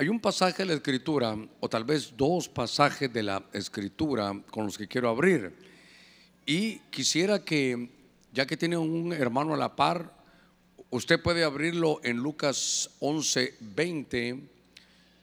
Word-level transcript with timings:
Hay 0.00 0.08
un 0.08 0.20
pasaje 0.20 0.62
de 0.62 0.66
la 0.66 0.74
escritura, 0.74 1.36
o 1.58 1.68
tal 1.68 1.82
vez 1.82 2.16
dos 2.16 2.48
pasajes 2.48 3.12
de 3.12 3.24
la 3.24 3.42
escritura 3.52 4.32
con 4.48 4.66
los 4.66 4.78
que 4.78 4.86
quiero 4.86 5.08
abrir. 5.08 5.52
Y 6.46 6.78
quisiera 6.90 7.44
que, 7.44 7.90
ya 8.32 8.46
que 8.46 8.56
tiene 8.56 8.76
un 8.76 9.12
hermano 9.12 9.54
a 9.54 9.56
la 9.56 9.74
par, 9.74 10.14
usted 10.90 11.20
puede 11.20 11.42
abrirlo 11.42 11.98
en 12.04 12.18
Lucas 12.18 12.90
11, 13.00 13.56
20 13.58 14.40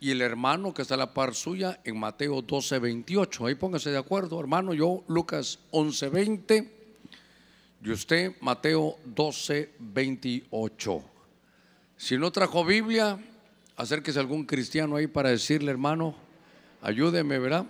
y 0.01 0.11
el 0.11 0.21
hermano 0.21 0.73
que 0.73 0.81
está 0.81 0.95
a 0.95 0.97
la 0.97 1.13
par 1.13 1.35
suya 1.35 1.79
en 1.85 1.97
Mateo 1.97 2.41
12, 2.41 2.77
28. 2.79 3.45
Ahí 3.45 3.55
póngase 3.55 3.91
de 3.91 3.97
acuerdo, 3.97 4.37
hermano. 4.41 4.73
Yo, 4.73 5.05
Lucas 5.07 5.57
11, 5.71 6.09
20 6.09 6.71
y 7.81 7.91
usted, 7.91 8.35
Mateo 8.41 8.97
12, 9.05 9.69
28. 9.79 11.01
Si 11.95 12.17
no 12.17 12.29
trajo 12.29 12.65
Biblia, 12.65 13.17
acérquese 13.75 14.19
a 14.19 14.21
algún 14.21 14.45
cristiano 14.45 14.95
ahí 14.95 15.07
para 15.07 15.29
decirle, 15.29 15.71
hermano, 15.71 16.15
ayúdeme, 16.81 17.39
¿verdad? 17.39 17.65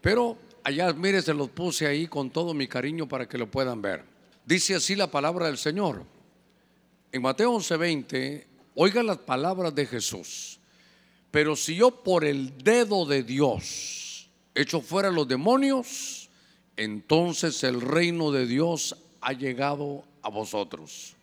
Pero 0.00 0.36
allá, 0.64 0.92
mire, 0.92 1.22
se 1.22 1.34
los 1.34 1.50
puse 1.50 1.86
ahí 1.86 2.06
con 2.06 2.30
todo 2.30 2.54
mi 2.54 2.66
cariño 2.66 3.08
para 3.08 3.28
que 3.28 3.38
lo 3.38 3.50
puedan 3.50 3.82
ver. 3.82 4.04
Dice 4.44 4.74
así 4.74 4.96
la 4.96 5.10
palabra 5.10 5.46
del 5.46 5.58
Señor. 5.58 6.04
En 7.12 7.22
Mateo 7.22 7.52
11:20, 7.52 8.46
oiga 8.74 9.02
las 9.02 9.18
palabras 9.18 9.74
de 9.74 9.86
Jesús. 9.86 10.58
Pero 11.30 11.54
si 11.54 11.76
yo 11.76 12.02
por 12.02 12.24
el 12.24 12.58
dedo 12.58 13.06
de 13.06 13.22
Dios 13.22 14.28
echo 14.54 14.80
fuera 14.80 15.10
los 15.10 15.28
demonios, 15.28 16.28
entonces 16.76 17.62
el 17.62 17.80
reino 17.80 18.32
de 18.32 18.46
Dios 18.46 18.96
ha 19.20 19.32
llegado 19.32 20.04
a 20.22 20.28
vosotros. 20.28 21.14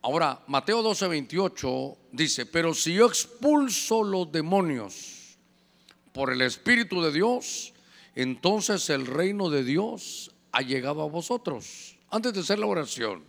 Ahora, 0.00 0.42
Mateo 0.46 0.82
12, 0.82 1.08
28 1.08 1.96
dice, 2.12 2.46
pero 2.46 2.72
si 2.72 2.94
yo 2.94 3.06
expulso 3.06 4.04
los 4.04 4.30
demonios 4.30 5.36
por 6.12 6.32
el 6.32 6.40
Espíritu 6.42 7.02
de 7.02 7.12
Dios, 7.12 7.74
entonces 8.14 8.88
el 8.90 9.06
reino 9.06 9.50
de 9.50 9.64
Dios 9.64 10.32
ha 10.52 10.62
llegado 10.62 11.02
a 11.02 11.08
vosotros. 11.08 11.96
Antes 12.10 12.32
de 12.32 12.40
hacer 12.40 12.58
la 12.58 12.66
oración, 12.66 13.24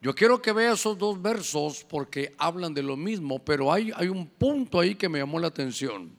yo 0.00 0.14
quiero 0.14 0.40
que 0.40 0.52
vea 0.52 0.72
esos 0.72 0.96
dos 0.96 1.20
versos 1.20 1.84
porque 1.84 2.34
hablan 2.38 2.72
de 2.72 2.82
lo 2.82 2.96
mismo, 2.96 3.38
pero 3.38 3.70
hay, 3.70 3.92
hay 3.94 4.08
un 4.08 4.26
punto 4.26 4.80
ahí 4.80 4.94
que 4.94 5.10
me 5.10 5.18
llamó 5.18 5.38
la 5.38 5.48
atención. 5.48 6.10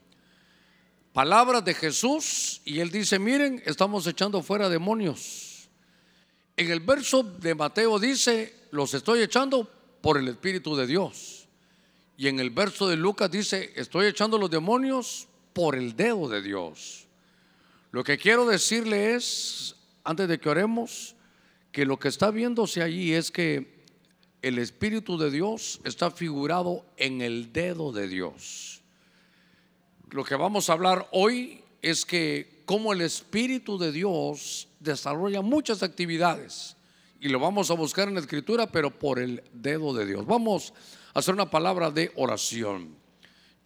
Palabras 1.13 1.65
de 1.65 1.73
Jesús 1.73 2.61
y 2.63 2.79
él 2.79 2.91
dice, 2.91 3.17
miren, 3.17 3.61
estamos 3.65 4.05
echando 4.05 4.41
fuera 4.43 4.69
demonios. 4.69 5.50
En 6.57 6.71
el 6.71 6.79
verso 6.79 7.23
de 7.23 7.55
Mateo 7.55 7.99
dice, 7.99 8.67
los 8.71 8.93
estoy 8.93 9.21
echando 9.21 9.69
por 10.01 10.17
el 10.17 10.27
Espíritu 10.27 10.75
de 10.75 10.87
Dios. 10.87 11.47
Y 12.17 12.27
en 12.27 12.39
el 12.39 12.49
verso 12.49 12.87
de 12.87 12.97
Lucas 12.97 13.31
dice, 13.31 13.73
estoy 13.75 14.07
echando 14.07 14.37
los 14.37 14.49
demonios 14.49 15.27
por 15.53 15.75
el 15.75 15.95
dedo 15.95 16.29
de 16.29 16.41
Dios. 16.41 17.07
Lo 17.91 18.03
que 18.03 18.17
quiero 18.17 18.45
decirle 18.45 19.15
es, 19.15 19.75
antes 20.03 20.27
de 20.27 20.39
que 20.39 20.49
oremos, 20.49 21.15
que 21.71 21.85
lo 21.85 21.97
que 21.97 22.09
está 22.09 22.31
viéndose 22.31 22.81
allí 22.81 23.13
es 23.13 23.31
que 23.31 23.81
el 24.41 24.57
Espíritu 24.57 25.17
de 25.17 25.31
Dios 25.31 25.81
está 25.83 26.11
figurado 26.11 26.85
en 26.97 27.21
el 27.21 27.53
dedo 27.53 27.91
de 27.91 28.07
Dios. 28.07 28.81
Lo 30.09 30.23
que 30.23 30.35
vamos 30.35 30.69
a 30.69 30.73
hablar 30.73 31.07
hoy 31.11 31.63
es 31.81 32.05
que 32.05 32.60
como 32.65 32.93
el 32.93 33.01
Espíritu 33.01 33.77
de 33.77 33.91
Dios 33.91 34.67
desarrolla 34.79 35.41
muchas 35.41 35.83
actividades 35.83 36.75
y 37.19 37.29
lo 37.29 37.39
vamos 37.39 37.69
a 37.69 37.75
buscar 37.75 38.07
en 38.07 38.15
la 38.15 38.19
escritura, 38.19 38.67
pero 38.67 38.89
por 38.89 39.19
el 39.19 39.43
dedo 39.53 39.93
de 39.93 40.05
Dios. 40.05 40.25
Vamos 40.25 40.73
a 41.13 41.19
hacer 41.19 41.33
una 41.33 41.49
palabra 41.49 41.91
de 41.91 42.11
oración. 42.15 42.95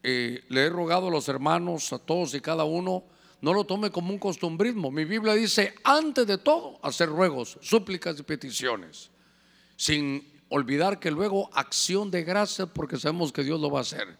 Eh, 0.04 0.44
le 0.50 0.66
he 0.66 0.70
rogado 0.70 1.08
a 1.08 1.12
los 1.12 1.30
hermanos, 1.30 1.94
a 1.94 1.98
todos 1.98 2.34
y 2.34 2.42
cada 2.42 2.66
uno, 2.66 3.04
no 3.42 3.54
lo 3.54 3.64
tome 3.64 3.92
como 3.92 4.12
un 4.12 4.20
costumbrismo. 4.20 4.92
Mi 4.92 5.06
Biblia 5.06 5.34
dice, 5.34 5.74
antes 5.84 6.28
de 6.28 6.38
todo, 6.38 6.80
hacer 6.84 7.10
ruegos, 7.10 7.58
súplicas 7.62 8.20
y 8.20 8.24
peticiones, 8.24 9.10
sin 9.78 10.28
olvidar 10.50 11.00
que 11.00 11.10
luego 11.10 11.50
acción 11.54 12.12
de 12.12 12.24
gracias 12.24 12.68
porque 12.74 12.98
sabemos 12.98 13.32
que 13.32 13.44
Dios 13.44 13.60
lo 13.60 13.70
va 13.70 13.80
a 13.80 13.82
hacer. 13.84 14.18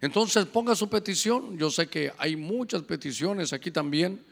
Entonces 0.00 0.46
ponga 0.46 0.74
su 0.74 0.88
petición. 0.88 1.58
Yo 1.58 1.70
sé 1.70 1.88
que 1.88 2.12
hay 2.18 2.36
muchas 2.36 2.82
peticiones 2.82 3.52
aquí 3.52 3.70
también, 3.70 4.24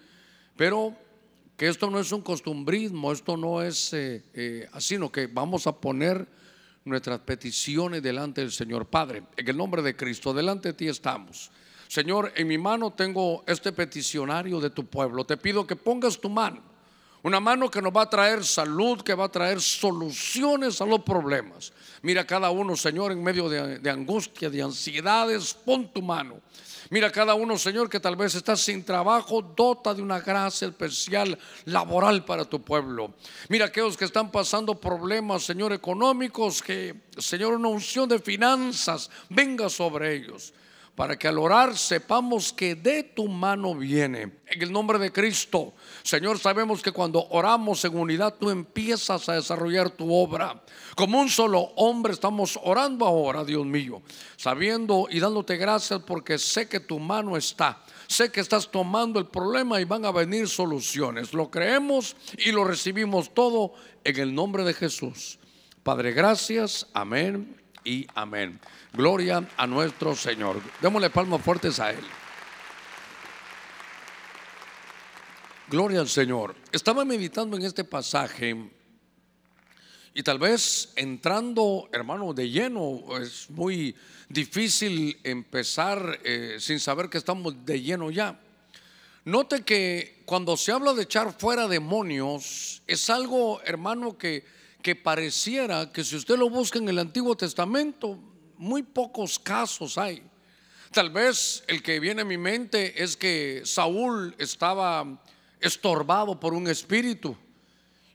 pero 0.57 0.97
que 1.57 1.69
esto 1.69 1.91
no 1.91 1.99
es 1.99 2.13
un 2.13 2.23
costumbrismo, 2.23 3.13
esto 3.13 3.37
no 3.37 3.63
es 3.63 3.93
eh, 3.93 4.25
eh, 4.35 4.69
así, 4.73 4.95
sino 4.95 5.11
que 5.11 5.27
vamos 5.27 5.67
a 5.67 5.73
poner 5.73 6.27
nuestras 6.85 7.19
peticiones 7.21 8.03
delante 8.03 8.43
del 8.43 8.53
Señor 8.53 8.87
Padre. 8.87 9.25
En 9.37 9.49
el 9.49 9.57
nombre 9.57 9.83
de 9.83 9.97
Cristo, 9.97 10.33
delante 10.33 10.69
de 10.69 10.75
ti 10.75 10.89
estamos. 10.89 11.51
Señor, 11.89 12.33
en 12.37 12.47
mi 12.47 12.59
mano 12.59 12.93
tengo 12.93 13.45
este 13.47 13.73
peticionario 13.73 14.61
de 14.61 14.71
tu 14.71 14.87
pueblo. 14.87 15.25
Te 15.25 15.37
pido 15.37 15.67
que 15.67 15.77
pongas 15.77 16.21
tu 16.21 16.29
mano, 16.29 16.63
una 17.27 17.41
mano 17.41 17.69
que 17.69 17.83
nos 17.83 17.93
va 17.93 18.03
a 18.03 18.09
traer 18.09 18.45
salud, 18.45 19.03
que 19.03 19.13
va 19.13 19.25
a 19.25 19.29
traer 19.29 19.61
soluciones 19.61 20.81
a 20.81 20.87
los 20.87 21.01
problemas. 21.01 21.73
Mira 22.03 22.25
cada 22.25 22.51
uno, 22.51 22.77
Señor, 22.77 23.11
en 23.11 23.21
medio 23.21 23.49
de, 23.49 23.91
angustia, 23.91 24.49
de 24.49 24.63
ansiedades, 24.63 25.53
pon 25.53 25.93
tu 25.93 26.03
mano. 26.03 26.39
Mira 26.89 27.11
cada 27.11 27.35
uno, 27.35 27.59
Señor, 27.59 27.91
que 27.91 27.99
tal 27.99 28.15
vez 28.15 28.37
está 28.37 28.55
sin 28.55 28.85
trabajo, 28.85 29.43
dota 29.43 29.93
de 29.93 30.03
una 30.03 30.21
gracia 30.21 30.69
especial 30.69 31.37
laboral 31.65 32.25
para 32.25 32.45
tu 32.45 32.63
pueblo. 32.63 33.13
Mira 33.49 33.67
aquellos 33.67 33.97
que 33.97 34.05
están 34.05 34.31
pasando 34.31 34.81
problemas, 34.81 35.43
Señor, 35.43 35.73
económicos, 35.73 36.63
que, 36.63 36.95
Señor, 37.19 37.55
una 37.55 37.67
unción 37.67 38.09
de 38.09 38.21
finanzas 38.21 39.11
venga 39.29 39.69
sobre 39.69 40.15
ellos 40.15 40.55
para 40.97 41.19
que 41.19 41.29
al 41.29 41.39
orar 41.39 41.77
sepamos 41.77 42.55
que 42.55 42.75
de 42.75 43.03
tu 43.03 43.29
mano 43.29 43.75
viene. 43.75 44.39
En 44.47 44.63
el 44.63 44.73
nombre 44.73 44.99
de 44.99 45.13
Cristo, 45.13 45.75
Señor, 46.03 46.39
sabemos 46.39 46.83
que 46.83 46.91
cuando 46.91 47.27
oramos 47.29 47.85
en 47.85 47.97
unidad 47.97 48.35
tú 48.41 48.49
empiezas 48.49 49.29
a 49.29 49.35
desarrollar 49.35 49.91
tu 49.91 50.13
obra. 50.13 50.63
Como 50.97 51.21
un 51.21 51.29
solo 51.29 51.61
hombre 51.77 52.15
estamos 52.15 52.59
orando 52.63 53.05
ahora, 53.05 53.45
Dios 53.45 53.67
mío, 53.67 54.01
sabiendo 54.37 55.07
y 55.11 55.21
dándote 55.21 55.59
gracias 55.59 56.01
porque 56.01 56.39
sé 56.39 56.67
que 56.67 56.81
tu 56.81 56.99
mano 56.99 57.37
está. 57.37 57.83
Sé 58.07 58.33
que 58.33 58.41
estás 58.41 58.71
tomando 58.71 59.19
el 59.19 59.27
problema 59.27 59.81
y 59.81 59.85
van 59.85 60.07
a 60.07 60.13
venir 60.13 60.49
soluciones. 60.49 61.35
Lo 61.35 61.51
creemos 61.51 62.17
y 62.39 62.53
lo 62.53 62.65
recibimos 62.65 63.35
todo 63.35 63.75
en 64.03 64.17
el 64.17 64.35
nombre 64.35 64.65
de 64.65 64.73
Jesús. 64.73 65.39
Padre, 65.83 66.13
gracias. 66.13 66.87
Amén 66.95 67.55
y 67.85 68.07
amén. 68.15 68.59
Gloria 68.97 69.47
a 69.59 69.67
nuestro 69.67 70.17
Señor. 70.17 70.63
Démosle 70.81 71.11
palmas 71.11 71.43
fuertes 71.43 71.79
a 71.81 71.91
Él. 71.91 72.05
Gloria 75.69 76.01
al 76.01 76.09
Señor. 76.09 76.57
Estaba 76.73 77.05
meditando 77.05 77.59
en 77.59 77.65
este 77.65 77.85
pasaje 77.85 78.57
y 80.15 80.23
tal 80.23 80.39
vez 80.39 80.95
entrando, 80.97 81.91
hermano, 81.93 82.33
de 82.33 82.49
lleno, 82.49 83.03
es 83.21 83.51
muy 83.51 83.95
difícil 84.31 85.19
empezar 85.25 86.19
eh, 86.25 86.57
sin 86.59 86.81
saber 86.81 87.11
que 87.11 87.19
estamos 87.19 87.67
de 87.67 87.83
lleno 87.83 88.11
ya. 88.11 88.41
Note 89.27 89.63
que 89.63 90.23
cuando 90.25 90.57
se 90.57 90.73
habla 90.73 90.95
de 90.95 91.03
echar 91.03 91.39
fuera 91.39 91.69
demonios, 91.69 92.81
es 92.87 93.11
algo, 93.11 93.61
hermano, 93.63 94.17
que, 94.17 94.43
que 94.81 94.97
pareciera 94.97 95.93
que 95.93 96.03
si 96.03 96.17
usted 96.17 96.39
lo 96.39 96.49
busca 96.49 96.79
en 96.79 96.89
el 96.89 96.99
Antiguo 96.99 97.37
Testamento, 97.37 98.19
muy 98.59 98.83
pocos 98.83 99.39
casos 99.39 99.99
hay. 99.99 100.23
Tal 100.93 101.11
vez 101.11 101.65
el 101.67 101.83
que 101.83 102.01
viene 102.01 102.23
a 102.23 102.25
mi 102.25 102.39
mente 102.39 103.03
es 103.03 103.17
que 103.17 103.63
Saúl 103.65 104.35
estaba 104.39 105.21
estorbado 105.61 106.39
por 106.39 106.55
un 106.55 106.69
espíritu. 106.69 107.37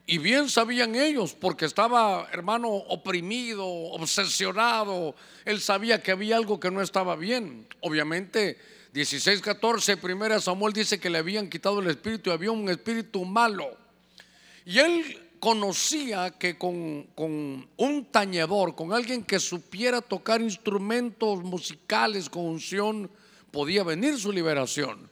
Y 0.08 0.18
bien 0.18 0.50
sabían 0.50 0.96
ellos, 0.96 1.34
porque 1.34 1.66
estaba, 1.66 2.28
hermano, 2.32 2.70
oprimido, 2.70 3.66
obsesionado. 3.66 5.16
Él 5.46 5.62
sabía 5.62 6.02
que 6.02 6.12
había 6.12 6.38
algo 6.38 6.60
que 6.60 6.72
no 6.72 6.82
estaba 6.82 7.16
bien. 7.16 7.68
Obviamente, 7.82 8.58
16, 8.94 9.42
14, 9.42 9.98
primera 9.98 10.42
Samuel 10.42 10.74
dice 10.74 11.00
que 11.00 11.10
le 11.10 11.20
habían 11.20 11.50
quitado 11.50 11.80
el 11.80 11.88
espíritu 11.88 12.30
y 12.30 12.34
había 12.34 12.52
un 12.52 12.68
espíritu 12.68 13.24
malo. 13.24 13.78
Y 14.66 14.80
él 14.80 15.31
conocía 15.42 16.30
que 16.38 16.56
con, 16.56 17.08
un 17.18 18.08
tañedor, 18.12 18.76
con 18.76 18.94
alguien 18.94 19.24
que 19.24 19.40
supiera 19.40 20.00
tocar 20.00 20.40
instrumentos 20.40 21.44
musicales 21.44 22.30
con 22.30 22.46
unción, 22.46 23.10
podía 23.50 23.84
venir 23.84 24.20
su 24.20 24.32
liberación. 24.32 25.10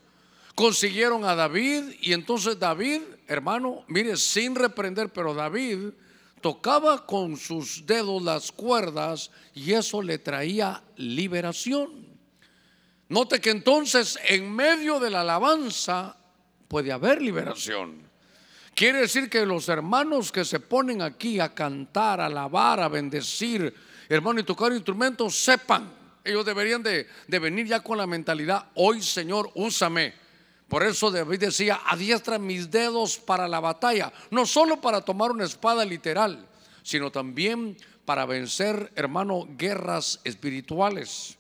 Consiguieron 0.54 1.26
a 1.26 1.34
David 1.34 1.96
y 2.00 2.14
entonces 2.14 2.60
David, 2.60 3.02
hermano, 3.28 3.84
mire, 3.88 4.16
sin 4.18 4.54
reprender, 4.54 5.10
pero 5.10 5.34
David 5.34 5.94
tocaba 6.42 7.08
con 7.08 7.36
sus 7.36 7.88
dedos 7.88 8.22
las 8.22 8.52
cuerdas 8.52 9.32
y 9.56 9.74
eso 9.74 10.00
le 10.00 10.20
traía 10.20 10.84
liberación. 10.96 12.06
Note 13.08 13.42
que 13.42 13.50
entonces 13.50 14.20
en 14.28 14.52
medio 14.52 15.00
de 15.00 15.10
la 15.10 15.22
alabanza 15.22 16.18
puede 16.68 16.92
haber 16.92 17.20
liberación. 17.20 18.09
Quiere 18.80 19.00
decir 19.00 19.30
que 19.30 19.46
los 19.46 19.68
hermanos 19.68 20.32
que 20.32 20.46
se 20.46 20.62
ponen 20.62 21.02
aquí 21.02 21.38
a 21.42 21.54
cantar, 21.54 22.22
a 22.22 22.28
alabar, 22.28 22.80
a 22.80 22.88
bendecir, 22.88 23.76
hermano, 24.08 24.40
y 24.40 24.44
tocar 24.44 24.72
instrumentos, 24.72 25.36
sepan, 25.36 25.92
ellos 26.24 26.46
deberían 26.46 26.82
de, 26.82 27.06
de 27.28 27.40
venir 27.40 27.68
ya 27.68 27.82
con 27.82 27.98
la 27.98 28.08
mentalidad, 28.08 28.68
hoy 28.76 29.02
Señor, 29.02 29.52
úsame. 29.56 30.14
Por 30.70 30.84
eso 30.84 31.12
David 31.12 31.42
decía, 31.42 31.82
adiestra 31.88 32.40
mis 32.40 32.72
dedos 32.72 33.18
para 33.18 33.50
la 33.50 33.60
batalla, 33.60 34.14
no 34.32 34.46
solo 34.46 34.80
para 34.80 35.02
tomar 35.02 35.32
una 35.32 35.44
espada 35.44 35.84
literal, 35.84 36.48
sino 36.82 37.12
también 37.12 37.76
para 38.06 38.26
vencer, 38.26 38.94
hermano, 38.96 39.46
guerras 39.58 40.22
espirituales. 40.24 41.38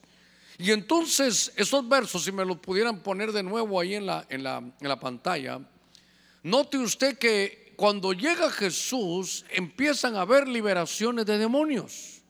Y 0.57 0.71
entonces 0.71 1.53
esos 1.55 1.87
versos, 1.87 2.25
si 2.25 2.33
me 2.33 2.43
los 2.43 2.57
pudieran 2.57 2.99
poner 2.99 3.31
de 3.31 3.43
nuevo 3.43 3.79
ahí 3.79 3.95
en 3.95 4.07
la, 4.07 4.25
en 4.27 4.43
la, 4.43 4.57
en 4.57 4.89
la 4.89 4.99
pantalla, 4.99 5.61
note 6.43 6.77
usted 6.77 7.17
que 7.17 7.73
cuando 7.75 8.13
llega 8.13 8.51
Jesús 8.51 9.45
empiezan 9.49 10.15
a 10.15 10.21
haber 10.21 10.47
liberaciones 10.47 11.25
de 11.25 11.37
demonios. 11.37 12.21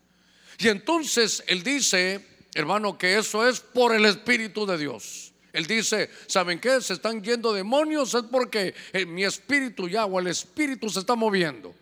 Y 0.59 0.67
entonces 0.67 1.43
él 1.47 1.63
dice, 1.63 2.25
hermano, 2.53 2.97
que 2.97 3.17
eso 3.17 3.47
es 3.47 3.59
por 3.59 3.95
el 3.95 4.05
Espíritu 4.05 4.65
de 4.65 4.77
Dios. 4.77 5.33
Él 5.51 5.65
dice, 5.65 6.09
¿saben 6.27 6.59
qué? 6.59 6.79
Se 6.81 6.93
están 6.93 7.23
yendo 7.23 7.53
demonios, 7.53 8.13
es 8.13 8.23
porque 8.23 8.75
mi 9.07 9.23
espíritu 9.23 9.87
ya 9.87 10.05
o 10.05 10.19
el 10.19 10.27
espíritu 10.27 10.89
se 10.89 10.99
está 10.99 11.15
moviendo. 11.15 11.73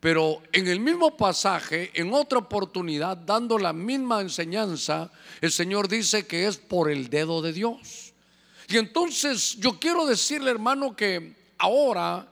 Pero 0.00 0.42
en 0.52 0.68
el 0.68 0.80
mismo 0.80 1.16
pasaje, 1.16 1.90
en 1.94 2.12
otra 2.12 2.38
oportunidad, 2.38 3.16
dando 3.16 3.58
la 3.58 3.72
misma 3.72 4.20
enseñanza, 4.20 5.10
el 5.40 5.50
Señor 5.50 5.88
dice 5.88 6.26
que 6.26 6.46
es 6.46 6.56
por 6.56 6.90
el 6.90 7.08
dedo 7.10 7.42
de 7.42 7.52
Dios. 7.52 8.12
Y 8.68 8.78
entonces 8.78 9.56
yo 9.58 9.78
quiero 9.78 10.06
decirle, 10.06 10.50
hermano, 10.50 10.96
que 10.96 11.43
ahora 11.58 12.28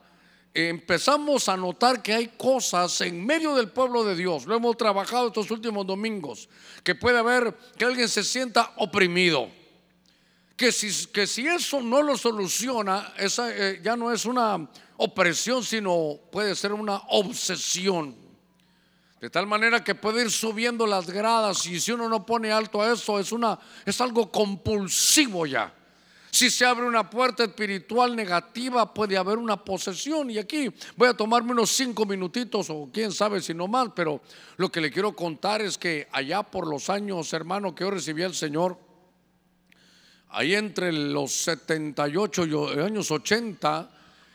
empezamos 0.54 1.48
a 1.48 1.56
notar 1.56 2.02
que 2.02 2.12
hay 2.12 2.28
cosas 2.36 3.00
en 3.00 3.24
medio 3.24 3.54
del 3.54 3.70
pueblo 3.70 4.04
de 4.04 4.14
Dios, 4.14 4.46
lo 4.46 4.54
hemos 4.54 4.76
trabajado 4.76 5.28
estos 5.28 5.50
últimos 5.50 5.86
domingos, 5.86 6.48
que 6.84 6.94
puede 6.94 7.18
haber 7.18 7.54
que 7.76 7.84
alguien 7.84 8.08
se 8.08 8.24
sienta 8.24 8.72
oprimido. 8.76 9.48
Que 10.56 10.70
si, 10.70 11.06
que 11.06 11.26
si 11.26 11.46
eso 11.46 11.80
no 11.80 12.02
lo 12.02 12.16
soluciona, 12.16 13.14
esa 13.16 13.50
eh, 13.50 13.80
ya 13.82 13.96
no 13.96 14.12
es 14.12 14.26
una 14.26 14.68
opresión, 14.98 15.64
sino 15.64 16.18
puede 16.30 16.54
ser 16.54 16.72
una 16.72 16.98
obsesión. 17.08 18.14
De 19.20 19.30
tal 19.30 19.46
manera 19.46 19.82
que 19.82 19.94
puede 19.94 20.22
ir 20.22 20.30
subiendo 20.30 20.86
las 20.86 21.08
gradas 21.08 21.64
y 21.66 21.80
si 21.80 21.92
uno 21.92 22.08
no 22.08 22.26
pone 22.26 22.52
alto 22.52 22.82
a 22.82 22.92
eso, 22.92 23.18
es, 23.18 23.32
una, 23.32 23.58
es 23.86 24.00
algo 24.00 24.30
compulsivo 24.30 25.46
ya. 25.46 25.72
Si 26.34 26.48
se 26.48 26.64
abre 26.64 26.86
una 26.86 27.10
puerta 27.10 27.44
espiritual 27.44 28.16
negativa, 28.16 28.92
puede 28.92 29.18
haber 29.18 29.36
una 29.36 29.62
posesión. 29.62 30.30
Y 30.30 30.38
aquí 30.38 30.72
voy 30.96 31.08
a 31.08 31.14
tomarme 31.14 31.52
unos 31.52 31.68
cinco 31.70 32.06
minutitos, 32.06 32.70
o 32.70 32.88
quién 32.90 33.12
sabe 33.12 33.42
si 33.42 33.52
no 33.52 33.68
más, 33.68 33.90
pero 33.94 34.22
lo 34.56 34.72
que 34.72 34.80
le 34.80 34.90
quiero 34.90 35.14
contar 35.14 35.60
es 35.60 35.76
que 35.76 36.08
allá 36.10 36.42
por 36.42 36.66
los 36.66 36.88
años, 36.88 37.30
hermano, 37.34 37.74
que 37.74 37.84
yo 37.84 37.90
recibí 37.90 38.22
al 38.22 38.34
Señor, 38.34 38.78
ahí 40.30 40.54
entre 40.54 40.90
los 40.90 41.32
78 41.32 42.44
y 42.44 42.48
los 42.48 42.78
años 42.78 43.10
80, 43.10 43.90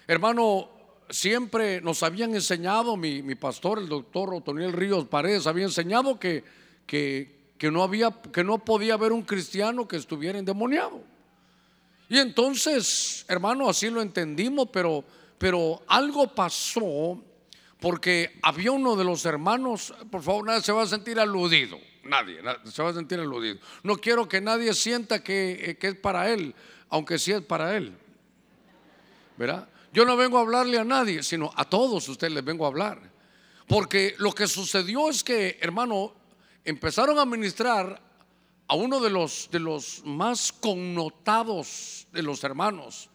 Hermano, 0.08 0.70
siempre 1.10 1.82
nos 1.82 2.02
habían 2.02 2.34
enseñado, 2.34 2.96
mi, 2.96 3.36
pastor, 3.36 3.80
el 3.80 3.90
doctor 3.90 4.34
Otoniel 4.34 4.72
Ríos 4.72 5.06
Paredes, 5.06 5.48
había 5.48 5.66
enseñado 5.66 6.18
que, 6.18 6.46
que, 6.86 7.52
que, 7.58 7.70
no 7.70 7.84
había, 7.84 8.12
que 8.32 8.46
no 8.46 8.60
podía 8.60 8.94
haber 8.94 9.12
un 9.12 9.24
cristiano 9.24 9.86
que 9.86 9.98
estuviera 9.98 10.40
endemoniado. 10.40 11.02
Y 12.10 12.18
entonces, 12.20 13.26
hermano, 13.28 13.70
así 13.70 13.90
lo 13.90 14.02
entendimos, 14.02 14.70
pero, 14.72 15.04
pero 15.38 15.84
algo 15.88 16.34
pasó 16.34 17.22
porque 17.80 18.40
había 18.42 18.72
uno 18.72 18.96
de 18.96 19.04
los 19.04 19.26
hermanos, 19.26 19.94
por 20.10 20.24
favor, 20.24 20.46
nadie 20.46 20.62
se 20.62 20.72
va 20.72 20.84
a 20.84 20.88
sentir 20.88 21.20
aludido, 21.20 21.78
nadie, 22.04 22.40
se 22.66 22.82
va 22.82 22.90
a 22.90 22.94
sentir 22.94 23.20
aludido. 23.20 23.60
No 23.84 23.98
quiero 23.98 24.28
que 24.28 24.42
nadie 24.42 24.74
sienta 24.74 25.24
que, 25.24 25.78
que 25.80 25.88
es 25.88 25.96
para 25.96 26.32
él, 26.32 26.56
aunque 26.90 27.20
sí 27.20 27.32
es 27.32 27.42
para 27.42 27.76
él. 27.76 27.96
¿Verdad? 29.38 29.68
Yo 29.94 30.06
no 30.06 30.18
vengo 30.18 30.38
a 30.38 30.42
hablarle 30.42 30.80
a 30.80 30.84
nadie, 30.84 31.22
sino 31.24 31.52
a 31.56 31.66
todos 31.66 32.08
ustedes 32.10 32.34
les 32.34 32.44
vengo 32.44 32.66
a 32.66 32.70
hablar. 32.70 33.00
Porque 33.68 34.16
lo 34.18 34.32
que 34.32 34.48
sucedió 34.48 35.10
es 35.10 35.24
que, 35.24 35.58
hermano, 35.62 36.16
empezaron 36.64 37.20
a 37.20 37.26
ministrar 37.26 38.02
a 38.68 38.76
uno 38.76 39.00
de 39.00 39.10
los, 39.10 39.50
de 39.52 39.60
los 39.60 40.02
más 40.06 40.52
connotados 40.52 42.08
de 42.12 42.22
los 42.22 42.44
hermanos, 42.44 43.10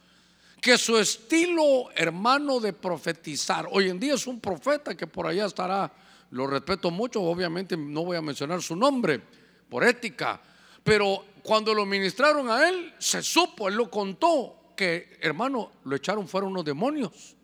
que 0.60 0.78
su 0.78 0.96
estilo, 0.96 1.90
hermano, 1.94 2.60
de 2.60 2.72
profetizar, 2.72 3.66
hoy 3.70 3.90
en 3.90 3.98
día 3.98 4.14
es 4.14 4.26
un 4.26 4.40
profeta 4.40 4.96
que 4.96 5.06
por 5.06 5.26
allá 5.26 5.46
estará, 5.46 5.92
lo 6.30 6.46
respeto 6.46 6.90
mucho, 6.90 7.20
obviamente 7.22 7.76
no 7.76 8.04
voy 8.04 8.16
a 8.16 8.22
mencionar 8.22 8.62
su 8.62 8.76
nombre 8.76 9.20
por 9.68 9.84
ética, 9.84 10.40
pero 10.82 11.24
cuando 11.42 11.74
lo 11.74 11.84
ministraron 11.84 12.48
a 12.48 12.68
él, 12.68 12.94
se 12.98 13.22
supo, 13.22 13.68
él 13.68 13.74
lo 13.74 13.90
contó, 13.90 14.62
que, 14.76 15.18
hermano, 15.20 15.72
lo 15.84 15.96
echaron 15.96 16.26
fuera 16.26 16.46
unos 16.46 16.64
demonios. 16.64 17.36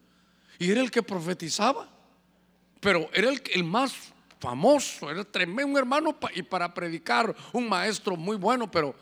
Y 0.58 0.70
era 0.70 0.80
el 0.80 0.90
que 0.90 1.02
profetizaba. 1.02 1.88
Pero 2.80 3.08
era 3.12 3.28
el, 3.28 3.42
el 3.52 3.64
más 3.64 3.94
famoso, 4.38 5.10
era 5.10 5.24
tremendo, 5.24 5.72
un 5.72 5.78
hermano 5.78 6.16
y 6.34 6.42
para 6.42 6.72
predicar, 6.72 7.34
un 7.52 7.68
maestro 7.68 8.16
muy 8.16 8.36
bueno, 8.36 8.70
pero 8.70 8.94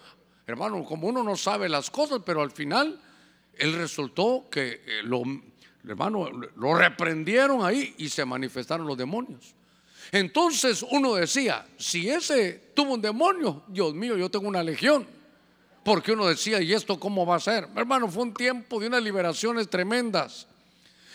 hermano, 0.46 0.84
como 0.84 1.08
uno 1.08 1.22
no 1.22 1.36
sabe 1.36 1.68
las 1.68 1.90
cosas, 1.90 2.20
pero 2.24 2.42
al 2.42 2.50
final 2.50 3.00
él 3.54 3.74
resultó 3.74 4.46
que 4.50 4.82
eh, 4.86 5.02
lo, 5.04 5.22
hermano, 5.86 6.30
lo 6.30 6.74
reprendieron 6.74 7.64
ahí 7.64 7.94
y 7.98 8.08
se 8.08 8.24
manifestaron 8.24 8.86
los 8.86 8.96
demonios. 8.96 9.54
Entonces 10.12 10.84
uno 10.90 11.14
decía, 11.14 11.66
si 11.76 12.08
ese 12.08 12.70
tuvo 12.74 12.94
un 12.94 13.02
demonio, 13.02 13.64
Dios 13.66 13.94
mío, 13.94 14.16
yo 14.16 14.30
tengo 14.30 14.48
una 14.48 14.62
legión. 14.62 15.06
Porque 15.82 16.12
uno 16.12 16.26
decía, 16.26 16.60
¿y 16.60 16.72
esto 16.72 16.98
cómo 16.98 17.24
va 17.24 17.36
a 17.36 17.40
ser? 17.40 17.68
Hermano, 17.76 18.08
fue 18.08 18.24
un 18.24 18.34
tiempo 18.34 18.80
de 18.80 18.88
unas 18.88 19.02
liberaciones 19.02 19.68
tremendas. 19.70 20.48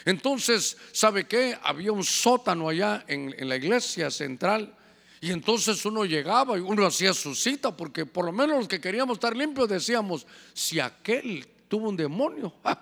Entonces, 0.05 0.77
¿sabe 0.91 1.25
qué? 1.25 1.57
Había 1.63 1.91
un 1.91 2.03
sótano 2.03 2.69
allá 2.69 3.03
en, 3.07 3.35
la 3.47 3.55
iglesia 3.55 4.09
central. 4.09 4.75
Y 5.19 5.31
entonces 5.31 5.85
uno 5.85 6.03
llegaba 6.05 6.57
y 6.57 6.61
uno 6.61 6.85
hacía 6.85 7.13
su 7.13 7.35
cita, 7.35 7.75
porque 7.75 8.05
por 8.05 8.25
lo 8.25 8.31
menos 8.31 8.57
los 8.57 8.67
que 8.67 8.81
queríamos 8.81 9.17
estar 9.17 9.35
limpios 9.35 9.69
decíamos, 9.69 10.25
si 10.53 10.79
aquel 10.79 11.47
tuvo 11.67 11.89
un 11.89 11.95
demonio, 11.95 12.53
ah, 12.63 12.81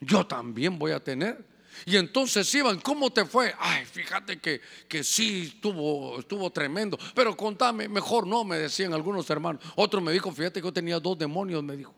yo 0.00 0.26
también 0.26 0.78
voy 0.78 0.92
a 0.92 1.00
tener. 1.00 1.44
Y 1.86 1.96
entonces 1.96 2.52
iban, 2.54 2.80
¿cómo 2.80 3.10
te 3.10 3.24
fue? 3.24 3.54
Ay, 3.58 3.84
fíjate 3.84 4.38
que, 4.40 4.60
que 4.88 5.04
sí 5.04 5.52
estuvo, 5.54 6.18
estuvo 6.18 6.50
tremendo. 6.50 6.98
Pero 7.14 7.36
contame, 7.36 7.88
mejor 7.88 8.26
no, 8.26 8.44
me 8.44 8.56
decían 8.56 8.92
algunos 8.94 9.28
hermanos. 9.30 9.62
Otro 9.76 10.00
me 10.00 10.12
dijo, 10.12 10.32
fíjate 10.32 10.60
que 10.60 10.66
yo 10.66 10.72
tenía 10.72 10.98
dos 10.98 11.18
demonios, 11.18 11.62
me 11.62 11.76
dijo. 11.76 11.94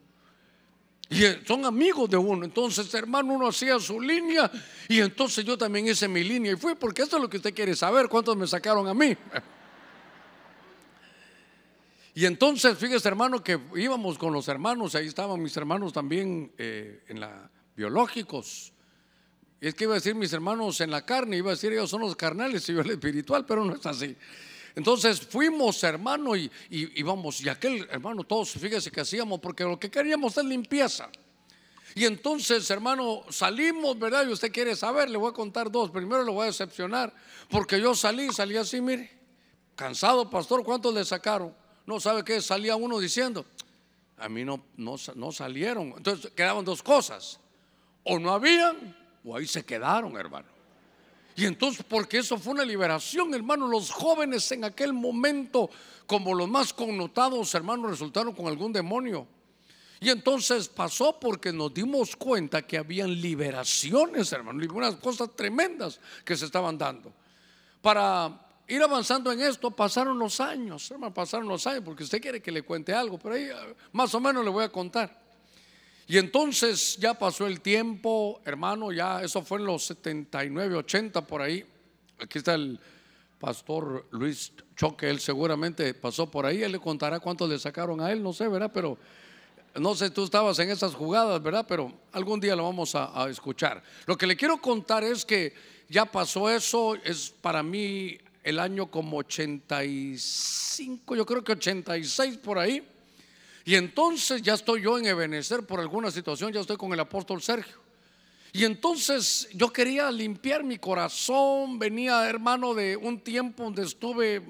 Y 1.10 1.24
eh, 1.24 1.42
son 1.46 1.64
amigos 1.64 2.08
de 2.08 2.16
uno. 2.16 2.44
Entonces, 2.44 2.94
hermano, 2.94 3.34
uno 3.34 3.48
hacía 3.48 3.78
su 3.80 4.00
línea 4.00 4.50
y 4.88 5.00
entonces 5.00 5.44
yo 5.44 5.58
también 5.58 5.88
hice 5.88 6.06
mi 6.06 6.22
línea. 6.22 6.52
Y 6.52 6.56
fue 6.56 6.76
porque 6.76 7.02
esto 7.02 7.16
es 7.16 7.22
lo 7.22 7.28
que 7.28 7.38
usted 7.38 7.52
quiere 7.52 7.74
saber, 7.74 8.08
cuántos 8.08 8.36
me 8.36 8.46
sacaron 8.46 8.86
a 8.86 8.94
mí. 8.94 9.16
Y 12.14 12.26
entonces, 12.26 12.78
fíjese, 12.78 13.08
hermano, 13.08 13.42
que 13.42 13.58
íbamos 13.74 14.18
con 14.18 14.32
los 14.32 14.46
hermanos, 14.46 14.94
ahí 14.94 15.06
estaban 15.06 15.42
mis 15.42 15.56
hermanos 15.56 15.92
también 15.92 16.52
eh, 16.58 17.02
en 17.08 17.18
la 17.18 17.50
biológicos. 17.74 18.72
Es 19.60 19.74
que 19.74 19.84
iba 19.84 19.94
a 19.94 19.96
decir 19.96 20.14
mis 20.14 20.32
hermanos 20.32 20.80
en 20.80 20.90
la 20.90 21.04
carne, 21.04 21.36
iba 21.36 21.50
a 21.50 21.54
decir 21.54 21.72
ellos 21.72 21.90
son 21.90 22.02
los 22.02 22.14
carnales 22.14 22.68
y 22.68 22.74
yo 22.74 22.80
el 22.82 22.90
espiritual, 22.90 23.44
pero 23.46 23.64
no 23.64 23.74
es 23.74 23.84
así. 23.84 24.16
Entonces 24.80 25.20
fuimos, 25.20 25.84
hermano, 25.84 26.34
y, 26.34 26.50
íbamos 26.70 27.42
y 27.42 27.50
aquel 27.50 27.86
hermano, 27.90 28.24
todos, 28.24 28.52
fíjese 28.52 28.90
que 28.90 29.02
hacíamos, 29.02 29.38
porque 29.38 29.62
lo 29.62 29.78
que 29.78 29.90
queríamos 29.90 30.38
es 30.38 30.44
limpieza. 30.46 31.10
Y 31.94 32.06
entonces, 32.06 32.70
hermano, 32.70 33.24
salimos, 33.28 33.98
¿verdad? 33.98 34.26
Y 34.26 34.32
usted 34.32 34.50
quiere 34.50 34.74
saber, 34.74 35.10
le 35.10 35.18
voy 35.18 35.28
a 35.28 35.34
contar 35.34 35.70
dos. 35.70 35.90
Primero 35.90 36.24
le 36.24 36.32
voy 36.32 36.44
a 36.44 36.46
decepcionar, 36.46 37.12
porque 37.50 37.78
yo 37.78 37.94
salí, 37.94 38.32
salí 38.32 38.56
así, 38.56 38.80
mire, 38.80 39.10
cansado, 39.76 40.30
pastor, 40.30 40.64
¿cuántos 40.64 40.94
le 40.94 41.04
sacaron? 41.04 41.54
No 41.84 42.00
sabe 42.00 42.24
qué, 42.24 42.40
salía 42.40 42.74
uno 42.74 42.98
diciendo, 42.98 43.44
a 44.16 44.30
mí 44.30 44.46
no, 44.46 44.64
no, 44.78 44.96
no 45.14 45.30
salieron. 45.30 45.92
Entonces 45.94 46.32
quedaban 46.32 46.64
dos 46.64 46.82
cosas, 46.82 47.38
o 48.02 48.18
no 48.18 48.32
habían 48.32 48.96
o 49.26 49.36
ahí 49.36 49.46
se 49.46 49.62
quedaron, 49.62 50.16
hermano. 50.16 50.48
Y 51.36 51.46
entonces, 51.46 51.84
porque 51.88 52.18
eso 52.18 52.38
fue 52.38 52.52
una 52.54 52.64
liberación, 52.64 53.32
hermano, 53.34 53.68
los 53.68 53.90
jóvenes 53.90 54.50
en 54.52 54.64
aquel 54.64 54.92
momento, 54.92 55.70
como 56.06 56.34
los 56.34 56.48
más 56.48 56.72
connotados, 56.72 57.54
hermano, 57.54 57.88
resultaron 57.88 58.34
con 58.34 58.46
algún 58.46 58.72
demonio. 58.72 59.26
Y 60.00 60.08
entonces 60.08 60.68
pasó 60.68 61.20
porque 61.20 61.52
nos 61.52 61.74
dimos 61.74 62.16
cuenta 62.16 62.62
que 62.62 62.78
habían 62.78 63.20
liberaciones, 63.20 64.32
hermano, 64.32 64.64
y 64.64 64.66
unas 64.66 64.96
cosas 64.96 65.28
tremendas 65.36 66.00
que 66.24 66.36
se 66.36 66.46
estaban 66.46 66.78
dando. 66.78 67.12
Para 67.82 68.48
ir 68.66 68.82
avanzando 68.82 69.30
en 69.30 69.40
esto, 69.42 69.70
pasaron 69.70 70.18
los 70.18 70.40
años, 70.40 70.90
hermano, 70.90 71.12
pasaron 71.12 71.46
los 71.48 71.66
años, 71.66 71.82
porque 71.84 72.04
usted 72.04 72.20
quiere 72.20 72.40
que 72.40 72.50
le 72.50 72.62
cuente 72.62 72.94
algo, 72.94 73.18
pero 73.18 73.34
ahí 73.34 73.50
más 73.92 74.14
o 74.14 74.20
menos 74.20 74.42
le 74.42 74.50
voy 74.50 74.64
a 74.64 74.70
contar. 74.70 75.19
Y 76.10 76.18
entonces 76.18 76.96
ya 76.96 77.14
pasó 77.14 77.46
el 77.46 77.60
tiempo, 77.60 78.40
hermano, 78.44 78.90
ya 78.90 79.22
eso 79.22 79.44
fue 79.44 79.60
en 79.60 79.66
los 79.66 79.84
79, 79.84 80.74
80 80.74 81.24
por 81.24 81.40
ahí. 81.40 81.64
Aquí 82.18 82.38
está 82.38 82.54
el, 82.54 82.80
pastor 83.38 84.08
Luis 84.10 84.52
Choque, 84.76 85.08
él 85.08 85.20
seguramente 85.20 85.94
pasó 85.94 86.28
por 86.28 86.46
ahí, 86.46 86.64
él 86.64 86.72
le 86.72 86.80
contará 86.80 87.20
cuánto 87.20 87.46
le 87.46 87.60
sacaron 87.60 88.00
a 88.00 88.10
él, 88.10 88.20
no 88.20 88.32
sé, 88.32 88.48
¿verdad? 88.48 88.72
Pero 88.74 88.98
no 89.76 89.94
sé, 89.94 90.10
tú 90.10 90.24
estabas 90.24 90.58
en 90.58 90.70
esas 90.70 90.96
jugadas, 90.96 91.40
¿verdad? 91.40 91.64
Pero 91.68 91.92
algún 92.10 92.40
día 92.40 92.56
lo 92.56 92.64
vamos 92.64 92.96
a, 92.96 93.22
a 93.22 93.30
escuchar. 93.30 93.80
Lo 94.06 94.18
que 94.18 94.26
le 94.26 94.36
quiero 94.36 94.60
contar 94.60 95.04
es 95.04 95.24
que 95.24 95.54
ya 95.88 96.06
pasó 96.06 96.50
eso, 96.50 96.96
es 96.96 97.30
para 97.40 97.62
mí 97.62 98.18
el 98.42 98.58
año 98.58 98.90
como 98.90 99.18
85, 99.18 101.14
yo 101.14 101.24
creo 101.24 101.44
que 101.44 101.52
86 101.52 102.36
por 102.38 102.58
ahí. 102.58 102.84
Y 103.64 103.74
entonces 103.74 104.42
ya 104.42 104.54
estoy 104.54 104.82
yo 104.82 104.98
en 104.98 105.06
Ebenezer 105.06 105.64
por 105.64 105.80
alguna 105.80 106.10
situación, 106.10 106.52
ya 106.52 106.60
estoy 106.60 106.76
con 106.76 106.92
el 106.92 107.00
apóstol 107.00 107.42
Sergio. 107.42 107.76
Y 108.52 108.64
entonces 108.64 109.48
yo 109.52 109.72
quería 109.72 110.10
limpiar 110.10 110.64
mi 110.64 110.78
corazón, 110.78 111.78
venía 111.78 112.28
hermano 112.28 112.74
de 112.74 112.96
un 112.96 113.20
tiempo 113.20 113.62
donde 113.64 113.84
estuve 113.84 114.42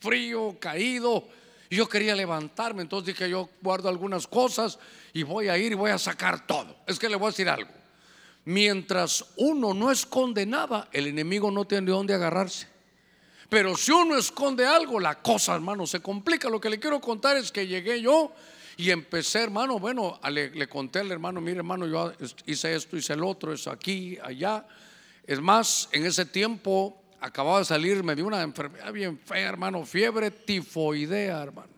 frío, 0.00 0.56
caído, 0.58 1.28
y 1.68 1.76
yo 1.76 1.88
quería 1.88 2.16
levantarme, 2.16 2.82
entonces 2.82 3.14
dije 3.14 3.30
yo 3.30 3.48
guardo 3.62 3.88
algunas 3.88 4.26
cosas 4.26 4.78
y 5.12 5.22
voy 5.22 5.48
a 5.48 5.56
ir 5.56 5.72
y 5.72 5.76
voy 5.76 5.92
a 5.92 5.98
sacar 5.98 6.44
todo. 6.44 6.76
Es 6.86 6.98
que 6.98 7.08
le 7.08 7.14
voy 7.14 7.28
a 7.28 7.30
decir 7.30 7.48
algo, 7.48 7.70
mientras 8.44 9.24
uno 9.36 9.72
no 9.74 9.92
esconde 9.92 10.44
nada, 10.46 10.88
el 10.90 11.06
enemigo 11.06 11.52
no 11.52 11.64
tiene 11.66 11.86
de 11.86 11.92
dónde 11.92 12.14
agarrarse. 12.14 12.66
Pero 13.50 13.76
si 13.76 13.90
uno 13.90 14.16
esconde 14.16 14.64
algo, 14.64 15.00
la 15.00 15.16
cosa, 15.16 15.56
hermano, 15.56 15.84
se 15.84 16.00
complica. 16.00 16.48
Lo 16.48 16.60
que 16.60 16.70
le 16.70 16.78
quiero 16.78 17.00
contar 17.00 17.36
es 17.36 17.50
que 17.50 17.66
llegué 17.66 18.00
yo 18.00 18.32
y 18.76 18.90
empecé, 18.90 19.42
hermano, 19.42 19.80
bueno, 19.80 20.20
le, 20.30 20.68
conté 20.68 21.00
al 21.00 21.10
hermano, 21.10 21.40
mire 21.40 21.58
hermano, 21.58 21.86
yo 21.88 22.12
hice 22.46 22.74
esto, 22.76 22.96
hice 22.96 23.14
el 23.14 23.24
otro, 23.24 23.52
eso 23.52 23.72
aquí, 23.72 24.16
allá. 24.22 24.64
Es 25.26 25.40
más, 25.40 25.88
en 25.90 26.06
ese 26.06 26.26
tiempo 26.26 27.02
acababa 27.20 27.58
de 27.58 27.64
salir, 27.64 28.04
me 28.04 28.14
dio 28.14 28.24
una 28.24 28.40
enfermedad 28.40 28.92
bien 28.92 29.18
fea, 29.18 29.48
hermano, 29.48 29.84
fiebre 29.84 30.30
tifoidea, 30.30 31.42
hermano. 31.42 31.74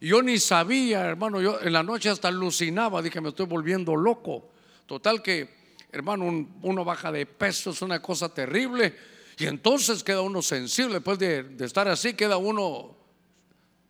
Y 0.00 0.08
yo 0.08 0.22
ni 0.22 0.38
sabía, 0.38 1.04
hermano, 1.06 1.40
yo 1.40 1.60
en 1.60 1.72
la 1.72 1.82
noche 1.82 2.08
hasta 2.08 2.28
alucinaba, 2.28 3.02
dije, 3.02 3.20
me 3.20 3.30
estoy 3.30 3.46
volviendo 3.46 3.96
loco. 3.96 4.48
Total 4.86 5.20
que, 5.22 5.74
hermano, 5.90 6.48
uno 6.62 6.84
baja 6.84 7.10
de 7.10 7.26
peso, 7.26 7.70
es 7.70 7.82
una 7.82 8.00
cosa 8.00 8.32
terrible. 8.32 9.17
Y 9.38 9.46
entonces 9.46 10.02
queda 10.02 10.20
uno 10.20 10.42
sensible, 10.42 10.94
después 10.94 11.18
de, 11.18 11.42
de 11.42 11.64
estar 11.64 11.88
así, 11.88 12.14
queda 12.14 12.36
uno 12.36 12.98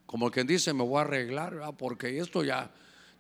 como 0.09 0.31
quien 0.31 0.47
dice, 0.47 0.73
me 0.73 0.83
voy 0.83 0.97
a 0.97 1.01
arreglar, 1.03 1.55
porque 1.77 2.19
esto 2.19 2.43
ya, 2.43 2.71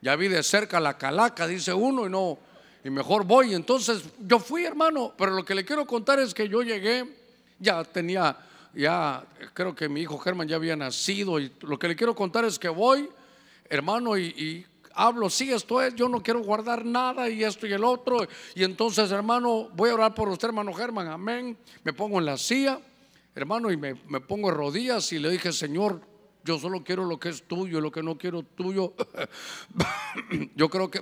ya 0.00 0.16
vi 0.16 0.28
de 0.28 0.42
cerca 0.42 0.80
la 0.80 0.96
calaca, 0.96 1.46
dice 1.46 1.74
uno, 1.74 2.06
y 2.06 2.08
no, 2.08 2.38
y 2.82 2.88
mejor 2.88 3.24
voy. 3.24 3.54
Entonces 3.54 4.04
yo 4.18 4.38
fui, 4.38 4.64
hermano, 4.64 5.12
pero 5.18 5.32
lo 5.32 5.44
que 5.44 5.54
le 5.54 5.66
quiero 5.66 5.86
contar 5.86 6.18
es 6.18 6.32
que 6.32 6.48
yo 6.48 6.62
llegué, 6.62 7.04
ya 7.58 7.84
tenía, 7.84 8.34
ya 8.72 9.22
creo 9.52 9.74
que 9.74 9.86
mi 9.86 10.00
hijo 10.00 10.16
Germán 10.16 10.48
ya 10.48 10.56
había 10.56 10.76
nacido, 10.76 11.38
y 11.38 11.52
lo 11.60 11.78
que 11.78 11.88
le 11.88 11.94
quiero 11.94 12.14
contar 12.14 12.46
es 12.46 12.58
que 12.58 12.70
voy, 12.70 13.10
hermano, 13.68 14.16
y, 14.16 14.64
hablo, 14.98 15.30
sí, 15.30 15.52
esto 15.52 15.80
es, 15.80 15.94
yo 15.94 16.08
no 16.08 16.20
quiero 16.20 16.40
guardar 16.40 16.84
nada 16.84 17.30
y 17.30 17.44
esto 17.44 17.66
y 17.66 17.72
el 17.72 17.84
otro. 17.84 18.26
Y 18.54 18.64
entonces, 18.64 19.10
hermano, 19.12 19.68
voy 19.74 19.90
a 19.90 19.94
orar 19.94 20.14
por 20.14 20.28
usted, 20.28 20.48
hermano 20.48 20.72
Germán, 20.72 21.06
amén. 21.06 21.56
Me 21.84 21.92
pongo 21.92 22.18
en 22.18 22.26
la 22.26 22.36
silla, 22.36 22.80
hermano, 23.34 23.70
y 23.70 23.76
me, 23.76 23.94
me 24.08 24.20
pongo 24.20 24.50
en 24.50 24.56
rodillas 24.56 25.12
y 25.12 25.20
le 25.20 25.30
dije, 25.30 25.52
Señor, 25.52 26.00
yo 26.44 26.58
solo 26.58 26.82
quiero 26.82 27.04
lo 27.04 27.20
que 27.20 27.28
es 27.28 27.44
tuyo, 27.44 27.80
lo 27.80 27.92
que 27.92 28.02
no 28.02 28.18
quiero 28.18 28.42
tuyo. 28.42 28.94
yo 30.56 30.68
creo 30.68 30.90
que... 30.90 31.00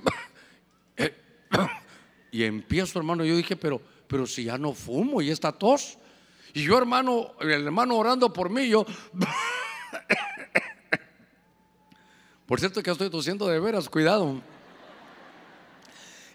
y 2.31 2.43
empiezo, 2.43 2.99
hermano, 2.99 3.25
yo 3.25 3.35
dije, 3.35 3.55
pero, 3.55 3.81
pero 4.07 4.27
si 4.27 4.43
ya 4.43 4.59
no 4.59 4.73
fumo 4.73 5.23
y 5.23 5.31
esta 5.31 5.51
tos. 5.51 5.97
Y 6.53 6.63
yo, 6.63 6.77
hermano, 6.77 7.31
el 7.41 7.49
hermano 7.49 7.97
orando 7.97 8.31
por 8.31 8.51
mí, 8.51 8.69
yo... 8.69 8.85
por 12.47 12.59
cierto 12.59 12.81
que 12.81 12.91
estoy 12.91 13.09
tosiendo 13.09 13.47
de 13.47 13.59
veras, 13.59 13.89
cuidado. 13.89 14.41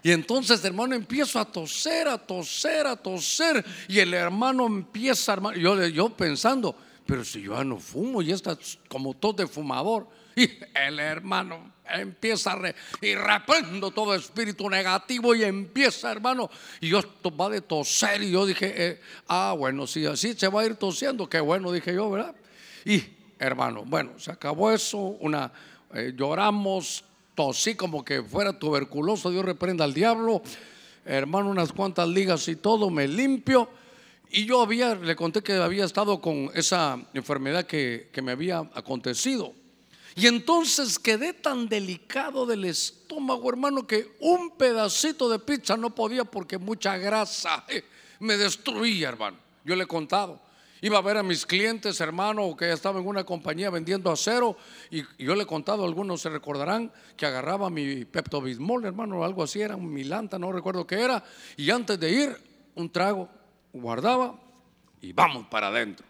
Y 0.03 0.11
entonces, 0.11 0.63
hermano, 0.65 0.95
empiezo 0.95 1.39
a 1.39 1.45
toser, 1.45 2.07
a 2.09 2.17
toser, 2.17 2.85
a 2.85 2.95
toser. 2.95 3.65
Y 3.87 3.99
el 3.99 4.13
hermano 4.13 4.67
empieza, 4.67 5.33
hermano, 5.33 5.57
yo, 5.57 5.87
yo 5.87 6.09
pensando, 6.09 6.75
pero 7.05 7.23
si 7.23 7.41
yo 7.41 7.63
no 7.63 7.79
fumo 7.79 8.21
y 8.21 8.31
está 8.31 8.57
como 8.89 9.13
todo 9.13 9.33
de 9.33 9.47
fumador. 9.47 10.07
Y 10.35 10.49
el 10.73 10.99
hermano 10.99 11.73
empieza 11.87 12.53
a 12.53 12.73
y 13.01 13.15
reprendo 13.15 13.91
todo 13.91 14.15
espíritu 14.15 14.69
negativo 14.69 15.35
y 15.35 15.43
empieza, 15.43 16.11
hermano. 16.11 16.49
Y 16.81 16.89
yo 16.89 17.01
va 17.39 17.49
de 17.49 17.61
toser 17.61 18.23
y 18.23 18.31
yo 18.31 18.45
dije, 18.45 18.73
eh, 18.75 19.01
ah, 19.27 19.55
bueno, 19.57 19.87
si 19.87 20.05
así 20.05 20.33
se 20.33 20.47
va 20.47 20.61
a 20.61 20.65
ir 20.65 20.75
tosiendo, 20.75 21.29
qué 21.29 21.39
bueno, 21.39 21.71
dije 21.71 21.93
yo, 21.93 22.09
¿verdad? 22.09 22.35
Y 22.83 23.03
hermano, 23.37 23.83
bueno, 23.85 24.17
se 24.17 24.31
acabó 24.31 24.71
eso, 24.71 24.97
una, 24.97 25.51
eh, 25.93 26.13
lloramos, 26.15 27.03
tosí 27.35 27.75
como 27.75 28.03
que 28.03 28.21
fuera 28.21 28.57
tuberculoso, 28.57 29.31
Dios 29.31 29.45
reprenda 29.45 29.83
al 29.83 29.93
diablo, 29.93 30.41
hermano, 31.05 31.49
unas 31.49 31.71
cuantas 31.71 32.07
ligas 32.07 32.47
y 32.47 32.55
todo, 32.55 32.89
me 32.89 33.07
limpio 33.07 33.69
y 34.35 34.45
yo 34.45 34.61
había, 34.61 34.95
le 34.95 35.15
conté 35.15 35.43
que 35.43 35.53
había 35.53 35.85
estado 35.85 36.19
con 36.19 36.49
esa 36.55 36.99
enfermedad 37.13 37.67
que, 37.67 38.09
me 38.23 38.31
había 38.31 38.67
acontecido. 38.73 39.53
Y 40.15 40.25
entonces 40.25 40.97
quedé 40.97 41.33
tan 41.33 41.69
delicado 41.69 42.47
del 42.47 42.65
estómago, 42.65 43.47
hermano, 43.47 43.85
que 43.85 44.15
un 44.19 44.57
pedacito 44.57 45.29
de 45.29 45.37
pizza 45.37 45.77
no 45.77 45.93
podía 45.93 46.25
porque 46.25 46.57
mucha 46.57 46.97
grasa 46.97 47.63
eh, 47.67 47.83
me 48.19 48.35
destruía, 48.35 49.09
hermano. 49.09 49.37
Yo 49.63 49.75
le 49.75 49.83
he 49.83 49.87
contado. 49.87 50.41
Iba 50.83 50.97
a 50.97 51.01
ver 51.01 51.15
a 51.15 51.23
mis 51.23 51.45
clientes, 51.45 52.01
hermano, 52.01 52.57
que 52.57 52.69
estaba 52.69 52.99
en 52.99 53.07
una 53.07 53.23
compañía 53.23 53.69
vendiendo 53.69 54.11
acero, 54.11 54.57
y 54.91 55.01
yo 55.17 55.33
le 55.33 55.43
he 55.43 55.45
contado, 55.45 55.85
algunos 55.85 56.19
se 56.19 56.27
recordarán, 56.27 56.91
que 57.15 57.25
agarraba 57.25 57.69
mi 57.69 58.03
Pepto 58.03 58.41
Bismol, 58.41 58.83
hermano, 58.83 59.23
algo 59.23 59.43
así, 59.43 59.61
era 59.61 59.77
un 59.77 59.93
milanta, 59.93 60.37
no 60.37 60.51
recuerdo 60.51 60.85
qué 60.85 60.99
era, 60.99 61.23
y 61.55 61.71
antes 61.71 61.97
de 61.97 62.11
ir, 62.11 62.37
un 62.75 62.91
trago, 62.91 63.29
guardaba 63.71 64.37
y 64.99 65.13
vamos 65.13 65.47
para 65.47 65.67
adentro. 65.67 66.05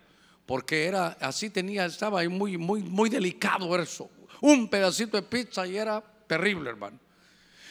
Porque 0.48 0.86
era 0.86 1.18
así 1.22 1.51
tenía, 1.51 1.86
estaba 1.86 2.22
ahí 2.22 2.27
muy, 2.27 2.58
muy, 2.58 2.82
muy 2.82 3.12
delicado 3.12 3.77
eso. 3.77 4.10
Un 4.42 4.68
pedacito 4.72 5.18
de 5.18 5.22
pizza 5.22 5.68
y 5.68 5.77
era 5.77 6.03
terrible, 6.25 6.72
hermano. 6.72 7.00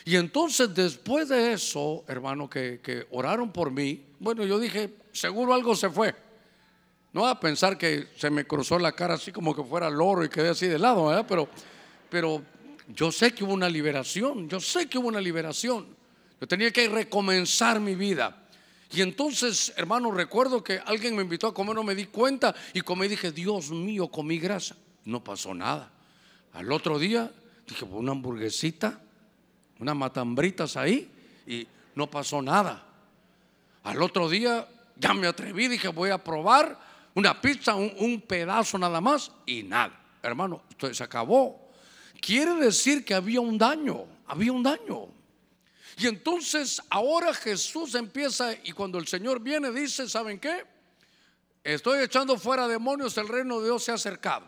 Y 0.05 0.15
entonces 0.15 0.73
después 0.73 1.31
de 1.31 1.53
eso, 1.53 2.05
hermano, 2.07 2.49
que, 2.49 3.09
oraron 3.11 3.53
por 3.53 3.73
mí, 3.73 4.05
bueno, 4.21 4.45
yo 4.45 4.61
dije, 4.61 4.95
seguro 5.11 5.53
algo 5.53 5.75
se 5.75 5.91
fue. 5.91 6.15
No 7.13 7.27
a 7.27 7.39
pensar 7.39 7.77
que 7.77 8.09
se 8.17 8.31
me 8.31 8.47
cruzó 8.47 8.79
la 8.79 8.93
cara 8.93 9.15
así 9.15 9.33
como 9.33 9.55
que 9.55 9.63
fuera 9.63 9.91
loro 9.91 10.25
y 10.25 10.29
quedé 10.29 10.49
así 10.49 10.67
de 10.67 10.79
lado, 10.79 11.07
¿verdad? 11.07 11.27
Pero, 11.29 11.49
pero 12.09 12.43
yo 12.89 13.13
sé 13.13 13.35
que 13.35 13.45
hubo 13.45 13.53
una 13.53 13.69
liberación, 13.69 14.49
yo 14.49 14.61
sé 14.61 14.89
que 14.89 14.99
hubo 14.99 15.09
una 15.09 15.21
liberación. 15.21 15.87
Yo 16.41 16.49
tenía 16.49 16.71
que 16.71 16.89
recomenzar 16.89 17.81
mi 17.81 17.95
vida. 17.95 18.37
Y 18.91 19.01
entonces, 19.01 19.73
hermano, 19.77 20.11
recuerdo 20.11 20.63
que 20.63 20.81
alguien 20.85 21.15
me 21.15 21.23
invitó 21.23 21.47
a 21.47 21.55
comer, 21.55 21.75
no 21.75 21.83
me 21.83 21.95
di 21.95 22.07
cuenta 22.07 22.55
y 22.75 22.81
comí, 22.81 23.09
dije, 23.09 23.31
Dios 23.31 23.71
mío, 23.71 24.09
comí 24.09 24.39
grasa. 24.39 24.77
No 25.05 25.23
pasó 25.23 25.55
nada. 25.55 25.91
Al 26.53 26.71
otro 26.73 26.99
día 26.99 27.31
dije, 27.67 27.87
pues, 27.87 28.01
una 28.01 28.13
hamburguesita, 28.13 29.01
unas 29.79 29.97
matambritas 29.97 30.77
ahí 30.77 31.11
y 31.47 31.67
no 31.95 32.11
pasó 32.11 32.43
nada. 32.43 32.87
Al 33.83 34.03
otro 34.03 34.29
día 34.29 34.69
ya 34.97 35.15
me 35.15 35.27
atreví, 35.27 35.69
dije, 35.69 35.89
voy 35.89 36.11
a 36.11 36.23
probar 36.23 36.92
una 37.15 37.41
pizza, 37.41 37.75
un, 37.75 38.21
pedazo 38.23 38.79
nada 38.79 39.01
más 39.01 39.31
y 39.47 39.63
nada. 39.63 39.99
Hermano, 40.23 40.63
esto 40.71 40.93
se 40.93 41.05
acabó. 41.05 41.71
Quiere 42.21 42.55
decir 42.55 43.05
que 43.05 43.15
había 43.15 43.41
un 43.41 43.59
daño, 43.59 44.07
había 44.27 44.53
un 44.53 44.63
daño. 44.63 45.09
Y 45.99 46.07
entonces 46.07 46.81
ahora 46.89 47.35
Jesús 47.35 47.95
empieza 47.95 48.53
y 48.65 48.73
cuando 48.73 48.99
el 48.99 49.07
Señor 49.07 49.41
viene 49.41 49.71
dice, 49.71 50.09
¿saben 50.09 50.39
qué? 50.39 50.65
Estoy 51.63 52.03
echando 52.03 52.39
fuera 52.39 52.67
demonios, 52.67 53.17
el 53.19 53.29
reino 53.29 53.61
de 53.61 53.67
Dios 53.67 53.85
se 53.85 53.93
ha 53.93 53.95
acercado. 53.95 54.47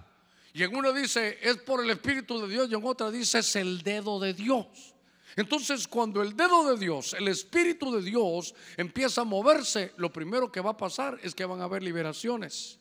Y 0.53 0.63
en 0.63 0.75
uno 0.75 0.93
dice, 0.93 1.39
es 1.43 1.59
por 1.59 1.83
el 1.83 1.91
Espíritu 1.91 2.41
de 2.41 2.49
Dios 2.49 2.69
y 2.71 2.75
en 2.75 2.85
otra 2.85 3.11
dice, 3.11 3.41
es 3.41 3.57
el 3.57 3.83
dedo 3.83 4.21
de 4.21 4.35
Dios. 4.35 4.94
Entonces 5.37 5.89
cuando 5.89 6.23
el 6.23 6.37
dedo 6.37 6.71
de 6.71 6.79
Dios, 6.79 7.15
el 7.15 7.29
Espíritu 7.29 7.93
de 7.93 8.03
Dios 8.03 8.55
empieza 8.77 9.23
a 9.23 9.25
moverse, 9.25 9.93
lo 9.97 10.13
primero 10.13 10.51
que 10.51 10.61
va 10.61 10.71
a 10.71 10.77
pasar 10.77 11.19
es 11.23 11.35
que 11.35 11.45
van 11.45 11.61
a 11.61 11.65
haber 11.65 11.83
liberaciones. 11.83 12.79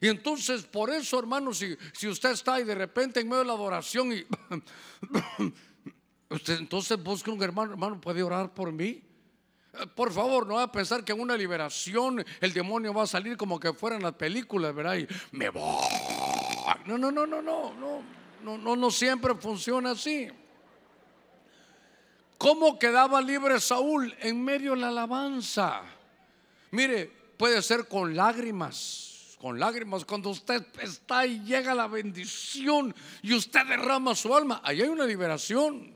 Y 0.00 0.08
entonces 0.08 0.62
por 0.62 0.90
eso, 0.90 1.18
hermano, 1.18 1.52
si, 1.54 1.76
usted 2.08 2.30
está 2.30 2.54
ahí 2.54 2.64
de 2.64 2.74
repente 2.74 3.20
en 3.20 3.28
medio 3.28 3.40
de 3.40 3.46
la 3.46 3.52
adoración 3.52 4.12
y 4.12 4.24
Usted 6.32 6.58
entonces 6.58 7.02
busca 7.02 7.30
un 7.30 7.42
hermano, 7.42 7.72
hermano, 7.72 8.00
¿puede 8.00 8.22
orar 8.22 8.54
por 8.54 8.72
mí? 8.72 9.02
Eh, 9.74 9.86
por 9.94 10.10
favor, 10.10 10.46
no 10.46 10.54
va 10.54 10.62
a 10.62 10.72
pensar 10.72 11.04
que 11.04 11.12
en 11.12 11.20
una 11.20 11.36
liberación 11.36 12.24
el 12.40 12.52
demonio 12.54 12.94
va 12.94 13.02
a 13.02 13.06
salir 13.06 13.36
como 13.36 13.60
que 13.60 13.74
fuera 13.74 13.96
en 13.96 14.02
las 14.02 14.14
películas, 14.14 14.74
¿verdad? 14.74 14.96
Y 14.96 15.06
me 15.32 15.50
voy. 15.50 15.84
No, 16.86 16.96
no, 16.96 17.12
no, 17.12 17.26
no, 17.26 17.42
no, 17.42 17.74
no, 17.74 18.02
no, 18.42 18.58
no, 18.58 18.76
no 18.76 18.90
siempre 18.90 19.34
funciona 19.34 19.90
así. 19.90 20.28
¿Cómo 22.42 22.76
quedaba 22.76 23.20
libre 23.20 23.60
Saúl 23.60 24.12
en 24.18 24.42
medio 24.42 24.72
de 24.72 24.78
la 24.78 24.88
alabanza? 24.88 25.82
Mire, 26.72 27.08
puede 27.36 27.62
ser 27.62 27.86
con 27.86 28.16
lágrimas, 28.16 29.36
con 29.40 29.60
lágrimas, 29.60 30.04
cuando 30.04 30.30
usted 30.30 30.66
está 30.80 31.24
y 31.24 31.38
llega 31.44 31.72
la 31.72 31.86
bendición 31.86 32.92
y 33.22 33.32
usted 33.32 33.64
derrama 33.64 34.16
su 34.16 34.34
alma, 34.34 34.60
ahí 34.64 34.82
hay 34.82 34.88
una 34.88 35.06
liberación. 35.06 35.94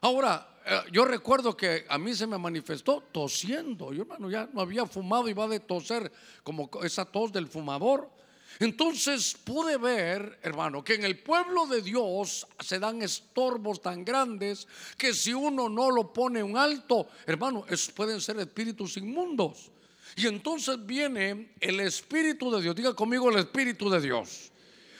Ahora, 0.00 0.48
eh, 0.66 0.80
yo 0.90 1.04
recuerdo 1.04 1.56
que 1.56 1.86
a 1.88 1.96
mí 1.96 2.12
se 2.12 2.26
me 2.26 2.38
manifestó 2.38 3.00
tosiendo. 3.12 3.92
Yo, 3.92 4.02
hermano, 4.02 4.28
ya 4.30 4.48
no 4.52 4.62
había 4.62 4.84
fumado, 4.84 5.28
iba 5.28 5.46
de 5.46 5.60
toser 5.60 6.10
como 6.42 6.68
esa 6.82 7.04
tos 7.04 7.30
del 7.32 7.46
fumador. 7.46 8.10
Entonces 8.58 9.36
pude 9.44 9.76
ver, 9.76 10.38
hermano, 10.42 10.84
que 10.84 10.94
en 10.94 11.04
el 11.04 11.18
pueblo 11.18 11.66
de 11.66 11.82
Dios 11.82 12.46
se 12.60 12.78
dan 12.78 13.02
estorbos 13.02 13.80
tan 13.80 14.04
grandes 14.04 14.66
que 14.96 15.14
si 15.14 15.32
uno 15.32 15.68
no 15.68 15.90
lo 15.90 16.12
pone 16.12 16.42
un 16.42 16.56
alto, 16.56 17.08
hermano, 17.26 17.64
pueden 17.94 18.20
ser 18.20 18.38
espíritus 18.38 18.96
inmundos. 18.96 19.70
Y 20.16 20.26
entonces 20.26 20.84
viene 20.84 21.52
el 21.60 21.80
Espíritu 21.80 22.50
de 22.50 22.62
Dios. 22.62 22.76
Diga 22.76 22.94
conmigo 22.94 23.30
el 23.30 23.38
Espíritu 23.38 23.88
de 23.88 24.00
Dios. 24.00 24.52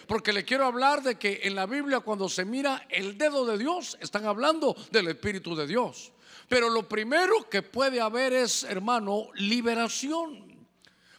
Porque 0.06 0.32
le 0.32 0.44
quiero 0.44 0.66
hablar 0.66 1.02
de 1.02 1.16
que 1.16 1.40
en 1.44 1.54
la 1.54 1.66
Biblia 1.66 2.00
cuando 2.00 2.28
se 2.28 2.44
mira 2.44 2.86
el 2.90 3.16
dedo 3.16 3.46
de 3.46 3.58
Dios, 3.58 3.96
están 4.00 4.26
hablando 4.26 4.74
del 4.90 5.08
Espíritu 5.08 5.54
de 5.54 5.66
Dios. 5.66 6.12
Pero 6.48 6.68
lo 6.70 6.88
primero 6.88 7.48
que 7.48 7.62
puede 7.62 8.00
haber 8.00 8.32
es, 8.32 8.64
hermano, 8.64 9.28
liberación. 9.34 10.51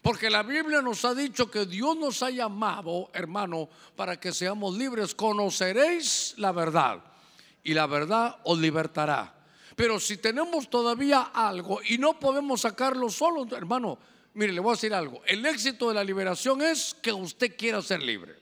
Porque 0.03 0.29
la 0.29 0.43
Biblia 0.43 0.81
nos 0.81 1.05
ha 1.05 1.15
dicho 1.15 1.50
que 1.50 1.65
Dios 1.65 1.95
nos 1.95 2.22
ha 2.24 2.29
llamado, 2.29 3.10
hermano, 3.13 3.69
para 3.95 4.19
que 4.19 4.33
seamos 4.33 4.77
libres. 4.77 5.15
Conoceréis 5.15 6.33
la 6.38 6.51
verdad 6.51 7.01
y 7.63 7.74
la 7.74 7.88
verdad 7.88 8.36
os 8.43 8.60
libertará. 8.60 9.33
Pero 9.77 10.01
si 10.01 10.17
tenemos 10.17 10.69
todavía 10.69 11.31
algo 11.33 11.79
y 11.88 11.98
no 11.98 12.19
podemos 12.19 12.60
sacarlo 12.62 13.10
solo, 13.10 13.48
hermano, 13.55 13.98
mire, 14.33 14.51
le 14.51 14.60
voy 14.60 14.72
a 14.72 14.75
decir 14.75 14.93
algo. 14.93 15.22
El 15.25 15.45
éxito 15.45 15.88
de 15.88 15.95
la 15.95 16.03
liberación 16.03 16.62
es 16.62 16.98
que 17.01 17.13
usted 17.13 17.55
quiera 17.55 17.81
ser 17.81 18.03
libre. 18.03 18.36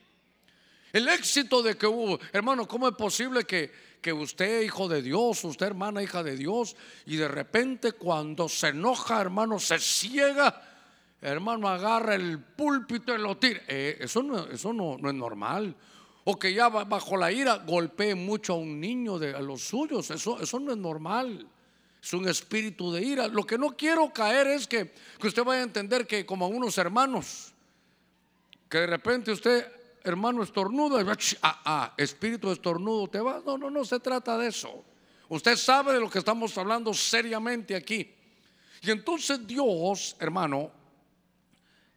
El 0.92 1.08
éxito 1.10 1.62
de 1.62 1.78
que 1.78 1.86
hubo, 1.86 2.20
hermano, 2.34 2.68
¿cómo 2.68 2.88
es 2.88 2.96
posible 2.96 3.44
que, 3.46 3.72
que 4.02 4.12
usted, 4.12 4.64
hijo 4.64 4.88
de 4.88 5.04
Dios, 5.04 5.44
usted, 5.44 5.68
hermana, 5.68 6.02
hija 6.02 6.24
de 6.24 6.36
Dios, 6.36 6.76
y 7.06 7.18
de 7.18 7.28
repente 7.28 7.92
cuando 7.92 8.50
se 8.50 8.70
enoja, 8.70 9.22
hermano, 9.22 9.60
se 9.60 9.78
ciega? 9.78 10.70
Hermano, 11.22 11.70
agarra 11.70 12.16
el 12.16 12.40
púlpito 12.40 13.14
y 13.14 13.20
lo 13.20 13.38
tira. 13.38 13.62
Eh, 13.68 13.98
eso 14.00 14.24
no, 14.24 14.48
eso 14.48 14.74
no, 14.74 14.96
es 14.96 15.14
normal. 15.14 15.76
O 16.24 16.38
que 16.38 16.54
ya 16.54 16.70
bajo 16.70 17.18
la 17.18 17.32
ira 17.32 17.58
golpee 17.58 18.16
mucho 18.16 18.54
a 18.54 18.58
un 18.58 18.80
niño 18.80 19.18
de 19.18 19.34
a 19.34 19.40
los 19.40 19.62
suyos. 19.62 20.10
Eso, 20.12 20.40
eso 20.40 20.60
no 20.60 20.72
es 20.72 20.78
normal. 20.78 21.48
Es 22.02 22.14
un 22.14 22.28
espíritu 22.28 22.92
de 22.92 23.04
ira. 23.04 23.28
Lo 23.28 23.44
que 23.44 23.58
no 23.58 23.76
quiero 23.78 24.12
caer 24.12 24.48
es 24.48 24.68
que, 24.68 24.92
que 25.20 25.28
usted 25.28 25.44
vaya 25.44 25.62
a 25.62 25.66
entender 25.66 26.08
que 26.08 26.26
como 26.26 26.46
a 26.46 26.48
unos 26.48 26.78
hermanos, 26.78 27.54
que 28.68 28.80
de 28.80 28.88
repente 28.88 29.32
usted, 29.32 29.72
hermano 30.04 30.42
estornudo, 30.42 30.98
ah, 31.42 31.62
ah, 31.66 31.94
espíritu 31.98 32.52
estornudo, 32.52 33.08
te 33.08 33.20
va. 33.20 33.42
No, 33.46 33.58
no, 33.58 33.70
no 33.70 33.86
se 33.86 34.00
trata 34.00 34.38
de 34.38 34.48
eso. 34.48 34.84
Usted 35.30 35.56
sabe 35.56 35.94
de 35.94 36.00
lo 36.00 36.10
que 36.10 36.20
estamos 36.20 36.58
hablando 36.58 36.94
seriamente 36.94 37.76
aquí. 37.76 38.14
Y 38.82 38.90
entonces 38.90 39.46
Dios, 39.46 40.16
hermano, 40.20 40.72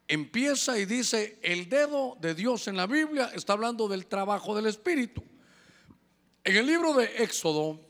empieza 0.08 0.78
y 0.78 0.84
dice, 0.84 1.38
el 1.42 1.68
dedo 1.68 2.16
de 2.20 2.34
Dios 2.34 2.68
en 2.68 2.76
la 2.76 2.86
Biblia 2.86 3.30
está 3.34 3.54
hablando 3.54 3.88
del 3.88 4.06
trabajo 4.06 4.54
del 4.54 4.66
Espíritu. 4.66 5.22
En 6.42 6.56
el 6.56 6.66
libro 6.66 6.92
de 6.94 7.04
Éxodo, 7.22 7.80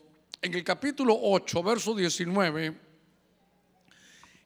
en 0.41 0.53
el 0.53 0.63
capítulo 0.63 1.17
8, 1.19 1.63
verso 1.63 1.93
19, 1.93 2.77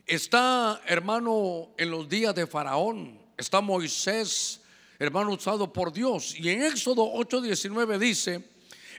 está, 0.05 0.81
hermano, 0.88 1.69
en 1.77 1.91
los 1.91 2.09
días 2.09 2.33
de 2.33 2.47
Faraón, 2.47 3.19
está 3.38 3.61
Moisés, 3.61 4.61
hermano, 4.97 5.33
usado 5.33 5.71
por 5.71 5.93
Dios. 5.93 6.35
Y 6.39 6.49
en 6.49 6.63
Éxodo 6.63 7.07
8, 7.13 7.41
19 7.41 7.99
dice, 7.99 8.49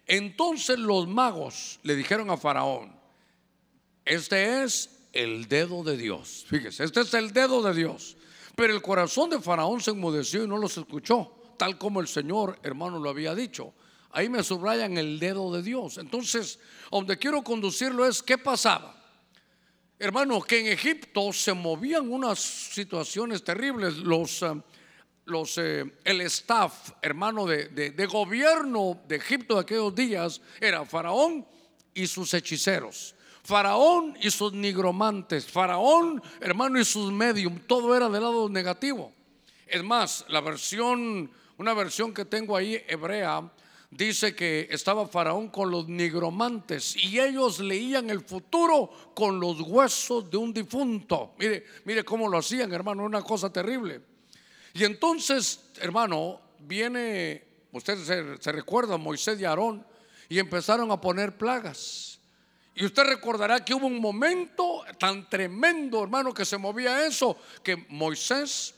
entonces 0.06 0.78
los 0.78 1.08
magos 1.08 1.80
le 1.82 1.96
dijeron 1.96 2.30
a 2.30 2.36
Faraón, 2.36 2.98
este 4.04 4.62
es 4.62 4.90
el 5.12 5.48
dedo 5.48 5.82
de 5.82 5.96
Dios. 5.96 6.44
Fíjese, 6.48 6.84
este 6.84 7.00
es 7.00 7.14
el 7.14 7.32
dedo 7.32 7.62
de 7.62 7.74
Dios. 7.74 8.16
Pero 8.60 8.74
el 8.74 8.82
corazón 8.82 9.30
de 9.30 9.40
Faraón 9.40 9.80
se 9.80 9.92
enmudeció 9.92 10.44
y 10.44 10.46
no 10.46 10.58
los 10.58 10.76
escuchó, 10.76 11.32
tal 11.56 11.78
como 11.78 11.98
el 11.98 12.06
Señor, 12.06 12.58
hermano, 12.62 12.98
lo 12.98 13.08
había 13.08 13.34
dicho. 13.34 13.72
Ahí 14.10 14.28
me 14.28 14.42
subrayan 14.42 14.98
el 14.98 15.18
dedo 15.18 15.50
de 15.50 15.62
Dios. 15.62 15.96
Entonces, 15.96 16.58
donde 16.90 17.16
quiero 17.16 17.42
conducirlo 17.42 18.06
es, 18.06 18.22
¿qué 18.22 18.36
pasaba? 18.36 19.02
Hermano, 19.98 20.42
que 20.42 20.60
en 20.60 20.66
Egipto 20.66 21.32
se 21.32 21.54
movían 21.54 22.12
unas 22.12 22.38
situaciones 22.38 23.42
terribles. 23.42 23.96
Los, 23.96 24.42
eh, 24.42 24.52
los, 25.24 25.56
eh, 25.56 25.94
el 26.04 26.20
staff, 26.20 26.90
hermano, 27.00 27.46
de, 27.46 27.68
de 27.68 28.06
gobierno 28.06 29.00
de 29.08 29.16
Egipto 29.16 29.54
de 29.54 29.60
aquellos 29.62 29.94
días 29.94 30.42
era 30.60 30.84
Faraón 30.84 31.46
y 31.94 32.06
sus 32.06 32.34
hechiceros. 32.34 33.14
Faraón 33.50 34.16
y 34.22 34.30
sus 34.30 34.52
nigromantes, 34.52 35.44
Faraón, 35.44 36.22
hermano, 36.40 36.78
y 36.78 36.84
sus 36.84 37.10
medium, 37.10 37.58
todo 37.66 37.96
era 37.96 38.08
del 38.08 38.22
lado 38.22 38.48
negativo. 38.48 39.12
Es 39.66 39.82
más, 39.82 40.24
la 40.28 40.40
versión, 40.40 41.28
una 41.58 41.74
versión 41.74 42.14
que 42.14 42.24
tengo 42.24 42.56
ahí 42.56 42.80
hebrea, 42.86 43.50
dice 43.90 44.36
que 44.36 44.68
estaba 44.70 45.04
Faraón 45.08 45.48
con 45.48 45.68
los 45.68 45.88
nigromantes 45.88 46.94
y 46.94 47.18
ellos 47.18 47.58
leían 47.58 48.08
el 48.08 48.20
futuro 48.20 48.88
con 49.16 49.40
los 49.40 49.60
huesos 49.62 50.30
de 50.30 50.36
un 50.36 50.52
difunto. 50.52 51.34
Mire, 51.36 51.64
mire 51.86 52.04
cómo 52.04 52.28
lo 52.28 52.38
hacían, 52.38 52.72
hermano, 52.72 53.02
una 53.02 53.22
cosa 53.22 53.52
terrible. 53.52 54.00
Y 54.74 54.84
entonces, 54.84 55.72
hermano, 55.80 56.40
viene, 56.60 57.42
usted 57.72 57.98
se, 57.98 58.40
se 58.40 58.52
recuerda, 58.52 58.96
Moisés 58.96 59.40
y 59.40 59.44
Aarón, 59.44 59.84
y 60.28 60.38
empezaron 60.38 60.92
a 60.92 61.00
poner 61.00 61.36
plagas. 61.36 62.09
Y 62.74 62.84
usted 62.84 63.04
recordará 63.04 63.64
que 63.64 63.74
hubo 63.74 63.86
un 63.86 64.00
momento 64.00 64.84
tan 64.98 65.28
tremendo, 65.28 66.02
hermano, 66.02 66.32
que 66.32 66.44
se 66.44 66.56
movía 66.56 67.06
eso, 67.06 67.36
que 67.62 67.76
Moisés 67.88 68.74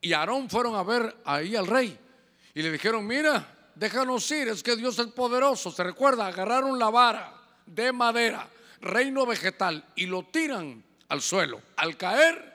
y 0.00 0.12
Aarón 0.12 0.50
fueron 0.50 0.74
a 0.74 0.82
ver 0.82 1.16
ahí 1.24 1.56
al 1.56 1.66
rey 1.66 1.98
y 2.56 2.62
le 2.62 2.72
dijeron, 2.72 3.06
mira, 3.06 3.70
déjanos 3.74 4.30
ir, 4.30 4.48
es 4.48 4.62
que 4.62 4.76
Dios 4.76 4.98
es 4.98 5.08
poderoso. 5.08 5.70
Se 5.70 5.84
recuerda, 5.84 6.26
agarraron 6.26 6.78
la 6.78 6.88
vara 6.88 7.34
de 7.66 7.92
madera, 7.92 8.48
reino 8.80 9.26
vegetal, 9.26 9.84
y 9.94 10.06
lo 10.06 10.22
tiran 10.24 10.82
al 11.08 11.20
suelo. 11.20 11.60
Al 11.76 11.98
caer, 11.98 12.54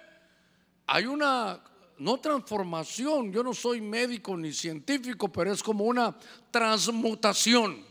hay 0.87 1.05
una, 1.05 1.59
no 1.99 2.19
transformación, 2.19 3.31
yo 3.31 3.43
no 3.43 3.53
soy 3.53 3.79
médico 3.79 4.35
ni 4.35 4.51
científico, 4.51 5.31
pero 5.31 5.51
es 5.53 5.61
como 5.61 5.83
una 5.83 6.15
transmutación 6.49 7.85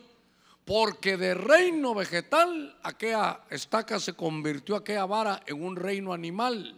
porque 0.70 1.16
de 1.16 1.34
reino 1.34 1.96
vegetal 1.96 2.78
aquella 2.84 3.40
estaca 3.50 3.98
se 3.98 4.12
convirtió 4.12 4.76
aquella 4.76 5.04
vara 5.04 5.42
en 5.44 5.60
un 5.64 5.74
reino 5.74 6.12
animal. 6.12 6.76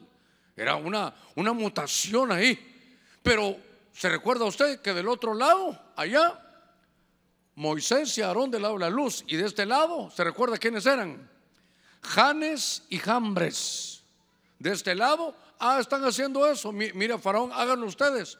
Era 0.56 0.76
una, 0.76 1.14
una 1.34 1.52
mutación 1.52 2.32
ahí. 2.32 2.58
Pero 3.22 3.54
se 3.92 4.08
recuerda 4.08 4.46
usted 4.46 4.80
que 4.80 4.94
del 4.94 5.08
otro 5.08 5.34
lado, 5.34 5.78
allá, 5.94 6.40
Moisés 7.54 8.16
y 8.16 8.22
Aarón 8.22 8.50
del 8.50 8.62
lado 8.62 8.78
de 8.78 8.80
la 8.80 8.88
luz. 8.88 9.24
Y 9.26 9.36
de 9.36 9.44
este 9.44 9.66
lado, 9.66 10.10
¿se 10.10 10.24
recuerda 10.24 10.56
quiénes 10.56 10.86
eran? 10.86 11.28
Janes 12.00 12.84
y 12.88 12.96
Jambres. 12.96 14.04
De 14.58 14.72
este 14.72 14.94
lado, 14.94 15.36
ah, 15.58 15.76
están 15.78 16.02
haciendo 16.02 16.50
eso. 16.50 16.72
Mira, 16.72 17.18
Faraón, 17.18 17.50
háganlo 17.52 17.84
ustedes. 17.84 18.38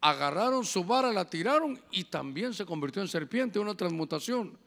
Agarraron 0.00 0.64
su 0.64 0.82
vara, 0.82 1.12
la 1.12 1.30
tiraron 1.30 1.80
y 1.92 2.02
también 2.02 2.52
se 2.52 2.66
convirtió 2.66 3.00
en 3.00 3.06
serpiente, 3.06 3.60
una 3.60 3.76
transmutación. 3.76 4.58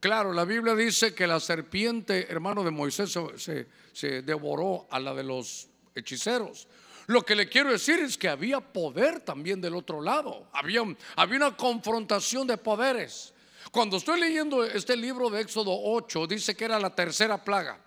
Claro, 0.00 0.32
la 0.32 0.46
Biblia 0.46 0.74
dice 0.74 1.14
que 1.14 1.26
la 1.26 1.38
serpiente, 1.38 2.26
hermano 2.30 2.64
de 2.64 2.70
Moisés, 2.70 3.16
se, 3.36 4.22
devoró 4.22 4.88
a 4.90 4.98
la 4.98 5.12
de 5.12 5.22
los 5.22 5.68
hechiceros. 5.94 6.66
Lo 7.06 7.22
que 7.22 7.34
le 7.34 7.50
quiero 7.50 7.70
decir 7.70 8.00
es 8.00 8.16
que 8.16 8.28
había 8.28 8.60
poder 8.60 9.20
también 9.20 9.60
del 9.60 9.74
otro 9.74 10.00
lado. 10.00 10.48
Había, 10.54 10.82
había 11.16 11.36
una 11.36 11.56
confrontación 11.56 12.46
de 12.46 12.56
poderes. 12.56 13.34
Cuando 13.70 13.98
estoy 13.98 14.18
leyendo 14.18 14.64
este 14.64 14.96
libro 14.96 15.28
de 15.28 15.42
Éxodo 15.42 15.70
8, 15.70 16.26
dice 16.26 16.56
que 16.56 16.64
era 16.64 16.80
la 16.80 16.94
tercera 16.94 17.44
plaga. 17.44 17.78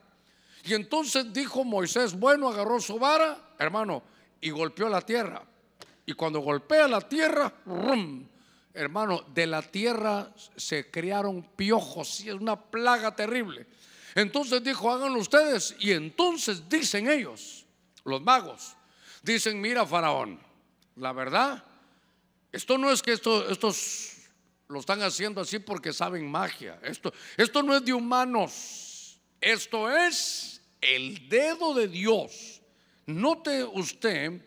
Y 0.65 0.75
entonces 0.75 1.33
dijo 1.33 1.63
Moisés, 1.63 2.17
bueno, 2.17 2.47
agarró 2.47 2.79
su 2.79 2.99
vara, 2.99 3.55
hermano, 3.57 4.03
y 4.39 4.51
golpeó 4.51 4.87
la 4.87 5.01
tierra. 5.01 5.43
Y 6.05 6.13
cuando 6.13 6.41
golpea 6.41 6.87
la 6.87 7.01
tierra, 7.01 7.51
¡rum! 7.65 8.27
Hermano, 8.73 9.23
de 9.33 9.47
la 9.47 9.61
tierra 9.61 10.33
se 10.55 10.89
crearon 10.89 11.43
piojos 11.55 12.21
y 12.21 12.29
es 12.29 12.35
una 12.35 12.59
plaga 12.59 13.15
terrible. 13.15 13.67
Entonces 14.15 14.63
dijo, 14.63 14.91
háganlo 14.91 15.19
ustedes. 15.19 15.75
Y 15.79 15.91
entonces 15.91 16.67
dicen 16.69 17.09
ellos, 17.09 17.65
los 18.03 18.21
magos, 18.21 18.75
dicen, 19.21 19.59
mira 19.59 19.85
Faraón, 19.85 20.39
la 20.95 21.11
verdad, 21.13 21.63
esto 22.51 22.77
no 22.77 22.91
es 22.91 23.01
que 23.01 23.13
esto, 23.13 23.49
estos 23.49 24.13
lo 24.67 24.79
están 24.79 25.01
haciendo 25.01 25.41
así 25.41 25.59
porque 25.59 25.93
saben 25.93 26.29
magia. 26.29 26.79
Esto, 26.83 27.13
esto 27.37 27.63
no 27.63 27.75
es 27.75 27.85
de 27.85 27.93
humanos. 27.93 29.19
Esto 29.39 29.89
es 29.89 30.61
el 30.81 31.27
dedo 31.29 31.73
de 31.73 31.87
Dios. 31.87 32.61
Note 33.05 33.63
usted 33.63 34.41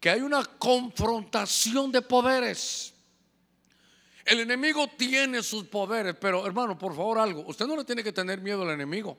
que 0.00 0.10
hay 0.10 0.20
una 0.20 0.44
confrontación 0.44 1.90
de 1.90 2.02
poderes. 2.02 2.94
El 4.28 4.40
enemigo 4.40 4.88
tiene 4.88 5.42
sus 5.42 5.64
poderes, 5.64 6.14
pero 6.20 6.46
hermano, 6.46 6.78
por 6.78 6.94
favor 6.94 7.18
algo, 7.18 7.44
usted 7.46 7.66
no 7.66 7.76
le 7.76 7.84
tiene 7.84 8.04
que 8.04 8.12
tener 8.12 8.42
miedo 8.42 8.60
al 8.60 8.70
enemigo. 8.70 9.16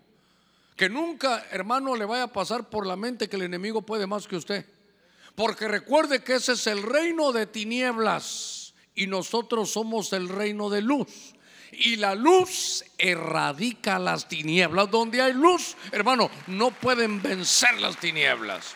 Que 0.76 0.88
nunca, 0.88 1.48
hermano, 1.50 1.95
le 1.95 2.06
vaya 2.06 2.24
a 2.24 2.32
pasar 2.32 2.69
por 2.69 2.86
la 2.86 2.95
mente 2.95 3.28
que 3.28 3.36
el 3.36 3.41
enemigo 3.41 3.82
puede 3.82 4.06
más 4.06 4.28
que 4.28 4.36
usted. 4.36 4.67
Porque 5.34 5.67
recuerde 5.67 6.24
que 6.24 6.36
ese 6.36 6.54
es 6.54 6.67
el 6.67 6.84
reino 6.84 7.32
de 7.32 7.48
tinieblas 7.48 8.76
y 8.93 9.08
nosotros 9.08 9.72
somos 9.72 10.13
el 10.13 10.30
reino 10.30 10.69
de 10.69 10.84
luz. 10.84 11.34
Y 11.72 11.95
la 11.95 12.13
luz 12.13 12.86
erradica 13.00 13.98
las 13.98 14.28
tinieblas. 14.28 14.91
Donde 14.91 15.24
hay 15.24 15.34
luz, 15.34 15.76
hermano, 15.91 16.30
no 16.45 16.69
pueden 16.69 17.19
vencer 17.19 17.82
las 17.82 17.98
tinieblas. 17.98 18.76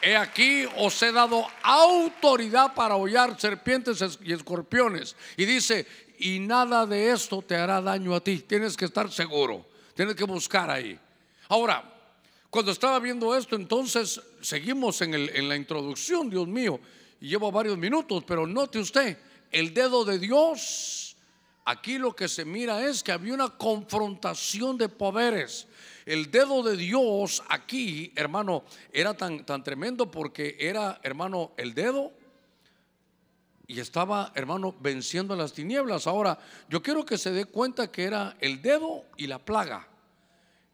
He 0.00 0.16
aquí 0.16 0.64
os 0.76 1.02
he 1.02 1.12
dado 1.12 1.46
autoridad 1.62 2.74
para 2.74 2.96
hollar 2.96 3.38
serpientes 3.38 4.18
y 4.22 4.32
escorpiones. 4.32 5.16
Y 5.36 5.44
dice, 5.44 5.86
y 6.18 6.38
nada 6.38 6.86
de 6.86 7.10
esto 7.10 7.42
te 7.42 7.56
hará 7.56 7.80
daño 7.80 8.14
a 8.14 8.20
ti. 8.20 8.38
Tienes 8.40 8.76
que 8.76 8.84
estar 8.84 9.10
seguro. 9.10 9.66
Tienes 9.94 10.14
que 10.14 10.24
buscar 10.24 10.70
ahí. 10.70 10.98
Ahora, 11.48 11.82
cuando 12.50 12.72
estaba 12.72 12.98
viendo 13.00 13.36
esto, 13.36 13.56
entonces 13.56 14.20
seguimos 14.40 15.00
en, 15.02 15.14
en 15.14 15.48
la 15.48 15.56
introducción, 15.56 16.30
Dios 16.30 16.46
mío. 16.46 16.78
Y 17.20 17.28
llevo 17.28 17.50
varios 17.50 17.76
minutos, 17.76 18.22
pero 18.26 18.46
note 18.46 18.78
usted, 18.78 19.18
el 19.50 19.74
dedo 19.74 20.04
de 20.04 20.18
Dios, 20.18 21.16
aquí 21.64 21.98
lo 21.98 22.14
que 22.14 22.28
se 22.28 22.44
mira 22.44 22.86
es 22.86 23.02
que 23.02 23.12
había 23.12 23.34
una 23.34 23.50
confrontación 23.50 24.78
de 24.78 24.88
poderes. 24.88 25.66
El 26.08 26.30
dedo 26.30 26.62
de 26.62 26.74
Dios 26.74 27.42
aquí, 27.50 28.14
hermano, 28.16 28.64
era 28.94 29.12
tan, 29.12 29.44
tan 29.44 29.62
tremendo 29.62 30.10
porque 30.10 30.56
era, 30.58 30.98
hermano, 31.02 31.52
el 31.58 31.74
dedo 31.74 32.14
y 33.66 33.78
estaba, 33.78 34.32
hermano, 34.34 34.74
venciendo 34.80 35.36
las 35.36 35.52
tinieblas. 35.52 36.06
Ahora, 36.06 36.38
yo 36.70 36.82
quiero 36.82 37.04
que 37.04 37.18
se 37.18 37.30
dé 37.30 37.44
cuenta 37.44 37.92
que 37.92 38.04
era 38.04 38.38
el 38.40 38.62
dedo 38.62 39.04
y 39.18 39.26
la 39.26 39.38
plaga. 39.38 39.86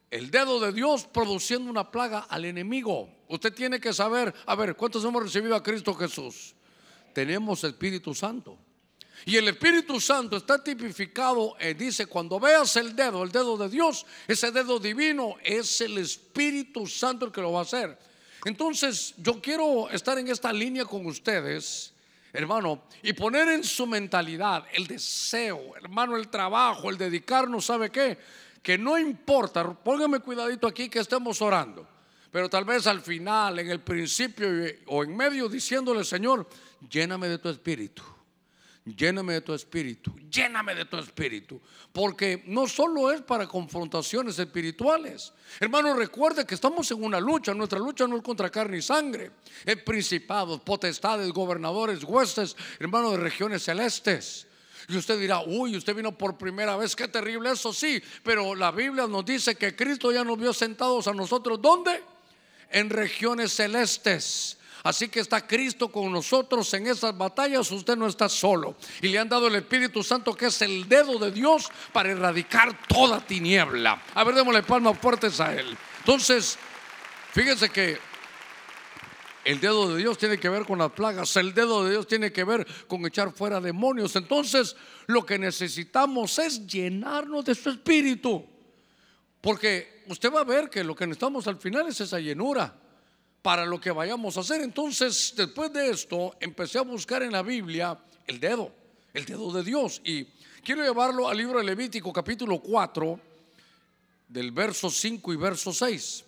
El 0.09 0.31
dedo 0.31 0.61
de 0.61 0.71
Dios 0.71 1.05
produciendo 1.05 1.69
una 1.69 1.91
plaga 1.91 2.19
al 2.19 2.45
enemigo. 2.45 3.09
Usted 3.27 3.53
tiene 3.53 3.81
que 3.81 3.91
saber, 3.91 4.33
a 4.45 4.55
ver, 4.55 4.77
¿cuántos 4.77 5.03
hemos 5.03 5.21
recibido 5.21 5.53
a 5.57 5.61
Cristo 5.61 5.93
Jesús? 5.95 6.55
Tenemos 7.13 7.61
Espíritu 7.65 8.15
Santo. 8.15 8.57
Y 9.27 9.37
el 9.37 9.47
Espíritu 9.47 9.99
Santo 9.99 10.37
está 10.37 10.63
tipificado, 10.63 11.55
eh, 11.59 11.73
dice, 11.73 12.05
cuando 12.05 12.39
veas 12.39 12.75
el 12.75 12.95
dedo, 12.95 13.23
el 13.23 13.31
dedo 13.31 13.57
de 13.57 13.69
Dios, 13.69 14.05
ese 14.27 14.51
dedo 14.51 14.77
divino 14.79 15.37
es 15.43 15.81
el 15.81 15.97
Espíritu 15.97 16.85
Santo 16.85 17.25
el 17.25 17.31
que 17.31 17.41
lo 17.41 17.51
va 17.51 17.59
a 17.59 17.63
hacer. 17.63 17.97
Entonces, 18.45 19.15
yo 19.17 19.41
quiero 19.41 19.89
estar 19.89 20.19
en 20.19 20.27
esta 20.27 20.53
línea 20.53 20.85
con 20.85 21.07
ustedes, 21.07 21.91
hermano, 22.31 22.83
y 23.01 23.13
poner 23.13 23.49
en 23.49 23.63
su 23.63 23.87
mentalidad 23.87 24.65
el 24.71 24.85
deseo, 24.85 25.75
hermano, 25.75 26.17
el 26.17 26.27
trabajo, 26.27 26.91
el 26.91 26.97
dedicarnos, 26.99 27.65
¿sabe 27.65 27.89
qué? 27.89 28.19
Que 28.61 28.77
no 28.77 28.95
importa, 28.95 29.73
póngame 29.73 30.19
cuidadito 30.19 30.67
aquí 30.67 30.87
que 30.87 30.99
estemos 30.99 31.41
orando, 31.41 31.87
pero 32.29 32.47
tal 32.47 32.63
vez 32.63 32.85
al 32.85 33.01
final, 33.01 33.57
en 33.57 33.71
el 33.71 33.79
principio 33.79 34.47
o 34.85 35.03
en 35.03 35.17
medio, 35.17 35.49
diciéndole, 35.49 36.03
Señor, 36.03 36.47
lléname 36.87 37.27
de 37.27 37.39
tu 37.39 37.49
espíritu 37.49 38.14
lléname 38.85 39.33
de 39.33 39.41
tu 39.41 39.53
espíritu, 39.53 40.13
lléname 40.29 40.75
de 40.75 40.85
tu 40.85 40.97
espíritu, 40.97 41.59
porque 41.91 42.43
no 42.45 42.67
solo 42.67 43.11
es 43.11 43.21
para 43.21 43.47
confrontaciones 43.47 44.37
espirituales. 44.37 45.33
Hermano, 45.59 45.95
recuerde 45.95 46.45
que 46.45 46.53
estamos 46.53 46.89
en 46.91 47.03
una 47.03 47.19
lucha, 47.19 47.53
nuestra 47.53 47.79
lucha 47.79 48.07
no 48.07 48.17
es 48.17 48.21
contra 48.21 48.49
carne 48.51 48.77
y 48.77 48.81
sangre, 48.81 49.31
es 49.65 49.77
principados, 49.77 50.61
potestades, 50.61 51.31
gobernadores, 51.31 52.03
huestes, 52.03 52.55
hermano 52.79 53.11
de 53.11 53.17
regiones 53.17 53.63
celestes. 53.63 54.47
Y 54.87 54.97
usted 54.97 55.19
dirá, 55.19 55.39
uy, 55.39 55.75
usted 55.75 55.95
vino 55.95 56.15
por 56.15 56.37
primera 56.37 56.77
vez, 56.77 56.95
qué 56.95 57.07
terrible 57.07 57.51
eso, 57.51 57.73
sí, 57.73 58.01
pero 58.23 58.53
la 58.53 58.71
Biblia 58.71 59.07
nos 59.07 59.25
dice 59.25 59.55
que 59.55 59.75
Cristo 59.75 60.11
ya 60.11 60.23
nos 60.23 60.37
vio 60.37 60.53
sentados 60.53 61.07
a 61.07 61.13
nosotros, 61.13 61.59
¿dónde? 61.59 62.03
En 62.69 62.91
regiones 62.91 63.53
celestes. 63.53 64.59
Así 64.85 65.09
que 65.09 65.19
está 65.19 65.47
Cristo 65.47 65.91
con 65.91 66.11
nosotros 66.11 66.71
en 66.75 66.85
esas 66.85 67.17
batallas, 67.17 67.71
usted 67.71 67.97
no 67.97 68.05
está 68.05 68.29
solo. 68.29 68.75
Y 69.01 69.07
le 69.07 69.17
han 69.17 69.27
dado 69.27 69.47
el 69.47 69.55
Espíritu 69.55 70.03
Santo 70.03 70.35
que 70.35 70.45
es 70.45 70.61
el 70.61 70.87
dedo 70.87 71.17
de 71.17 71.31
Dios 71.31 71.71
para 71.91 72.11
erradicar 72.11 72.87
toda 72.87 73.19
tiniebla. 73.19 73.99
A 74.13 74.23
ver, 74.23 74.35
démosle 74.35 74.61
palmas 74.61 74.99
fuertes 74.99 75.39
a 75.39 75.55
Él. 75.55 75.75
Entonces, 76.01 76.59
fíjense 77.33 77.69
que 77.69 77.97
el 79.43 79.59
dedo 79.59 79.91
de 79.91 79.97
Dios 80.03 80.19
tiene 80.19 80.37
que 80.37 80.49
ver 80.49 80.67
con 80.67 80.77
las 80.77 80.91
plagas, 80.91 81.35
el 81.37 81.55
dedo 81.55 81.83
de 81.83 81.89
Dios 81.89 82.05
tiene 82.05 82.31
que 82.31 82.43
ver 82.43 82.67
con 82.85 83.03
echar 83.07 83.31
fuera 83.31 83.59
demonios. 83.59 84.15
Entonces, 84.15 84.75
lo 85.07 85.25
que 85.25 85.39
necesitamos 85.39 86.37
es 86.37 86.67
llenarnos 86.67 87.43
de 87.43 87.55
su 87.55 87.71
espíritu. 87.71 88.45
Porque 89.41 90.03
usted 90.09 90.31
va 90.31 90.41
a 90.41 90.43
ver 90.43 90.69
que 90.69 90.83
lo 90.83 90.95
que 90.95 91.07
necesitamos 91.07 91.47
al 91.47 91.57
final 91.57 91.87
es 91.87 92.01
esa 92.01 92.19
llenura 92.19 92.84
para 93.45 93.63
lo 93.63 93.79
que 93.79 93.91
vayamos 93.91 94.35
a 94.37 94.39
hacer. 94.39 94.61
Entonces, 94.61 95.31
después 95.37 95.71
de 95.71 95.91
esto, 95.91 96.35
empecé 96.39 96.79
a 96.79 96.81
buscar 96.81 97.21
en 97.21 97.31
la 97.31 97.43
Biblia 97.43 97.95
el 98.25 98.39
dedo, 98.39 98.71
el 99.13 99.23
dedo 99.23 99.53
de 99.53 99.63
Dios. 99.63 100.01
Y 100.03 100.23
quiero 100.63 100.81
llevarlo 100.81 101.29
al 101.29 101.37
libro 101.37 101.59
de 101.59 101.65
Levítico 101.65 102.11
capítulo 102.11 102.57
4, 102.57 103.19
del 104.29 104.49
verso 104.49 104.89
5 104.89 105.31
y 105.31 105.35
verso 105.35 105.71
6. 105.71 106.25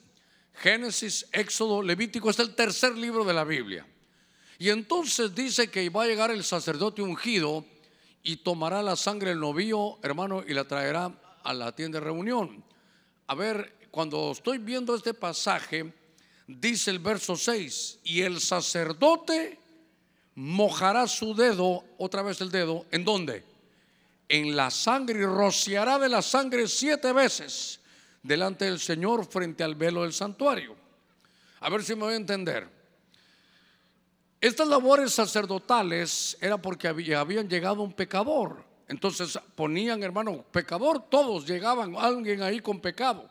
Génesis, 0.62 1.26
Éxodo, 1.32 1.82
Levítico 1.82 2.30
es 2.30 2.38
el 2.38 2.54
tercer 2.54 2.96
libro 2.96 3.26
de 3.26 3.34
la 3.34 3.46
Biblia. 3.46 3.84
Y 4.60 4.70
entonces 4.70 5.34
dice 5.34 5.72
que 5.72 5.90
va 5.90 6.04
a 6.04 6.08
llegar 6.08 6.30
el 6.30 6.44
sacerdote 6.44 7.02
ungido 7.02 7.66
y 8.22 8.36
tomará 8.36 8.84
la 8.84 8.96
sangre 8.96 9.30
del 9.30 9.40
novillo, 9.40 9.98
hermano, 10.04 10.44
y 10.48 10.54
la 10.54 10.68
traerá 10.68 11.20
a 11.44 11.54
la 11.56 11.72
tienda 11.76 12.00
de 12.00 12.06
reunión. 12.06 12.64
A 13.26 13.34
ver, 13.34 13.90
cuando 13.90 14.34
estoy 14.34 14.60
viendo 14.60 14.94
este 14.94 15.16
pasaje, 15.16 15.92
dice 16.48 16.92
el 16.92 17.00
verso 17.00 17.36
6, 17.36 18.00
y 18.04 18.22
el 18.22 18.40
sacerdote 18.40 19.60
mojará 20.36 21.08
su 21.08 21.36
dedo, 21.36 21.84
otra 21.98 22.22
vez 22.22 22.40
el 22.42 22.50
dedo, 22.50 22.86
¿en 22.92 23.04
dónde? 23.04 23.44
En 24.30 24.56
la 24.56 24.72
sangre 24.72 25.20
y 25.20 25.26
rociará 25.26 26.00
de 26.00 26.10
la 26.10 26.22
sangre 26.22 26.68
siete 26.68 27.12
veces 27.12 27.80
delante 28.24 28.66
del 28.66 28.80
Señor 28.80 29.26
frente 29.26 29.64
al 29.64 29.76
velo 29.76 30.04
del 30.04 30.14
santuario. 30.14 30.76
A 31.60 31.70
ver 31.70 31.84
si 31.84 31.96
me 31.96 32.04
voy 32.04 32.14
a 32.14 32.18
entender. 32.18 32.70
Estas 34.40 34.68
labores 34.68 35.14
sacerdotales 35.14 36.38
era 36.40 36.62
porque 36.62 36.88
habían 36.88 37.50
llegado 37.50 37.82
un 37.82 37.94
pecador. 37.94 38.64
Entonces 38.88 39.40
ponían, 39.56 40.04
hermano, 40.04 40.46
pecador, 40.52 41.10
todos 41.10 41.46
llegaban, 41.46 41.96
alguien 41.98 42.42
ahí 42.42 42.60
con 42.60 42.80
pecado. 42.80 43.28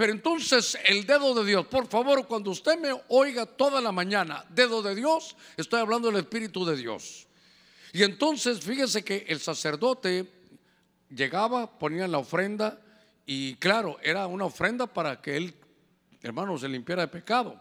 Pero 0.00 0.14
entonces 0.14 0.78
el 0.86 1.04
dedo 1.04 1.34
de 1.34 1.44
Dios, 1.44 1.66
por 1.66 1.86
favor, 1.86 2.26
cuando 2.26 2.50
usted 2.50 2.80
me 2.80 2.88
oiga 3.08 3.44
toda 3.44 3.82
la 3.82 3.92
mañana, 3.92 4.46
dedo 4.48 4.80
de 4.80 4.94
Dios, 4.94 5.36
estoy 5.58 5.78
hablando 5.78 6.10
del 6.10 6.22
Espíritu 6.22 6.64
de 6.64 6.74
Dios. 6.74 7.26
Y 7.92 8.02
entonces 8.02 8.60
fíjese 8.60 9.04
que 9.04 9.26
el 9.28 9.40
sacerdote 9.40 10.26
llegaba, 11.10 11.78
ponía 11.78 12.08
la 12.08 12.16
ofrenda 12.16 12.80
y 13.26 13.56
claro, 13.56 13.98
era 14.02 14.26
una 14.26 14.46
ofrenda 14.46 14.86
para 14.86 15.20
que 15.20 15.36
él, 15.36 15.54
hermano, 16.22 16.56
se 16.56 16.70
limpiara 16.70 17.02
de 17.02 17.08
pecado. 17.08 17.60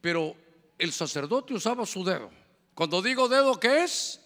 Pero 0.00 0.36
el 0.78 0.92
sacerdote 0.92 1.52
usaba 1.52 1.84
su 1.84 2.04
dedo. 2.04 2.30
Cuando 2.76 3.02
digo 3.02 3.26
dedo, 3.28 3.58
¿qué 3.58 3.82
es? 3.82 4.20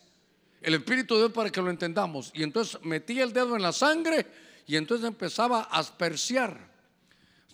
El 0.60 0.74
Espíritu 0.74 1.14
de 1.14 1.20
Dios 1.20 1.32
para 1.32 1.48
que 1.48 1.62
lo 1.62 1.70
entendamos. 1.70 2.32
Y 2.34 2.42
entonces 2.42 2.78
metía 2.82 3.24
el 3.24 3.32
dedo 3.32 3.56
en 3.56 3.62
la 3.62 3.72
sangre 3.72 4.26
y 4.66 4.76
entonces 4.76 5.08
empezaba 5.08 5.60
a 5.62 5.78
asperciar 5.78 6.75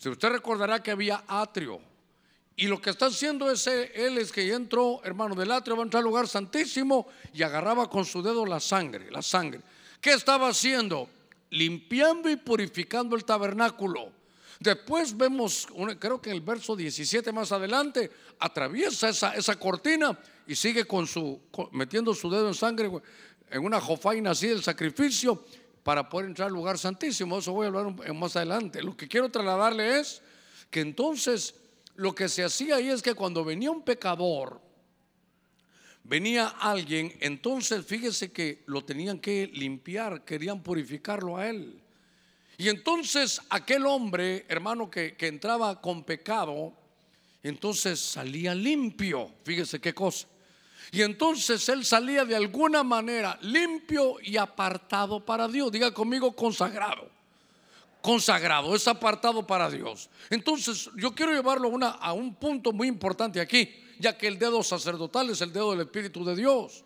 si 0.02 0.08
usted 0.08 0.30
recordará 0.30 0.82
que 0.82 0.90
había 0.90 1.22
atrio. 1.28 1.80
Y 2.56 2.66
lo 2.66 2.82
que 2.82 2.90
está 2.90 3.06
haciendo 3.06 3.48
ese, 3.48 3.92
él 3.94 4.18
es 4.18 4.32
que 4.32 4.52
entró, 4.52 5.00
hermano, 5.04 5.36
del 5.36 5.52
atrio, 5.52 5.76
va 5.76 5.82
a 5.82 5.84
entrar 5.84 6.00
al 6.00 6.06
lugar 6.06 6.26
santísimo 6.26 7.06
y 7.32 7.44
agarraba 7.44 7.88
con 7.88 8.04
su 8.04 8.20
dedo 8.20 8.44
la 8.44 8.58
sangre, 8.58 9.12
la 9.12 9.22
sangre. 9.22 9.60
¿Qué 10.00 10.10
estaba 10.10 10.48
haciendo? 10.48 11.08
Limpiando 11.50 12.28
y 12.28 12.34
purificando 12.34 13.14
el 13.14 13.24
tabernáculo. 13.24 14.10
Después 14.58 15.16
vemos, 15.16 15.68
creo 16.00 16.20
que 16.20 16.30
en 16.30 16.36
el 16.36 16.42
verso 16.42 16.74
17 16.74 17.30
más 17.30 17.52
adelante, 17.52 18.10
atraviesa 18.40 19.08
esa, 19.08 19.36
esa 19.36 19.56
cortina 19.56 20.18
y 20.48 20.56
sigue 20.56 20.84
con 20.84 21.06
su, 21.06 21.42
metiendo 21.70 22.12
su 22.12 22.28
dedo 22.28 22.48
en 22.48 22.54
sangre 22.54 22.90
en 23.50 23.64
una 23.64 23.80
jofaina 23.80 24.32
así 24.32 24.48
del 24.48 24.64
sacrificio 24.64 25.44
para 25.82 26.08
poder 26.08 26.28
entrar 26.28 26.48
al 26.48 26.54
lugar 26.54 26.78
santísimo. 26.78 27.38
Eso 27.38 27.52
voy 27.52 27.66
a 27.66 27.68
hablar 27.68 28.14
más 28.14 28.36
adelante. 28.36 28.82
Lo 28.82 28.96
que 28.96 29.08
quiero 29.08 29.28
trasladarle 29.28 30.00
es 30.00 30.22
que 30.70 30.80
entonces 30.80 31.54
lo 31.96 32.14
que 32.14 32.28
se 32.28 32.44
hacía 32.44 32.76
ahí 32.76 32.88
es 32.88 33.02
que 33.02 33.14
cuando 33.14 33.44
venía 33.44 33.70
un 33.70 33.82
pecador, 33.82 34.60
venía 36.04 36.48
alguien, 36.48 37.16
entonces 37.20 37.84
fíjese 37.84 38.32
que 38.32 38.62
lo 38.66 38.84
tenían 38.84 39.18
que 39.18 39.48
limpiar, 39.48 40.24
querían 40.24 40.62
purificarlo 40.62 41.36
a 41.36 41.48
él. 41.48 41.80
Y 42.58 42.68
entonces 42.68 43.40
aquel 43.50 43.86
hombre, 43.86 44.44
hermano, 44.48 44.90
que, 44.90 45.16
que 45.16 45.26
entraba 45.26 45.80
con 45.80 46.04
pecado, 46.04 46.72
Entonces 47.42 47.98
salía 47.98 48.54
limpio, 48.54 49.28
fíjese 49.42 49.80
qué 49.80 49.92
cosa. 49.92 50.28
Y 50.90 51.02
entonces 51.02 51.68
él 51.68 51.84
salía 51.84 52.24
de 52.24 52.36
alguna 52.36 52.82
manera 52.82 53.38
limpio 53.42 54.16
y 54.22 54.36
apartado 54.36 55.24
para 55.24 55.48
Dios. 55.48 55.70
Diga 55.70 55.92
conmigo 55.92 56.34
consagrado. 56.34 57.08
Consagrado, 58.02 58.74
es 58.74 58.88
apartado 58.88 59.46
para 59.46 59.70
Dios. 59.70 60.10
Entonces 60.28 60.90
yo 60.96 61.14
quiero 61.14 61.32
llevarlo 61.32 61.68
a, 61.68 61.70
una, 61.70 61.88
a 61.90 62.12
un 62.12 62.34
punto 62.34 62.72
muy 62.72 62.88
importante 62.88 63.40
aquí, 63.40 63.72
ya 63.98 64.18
que 64.18 64.26
el 64.26 64.38
dedo 64.38 64.62
sacerdotal 64.62 65.30
es 65.30 65.40
el 65.40 65.52
dedo 65.52 65.70
del 65.70 65.82
Espíritu 65.82 66.24
de 66.24 66.34
Dios. 66.34 66.84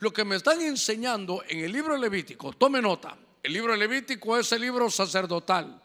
Lo 0.00 0.12
que 0.12 0.24
me 0.24 0.36
están 0.36 0.60
enseñando 0.60 1.42
en 1.48 1.64
el 1.64 1.72
libro 1.72 1.96
Levítico, 1.96 2.52
tome 2.52 2.82
nota, 2.82 3.16
el 3.42 3.52
libro 3.52 3.74
Levítico 3.74 4.36
es 4.36 4.52
el 4.52 4.60
libro 4.60 4.90
sacerdotal. 4.90 5.80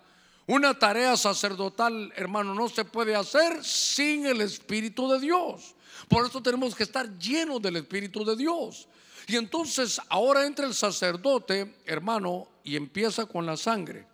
Una 0.47 0.77
tarea 0.77 1.17
sacerdotal, 1.17 2.13
hermano, 2.15 2.53
no 2.53 2.69
se 2.69 2.85
puede 2.85 3.15
hacer 3.15 3.63
sin 3.63 4.25
el 4.25 4.41
Espíritu 4.41 5.09
de 5.09 5.19
Dios. 5.19 5.74
Por 6.07 6.25
eso 6.25 6.41
tenemos 6.41 6.75
que 6.75 6.83
estar 6.83 7.17
llenos 7.17 7.61
del 7.61 7.77
Espíritu 7.77 8.23
de 8.23 8.35
Dios. 8.35 8.87
Y 9.27 9.35
entonces 9.35 9.99
ahora 10.09 10.45
entra 10.45 10.67
el 10.67 10.73
sacerdote, 10.73 11.77
hermano, 11.85 12.47
y 12.63 12.75
empieza 12.75 13.25
con 13.25 13.45
la 13.45 13.57
sangre. 13.57 14.05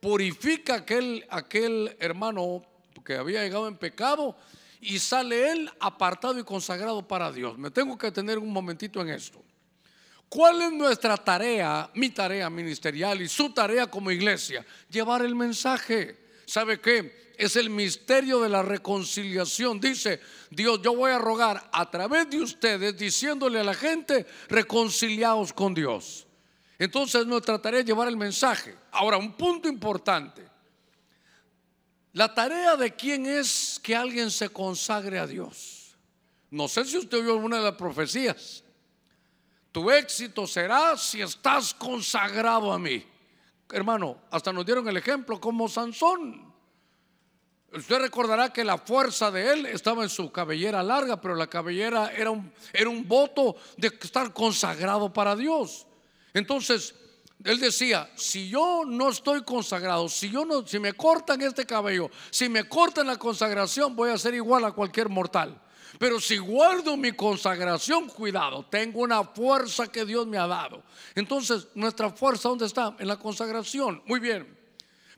Purifica 0.00 0.76
aquel, 0.76 1.24
aquel 1.28 1.96
hermano 2.00 2.62
que 3.04 3.16
había 3.16 3.42
llegado 3.42 3.68
en 3.68 3.76
pecado 3.76 4.36
y 4.80 4.98
sale 4.98 5.52
él 5.52 5.70
apartado 5.80 6.38
y 6.38 6.44
consagrado 6.44 7.06
para 7.06 7.30
Dios. 7.30 7.58
Me 7.58 7.70
tengo 7.70 7.96
que 7.96 8.10
tener 8.10 8.38
un 8.38 8.50
momentito 8.50 9.00
en 9.00 9.10
esto. 9.10 9.42
¿Cuál 10.28 10.62
es 10.62 10.72
nuestra 10.72 11.16
tarea, 11.18 11.90
mi 11.94 12.08
tarea 12.08 12.48
ministerial 12.48 13.20
y 13.20 13.28
su 13.28 13.52
tarea 13.52 13.86
como 13.86 14.10
iglesia? 14.10 14.64
Llevar 14.88 15.22
el 15.22 15.34
mensaje. 15.34 16.18
¿Sabe 16.46 16.80
qué? 16.80 17.21
Es 17.36 17.56
el 17.56 17.70
misterio 17.70 18.40
de 18.40 18.48
la 18.48 18.62
reconciliación. 18.62 19.80
Dice 19.80 20.20
Dios, 20.50 20.80
yo 20.82 20.94
voy 20.94 21.10
a 21.10 21.18
rogar 21.18 21.68
a 21.72 21.90
través 21.90 22.28
de 22.30 22.40
ustedes 22.40 22.96
diciéndole 22.96 23.60
a 23.60 23.64
la 23.64 23.74
gente, 23.74 24.26
reconciliados 24.48 25.52
con 25.52 25.74
Dios. 25.74 26.26
Entonces 26.78 27.26
nuestra 27.26 27.60
tarea 27.60 27.80
es 27.80 27.86
llevar 27.86 28.08
el 28.08 28.16
mensaje. 28.16 28.76
Ahora, 28.90 29.16
un 29.16 29.32
punto 29.32 29.68
importante. 29.68 30.48
La 32.12 32.34
tarea 32.34 32.76
de 32.76 32.94
quién 32.94 33.26
es 33.26 33.80
que 33.82 33.96
alguien 33.96 34.30
se 34.30 34.50
consagre 34.50 35.18
a 35.18 35.26
Dios. 35.26 35.96
No 36.50 36.68
sé 36.68 36.84
si 36.84 36.98
usted 36.98 37.22
vio 37.22 37.32
alguna 37.32 37.58
de 37.58 37.62
las 37.62 37.76
profecías. 37.76 38.62
Tu 39.72 39.90
éxito 39.90 40.46
será 40.46 40.98
si 40.98 41.22
estás 41.22 41.72
consagrado 41.72 42.70
a 42.70 42.78
mí. 42.78 43.06
Hermano, 43.70 44.18
hasta 44.30 44.52
nos 44.52 44.66
dieron 44.66 44.86
el 44.86 44.98
ejemplo 44.98 45.40
como 45.40 45.66
Sansón. 45.66 46.51
Usted 47.74 47.98
recordará 48.00 48.52
que 48.52 48.64
la 48.64 48.76
fuerza 48.76 49.30
de 49.30 49.52
él 49.52 49.66
estaba 49.66 50.02
en 50.02 50.10
su 50.10 50.30
cabellera 50.30 50.82
larga, 50.82 51.20
pero 51.20 51.34
la 51.34 51.46
cabellera 51.46 52.12
era 52.12 52.30
un, 52.30 52.52
era 52.72 52.90
un 52.90 53.08
voto 53.08 53.56
de 53.78 53.88
estar 53.88 54.32
consagrado 54.32 55.12
para 55.12 55.34
Dios. 55.34 55.86
Entonces, 56.34 56.94
él 57.44 57.58
decía, 57.58 58.10
si 58.14 58.48
yo 58.48 58.82
no 58.86 59.08
estoy 59.08 59.42
consagrado, 59.42 60.08
si 60.08 60.30
yo 60.30 60.44
no, 60.44 60.66
si 60.66 60.78
me 60.78 60.92
cortan 60.92 61.40
este 61.40 61.64
cabello, 61.64 62.10
si 62.30 62.48
me 62.48 62.68
cortan 62.68 63.06
la 63.06 63.16
consagración, 63.16 63.96
voy 63.96 64.10
a 64.10 64.18
ser 64.18 64.34
igual 64.34 64.64
a 64.64 64.72
cualquier 64.72 65.08
mortal. 65.08 65.60
Pero 65.98 66.20
si 66.20 66.38
guardo 66.38 66.96
mi 66.96 67.12
consagración, 67.12 68.08
cuidado, 68.08 68.66
tengo 68.66 69.00
una 69.00 69.24
fuerza 69.24 69.88
que 69.88 70.04
Dios 70.04 70.26
me 70.26 70.38
ha 70.38 70.46
dado. 70.46 70.82
Entonces, 71.14 71.68
nuestra 71.74 72.10
fuerza, 72.10 72.48
¿dónde 72.48 72.66
está? 72.66 72.96
En 72.98 73.08
la 73.08 73.18
consagración. 73.18 74.02
Muy 74.06 74.20
bien. 74.20 74.58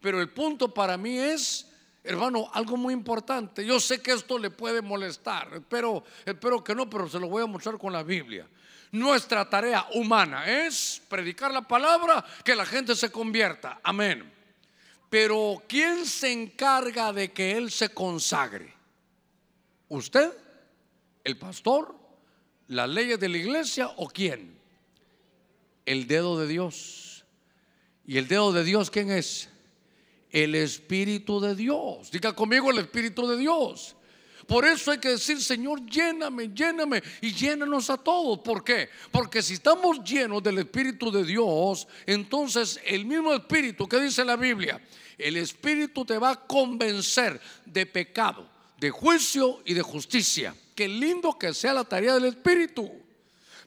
Pero 0.00 0.20
el 0.20 0.30
punto 0.30 0.72
para 0.72 0.96
mí 0.96 1.18
es, 1.18 1.66
hermano, 2.04 2.50
algo 2.52 2.76
muy 2.76 2.92
importante. 2.92 3.64
Yo 3.64 3.80
sé 3.80 4.00
que 4.00 4.12
esto 4.12 4.38
le 4.38 4.50
puede 4.50 4.82
molestar, 4.82 5.48
espero, 5.54 6.04
espero 6.24 6.62
que 6.62 6.74
no, 6.74 6.88
pero 6.88 7.08
se 7.08 7.18
lo 7.18 7.28
voy 7.28 7.42
a 7.42 7.46
mostrar 7.46 7.78
con 7.78 7.92
la 7.92 8.02
Biblia. 8.02 8.46
Nuestra 8.92 9.48
tarea 9.48 9.88
humana 9.94 10.66
es 10.66 11.02
predicar 11.08 11.50
la 11.50 11.62
palabra, 11.62 12.24
que 12.44 12.54
la 12.54 12.64
gente 12.64 12.94
se 12.94 13.10
convierta. 13.10 13.80
Amén. 13.82 14.30
Pero 15.10 15.62
¿quién 15.66 16.06
se 16.06 16.30
encarga 16.30 17.12
de 17.12 17.32
que 17.32 17.56
Él 17.56 17.72
se 17.72 17.88
consagre? 17.88 18.72
¿Usted? 19.88 20.30
¿El 21.24 21.38
pastor? 21.38 21.96
¿Las 22.68 22.88
leyes 22.88 23.18
de 23.18 23.28
la 23.28 23.38
iglesia 23.38 23.88
o 23.96 24.08
quién? 24.08 24.58
El 25.86 26.06
dedo 26.06 26.38
de 26.38 26.46
Dios. 26.46 27.24
¿Y 28.06 28.18
el 28.18 28.28
dedo 28.28 28.52
de 28.52 28.64
Dios 28.64 28.90
quién 28.90 29.10
es? 29.10 29.48
El 30.34 30.56
Espíritu 30.56 31.38
de 31.38 31.54
Dios. 31.54 32.10
Diga 32.10 32.32
conmigo 32.32 32.68
el 32.72 32.78
Espíritu 32.78 33.24
de 33.28 33.36
Dios. 33.36 33.94
Por 34.48 34.64
eso 34.64 34.90
hay 34.90 34.98
que 34.98 35.10
decir, 35.10 35.40
Señor, 35.40 35.86
lléname, 35.86 36.48
lléname 36.52 37.00
y 37.20 37.32
llénanos 37.32 37.88
a 37.88 37.96
todos. 37.96 38.40
¿Por 38.40 38.64
qué? 38.64 38.88
Porque 39.12 39.40
si 39.40 39.54
estamos 39.54 40.02
llenos 40.02 40.42
del 40.42 40.58
Espíritu 40.58 41.12
de 41.12 41.22
Dios, 41.22 41.86
entonces 42.04 42.80
el 42.84 43.06
mismo 43.06 43.32
Espíritu 43.32 43.86
que 43.86 44.00
dice 44.00 44.24
la 44.24 44.34
Biblia, 44.34 44.82
el 45.16 45.36
Espíritu 45.36 46.04
te 46.04 46.18
va 46.18 46.30
a 46.30 46.46
convencer 46.46 47.40
de 47.64 47.86
pecado, 47.86 48.44
de 48.76 48.90
juicio 48.90 49.62
y 49.64 49.72
de 49.72 49.82
justicia. 49.82 50.52
Qué 50.74 50.88
lindo 50.88 51.38
que 51.38 51.54
sea 51.54 51.74
la 51.74 51.84
tarea 51.84 52.14
del 52.14 52.24
Espíritu. 52.24 53.03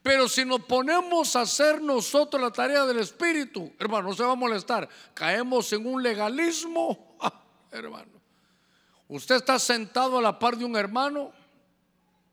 Pero 0.08 0.30
si 0.30 0.46
nos 0.46 0.62
ponemos 0.62 1.36
a 1.36 1.42
hacer 1.42 1.82
nosotros 1.82 2.42
la 2.42 2.50
tarea 2.50 2.86
del 2.86 3.00
Espíritu, 3.00 3.74
hermano, 3.78 4.08
no 4.08 4.14
se 4.16 4.24
va 4.24 4.32
a 4.32 4.36
molestar. 4.36 4.88
Caemos 5.14 5.74
en 5.74 5.86
un 5.86 6.02
legalismo, 6.02 7.18
ah, 7.20 7.44
hermano. 7.70 8.14
Usted 9.10 9.36
está 9.36 9.60
sentado 9.60 10.18
a 10.18 10.22
la 10.22 10.40
par 10.40 10.56
de 10.56 10.64
un 10.64 10.78
hermano 10.78 11.34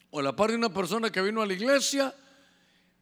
o 0.09 0.21
a 0.21 0.23
la 0.23 0.37
par 0.37 0.51
de 0.51 0.57
una 0.57 0.73
persona 0.73 1.11
que 1.11 1.21
vino 1.21 1.43
a 1.43 1.47
la 1.47 1.53
iglesia. 1.53 2.15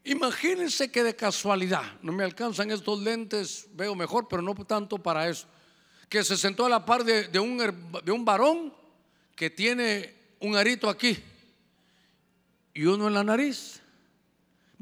Imagínense 0.05 0.91
que 0.91 1.03
de 1.03 1.15
casualidad, 1.15 1.85
no 2.01 2.11
me 2.11 2.25
alcanzan 2.25 2.71
estos 2.71 2.99
lentes, 2.99 3.69
veo 3.75 3.95
mejor, 3.95 4.27
pero 4.27 4.41
no 4.41 4.55
tanto 4.55 4.97
para 4.97 5.29
eso, 5.29 5.49
que 6.09 6.25
se 6.25 6.39
sentó 6.39 6.65
a 6.65 6.71
la 6.71 6.87
par 6.87 7.05
de, 7.05 7.39
un, 7.39 7.59
de 8.03 8.11
un 8.11 8.25
varón 8.25 8.73
que 9.37 9.51
tiene 9.51 10.15
un 10.41 10.57
arito 10.57 10.89
aquí 10.89 11.23
y 12.73 12.87
uno 12.87 13.09
en 13.09 13.13
la 13.13 13.23
nariz. 13.23 13.82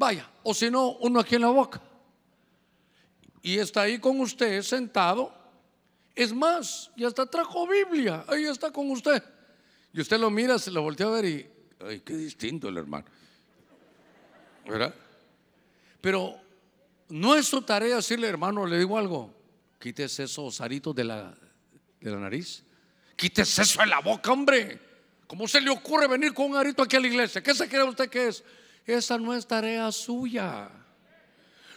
Vaya, 0.00 0.26
o 0.42 0.54
si 0.54 0.70
no, 0.70 0.92
uno 0.92 1.20
aquí 1.20 1.34
en 1.34 1.42
la 1.42 1.50
boca. 1.50 1.78
Y 3.42 3.58
está 3.58 3.82
ahí 3.82 3.98
con 3.98 4.18
usted 4.20 4.62
sentado. 4.62 5.30
Es 6.14 6.32
más, 6.32 6.90
ya 6.96 7.06
hasta 7.06 7.26
trajo 7.26 7.66
Biblia. 7.68 8.24
Ahí 8.26 8.46
está 8.46 8.70
con 8.70 8.90
usted. 8.90 9.22
Y 9.92 10.00
usted 10.00 10.18
lo 10.18 10.30
mira, 10.30 10.58
se 10.58 10.70
lo 10.70 10.80
voltea 10.80 11.06
a 11.06 11.10
ver 11.10 11.24
y, 11.26 11.50
ay, 11.86 12.00
qué 12.00 12.14
distinto 12.14 12.70
el 12.70 12.78
hermano. 12.78 13.04
¿Verdad? 14.66 14.94
Pero 16.00 16.34
no 17.10 17.34
es 17.34 17.46
su 17.46 17.60
tarea 17.60 17.96
decirle, 17.96 18.26
hermano, 18.26 18.64
le 18.64 18.78
digo 18.78 18.96
algo, 18.96 19.34
quítese 19.78 20.22
esos 20.22 20.62
aritos 20.62 20.94
de 20.94 21.04
la, 21.04 21.34
de 22.00 22.10
la 22.10 22.16
nariz. 22.16 22.64
Quítese 23.16 23.60
eso 23.60 23.82
de 23.82 23.86
la 23.88 24.00
boca, 24.00 24.32
hombre. 24.32 24.80
¿Cómo 25.26 25.46
se 25.46 25.60
le 25.60 25.68
ocurre 25.68 26.08
venir 26.08 26.32
con 26.32 26.52
un 26.52 26.56
arito 26.56 26.82
aquí 26.82 26.96
a 26.96 27.00
la 27.00 27.06
iglesia? 27.06 27.42
¿Qué 27.42 27.54
se 27.54 27.68
cree 27.68 27.82
usted 27.82 28.08
que 28.08 28.28
es? 28.28 28.42
Esa 28.86 29.18
no 29.18 29.34
es 29.34 29.46
tarea 29.46 29.90
suya. 29.92 30.70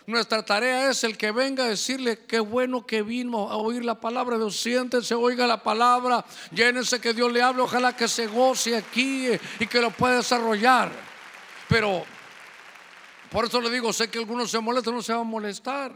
Nuestra 0.06 0.44
tarea 0.44 0.89
es 0.89 1.04
el 1.06 1.18
que 1.18 1.32
venga 1.32 1.63
a 1.63 1.70
decirle 1.70 2.26
qué 2.26 2.39
bueno 2.39 2.86
que 2.86 3.04
vino 3.04 3.50
a 3.50 3.56
oír 3.56 3.86
la 3.86 4.02
palabra 4.02 4.38
Dios. 4.38 4.60
Siéntese, 4.60 5.16
oiga 5.16 5.48
la 5.48 5.63
palabra, 5.63 6.26
llénese 6.52 7.00
que 7.00 7.13
Dios 7.13 7.32
le 7.32 7.42
hable. 7.42 7.62
Ojalá 7.62 7.96
que 7.96 8.10
se 8.10 8.28
goce 8.28 8.76
aquí 8.76 9.30
y 9.60 9.68
que 9.68 9.80
lo 9.80 9.92
pueda 9.92 10.18
desarrollar. 10.18 10.92
Pero 11.70 12.04
por 13.32 13.46
eso 13.46 13.62
le 13.62 13.70
digo, 13.70 13.94
sé 13.94 14.10
que 14.10 14.20
algunos 14.20 14.52
se 14.52 14.60
molestan, 14.60 14.94
no 14.94 15.02
se 15.02 15.13
va 15.13 15.22
a 15.22 15.24
molestar. 15.24 15.94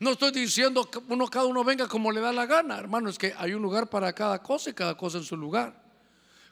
No 0.00 0.10
estoy 0.10 0.32
diciendo 0.32 0.90
que 0.90 0.98
uno 1.08 1.28
cada 1.28 1.46
uno 1.46 1.62
venga 1.62 1.86
como 1.86 2.10
le 2.10 2.20
da 2.20 2.32
la 2.32 2.46
gana, 2.46 2.76
hermano. 2.76 3.08
Es 3.08 3.16
que 3.16 3.32
hay 3.38 3.54
un 3.54 3.62
lugar 3.62 3.86
para 3.88 4.12
cada 4.12 4.42
cosa 4.42 4.70
y 4.70 4.74
cada 4.74 4.96
cosa 4.96 5.18
en 5.18 5.24
su 5.24 5.36
lugar. 5.36 5.85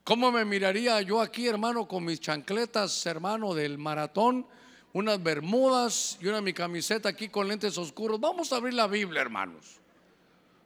¿Cómo 0.04 0.30
me 0.30 0.44
miraría 0.44 1.00
yo 1.00 1.22
aquí, 1.22 1.48
hermano, 1.48 1.88
con 1.88 2.04
mis 2.04 2.20
chancletas, 2.20 3.06
hermano, 3.06 3.54
del 3.54 3.78
maratón, 3.78 4.46
unas 4.92 5.22
bermudas 5.22 6.18
y 6.20 6.26
una 6.26 6.42
mi 6.42 6.52
camiseta 6.52 7.08
aquí 7.08 7.30
con 7.30 7.48
lentes 7.48 7.78
oscuros? 7.78 8.20
Vamos 8.20 8.52
a 8.52 8.56
abrir 8.56 8.74
la 8.74 8.86
Biblia, 8.86 9.22
hermanos. 9.22 9.80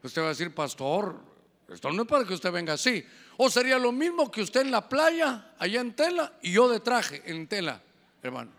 Usted 0.03 0.23
va 0.23 0.27
a 0.27 0.29
decir, 0.31 0.53
pastor, 0.53 1.21
esto 1.69 1.93
no 1.93 2.03
es 2.03 2.09
para 2.09 2.25
que 2.25 2.35
usted 2.35 2.51
venga 2.51 2.73
así. 2.73 3.05
O 3.37 3.49
sería 3.49 3.79
lo 3.79 3.93
mismo 3.93 4.29
que 4.29 4.43
usted 4.43 4.63
en 4.63 4.73
la 4.73 4.89
playa, 4.89 5.53
allá 5.57 5.81
en 5.83 5.95
tela, 5.95 6.33
y 6.43 6.51
yo 6.51 6.69
de 6.69 6.81
traje, 6.81 7.23
en 7.25 7.47
tela, 7.47 7.81
hermano. 8.21 8.51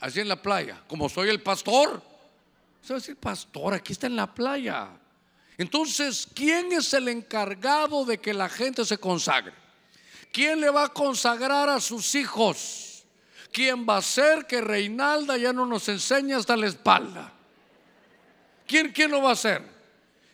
Así 0.00 0.20
en 0.20 0.28
la 0.28 0.40
playa, 0.40 0.82
como 0.88 1.10
soy 1.10 1.28
el 1.28 1.42
pastor. 1.42 2.02
Usted 2.80 2.94
va 2.94 2.96
a 2.96 3.00
decir, 3.00 3.16
pastor, 3.16 3.74
aquí 3.74 3.92
está 3.92 4.06
en 4.06 4.16
la 4.16 4.32
playa. 4.34 4.88
Entonces, 5.58 6.26
¿quién 6.34 6.72
es 6.72 6.94
el 6.94 7.08
encargado 7.08 8.06
de 8.06 8.18
que 8.18 8.32
la 8.32 8.48
gente 8.48 8.86
se 8.86 8.96
consagre? 8.96 9.60
¿Quién 10.32 10.60
le 10.60 10.70
va 10.70 10.84
a 10.84 10.88
consagrar 10.88 11.68
a 11.68 11.80
sus 11.80 12.14
hijos? 12.14 13.04
¿Quién 13.52 13.86
va 13.88 13.96
a 13.96 13.98
hacer 13.98 14.46
que 14.46 14.60
Reinalda 14.60 15.36
ya 15.36 15.52
no 15.52 15.66
nos 15.66 15.88
enseñe 15.88 16.34
hasta 16.34 16.56
la 16.56 16.68
espalda? 16.68 17.32
¿Quién, 18.66 18.92
quién 18.92 19.10
lo 19.10 19.22
va 19.22 19.30
a 19.30 19.32
hacer? 19.32 19.62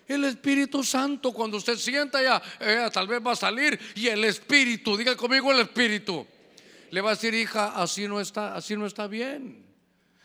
El 0.07 0.25
Espíritu 0.25 0.85
Santo, 0.85 1.33
cuando 1.33 1.57
usted 1.57 1.77
sienta 1.77 2.23
ya, 2.23 2.41
eh, 2.61 2.89
tal 2.93 3.09
vez 3.09 3.21
va 3.27 3.33
a 3.33 3.37
salir 3.37 3.79
y 3.95 4.09
el 4.09 4.23
Espíritu, 4.25 4.97
diga 4.97 5.17
conmigo 5.17 5.51
el 5.51 5.61
Espíritu, 5.61 6.27
le 6.91 7.01
va 7.01 7.11
a 7.11 7.15
decir, 7.15 7.35
hija, 7.35 7.73
así 7.75 8.07
no 8.07 8.21
está, 8.21 8.55
así 8.55 8.77
no 8.77 8.87
está 8.87 9.07
bien. 9.07 9.65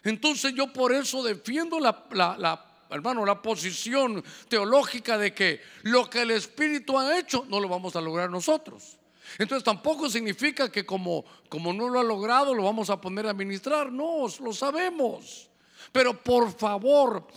Entonces 0.03 0.53
yo 0.53 0.71
por 0.71 0.91
eso 0.93 1.23
defiendo 1.23 1.79
la 1.79 2.67
hermano, 2.91 3.25
la 3.25 3.41
posición 3.41 4.23
teológica 4.47 5.17
de 5.17 5.33
que 5.33 5.61
lo 5.83 6.09
que 6.09 6.21
el 6.21 6.31
Espíritu 6.31 6.99
ha 6.99 7.17
hecho 7.17 7.45
no 7.49 7.59
lo 7.59 7.67
vamos 7.67 7.95
a 7.95 8.01
lograr 8.01 8.29
nosotros. 8.29 8.97
Entonces 9.37 9.63
tampoco 9.63 10.09
significa 10.09 10.71
que 10.71 10.85
como, 10.85 11.25
como 11.49 11.73
no 11.73 11.89
lo 11.89 11.99
ha 11.99 12.03
logrado 12.03 12.53
lo 12.53 12.63
vamos 12.63 12.89
a 12.89 12.99
poner 12.99 13.27
a 13.27 13.33
ministrar. 13.33 13.91
No, 13.91 14.25
lo 14.39 14.53
sabemos. 14.53 15.49
Pero 15.91 16.21
por 16.21 16.51
favor, 16.51 17.27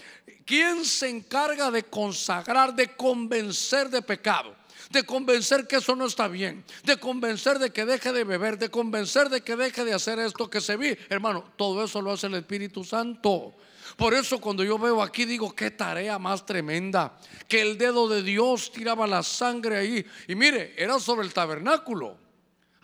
¿quién 0.45 0.85
se 0.85 1.09
encarga 1.09 1.71
de 1.71 1.85
consagrar, 1.85 2.75
de 2.75 2.95
convencer 2.95 3.89
de 3.91 4.03
pecado? 4.03 4.55
De 4.91 5.03
convencer 5.03 5.67
que 5.67 5.77
eso 5.77 5.97
no 5.97 6.07
está 6.07 6.29
bien, 6.29 6.65
de 6.85 6.99
convencer 6.99 7.59
de 7.59 7.73
que 7.73 7.85
deje 7.85 8.13
de 8.13 8.23
beber, 8.23 8.59
de 8.59 8.69
convencer 8.69 9.29
de 9.29 9.41
que 9.41 9.57
deje 9.57 9.85
de 9.85 9.95
hacer 9.95 10.19
esto 10.19 10.49
que 10.49 10.61
se 10.61 10.77
vi. 10.77 10.97
Hermano, 11.09 11.53
todo 11.57 11.85
eso 11.85 12.01
lo 12.01 12.13
hace 12.13 12.27
el 12.27 12.35
Espíritu 12.35 12.85
Santo. 12.85 13.55
Por 13.97 14.15
eso 14.15 14.41
cuando 14.41 14.65
yo 14.65 14.79
veo 14.79 15.03
aquí 15.03 15.25
digo, 15.25 15.55
qué 15.55 15.71
tarea 15.71 16.19
más 16.19 16.45
tremenda, 16.45 17.19
que 17.49 17.61
el 17.61 17.79
dedo 17.79 18.09
de 18.09 18.23
Dios 18.23 18.73
tiraba 18.73 19.07
la 19.07 19.23
sangre 19.23 19.77
ahí. 19.77 20.07
Y 20.29 20.35
mire, 20.35 20.75
era 20.77 20.99
sobre 20.99 21.27
el 21.27 21.33
tabernáculo, 21.33 22.17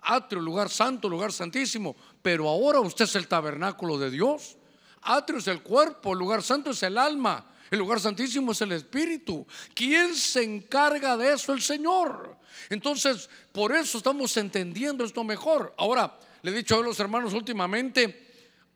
atrio, 0.03 0.41
lugar 0.41 0.69
santo, 0.69 1.09
lugar 1.09 1.33
santísimo, 1.33 1.97
pero 2.23 2.49
ahora 2.49 2.81
usted 2.81 3.05
es 3.05 3.17
el 3.17 3.29
tabernáculo 3.29 3.99
de 3.99 4.11
Dios. 4.11 4.57
Atrio 5.03 5.39
es 5.39 5.47
el 5.47 5.63
cuerpo, 5.63 6.13
el 6.13 6.19
lugar 6.19 6.43
santo 6.43 6.71
es 6.71 6.83
el 6.83 6.99
alma, 6.99 7.47
el 7.71 7.79
lugar 7.79 8.01
santísimo 8.01 8.53
es 8.53 8.61
el 8.61 8.73
espíritu. 8.73 9.47
¿Quién 9.75 10.15
se 10.15 10.43
encarga 10.43 11.17
de 11.17 11.33
eso? 11.33 11.53
El 11.53 11.63
Señor. 11.63 12.37
Entonces, 12.69 13.31
por 13.53 13.75
eso 13.75 13.99
estamos 13.99 14.37
entendiendo 14.37 15.05
esto 15.05 15.25
mejor. 15.25 15.75
Ahora, 15.79 16.19
le 16.43 16.51
he 16.51 16.55
dicho 16.55 16.79
a 16.79 16.83
los 16.83 16.99
hermanos 17.01 17.33
últimamente, 17.33 18.30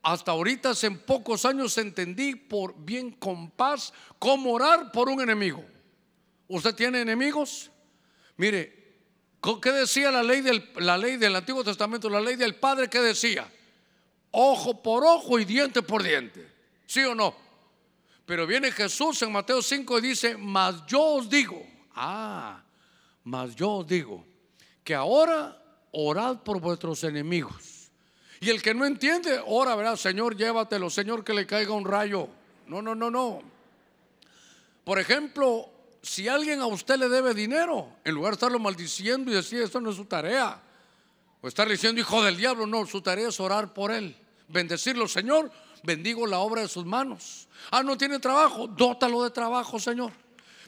hasta 0.04 0.32
ahorita, 0.32 0.72
en 0.82 0.98
pocos 0.98 1.46
años, 1.46 1.78
entendí 1.78 2.34
por 2.34 2.74
bien 2.76 3.10
con 3.10 3.50
paz 3.50 3.92
cómo 4.18 4.52
orar 4.52 4.92
por 4.92 5.08
un 5.08 5.22
enemigo. 5.22 5.64
¿Usted 6.46 6.74
tiene 6.74 7.00
enemigos? 7.00 7.70
Mire, 8.36 8.98
¿qué 9.62 9.72
decía 9.72 10.10
la 10.10 10.22
ley 10.22 10.42
del, 10.42 10.70
la 10.76 10.98
ley 10.98 11.16
del 11.16 11.34
Antiguo 11.34 11.64
Testamento? 11.64 12.10
La 12.10 12.20
ley 12.20 12.36
del 12.36 12.56
Padre, 12.56 12.90
¿qué 12.90 13.00
decía? 13.00 13.50
Ojo 14.30 14.82
por 14.82 15.04
ojo 15.04 15.38
y 15.38 15.46
diente 15.46 15.80
por 15.80 16.02
diente. 16.02 16.52
¿Sí 16.86 17.00
o 17.00 17.14
no? 17.14 17.34
Pero 18.26 18.46
viene 18.46 18.72
Jesús 18.72 19.22
en 19.22 19.32
Mateo 19.32 19.62
5 19.62 19.98
y 19.98 20.02
dice, 20.02 20.36
mas 20.36 20.84
yo 20.86 21.00
os 21.00 21.30
digo, 21.30 21.66
ah, 21.94 22.62
mas 23.22 23.56
yo 23.56 23.70
os 23.70 23.86
digo, 23.86 24.22
que 24.82 24.94
ahora 24.94 25.62
orad 25.92 26.42
por 26.42 26.60
vuestros 26.60 27.02
enemigos 27.04 27.73
y 28.44 28.50
el 28.50 28.60
que 28.60 28.74
no 28.74 28.84
entiende, 28.84 29.40
ora, 29.46 29.74
verá, 29.74 29.96
Señor, 29.96 30.36
llévatelo, 30.36 30.90
Señor, 30.90 31.24
que 31.24 31.32
le 31.32 31.46
caiga 31.46 31.72
un 31.72 31.86
rayo. 31.86 32.28
No, 32.66 32.82
no, 32.82 32.94
no, 32.94 33.10
no. 33.10 33.40
Por 34.84 34.98
ejemplo, 34.98 35.70
si 36.02 36.28
alguien 36.28 36.60
a 36.60 36.66
usted 36.66 36.98
le 36.98 37.08
debe 37.08 37.32
dinero, 37.32 37.88
en 38.04 38.14
lugar 38.14 38.32
de 38.32 38.34
estarlo 38.34 38.58
maldiciendo 38.58 39.30
y 39.30 39.34
decir, 39.34 39.62
esto 39.62 39.80
no 39.80 39.88
es 39.88 39.96
su 39.96 40.04
tarea, 40.04 40.60
o 41.40 41.48
estarle 41.48 41.72
diciendo, 41.72 42.02
hijo 42.02 42.22
del 42.22 42.36
diablo, 42.36 42.66
no, 42.66 42.84
su 42.84 43.00
tarea 43.00 43.28
es 43.28 43.40
orar 43.40 43.72
por 43.72 43.90
él, 43.90 44.14
bendecirlo, 44.48 45.08
Señor, 45.08 45.50
bendigo 45.82 46.26
la 46.26 46.40
obra 46.40 46.60
de 46.60 46.68
sus 46.68 46.84
manos. 46.84 47.48
Ah, 47.70 47.82
no 47.82 47.96
tiene 47.96 48.18
trabajo, 48.18 48.66
dótalo 48.66 49.22
de 49.22 49.30
trabajo, 49.30 49.78
Señor. 49.80 50.12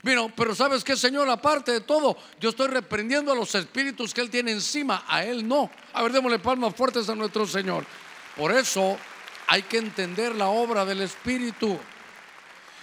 Mira, 0.07 0.23
pero 0.37 0.55
sabes 0.55 0.85
que 0.85 0.95
Señor, 0.95 1.29
aparte 1.29 1.73
de 1.73 1.81
todo, 1.81 2.17
yo 2.39 2.51
estoy 2.51 2.69
reprendiendo 2.69 3.33
a 3.33 3.35
los 3.35 3.53
espíritus 3.57 4.15
que 4.15 4.21
Él 4.21 4.31
tiene 4.31 4.53
encima, 4.53 5.05
a 5.09 5.25
Él 5.25 5.49
no. 5.49 5.69
A 5.93 6.01
ver, 6.05 6.13
démosle 6.13 6.39
palmas 6.39 6.77
fuertes 6.77 7.09
a 7.09 7.17
nuestro 7.17 7.45
Señor. 7.45 7.85
Por 8.37 8.53
eso 8.53 8.97
hay 9.49 9.63
que 9.63 9.79
entender 9.79 10.37
la 10.37 10.47
obra 10.47 10.85
del 10.85 11.03
Espíritu. 11.03 11.77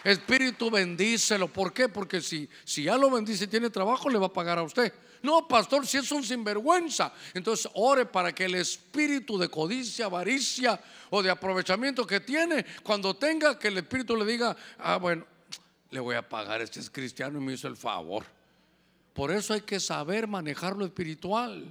Espíritu 0.03 0.69
bendícelo. 0.69 1.47
¿Por 1.47 1.71
qué? 1.71 1.87
Porque 1.87 2.19
si, 2.19 2.49
si 2.65 2.83
ya 2.83 2.97
lo 2.97 3.09
bendice 3.09 3.45
y 3.45 3.47
tiene 3.47 3.69
trabajo, 3.69 4.09
le 4.09 4.19
va 4.19 4.25
a 4.25 4.33
pagar 4.33 4.57
a 4.57 4.63
usted. 4.63 4.91
No, 5.21 5.47
pastor, 5.47 5.87
si 5.87 5.99
es 5.99 6.11
un 6.11 6.25
sinvergüenza. 6.25 7.13
Entonces 7.33 7.71
ore 7.75 8.05
para 8.05 8.35
que 8.35 8.43
el 8.43 8.55
espíritu 8.55 9.37
de 9.37 9.47
codicia, 9.47 10.07
avaricia 10.07 10.77
o 11.09 11.23
de 11.23 11.29
aprovechamiento 11.29 12.05
que 12.05 12.19
tiene, 12.19 12.65
cuando 12.83 13.15
tenga, 13.15 13.57
que 13.57 13.69
el 13.69 13.77
espíritu 13.77 14.17
le 14.17 14.25
diga, 14.25 14.57
ah, 14.79 14.97
bueno, 14.97 15.25
le 15.93 15.99
voy 15.99 16.15
a 16.15 16.27
pagar, 16.27 16.59
este 16.61 16.79
es 16.79 16.89
cristiano 16.89 17.39
y 17.39 17.43
me 17.43 17.53
hizo 17.53 17.67
el 17.67 17.77
favor. 17.77 18.25
Por 19.13 19.31
eso 19.31 19.53
hay 19.53 19.61
que 19.61 19.79
saber 19.79 20.27
manejar 20.27 20.75
lo 20.75 20.85
espiritual. 20.85 21.63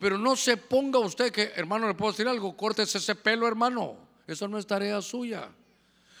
Pero 0.00 0.18
no 0.18 0.34
se 0.34 0.56
ponga 0.56 0.98
usted 0.98 1.32
que, 1.32 1.52
hermano, 1.54 1.86
le 1.86 1.94
puedo 1.94 2.10
decir 2.10 2.26
algo, 2.26 2.56
córtese 2.56 2.98
ese 2.98 3.14
pelo, 3.14 3.46
hermano. 3.46 3.96
Eso 4.26 4.48
no 4.48 4.58
es 4.58 4.66
tarea 4.66 5.00
suya. 5.00 5.48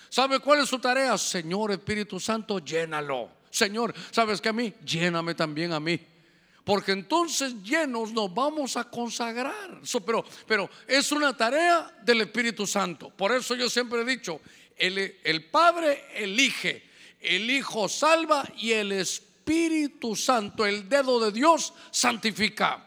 ¿Sabe 0.08 0.38
cuál 0.38 0.60
es 0.60 0.68
su 0.68 0.78
tarea? 0.78 1.18
Señor 1.18 1.72
Espíritu 1.72 2.20
Santo, 2.20 2.60
llénalo. 2.60 3.28
Señor, 3.50 3.92
¿sabes 4.12 4.40
que 4.40 4.50
a 4.50 4.52
mí? 4.52 4.72
Lléname 4.84 5.34
también 5.34 5.72
a 5.72 5.80
mí. 5.80 6.00
Porque 6.64 6.92
entonces 6.92 7.60
llenos 7.62 8.12
nos 8.12 8.32
vamos 8.32 8.76
a 8.76 8.84
consagrar. 8.84 9.80
pero, 10.06 10.24
pero 10.46 10.70
es 10.86 11.10
una 11.10 11.36
tarea 11.36 11.92
del 12.02 12.20
Espíritu 12.20 12.66
Santo. 12.66 13.10
Por 13.10 13.32
eso 13.32 13.56
yo 13.56 13.68
siempre 13.68 14.00
he 14.00 14.04
dicho, 14.04 14.40
el, 14.76 15.16
el 15.24 15.44
Padre 15.46 16.04
elige 16.14 16.87
el 17.20 17.50
Hijo 17.50 17.88
salva 17.88 18.44
y 18.56 18.72
el 18.72 18.92
Espíritu 18.92 20.14
Santo, 20.14 20.66
el 20.66 20.88
dedo 20.88 21.20
de 21.20 21.32
Dios, 21.32 21.72
santifica. 21.90 22.84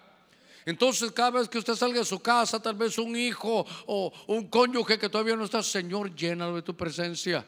Entonces 0.65 1.11
cada 1.11 1.31
vez 1.31 1.49
que 1.49 1.57
usted 1.57 1.75
salga 1.75 1.99
de 1.99 2.05
su 2.05 2.19
casa, 2.19 2.61
tal 2.61 2.75
vez 2.75 2.97
un 2.97 3.15
hijo 3.15 3.65
o 3.87 4.13
un 4.27 4.47
cónyuge 4.47 4.99
que 4.99 5.09
todavía 5.09 5.35
no 5.35 5.45
está, 5.45 5.63
Señor, 5.63 6.15
llénalo 6.15 6.55
de 6.55 6.61
tu 6.61 6.75
presencia. 6.75 7.45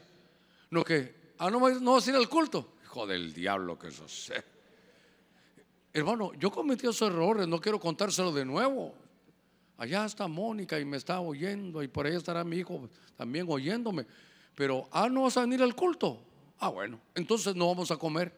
No 0.71 0.83
que, 0.83 1.33
ah, 1.37 1.51
no, 1.51 1.59
no 1.79 1.93
vas 1.93 2.07
a 2.07 2.09
ir 2.09 2.15
al 2.15 2.27
culto. 2.27 2.73
Hijo 2.83 3.05
del 3.05 3.33
diablo 3.33 3.77
que 3.77 3.89
eso 3.89 4.07
sé. 4.07 4.43
Hermano, 5.93 6.33
yo 6.33 6.49
cometí 6.49 6.87
esos 6.87 7.07
errores, 7.07 7.47
no 7.47 7.61
quiero 7.61 7.79
contárselo 7.79 8.31
de 8.31 8.45
nuevo. 8.45 8.95
Allá 9.77 10.05
está 10.05 10.27
Mónica 10.27 10.79
y 10.79 10.85
me 10.85 10.97
está 10.97 11.19
oyendo 11.19 11.83
y 11.83 11.87
por 11.87 12.07
ahí 12.07 12.15
estará 12.15 12.43
mi 12.43 12.57
hijo 12.57 12.89
también 13.15 13.45
oyéndome. 13.47 14.07
Pero, 14.55 14.87
ah, 14.91 15.07
no 15.07 15.23
vas 15.23 15.37
a 15.37 15.41
venir 15.41 15.61
al 15.61 15.75
culto. 15.75 16.19
Ah, 16.63 16.69
bueno, 16.69 16.97
entonces 17.13 17.57
no 17.57 17.67
vamos 17.67 17.91
a 17.91 17.97
comer. 17.97 18.33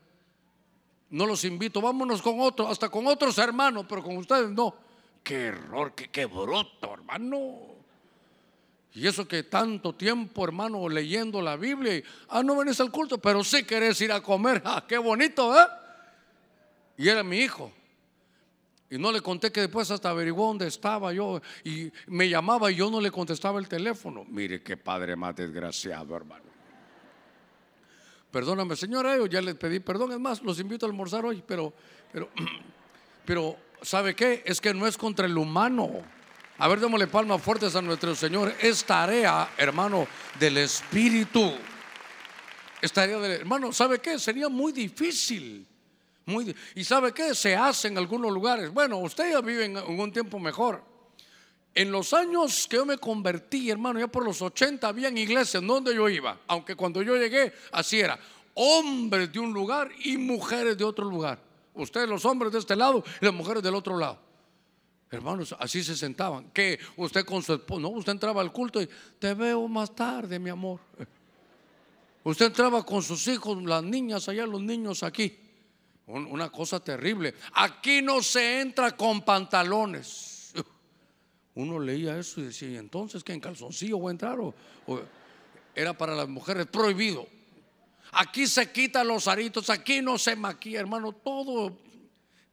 No 1.11 1.27
los 1.27 1.43
invito, 1.45 1.79
vámonos 1.79 2.23
con 2.23 2.39
otros, 2.39 2.71
hasta 2.71 2.89
con 2.89 3.05
otros 3.05 3.37
hermanos, 3.37 3.85
pero 3.87 4.01
con 4.01 4.17
ustedes 4.17 4.49
no. 4.49 4.73
Qué 5.23 5.35
error, 5.45 5.93
qué, 5.93 6.09
qué 6.09 6.25
bruto, 6.25 6.91
hermano. 6.91 7.75
Y 8.95 9.05
eso 9.05 9.27
que 9.27 9.43
tanto 9.43 9.93
tiempo, 9.93 10.43
hermano, 10.43 10.89
leyendo 10.89 11.39
la 11.39 11.55
Biblia. 11.55 12.01
ah, 12.29 12.41
no 12.41 12.57
venís 12.57 12.79
al 12.79 12.89
culto, 12.89 13.19
pero 13.19 13.43
sí 13.43 13.63
querés 13.63 14.01
ir 14.01 14.11
a 14.11 14.23
comer. 14.23 14.59
Ah, 14.65 14.83
qué 14.87 14.97
bonito, 14.97 15.55
¿eh? 15.55 15.67
Y 16.97 17.07
era 17.07 17.21
mi 17.21 17.37
hijo. 17.37 17.71
Y 18.89 18.97
no 18.97 19.11
le 19.11 19.21
conté 19.21 19.51
que 19.51 19.61
después 19.61 19.91
hasta 19.91 20.09
averiguó 20.09 20.47
dónde 20.47 20.65
estaba 20.65 21.13
yo. 21.13 21.39
Y 21.63 21.91
me 22.07 22.27
llamaba 22.27 22.71
y 22.71 22.75
yo 22.75 22.89
no 22.89 22.99
le 22.99 23.11
contestaba 23.11 23.59
el 23.59 23.67
teléfono. 23.67 24.25
Mire 24.27 24.63
qué 24.63 24.77
padre 24.77 25.15
más 25.15 25.35
desgraciado, 25.35 26.15
hermano. 26.15 26.54
Perdóname, 28.35 28.75
señora, 28.75 29.15
yo 29.15 29.27
ya 29.27 29.41
les 29.41 29.55
pedí 29.55 29.79
perdón. 29.79 30.11
Es 30.11 30.19
más, 30.19 30.43
los 30.43 30.59
invito 30.59 30.85
a 30.85 30.89
almorzar 30.89 31.23
hoy, 31.23 31.41
pero, 31.47 31.71
pero, 32.11 32.29
pero, 33.25 33.55
¿sabe 33.81 34.13
qué? 34.13 34.43
Es 34.45 34.59
que 34.59 34.73
no 34.73 34.85
es 34.85 34.97
contra 34.97 35.25
el 35.25 35.37
humano. 35.37 35.89
A 36.57 36.67
ver, 36.67 36.81
démosle 36.81 37.07
palmas 37.07 37.41
fuertes 37.41 37.77
a 37.77 37.81
nuestro 37.81 38.13
Señor. 38.13 38.53
Es 38.59 38.83
tarea, 38.83 39.51
hermano, 39.57 40.05
del 40.37 40.57
Espíritu. 40.57 41.49
Es 42.81 42.91
tarea 42.91 43.19
del 43.19 43.31
hermano. 43.31 43.71
¿Sabe 43.71 43.99
qué? 43.99 44.19
Sería 44.19 44.49
muy 44.49 44.73
difícil. 44.73 45.65
Muy, 46.25 46.53
y 46.75 46.83
¿sabe 46.83 47.13
qué? 47.13 47.33
Se 47.33 47.55
hace 47.55 47.87
en 47.87 47.97
algunos 47.97 48.33
lugares. 48.33 48.69
Bueno, 48.69 48.97
usted 48.97 49.31
ya 49.31 49.39
vive 49.39 49.63
en 49.63 49.77
un 49.77 50.11
tiempo 50.11 50.39
mejor. 50.39 50.83
En 51.75 51.91
los 51.91 52.13
años 52.13 52.67
que 52.69 52.77
yo 52.77 52.85
me 52.85 52.97
convertí, 52.97 53.69
hermano, 53.69 53.99
ya 53.99 54.07
por 54.07 54.23
los 54.23 54.41
80 54.41 54.87
habían 54.87 55.17
iglesias 55.17 55.61
donde 55.61 55.93
yo 55.93 56.07
iba, 56.07 56.39
aunque 56.47 56.73
cuando 56.73 57.01
yo 57.01 57.17
llegué 57.17 57.51
así 57.73 57.99
era, 57.99 58.17
hombres 58.53 59.29
de 59.33 59.39
un 59.39 59.51
lugar 59.51 59.91
y 60.05 60.15
mujeres 60.15 60.77
de 60.77 60.85
otro 60.85 61.03
lugar. 61.03 61.37
Ustedes 61.73 62.07
los 62.07 62.23
hombres 62.23 62.53
de 62.53 62.59
este 62.59 62.77
lado 62.77 63.03
y 63.19 63.25
las 63.25 63.33
mujeres 63.33 63.61
del 63.61 63.75
otro 63.75 63.97
lado. 63.97 64.17
Hermanos, 65.11 65.53
así 65.59 65.83
se 65.83 65.97
sentaban. 65.97 66.49
Que 66.51 66.79
usted 66.95 67.25
con 67.25 67.43
su 67.43 67.53
esposo, 67.53 67.81
no, 67.81 67.89
usted 67.89 68.13
entraba 68.13 68.39
al 68.39 68.53
culto 68.53 68.81
y 68.81 68.87
te 69.19 69.33
veo 69.33 69.67
más 69.67 69.93
tarde, 69.93 70.39
mi 70.39 70.49
amor. 70.49 70.79
Usted 72.23 72.45
entraba 72.45 72.85
con 72.85 73.03
sus 73.03 73.27
hijos, 73.27 73.61
las 73.63 73.83
niñas 73.83 74.29
allá, 74.29 74.45
los 74.45 74.61
niños 74.61 75.03
aquí. 75.03 75.37
Una 76.07 76.49
cosa 76.49 76.79
terrible. 76.79 77.33
Aquí 77.55 78.01
no 78.01 78.21
se 78.21 78.61
entra 78.61 78.95
con 78.95 79.23
pantalones 79.23 80.34
uno 81.55 81.79
leía 81.79 82.17
eso 82.17 82.41
y 82.41 82.45
decía, 82.45 82.69
¿y 82.69 82.77
entonces 82.77 83.23
que 83.23 83.33
en 83.33 83.39
calzoncillo 83.39 83.97
voy 83.97 84.09
a 84.09 84.11
entrar? 84.11 84.37
O, 84.39 84.53
era 85.73 85.97
para 85.97 86.13
las 86.13 86.27
mujeres 86.27 86.67
prohibido. 86.67 87.27
aquí 88.11 88.47
se 88.47 88.71
quitan 88.71 89.07
los 89.07 89.27
aritos, 89.27 89.69
aquí 89.69 90.01
no 90.01 90.17
se 90.17 90.35
maquilla, 90.35 90.79
hermano, 90.79 91.11
todo 91.11 91.77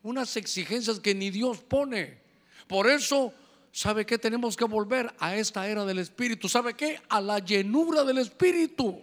unas 0.02 0.36
exigencias 0.36 0.98
que 0.98 1.14
ni 1.14 1.30
Dios 1.30 1.58
pone. 1.58 2.18
Por 2.66 2.88
eso, 2.88 3.32
¿sabe 3.70 4.04
qué? 4.04 4.18
Tenemos 4.18 4.56
que 4.56 4.64
volver 4.64 5.12
a 5.18 5.36
esta 5.36 5.68
era 5.68 5.84
del 5.84 5.98
Espíritu. 5.98 6.48
¿Sabe 6.48 6.74
qué? 6.74 7.00
A 7.08 7.20
la 7.20 7.38
llenura 7.38 8.02
del 8.02 8.18
Espíritu 8.18 9.00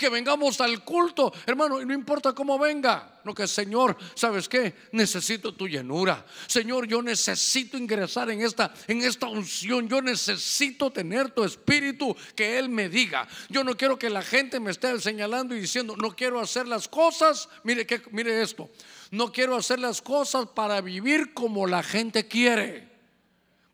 que 0.00 0.08
vengamos 0.08 0.62
al 0.62 0.82
culto, 0.82 1.30
hermano, 1.44 1.78
y 1.78 1.84
no 1.84 1.92
importa 1.92 2.32
cómo 2.32 2.58
venga, 2.58 3.20
no 3.22 3.34
que 3.34 3.46
Señor, 3.46 3.98
¿sabes 4.14 4.48
qué? 4.48 4.74
Necesito 4.92 5.52
tu 5.52 5.68
llenura. 5.68 6.24
Señor, 6.46 6.88
yo 6.88 7.02
necesito 7.02 7.76
ingresar 7.76 8.30
en 8.30 8.40
esta 8.40 8.72
en 8.86 9.02
esta 9.02 9.26
unción. 9.26 9.86
Yo 9.90 10.00
necesito 10.00 10.90
tener 10.90 11.32
tu 11.32 11.44
espíritu 11.44 12.16
que 12.34 12.58
él 12.58 12.70
me 12.70 12.88
diga. 12.88 13.28
Yo 13.50 13.62
no 13.62 13.76
quiero 13.76 13.98
que 13.98 14.08
la 14.08 14.22
gente 14.22 14.58
me 14.58 14.70
esté 14.70 14.98
señalando 14.98 15.54
y 15.54 15.60
diciendo, 15.60 15.94
"No 15.98 16.16
quiero 16.16 16.40
hacer 16.40 16.66
las 16.66 16.88
cosas." 16.88 17.50
Mire 17.62 17.84
que 17.84 18.00
mire 18.10 18.40
esto. 18.40 18.70
No 19.10 19.30
quiero 19.30 19.54
hacer 19.54 19.80
las 19.80 20.00
cosas 20.00 20.46
para 20.46 20.80
vivir 20.80 21.34
como 21.34 21.66
la 21.66 21.82
gente 21.82 22.26
quiere. 22.26 22.88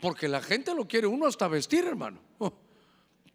Porque 0.00 0.26
la 0.26 0.42
gente 0.42 0.74
lo 0.74 0.88
quiere 0.88 1.06
uno 1.06 1.28
hasta 1.28 1.46
vestir, 1.46 1.84
hermano. 1.84 2.18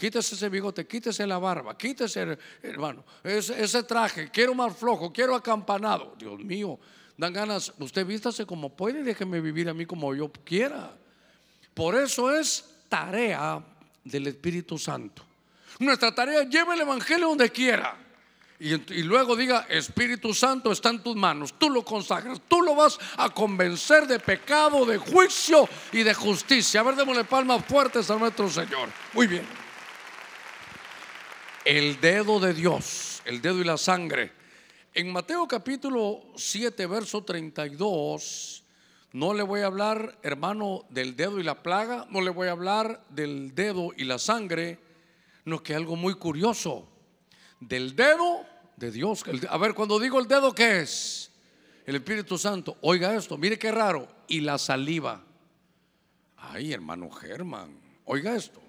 Quítese 0.02 0.34
ese 0.34 0.50
bigote, 0.50 0.88
quítese 0.88 1.28
la 1.28 1.38
barba, 1.38 1.78
quítese, 1.78 2.36
hermano, 2.64 3.06
ese, 3.24 3.84
traje, 3.84 4.32
quiero 4.32 4.56
más 4.56 4.76
flojo, 4.76 5.14
quiero 5.14 5.36
acampanado. 5.36 6.16
Dios 6.18 6.40
mío, 6.40 6.80
dan 7.16 7.32
ganas, 7.32 7.72
usted 7.78 8.04
vístase 8.04 8.48
como 8.48 8.76
puede 8.76 9.02
y 9.02 9.04
déjeme 9.04 9.40
vivir 9.40 9.70
a 9.70 9.76
mí 9.76 9.86
como 9.86 10.16
yo 10.16 10.32
quiera. 10.44 10.98
Por 11.76 11.94
eso 11.94 12.36
es 12.36 12.66
tarea 12.90 13.64
del 14.04 14.26
Espíritu 14.26 14.80
Santo. 14.80 15.24
Nuestra 15.78 16.16
tarea, 16.16 16.50
lleva 16.50 16.74
el 16.74 16.82
Evangelio 16.82 17.28
donde 17.28 17.52
quiera. 17.52 17.96
Y, 18.60 18.74
y, 18.74 19.04
luego 19.04 19.36
diga, 19.36 19.68
Espíritu 19.70 20.34
Santo 20.34 20.72
está 20.72 20.90
en 20.90 21.04
tus 21.04 21.16
manos, 21.16 21.54
tú 21.60 21.70
lo 21.70 21.86
consagras, 21.86 22.42
tú 22.48 22.64
lo 22.64 22.74
vas 22.74 22.98
a 23.18 23.30
convencer 23.30 24.08
de 24.08 24.18
pecado, 24.18 24.84
de 24.84 24.98
juicio 24.98 25.70
y 25.92 26.02
de 26.02 26.16
justicia. 26.16 26.80
A 26.80 26.84
ver, 26.86 26.96
démosle 26.96 27.24
palmas 27.24 27.64
fuertes 27.66 28.10
a 28.10 28.16
nuestro 28.16 28.50
Señor. 28.50 28.90
Muy 29.14 29.28
bien 29.28 29.61
el 31.66 32.02
dedo 32.02 32.40
de 32.40 32.54
Dios, 32.54 33.22
el 33.26 33.42
dedo 33.42 33.60
y 33.60 33.64
la 33.64 33.78
sangre. 33.78 34.32
En 34.94 35.12
Mateo 35.12 35.48
capítulo 35.48 36.22
7, 36.36 36.86
verso 36.88 37.24
32, 37.24 38.64
no 39.14 39.34
le 39.34 39.44
voy 39.44 39.62
a 39.62 39.68
hablar, 39.68 40.18
hermano, 40.24 40.86
del 40.90 41.16
dedo 41.16 41.40
y 41.40 41.44
la 41.44 41.62
plaga, 41.62 42.08
no 42.10 42.22
le 42.22 42.30
voy 42.32 42.48
a 42.48 42.52
hablar 42.52 43.04
del 43.10 43.54
dedo 43.54 43.92
y 43.96 44.06
la 44.06 44.18
sangre, 44.18 44.80
no 45.46 45.62
que 45.62 45.76
algo 45.76 45.96
muy 45.96 46.16
curioso, 46.16 46.88
del 47.60 47.96
dedo 47.96 48.46
de 48.76 48.92
Dios. 48.92 49.24
A 49.50 49.58
ver, 49.58 49.74
cuando 49.74 50.00
digo 50.00 50.20
el 50.20 50.28
dedo, 50.28 50.54
¿qué 50.54 50.82
es? 50.82 51.32
El 51.86 51.96
Espíritu 51.96 52.38
Santo. 52.38 52.78
Oiga 52.82 53.16
esto, 53.16 53.38
mire 53.38 53.58
qué 53.60 53.72
raro. 53.72 54.08
Y 54.28 54.42
la 54.42 54.58
saliva. 54.58 55.22
Ay, 56.38 56.74
hermano 56.74 57.10
Germán, 57.12 57.80
oiga 58.06 58.36
esto. 58.36 58.62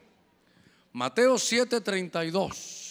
Mateo 0.93 1.37
7:32. 1.37 2.82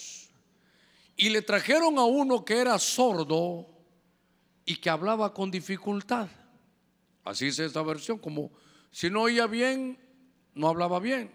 Y 1.21 1.29
le 1.29 1.43
trajeron 1.43 1.99
a 1.99 2.03
uno 2.03 2.43
que 2.43 2.57
era 2.57 2.79
sordo 2.79 3.67
y 4.65 4.77
que 4.77 4.89
hablaba 4.89 5.31
con 5.35 5.51
dificultad. 5.51 6.27
Así 7.23 7.49
es 7.49 7.59
esta 7.59 7.83
versión, 7.83 8.17
como 8.17 8.51
si 8.89 9.07
no 9.11 9.21
oía 9.21 9.45
bien, 9.45 9.99
no 10.55 10.67
hablaba 10.67 10.99
bien. 10.99 11.31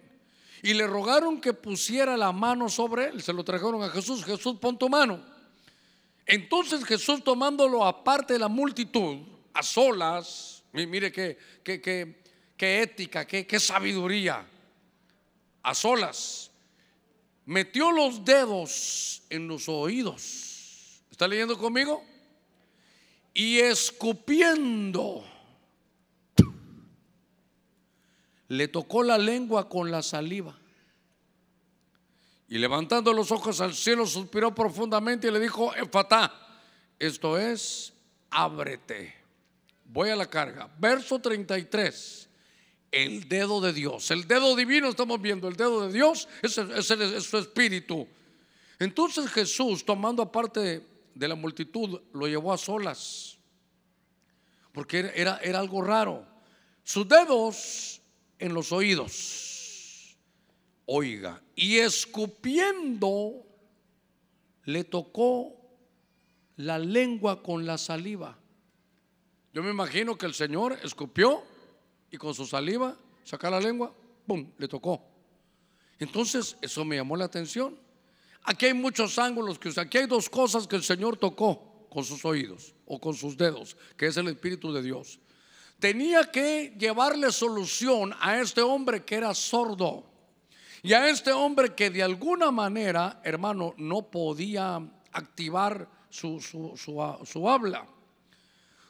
Y 0.65 0.75
le 0.75 0.89
rogaron 0.89 1.41
que 1.41 1.53
pusiera 1.53 2.17
la 2.17 2.33
mano 2.33 2.69
sobre 2.69 3.11
él. 3.11 3.23
Se 3.23 3.33
lo 3.33 3.45
trajeron 3.45 3.81
a 3.85 3.89
Jesús. 3.91 4.25
Jesús, 4.25 4.57
pon 4.61 4.77
tu 4.77 4.89
mano. 4.89 5.25
Entonces 6.27 6.85
Jesús 6.85 7.23
tomándolo 7.23 7.85
aparte 7.85 8.33
de 8.33 8.41
la 8.41 8.49
multitud, 8.49 9.19
a 9.55 9.63
solas, 9.63 10.65
mire 10.73 11.13
qué, 11.13 11.39
qué, 11.63 11.81
qué, 12.57 12.83
ética, 12.83 13.25
qué, 13.25 13.47
qué 13.47 13.61
sabiduría, 13.61 14.45
a 15.63 15.75
solas, 15.77 16.51
metió 17.47 17.93
los 17.93 18.25
dedos 18.25 19.23
en 19.31 19.49
los 19.49 19.69
oídos. 19.69 21.03
¿Está 21.11 21.27
leyendo 21.27 21.57
conmigo? 21.57 22.05
Y 23.33 23.59
escupiendo, 23.59 25.25
le 28.49 28.69
tocó 28.69 29.03
la 29.03 29.17
lengua 29.17 29.69
con 29.69 29.91
la 29.91 30.03
saliva. 30.03 30.59
Y 32.49 32.59
levantando 32.59 33.13
los 33.13 33.33
ojos 33.33 33.61
al 33.61 33.75
cielo, 33.75 34.07
suspiró 34.07 34.55
profundamente 34.55 35.29
y 35.29 35.31
le 35.31 35.41
dijo, 35.41 35.75
Efatá, 35.75 36.33
esto 36.99 37.39
es, 37.39 37.93
ábrete. 38.31 39.15
Voy 39.85 40.11
a 40.11 40.17
la 40.17 40.29
carga. 40.29 40.69
Verso 40.79 41.19
33 41.19 42.26
el 42.91 43.29
dedo 43.29 43.61
de 43.61 43.73
Dios. 43.73 44.11
El 44.11 44.27
dedo 44.27 44.57
divino 44.57 44.89
estamos 44.89 45.21
viendo, 45.21 45.49
el 45.49 45.57
dedo 45.57 45.87
de 45.87 45.93
Dios 45.93 46.29
es, 46.43 46.53
su 46.53 47.39
espíritu. 47.39 48.07
Entonces 48.79 49.31
Jesús, 49.31 49.85
tomando 49.85 50.23
aparte 50.23 50.87
de 51.15 51.29
la 51.29 51.35
multitud, 51.35 52.01
lo 52.13 52.27
llevó 52.27 52.53
a 52.53 52.59
solas, 52.59 53.39
porque 54.73 55.11
era, 55.15 55.39
era 55.39 55.61
algo 55.61 55.83
raro. 55.83 56.27
Sus 56.85 57.09
dedos 57.09 58.01
en 58.39 58.55
los 58.55 58.71
oídos, 58.73 60.17
oiga, 60.85 61.43
y 61.55 61.79
escupiendo, 61.79 63.47
le 64.65 64.85
tocó 64.85 65.57
la 66.57 66.79
lengua 66.79 67.43
con 67.43 67.67
la 67.67 67.79
saliva. 67.79 68.39
Yo 69.53 69.63
me 69.63 69.71
imagino 69.71 70.19
que 70.19 70.27
el 70.27 70.35
Señor 70.35 70.79
escupió 70.83 71.43
y 72.17 72.19
con 72.19 72.35
su 72.35 72.47
saliva 72.47 72.97
sacar 73.25 73.53
la 73.53 73.61
lengua, 73.61 73.93
¡pum!, 74.27 74.51
le 74.57 74.67
tocó. 74.67 75.03
Entonces, 75.99 76.57
eso 76.63 76.83
me 76.83 76.97
llamó 76.97 77.15
la 77.15 77.27
atención. 77.27 77.79
Aquí 78.45 78.67
hay 78.67 78.73
muchos 78.73 79.19
ángulos 79.19 79.59
que 79.59 79.71
aquí 79.79 79.99
hay 79.99 80.07
dos 80.07 80.31
cosas 80.31 80.67
que 80.67 80.77
el 80.77 80.83
Señor 80.83 81.19
tocó 81.19 81.87
con 81.91 82.05
sus 82.05 82.25
oídos 82.25 82.75
o 82.87 82.99
con 82.99 83.15
sus 83.15 83.37
dedos, 83.37 83.77
que 83.99 84.07
es 84.07 84.17
el 84.17 84.29
Espíritu 84.29 84.73
de 84.73 84.83
Dios. 84.83 85.19
Tenía 85.79 86.31
que 86.31 86.75
llevarle 86.79 87.31
solución 87.33 88.15
a 88.19 88.41
este 88.41 88.63
hombre 88.63 89.05
que 89.05 89.17
era 89.17 89.35
sordo 89.35 90.07
y 90.83 90.95
a 90.95 91.07
este 91.11 91.33
hombre 91.33 91.75
que 91.75 91.91
de 91.91 92.03
alguna 92.03 92.51
manera, 92.51 93.21
hermano, 93.25 93.75
no 93.77 94.11
podía 94.11 94.81
activar 95.13 95.87
su, 96.09 96.41
su, 96.41 97.23
su 97.27 97.49
habla. 97.51 97.87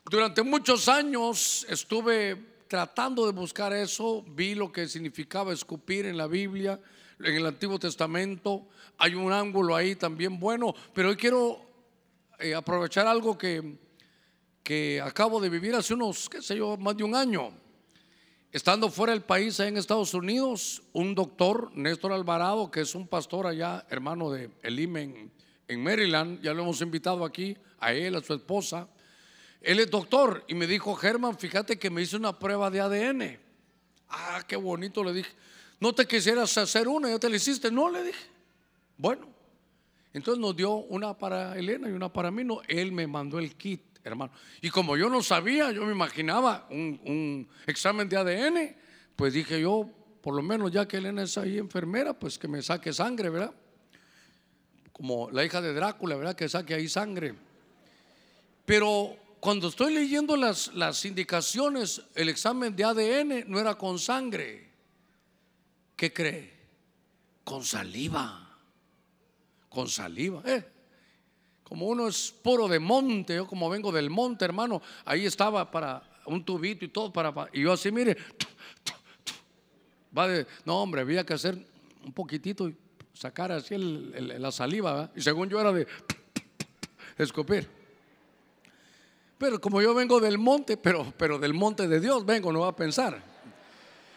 Durante 0.09 0.45
muchos 0.45 0.89
años 0.89 1.67
estuve 1.69 2.56
tratando 2.69 3.27
de 3.27 3.33
buscar 3.33 3.73
eso, 3.73 4.25
vi 4.29 4.55
lo 4.55 4.73
que 4.73 4.89
significaba 4.89 5.53
escupir 5.53 6.07
en 6.07 6.17
la 6.17 6.27
Biblia, 6.27 6.81
en 7.19 7.35
el 7.35 7.47
Antiguo 7.47 7.79
Testamento. 7.79 8.67
Hay 8.99 9.15
un 9.15 9.33
ángulo 9.33 9.77
ahí 9.77 9.97
también 9.97 10.39
bueno, 10.39 10.75
pero 10.95 11.11
hoy 11.11 11.17
quiero 11.17 11.61
eh, 12.39 12.55
aprovechar 12.55 13.07
algo 13.07 13.37
que, 13.37 13.79
que 14.63 15.01
acabo 15.01 15.41
de 15.41 15.49
vivir 15.49 15.75
hace 15.75 15.95
unos, 15.95 16.29
qué 16.29 16.43
sé 16.43 16.57
yo, 16.57 16.77
más 16.77 16.97
de 16.97 17.05
un 17.05 17.15
año. 17.15 17.53
Estando 18.53 18.89
fuera 18.91 19.13
del 19.13 19.23
país, 19.23 19.61
en 19.61 19.77
Estados 19.77 20.15
Unidos, 20.15 20.83
un 20.93 21.15
doctor, 21.15 21.71
Néstor 21.75 22.13
Alvarado, 22.13 22.71
que 22.71 22.81
es 22.81 22.95
un 22.95 23.07
pastor 23.07 23.47
allá, 23.47 23.87
hermano 23.91 24.31
de 24.31 24.51
Elimen 24.63 25.31
en 25.69 25.83
Maryland, 25.83 26.41
ya 26.43 26.55
lo 26.55 26.63
hemos 26.63 26.81
invitado 26.81 27.25
aquí, 27.25 27.57
a 27.79 27.93
él, 27.93 28.15
a 28.15 28.23
su 28.23 28.33
esposa, 28.35 28.89
él 29.61 29.81
es 29.81 29.91
doctor 29.91 30.45
y 30.47 30.55
me 30.55 30.67
dijo, 30.67 30.95
Germán, 30.95 31.39
fíjate 31.39 31.79
que 31.79 31.91
me 31.91 32.03
hice 32.03 32.17
una 32.17 32.39
prueba 32.39 32.71
de 32.71 32.81
ADN. 32.81 33.39
Ah, 34.09 34.43
qué 34.47 34.57
bonito, 34.57 35.03
le 35.03 35.13
dije. 35.13 35.33
No 35.81 35.95
te 35.95 36.07
quisieras 36.07 36.57
hacer 36.57 36.89
una, 36.89 37.11
ya 37.11 37.19
te 37.19 37.29
la 37.29 37.37
hiciste. 37.37 37.71
No, 37.71 37.91
le 37.91 38.05
dije. 38.05 38.25
Bueno, 38.97 39.29
entonces 40.13 40.41
nos 40.41 40.57
dio 40.57 40.73
una 40.73 41.13
para 41.19 41.57
Elena 41.59 41.89
y 41.89 41.93
una 41.93 42.13
para 42.13 42.31
mí. 42.31 42.45
No, 42.45 42.61
él 42.69 42.93
me 42.93 43.07
mandó 43.07 43.39
el 43.39 43.55
kit, 43.57 43.83
hermano. 44.03 44.33
Y 44.63 44.71
como 44.71 44.97
yo 44.97 45.11
no 45.11 45.23
sabía, 45.23 45.71
yo 45.73 45.85
me 45.85 45.93
imaginaba 45.93 46.67
un, 46.71 47.49
examen 47.67 48.09
de 48.09 48.17
ADN, 48.17 48.77
pues 49.15 49.35
dije 49.35 49.61
yo, 49.61 49.91
por 50.23 50.35
lo 50.35 50.43
menos 50.43 50.73
ya 50.73 50.89
que 50.89 50.97
Elena 50.97 51.23
es 51.23 51.37
ahí 51.37 51.59
enfermera, 51.59 52.15
pues 52.15 52.39
que 52.39 52.49
me 52.49 52.63
saque 52.63 52.93
sangre, 52.93 53.29
¿verdad? 53.29 53.53
Como 54.93 55.31
la 55.31 55.45
hija 55.45 55.61
de 55.61 55.75
Drácula, 55.75 56.17
¿verdad? 56.17 56.35
Que 56.35 56.49
saque 56.49 56.73
ahí 56.73 56.89
sangre. 56.89 57.35
Pero 58.65 59.17
cuando 59.41 59.69
estoy 59.69 59.95
leyendo 59.95 60.37
las, 60.37 60.75
las 60.75 61.05
indicaciones, 61.05 62.03
el 62.15 62.29
examen 62.29 62.75
de 62.75 62.85
ADN 62.85 63.45
no 63.51 63.61
era 63.61 63.77
con 63.77 63.99
sangre. 63.99 64.71
¿Qué 65.95 66.13
cree? 66.13 66.53
Con 67.45 67.65
saliva. 67.65 68.59
Con 69.69 69.89
saliva. 69.89 70.43
Eh, 70.45 70.65
como 71.63 71.87
uno 71.87 72.09
es 72.09 72.33
puro 72.43 72.69
de 72.69 72.79
monte, 72.79 73.37
yo 73.37 73.47
como 73.47 73.69
vengo 73.69 73.91
del 73.91 74.11
monte, 74.11 74.45
hermano, 74.45 74.81
ahí 75.05 75.27
estaba 75.27 75.71
para 75.71 76.03
un 76.27 76.45
tubito 76.45 76.85
y 76.85 76.89
todo 76.89 77.13
para, 77.13 77.33
y 77.53 77.63
yo 77.63 77.73
así, 77.73 77.91
mire, 77.91 78.17
va 80.17 80.29
de, 80.29 80.47
no 80.65 80.83
hombre, 80.83 81.01
había 81.01 81.25
que 81.25 81.35
hacer 81.35 81.59
un 82.05 82.13
poquitito 82.13 82.69
y 82.69 82.77
sacar 83.13 83.51
así 83.51 83.77
la 83.79 84.53
saliva, 84.53 85.11
y 85.17 85.21
según 85.21 85.49
yo 85.49 85.61
era 85.61 85.73
de 85.73 85.87
escupir. 87.19 87.69
Pero 89.39 89.61
como 89.61 89.83
yo 89.83 89.95
vengo 89.95 90.19
del 90.21 90.39
monte, 90.39 90.77
pero, 90.77 91.13
pero 91.17 91.39
del 91.39 91.53
monte 91.53 91.87
de 91.89 92.01
Dios 92.01 92.25
vengo, 92.25 92.53
no 92.53 92.61
va 92.61 92.69
a 92.69 92.77
pensar. 92.77 93.23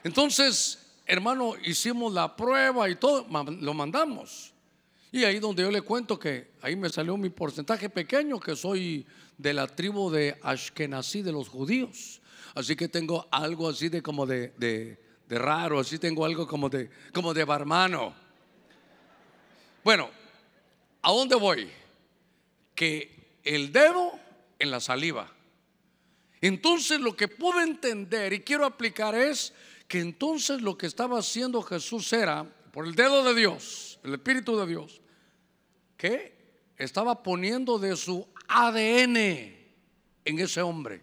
Entonces, 0.03 0.79
hermano, 1.05 1.55
hicimos 1.63 2.13
la 2.13 2.35
prueba 2.35 2.89
y 2.89 2.95
todo, 2.95 3.27
lo 3.59 3.73
mandamos. 3.73 4.53
Y 5.11 5.23
ahí 5.23 5.39
donde 5.39 5.63
yo 5.63 5.71
le 5.71 5.81
cuento 5.81 6.17
que 6.17 6.51
ahí 6.61 6.75
me 6.75 6.89
salió 6.89 7.17
mi 7.17 7.29
porcentaje 7.29 7.89
pequeño, 7.89 8.39
que 8.39 8.55
soy 8.55 9.05
de 9.37 9.53
la 9.53 9.67
tribu 9.67 10.09
de 10.09 10.37
Ashkenazí, 10.41 11.21
de 11.21 11.31
los 11.31 11.49
judíos. 11.49 12.21
Así 12.55 12.75
que 12.75 12.87
tengo 12.87 13.27
algo 13.31 13.69
así 13.69 13.89
de 13.89 14.01
como 14.01 14.25
de, 14.25 14.53
de, 14.57 14.99
de 15.27 15.39
raro, 15.39 15.79
así 15.79 15.97
tengo 15.97 16.25
algo 16.25 16.47
como 16.47 16.69
de, 16.69 16.89
como 17.13 17.33
de 17.33 17.43
barmano. 17.43 18.13
Bueno, 19.83 20.09
¿a 21.01 21.11
dónde 21.11 21.35
voy? 21.35 21.69
Que 22.75 23.39
el 23.43 23.71
dedo 23.71 24.11
en 24.59 24.69
la 24.69 24.79
saliva. 24.79 25.31
Entonces 26.41 26.99
lo 26.99 27.15
que 27.15 27.27
pude 27.27 27.63
entender 27.63 28.33
y 28.33 28.41
quiero 28.41 28.65
aplicar 28.65 29.15
es 29.15 29.53
que 29.87 29.99
entonces 29.99 30.61
lo 30.61 30.77
que 30.77 30.85
estaba 30.85 31.19
haciendo 31.19 31.61
Jesús 31.61 32.13
era, 32.13 32.45
por 32.71 32.85
el 32.85 32.95
dedo 32.95 33.23
de 33.23 33.33
Dios, 33.33 33.99
el 34.03 34.13
Espíritu 34.13 34.57
de 34.57 34.67
Dios, 34.67 35.01
que 35.97 36.37
estaba 36.77 37.23
poniendo 37.23 37.79
de 37.79 37.95
su 37.95 38.25
ADN 38.47 39.17
en 39.17 40.39
ese 40.39 40.61
hombre. 40.61 41.01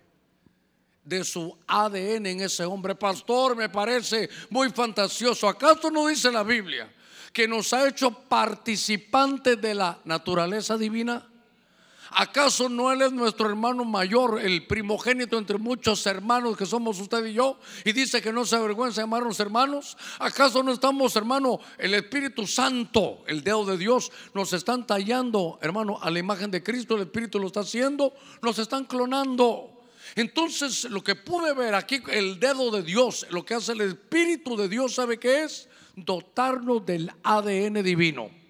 De 1.04 1.22
su 1.22 1.56
ADN 1.66 2.26
en 2.26 2.40
ese 2.40 2.64
hombre. 2.64 2.94
Pastor, 2.94 3.56
me 3.56 3.68
parece 3.68 4.28
muy 4.50 4.70
fantasioso. 4.70 5.48
¿Acaso 5.48 5.90
no 5.90 6.06
dice 6.06 6.32
la 6.32 6.42
Biblia 6.42 6.92
que 7.32 7.46
nos 7.46 7.72
ha 7.74 7.86
hecho 7.88 8.10
participantes 8.10 9.60
de 9.60 9.74
la 9.74 10.00
naturaleza 10.04 10.78
divina? 10.78 11.28
¿Acaso 12.10 12.68
no 12.68 12.92
Él 12.92 13.02
es 13.02 13.12
nuestro 13.12 13.48
hermano 13.48 13.84
mayor, 13.84 14.40
el 14.40 14.66
primogénito 14.66 15.38
entre 15.38 15.58
muchos 15.58 16.06
hermanos 16.06 16.56
que 16.56 16.66
somos 16.66 17.00
usted 17.00 17.24
y 17.26 17.34
yo? 17.34 17.58
Y 17.84 17.92
dice 17.92 18.22
que 18.22 18.32
no 18.32 18.44
se 18.44 18.56
avergüenza 18.56 19.02
llamarnos 19.02 19.40
hermanos. 19.40 19.96
¿Acaso 20.18 20.62
no 20.62 20.72
estamos, 20.72 21.16
hermano, 21.16 21.60
el 21.78 21.94
Espíritu 21.94 22.46
Santo, 22.46 23.24
el 23.26 23.42
dedo 23.42 23.64
de 23.64 23.76
Dios, 23.76 24.12
nos 24.34 24.52
están 24.52 24.86
tallando, 24.86 25.58
hermano, 25.62 25.98
a 26.00 26.10
la 26.10 26.18
imagen 26.18 26.50
de 26.50 26.62
Cristo? 26.62 26.94
El 26.94 27.02
Espíritu 27.02 27.38
lo 27.38 27.48
está 27.48 27.60
haciendo, 27.60 28.14
nos 28.42 28.58
están 28.58 28.84
clonando. 28.84 29.72
Entonces, 30.14 30.84
lo 30.84 31.02
que 31.02 31.16
pude 31.16 31.52
ver 31.54 31.74
aquí, 31.74 32.00
el 32.08 32.38
dedo 32.38 32.70
de 32.70 32.82
Dios, 32.82 33.26
lo 33.30 33.44
que 33.44 33.54
hace 33.54 33.72
el 33.72 33.80
Espíritu 33.80 34.56
de 34.56 34.68
Dios, 34.68 34.94
¿sabe 34.94 35.18
qué 35.18 35.44
es? 35.44 35.68
Dotarnos 35.96 36.86
del 36.86 37.10
ADN 37.22 37.82
divino. 37.82 38.45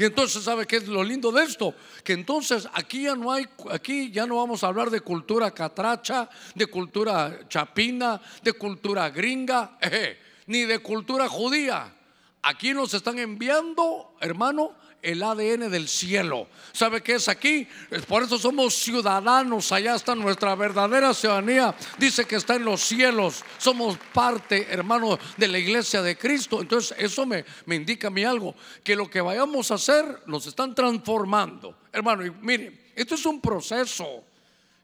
Y 0.00 0.04
entonces, 0.04 0.44
¿sabe 0.44 0.66
qué 0.66 0.76
es 0.76 0.88
lo 0.88 1.04
lindo 1.04 1.30
de 1.30 1.44
esto? 1.44 1.74
Que 2.02 2.14
entonces 2.14 2.66
aquí 2.72 3.02
ya 3.02 3.14
no 3.14 3.30
hay, 3.30 3.46
aquí 3.70 4.10
ya 4.10 4.24
no 4.24 4.36
vamos 4.36 4.64
a 4.64 4.68
hablar 4.68 4.88
de 4.88 5.02
cultura 5.02 5.50
catracha, 5.50 6.26
de 6.54 6.66
cultura 6.68 7.40
chapina, 7.50 8.18
de 8.42 8.54
cultura 8.54 9.10
gringa, 9.10 9.76
ni 10.46 10.62
de 10.62 10.78
cultura 10.78 11.28
judía. 11.28 11.92
Aquí 12.40 12.72
nos 12.72 12.94
están 12.94 13.18
enviando, 13.18 14.16
hermano, 14.22 14.72
el 15.02 15.22
ADN 15.22 15.70
del 15.70 15.88
cielo. 15.88 16.48
¿Sabe 16.72 17.02
qué 17.02 17.14
es 17.14 17.28
aquí? 17.28 17.66
Por 18.06 18.22
eso 18.22 18.38
somos 18.38 18.74
ciudadanos. 18.74 19.72
Allá 19.72 19.94
está 19.94 20.14
nuestra 20.14 20.54
verdadera 20.54 21.14
ciudadanía. 21.14 21.74
Dice 21.98 22.24
que 22.24 22.36
está 22.36 22.56
en 22.56 22.64
los 22.64 22.80
cielos. 22.80 23.44
Somos 23.58 23.98
parte, 24.12 24.66
hermano, 24.70 25.18
de 25.36 25.48
la 25.48 25.58
iglesia 25.58 26.02
de 26.02 26.16
Cristo. 26.16 26.60
Entonces, 26.60 26.96
eso 26.98 27.26
me, 27.26 27.44
me 27.66 27.76
indica 27.76 28.08
a 28.08 28.10
mí 28.10 28.24
algo. 28.24 28.54
Que 28.84 28.96
lo 28.96 29.08
que 29.08 29.20
vayamos 29.20 29.70
a 29.70 29.74
hacer 29.74 30.22
nos 30.26 30.46
están 30.46 30.74
transformando. 30.74 31.78
Hermano, 31.92 32.24
y 32.24 32.30
mire, 32.30 32.90
esto 32.94 33.14
es 33.14 33.26
un 33.26 33.40
proceso. 33.40 34.24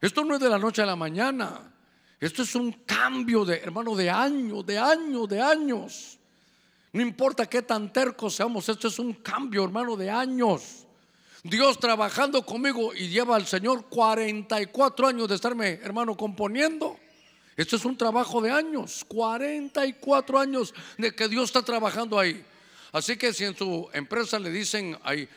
Esto 0.01 0.25
no 0.25 0.35
es 0.35 0.41
de 0.41 0.49
la 0.49 0.59
noche 0.59 0.83
a 0.83 0.87
la 0.87 0.97
mañana. 0.97 1.73
Esto 2.19 2.43
es 2.43 2.55
un 2.55 2.73
cambio 2.73 3.45
de, 3.45 3.59
hermano, 3.59 3.95
de 3.95 4.09
años, 4.09 4.65
de 4.65 4.79
años, 4.79 5.29
de 5.29 5.41
años. 5.41 6.16
No 6.97 7.03
importa 7.03 7.45
qué 7.45 7.61
tan 7.61 7.93
tercos 7.93 8.37
seamos, 8.37 8.67
esto 8.71 8.89
es 8.89 8.99
un 8.99 9.13
cambio, 9.13 9.63
hermano, 9.65 9.99
de 9.99 10.09
años. 10.09 10.87
Dios 11.43 11.79
trabajando 11.79 12.41
conmigo 12.47 12.95
y 12.95 13.09
lleva 13.09 13.37
al 13.37 13.47
Señor 13.47 13.85
44 13.91 15.07
años 15.07 15.29
de 15.29 15.35
estarme, 15.35 15.73
hermano, 15.83 16.17
componiendo. 16.17 16.99
Esto 17.55 17.77
es 17.77 17.85
un 17.85 17.99
trabajo 17.99 18.41
de 18.41 18.51
años, 18.51 19.05
44 19.09 20.39
años 20.39 20.73
de 20.97 21.15
que 21.15 21.29
Dios 21.29 21.45
está 21.45 21.61
trabajando 21.61 22.19
ahí. 22.19 22.43
Así 22.93 23.19
que 23.19 23.35
si 23.35 23.45
en 23.45 23.55
su 23.55 23.91
empresa 23.93 24.39
le 24.39 24.49
dicen 24.49 24.99
ahí 25.03 25.29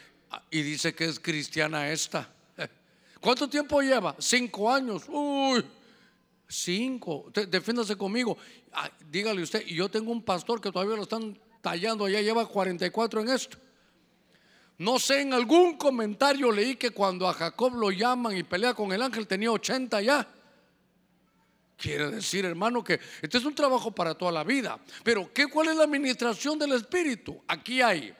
y 0.49 0.61
dice 0.61 0.95
que 0.95 1.09
es 1.09 1.19
cristiana 1.19 1.91
esta, 1.91 2.29
¿cuánto 3.19 3.49
tiempo 3.49 3.81
lleva? 3.81 4.15
Cinco 4.17 4.71
años. 4.73 5.03
Uy, 5.09 5.65
cinco. 6.47 7.29
Defiéndase 7.33 7.97
conmigo. 7.97 8.37
Ah, 8.71 8.89
dígale 9.11 9.43
usted, 9.43 9.61
y 9.67 9.75
yo 9.75 9.89
tengo 9.89 10.13
un 10.13 10.23
pastor 10.23 10.61
que 10.61 10.71
todavía 10.71 10.95
lo 10.95 11.03
están 11.03 11.37
tallando, 11.61 12.07
ya 12.07 12.21
lleva 12.21 12.45
44 12.45 13.21
en 13.21 13.29
esto. 13.29 13.57
No 14.79 14.97
sé, 14.97 15.21
en 15.21 15.33
algún 15.33 15.77
comentario 15.77 16.51
leí 16.51 16.75
que 16.77 16.91
cuando 16.91 17.27
a 17.27 17.33
Jacob 17.33 17.75
lo 17.75 17.91
llaman 17.91 18.37
y 18.37 18.43
pelea 18.43 18.73
con 18.73 18.93
el 18.93 19.01
ángel 19.01 19.27
tenía 19.27 19.51
80 19.51 20.01
ya. 20.01 20.27
Quiere 21.75 22.11
decir, 22.11 22.45
hermano, 22.45 22.83
que 22.83 22.99
este 23.21 23.37
es 23.37 23.45
un 23.45 23.55
trabajo 23.55 23.91
para 23.91 24.15
toda 24.15 24.31
la 24.31 24.43
vida. 24.43 24.79
Pero 25.03 25.33
¿qué, 25.33 25.47
¿cuál 25.47 25.67
es 25.69 25.75
la 25.75 25.83
administración 25.83 26.57
del 26.57 26.73
Espíritu? 26.73 27.41
Aquí 27.47 27.81
hay, 27.81 28.13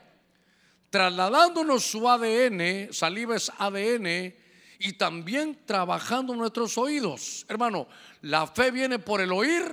trasladándonos 0.90 1.84
su 1.84 2.10
ADN, 2.10 2.92
saliva 2.92 3.36
es 3.36 3.52
ADN, 3.58 4.34
y 4.80 4.94
también 4.94 5.60
trabajando 5.66 6.36
nuestros 6.36 6.78
oídos. 6.78 7.46
Hermano, 7.50 7.88
la 8.22 8.48
fe 8.48 8.72
viene 8.72 8.98
por 8.98 9.20
el 9.22 9.32
oír 9.32 9.64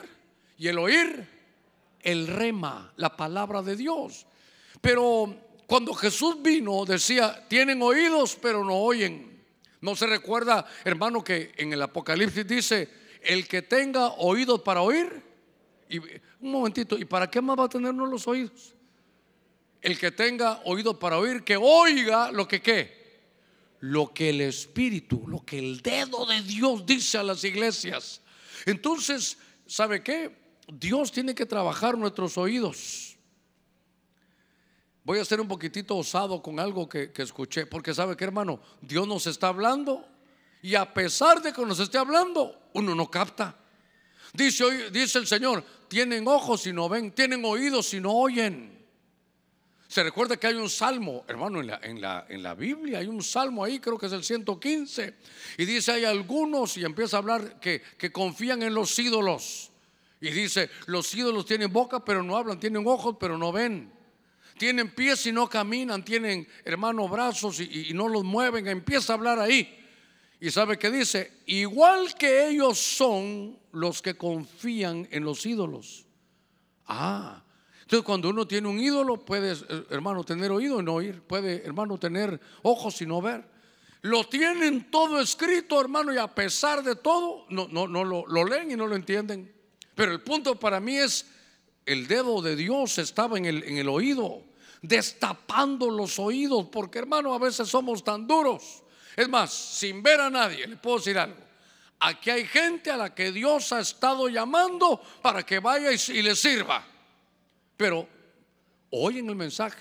y 0.58 0.68
el 0.68 0.78
oír 0.78 1.35
el 2.06 2.28
rema, 2.28 2.92
la 2.96 3.16
palabra 3.16 3.62
de 3.62 3.74
Dios. 3.74 4.26
Pero 4.80 5.36
cuando 5.66 5.92
Jesús 5.92 6.40
vino 6.40 6.84
decía, 6.84 7.44
tienen 7.48 7.82
oídos 7.82 8.38
pero 8.40 8.64
no 8.64 8.76
oyen. 8.76 9.44
No 9.80 9.96
se 9.96 10.06
recuerda, 10.06 10.64
hermano, 10.84 11.24
que 11.24 11.52
en 11.56 11.72
el 11.72 11.82
Apocalipsis 11.82 12.46
dice, 12.46 12.88
el 13.22 13.48
que 13.48 13.62
tenga 13.62 14.10
oídos 14.18 14.62
para 14.62 14.82
oír, 14.82 15.20
y, 15.88 15.98
un 15.98 16.52
momentito, 16.52 16.96
¿y 16.96 17.04
para 17.04 17.28
qué 17.28 17.40
más 17.40 17.58
va 17.58 17.64
a 17.64 17.68
tener 17.68 17.92
los 17.92 18.28
oídos? 18.28 18.74
El 19.82 19.98
que 19.98 20.12
tenga 20.12 20.60
oídos 20.64 20.96
para 20.98 21.18
oír, 21.18 21.42
que 21.42 21.56
oiga 21.56 22.30
lo 22.30 22.46
que 22.46 22.62
qué, 22.62 23.20
lo 23.80 24.14
que 24.14 24.30
el 24.30 24.42
Espíritu, 24.42 25.24
lo 25.26 25.44
que 25.44 25.58
el 25.58 25.82
dedo 25.82 26.24
de 26.24 26.40
Dios 26.42 26.86
dice 26.86 27.18
a 27.18 27.24
las 27.24 27.42
iglesias. 27.42 28.20
Entonces, 28.64 29.38
¿sabe 29.66 30.04
qué? 30.04 30.45
Dios 30.66 31.12
tiene 31.12 31.34
que 31.34 31.46
trabajar 31.46 31.96
nuestros 31.96 32.36
oídos. 32.36 33.16
Voy 35.04 35.20
a 35.20 35.24
ser 35.24 35.40
un 35.40 35.46
poquitito 35.46 35.96
osado 35.96 36.42
con 36.42 36.58
algo 36.58 36.88
que, 36.88 37.12
escuché, 37.16 37.64
porque 37.66 37.94
sabe 37.94 38.16
que 38.16 38.24
hermano, 38.24 38.60
Dios 38.80 39.06
nos 39.06 39.28
está 39.28 39.48
hablando 39.48 40.04
y 40.62 40.74
a 40.74 40.92
pesar 40.92 41.40
de 41.40 41.52
que 41.52 41.64
nos 41.64 41.78
esté 41.78 41.96
hablando, 41.96 42.70
uno 42.72 42.92
no 42.94 43.08
capta. 43.08 43.56
Dice, 44.32 44.90
dice 44.90 45.18
el 45.18 45.28
Señor, 45.28 45.64
tienen 45.86 46.26
ojos 46.26 46.66
y 46.66 46.72
no 46.72 46.88
ven, 46.88 47.12
tienen 47.12 47.44
oídos 47.44 47.94
y 47.94 48.00
no 48.00 48.12
oyen. 48.14 48.76
Se 49.86 50.02
recuerda 50.02 50.36
que 50.36 50.48
hay 50.48 50.56
un 50.56 50.68
salmo, 50.68 51.24
hermano, 51.28 51.60
en 51.60 51.68
la, 51.68 51.80
en 51.84 52.00
la, 52.00 52.26
en 52.28 52.42
la 52.42 52.54
Biblia 52.56 52.98
hay 52.98 53.06
un 53.06 53.22
salmo 53.22 53.62
ahí, 53.62 53.78
creo 53.78 53.96
que 53.96 54.06
es 54.06 54.12
el 54.12 54.24
115, 54.24 55.14
y 55.58 55.64
dice, 55.64 55.92
hay 55.92 56.04
algunos, 56.04 56.76
y 56.76 56.84
empieza 56.84 57.16
a 57.16 57.20
hablar 57.20 57.60
que, 57.60 57.80
que 57.96 58.10
confían 58.10 58.64
en 58.64 58.74
los 58.74 58.98
ídolos. 58.98 59.70
Y 60.26 60.32
dice, 60.32 60.70
los 60.86 61.14
ídolos 61.14 61.46
tienen 61.46 61.72
boca 61.72 62.04
pero 62.04 62.22
no 62.22 62.36
hablan, 62.36 62.58
tienen 62.58 62.84
ojos 62.86 63.16
pero 63.20 63.38
no 63.38 63.52
ven. 63.52 63.92
Tienen 64.58 64.92
pies 64.92 65.24
y 65.26 65.32
no 65.32 65.48
caminan, 65.48 66.04
tienen 66.04 66.48
hermanos 66.64 67.10
brazos 67.10 67.60
y, 67.60 67.92
no 67.94 68.08
los 68.08 68.24
mueven. 68.24 68.66
Empieza 68.66 69.12
a 69.12 69.16
hablar 69.16 69.38
ahí. 69.38 69.84
Y 70.40 70.50
sabe 70.50 70.78
que 70.78 70.90
dice, 70.90 71.42
igual 71.46 72.14
que 72.14 72.48
ellos 72.48 72.78
son 72.78 73.58
los 73.72 74.02
que 74.02 74.16
confían 74.16 75.06
en 75.10 75.24
los 75.24 75.46
ídolos. 75.46 76.06
Ah, 76.86 77.42
entonces 77.82 78.04
cuando 78.04 78.30
uno 78.30 78.48
tiene 78.48 78.66
un 78.66 78.80
ídolo, 78.80 79.24
puede, 79.24 79.52
eh, 79.52 79.86
hermano, 79.90 80.24
tener 80.24 80.50
oído 80.50 80.80
y 80.80 80.82
no 80.82 80.94
oír. 80.94 81.22
Puede, 81.22 81.64
hermano, 81.64 81.98
tener 81.98 82.40
ojos 82.62 83.00
y 83.00 83.06
no 83.06 83.22
ver. 83.22 83.44
Lo 84.02 84.24
tienen 84.24 84.90
todo 84.90 85.20
escrito, 85.20 85.80
hermano, 85.80 86.12
y 86.12 86.18
a 86.18 86.34
pesar 86.34 86.82
de 86.82 86.96
todo, 86.96 87.46
no, 87.50 87.68
no, 87.68 87.86
no 87.86 88.04
lo, 88.04 88.26
lo 88.26 88.44
leen 88.44 88.70
y 88.70 88.76
no 88.76 88.86
lo 88.86 88.96
entienden. 88.96 89.55
Pero 89.96 90.12
el 90.12 90.20
punto 90.20 90.60
para 90.60 90.78
mí 90.78 90.96
es, 90.98 91.26
el 91.86 92.06
dedo 92.06 92.42
de 92.42 92.54
Dios 92.54 92.98
estaba 92.98 93.38
en 93.38 93.46
el, 93.46 93.88
oído, 93.88 94.42
destapando 94.82 95.90
los 95.90 96.18
oídos, 96.18 96.66
porque 96.70 96.98
hermano, 96.98 97.32
a 97.32 97.38
veces 97.38 97.66
somos 97.68 98.04
tan 98.04 98.26
duros. 98.26 98.82
Es 99.16 99.26
más, 99.26 99.52
sin 99.52 100.02
ver 100.02 100.20
a 100.20 100.28
nadie, 100.28 100.66
le 100.66 100.76
puedo 100.76 100.98
decir 100.98 101.18
algo. 101.18 101.42
Aquí 101.98 102.28
hay 102.28 102.46
gente 102.46 102.90
a 102.90 102.98
la 102.98 103.14
que 103.14 103.32
Dios 103.32 103.72
ha 103.72 103.80
estado 103.80 104.28
llamando 104.28 105.00
para 105.22 105.44
que 105.44 105.60
vaya 105.60 105.90
y, 105.90 106.22
le 106.22 106.36
sirva. 106.36 106.84
Pero 107.74 108.06
oyen 108.90 109.30
el 109.30 109.34
mensaje. 109.34 109.80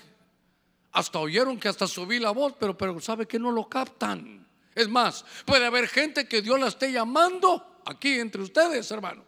Hasta 0.92 1.18
oyeron 1.18 1.60
que 1.60 1.68
hasta 1.68 1.86
subí 1.86 2.18
la 2.18 2.30
voz, 2.30 2.54
pero, 2.58 2.74
pero 2.74 2.98
sabe 3.00 3.26
que 3.26 3.38
no 3.38 3.52
lo 3.52 3.68
captan. 3.68 4.48
Es 4.74 4.88
más, 4.88 5.26
puede 5.44 5.66
haber 5.66 5.88
gente 5.88 6.26
que 6.26 6.40
Dios 6.40 6.58
la 6.58 6.68
esté 6.68 6.90
llamando 6.90 7.82
aquí 7.84 8.18
entre 8.18 8.40
ustedes, 8.40 8.90
hermano, 8.90 9.22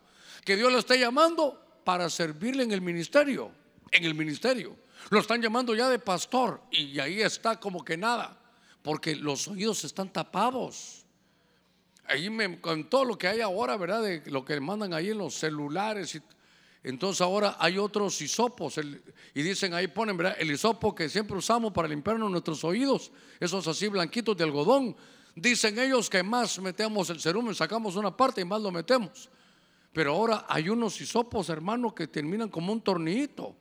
que 0.49 0.57
Dios 0.57 0.73
la 0.73 0.79
esté 0.79 0.99
llamando 0.99 1.63
para 1.85 2.09
servirle 2.09 2.63
en 2.63 2.73
el 2.73 2.81
ministerio, 2.81 3.53
en 3.91 4.03
el 4.03 4.15
ministerio. 4.15 4.75
Lo 5.11 5.21
están 5.21 5.43
llamando 5.43 5.75
ya 5.75 5.91
de 5.91 5.99
pastor 5.99 6.63
y 6.71 6.99
ahí 7.01 7.21
está 7.21 7.61
como 7.61 7.85
que 7.85 7.99
nada, 7.99 8.41
porque 8.81 9.15
los 9.15 9.47
oídos 9.47 9.85
están 9.85 10.11
tapados. 10.11 11.05
Ahí 12.07 12.31
me, 12.31 12.63
con 12.63 12.89
todo 12.89 13.05
lo 13.05 13.19
que 13.19 13.29
hay 13.29 13.43
ahora, 13.43 13.77
¿verdad? 13.77 14.03
De 14.03 14.23
lo 14.31 14.43
que 14.43 14.59
mandan 14.59 14.95
ahí 14.95 15.11
en 15.11 15.19
los 15.19 15.35
celulares. 15.35 16.15
Y, 16.15 16.23
entonces 16.83 17.21
ahora 17.21 17.59
hay 17.59 17.77
otros 17.77 18.19
hisopos. 18.23 18.81
y 19.35 19.43
dicen 19.43 19.75
ahí, 19.75 19.87
ponen. 19.87 20.19
El 20.39 20.51
hisopo 20.51 20.95
que 20.95 21.11
siempre 21.11 21.37
usamos 21.37 21.75
para 21.75 21.89
limpiarnos 21.89 22.31
nuestros 22.31 22.65
oídos. 22.65 23.13
Esos 23.39 23.69
así 23.69 23.89
blanquitos 23.89 24.35
de 24.35 24.45
algodón. 24.45 24.97
Dicen 25.35 25.79
ellos 25.79 26.09
que 26.09 26.23
más 26.23 26.59
metemos 26.59 27.11
el 27.11 27.21
cerumen, 27.21 27.55
sacamos 27.55 27.97
una 27.97 28.17
parte 28.17 28.41
y 28.41 28.47
más 28.47 28.63
lo 28.63 28.71
metemos. 28.71 29.29
Pero 29.93 30.13
ahora 30.13 30.47
hay 30.49 30.69
unos 30.69 31.01
hisopos, 31.01 31.49
hermano, 31.49 31.95
que 31.95 32.07
terminan 32.07 32.49
como 32.49 32.73
un 32.73 32.81
tornillito. 32.81 33.57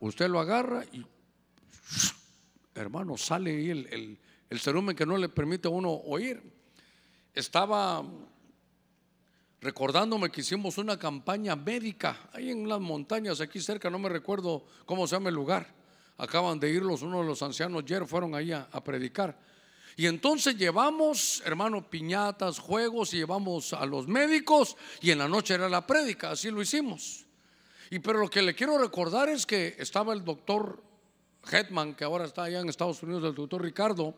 Usted 0.00 0.28
lo 0.28 0.40
agarra 0.40 0.84
y, 0.92 1.04
hermano, 2.74 3.16
sale 3.16 3.50
ahí 3.50 3.70
el, 3.70 4.18
el, 4.48 4.60
cerumen 4.60 4.96
que 4.96 5.06
no 5.06 5.16
le 5.16 5.28
permite 5.28 5.68
a 5.68 5.70
uno 5.70 5.90
oír. 5.90 6.42
Estaba 7.34 8.04
recordándome 9.60 10.30
que 10.30 10.40
hicimos 10.40 10.78
una 10.78 10.98
campaña 10.98 11.54
médica 11.54 12.30
ahí 12.32 12.50
en 12.50 12.68
las 12.68 12.80
montañas, 12.80 13.40
aquí 13.40 13.60
cerca, 13.60 13.90
no 13.90 13.98
me 13.98 14.08
recuerdo 14.08 14.64
cómo 14.86 15.06
se 15.06 15.16
llama 15.16 15.28
el 15.28 15.34
lugar. 15.34 15.74
Acaban 16.16 16.58
de 16.58 16.70
irlos, 16.70 17.02
uno 17.02 17.20
de 17.20 17.26
los 17.26 17.42
ancianos 17.42 17.82
ayer 17.84 18.06
fueron 18.06 18.34
ahí 18.34 18.52
a 18.52 18.84
predicar. 18.84 19.49
Y 19.96 20.06
entonces 20.06 20.56
llevamos, 20.56 21.42
hermano, 21.44 21.88
piñatas, 21.88 22.58
juegos 22.58 23.12
y 23.12 23.18
llevamos 23.18 23.72
a 23.72 23.84
los 23.86 24.06
médicos 24.06 24.76
y 25.00 25.10
en 25.10 25.18
la 25.18 25.28
noche 25.28 25.54
era 25.54 25.68
la 25.68 25.86
prédica, 25.86 26.30
así 26.30 26.50
lo 26.50 26.62
hicimos. 26.62 27.26
Y 27.90 27.98
pero 27.98 28.20
lo 28.20 28.30
que 28.30 28.42
le 28.42 28.54
quiero 28.54 28.78
recordar 28.78 29.28
es 29.28 29.44
que 29.44 29.74
estaba 29.78 30.12
el 30.12 30.24
doctor 30.24 30.82
Hetman, 31.50 31.94
que 31.94 32.04
ahora 32.04 32.24
está 32.24 32.44
allá 32.44 32.60
en 32.60 32.68
Estados 32.68 33.02
Unidos, 33.02 33.24
el 33.24 33.34
doctor 33.34 33.62
Ricardo, 33.62 34.14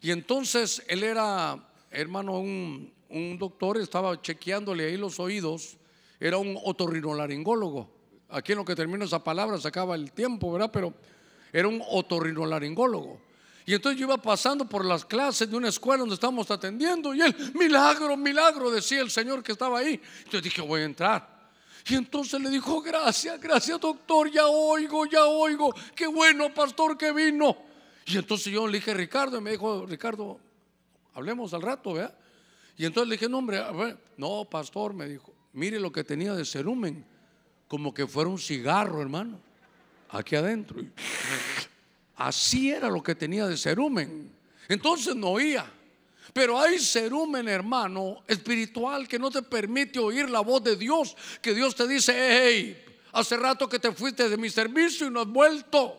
y 0.00 0.10
entonces 0.10 0.82
él 0.88 1.02
era, 1.02 1.68
hermano, 1.90 2.38
un, 2.38 2.92
un 3.08 3.38
doctor, 3.38 3.78
estaba 3.78 4.20
chequeándole 4.20 4.86
ahí 4.86 4.96
los 4.96 5.18
oídos, 5.18 5.78
era 6.20 6.36
un 6.36 6.58
otorrinolaringólogo. 6.62 7.90
Aquí 8.28 8.52
en 8.52 8.58
lo 8.58 8.64
que 8.64 8.76
termina 8.76 9.04
esa 9.04 9.24
palabra 9.24 9.58
se 9.58 9.68
acaba 9.68 9.94
el 9.94 10.12
tiempo, 10.12 10.52
¿verdad? 10.52 10.70
Pero 10.72 10.92
era 11.52 11.66
un 11.66 11.82
otorrinolaringólogo. 11.88 13.27
Y 13.68 13.74
entonces 13.74 14.00
yo 14.00 14.06
iba 14.06 14.16
pasando 14.16 14.66
por 14.66 14.82
las 14.82 15.04
clases 15.04 15.50
de 15.50 15.54
una 15.54 15.68
escuela 15.68 16.00
donde 16.00 16.14
estábamos 16.14 16.50
atendiendo 16.50 17.14
y 17.14 17.20
él, 17.20 17.36
milagro, 17.52 18.16
milagro, 18.16 18.70
decía 18.70 19.02
el 19.02 19.10
Señor 19.10 19.42
que 19.42 19.52
estaba 19.52 19.80
ahí. 19.80 20.00
Entonces 20.20 20.42
dije, 20.42 20.62
voy 20.62 20.80
a 20.80 20.84
entrar. 20.86 21.50
Y 21.86 21.96
entonces 21.96 22.40
le 22.40 22.48
dijo, 22.48 22.80
gracias, 22.80 23.38
gracias 23.38 23.78
doctor, 23.78 24.30
ya 24.30 24.46
oigo, 24.46 25.04
ya 25.04 25.26
oigo, 25.26 25.74
qué 25.94 26.06
bueno 26.06 26.48
pastor 26.54 26.96
que 26.96 27.12
vino. 27.12 27.58
Y 28.06 28.16
entonces 28.16 28.50
yo 28.50 28.66
le 28.66 28.78
dije, 28.78 28.94
Ricardo, 28.94 29.36
y 29.36 29.42
me 29.42 29.50
dijo, 29.50 29.84
Ricardo, 29.84 30.40
hablemos 31.12 31.52
al 31.52 31.60
rato, 31.60 31.92
¿verdad? 31.92 32.16
Y 32.78 32.86
entonces 32.86 33.06
le 33.10 33.16
dije, 33.16 33.28
no 33.28 33.36
hombre, 33.36 33.62
no 34.16 34.46
pastor, 34.46 34.94
me 34.94 35.06
dijo, 35.06 35.34
mire 35.52 35.78
lo 35.78 35.92
que 35.92 36.04
tenía 36.04 36.32
de 36.32 36.46
cerumen, 36.46 37.04
como 37.66 37.92
que 37.92 38.06
fuera 38.06 38.30
un 38.30 38.38
cigarro, 38.38 39.02
hermano, 39.02 39.38
aquí 40.08 40.36
adentro. 40.36 40.80
Así 42.18 42.70
era 42.70 42.90
lo 42.90 43.00
que 43.00 43.14
tenía 43.14 43.46
de 43.46 43.56
cerumen. 43.56 44.30
Entonces 44.68 45.14
no 45.14 45.28
oía. 45.28 45.72
Pero 46.32 46.60
hay 46.60 46.78
cerumen, 46.78 47.48
hermano, 47.48 48.22
espiritual 48.26 49.06
que 49.06 49.18
no 49.18 49.30
te 49.30 49.42
permite 49.42 50.00
oír 50.00 50.28
la 50.28 50.40
voz 50.40 50.62
de 50.64 50.76
Dios. 50.76 51.16
Que 51.40 51.54
Dios 51.54 51.76
te 51.76 51.86
dice, 51.86 52.12
hey, 52.16 52.84
hace 53.12 53.36
rato 53.36 53.68
que 53.68 53.78
te 53.78 53.92
fuiste 53.92 54.28
de 54.28 54.36
mi 54.36 54.50
servicio 54.50 55.06
y 55.06 55.10
no 55.10 55.20
has 55.20 55.28
vuelto. 55.28 55.96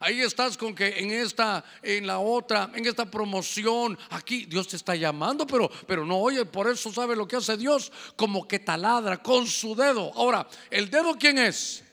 Ahí 0.00 0.20
estás 0.20 0.56
con 0.58 0.74
que 0.74 0.98
en 0.98 1.10
esta, 1.10 1.64
en 1.82 2.06
la 2.06 2.18
otra, 2.18 2.70
en 2.74 2.86
esta 2.86 3.08
promoción, 3.08 3.96
aquí 4.08 4.46
Dios 4.46 4.66
te 4.66 4.76
está 4.76 4.96
llamando, 4.96 5.46
pero, 5.46 5.70
pero 5.86 6.04
no 6.04 6.18
oye, 6.18 6.44
por 6.44 6.68
eso 6.68 6.92
sabe 6.92 7.14
lo 7.14 7.28
que 7.28 7.36
hace 7.36 7.56
Dios, 7.56 7.92
como 8.16 8.48
que 8.48 8.58
taladra 8.58 9.22
con 9.22 9.46
su 9.46 9.76
dedo. 9.76 10.10
Ahora, 10.14 10.48
¿el 10.70 10.90
dedo 10.90 11.16
quién 11.16 11.38
es? 11.38 11.84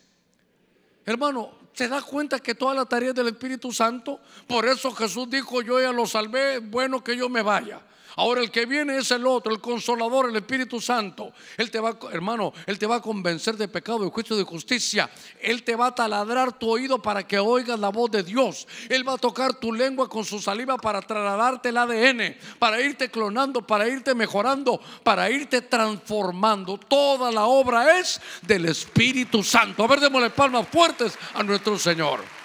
Hermano, 1.06 1.57
¿Se 1.78 1.88
da 1.88 2.02
cuenta 2.02 2.40
que 2.40 2.56
toda 2.56 2.74
la 2.74 2.86
tarea 2.86 3.14
del 3.14 3.28
Espíritu 3.28 3.72
Santo? 3.72 4.20
Por 4.48 4.66
eso 4.66 4.92
Jesús 4.94 5.30
dijo, 5.30 5.62
yo 5.62 5.80
ya 5.80 5.92
lo 5.92 6.08
salvé, 6.08 6.58
bueno 6.58 7.04
que 7.04 7.16
yo 7.16 7.30
me 7.30 7.44
vaya. 7.44 7.80
Ahora 8.18 8.42
el 8.42 8.50
que 8.50 8.66
viene 8.66 8.98
es 8.98 9.12
el 9.12 9.28
otro, 9.28 9.54
el 9.54 9.62
consolador, 9.62 10.30
el 10.30 10.36
Espíritu 10.36 10.82
Santo. 10.82 11.34
Él 11.56 11.70
te 11.70 11.80
va, 11.80 11.96
hermano, 12.12 12.52
Él 12.66 12.80
te 12.80 12.88
va 12.88 12.96
a 12.96 13.02
convencer 13.02 13.56
de 13.58 13.68
pecado, 13.68 14.00
de 14.00 14.10
juicio, 14.10 14.36
de 14.36 14.44
justicia. 14.44 15.08
Él 15.40 15.62
te 15.62 15.76
va 15.76 15.88
a 15.88 15.96
taladrar 15.96 16.58
tu 16.58 16.68
oído 16.68 17.00
para 17.00 17.28
que 17.28 17.38
oigas 17.38 17.80
la 17.80 17.90
voz 17.90 18.10
de 18.10 18.24
Dios. 18.24 18.68
Él 18.90 19.08
va 19.08 19.14
a 19.14 19.18
tocar 19.20 19.54
tu 19.54 19.72
lengua 19.72 20.10
con 20.10 20.26
su 20.26 20.40
saliva 20.40 20.78
para 20.78 21.00
trasladarte 21.00 21.70
el 21.70 21.78
ADN, 21.78 22.36
para 22.58 22.82
irte 22.82 23.12
clonando, 23.12 23.62
para 23.62 23.88
irte 23.88 24.16
mejorando, 24.16 24.82
para 25.04 25.30
irte 25.30 25.62
transformando. 25.62 26.80
Toda 26.80 27.32
la 27.32 27.46
obra 27.46 28.00
es 28.00 28.20
del 28.42 28.66
Espíritu 28.66 29.44
Santo. 29.44 29.84
A 29.84 29.88
ver, 29.88 30.00
démosle 30.00 30.32
palmas 30.32 30.68
fuertes 30.68 31.16
a 31.36 31.44
nuestro 31.44 31.78
Señor. 31.78 32.37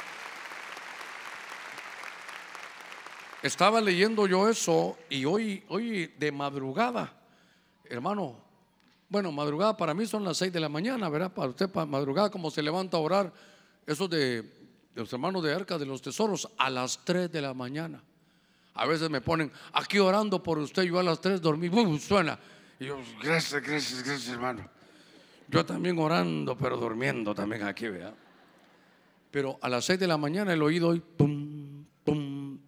Estaba 3.43 3.80
leyendo 3.80 4.28
yo 4.28 4.49
eso 4.49 4.97
y 5.11 5.24
hoy, 5.24 5.64
hoy 5.68 6.07
de 6.16 6.30
madrugada, 6.30 7.12
hermano, 7.84 8.36
bueno, 9.09 9.32
madrugada 9.32 9.76
para 9.76 9.95
mí 9.95 10.07
son 10.07 10.22
las 10.22 10.36
6 10.36 10.53
de 10.53 10.61
la 10.61 10.68
mañana, 10.68 11.09
¿verdad? 11.09 11.32
Para 11.32 11.49
usted, 11.49 11.68
para 11.68 11.84
madrugada, 11.84 12.30
como 12.30 12.53
se 12.53 12.62
levanta 12.62 12.97
a 12.97 13.01
orar, 13.01 13.32
eso 13.84 14.07
de, 14.07 14.49
los 14.95 15.12
hermanos 15.12 15.43
de 15.43 15.53
Arca 15.53 15.76
de 15.76 15.84
los 15.84 16.01
Tesoros, 16.01 16.49
a 16.57 16.70
las 16.70 17.05
3 17.05 17.32
de 17.32 17.43
la 17.43 17.53
mañana. 17.53 18.01
A 18.74 18.86
veces 18.86 19.11
me 19.11 19.20
ponen 19.20 19.51
aquí 19.72 19.99
orando 19.99 20.40
por 20.40 20.59
usted, 20.59 20.84
yo 20.84 21.01
a 21.01 21.03
las 21.03 21.20
3 21.20 21.43
dormí, 21.43 21.68
¡bum! 21.68 21.99
suena. 21.99 22.38
Y 22.78 22.86
yo, 22.86 22.97
gracias, 23.22 23.61
gracias, 23.61 24.05
gracias, 24.05 24.32
hermano. 24.32 24.68
Yo 25.49 25.66
también 25.66 25.99
orando, 25.99 26.57
pero 26.57 26.76
durmiendo 26.76 27.34
también 27.34 27.64
aquí, 27.64 27.88
¿verdad? 27.88 28.14
Pero 29.32 29.59
a 29.61 29.68
las 29.68 29.84
6 29.84 29.99
de 29.99 30.07
la 30.07 30.16
mañana 30.16 30.53
el 30.53 30.62
oído 30.62 30.88
hoy, 30.88 31.01
pum, 31.01 31.62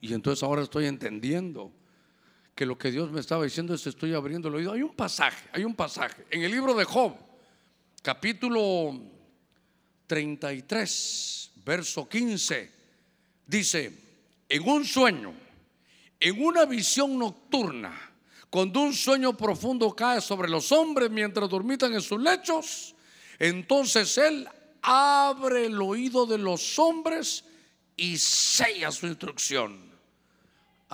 y 0.05 0.13
entonces 0.13 0.43
ahora 0.43 0.61
estoy 0.61 0.85
entendiendo 0.85 1.73
que 2.55 2.67
lo 2.67 2.77
que 2.77 2.91
Dios 2.91 3.11
me 3.11 3.21
estaba 3.21 3.43
diciendo 3.43 3.73
es 3.73 3.87
estoy 3.87 4.13
abriendo 4.13 4.49
el 4.49 4.57
oído. 4.57 4.73
Hay 4.75 4.83
un 4.83 4.95
pasaje, 4.95 5.49
hay 5.51 5.65
un 5.65 5.75
pasaje. 5.75 6.27
En 6.31 6.43
el 6.43 6.53
libro 6.53 6.75
de 6.75 6.85
Job, 6.85 7.15
capítulo 8.03 9.01
33, 10.07 11.53
verso 11.65 12.07
15, 12.07 12.71
dice, 13.47 13.99
en 14.47 14.69
un 14.69 14.85
sueño, 14.85 15.33
en 16.21 16.45
una 16.45 16.67
visión 16.67 17.19
nocturna, 17.19 17.99
cuando 18.51 18.83
un 18.83 18.93
sueño 18.93 19.35
profundo 19.35 19.97
cae 19.97 20.21
sobre 20.21 20.51
los 20.51 20.71
hombres 20.71 21.11
mientras 21.11 21.49
dormitan 21.49 21.95
en 21.95 22.03
sus 22.03 22.21
lechos, 22.21 22.95
entonces 23.39 24.19
Él 24.19 24.47
abre 24.83 25.65
el 25.65 25.81
oído 25.81 26.27
de 26.27 26.37
los 26.37 26.79
hombres 26.79 27.43
y 27.97 28.19
sella 28.19 28.93
su 28.93 29.07
instrucción. 29.07 29.94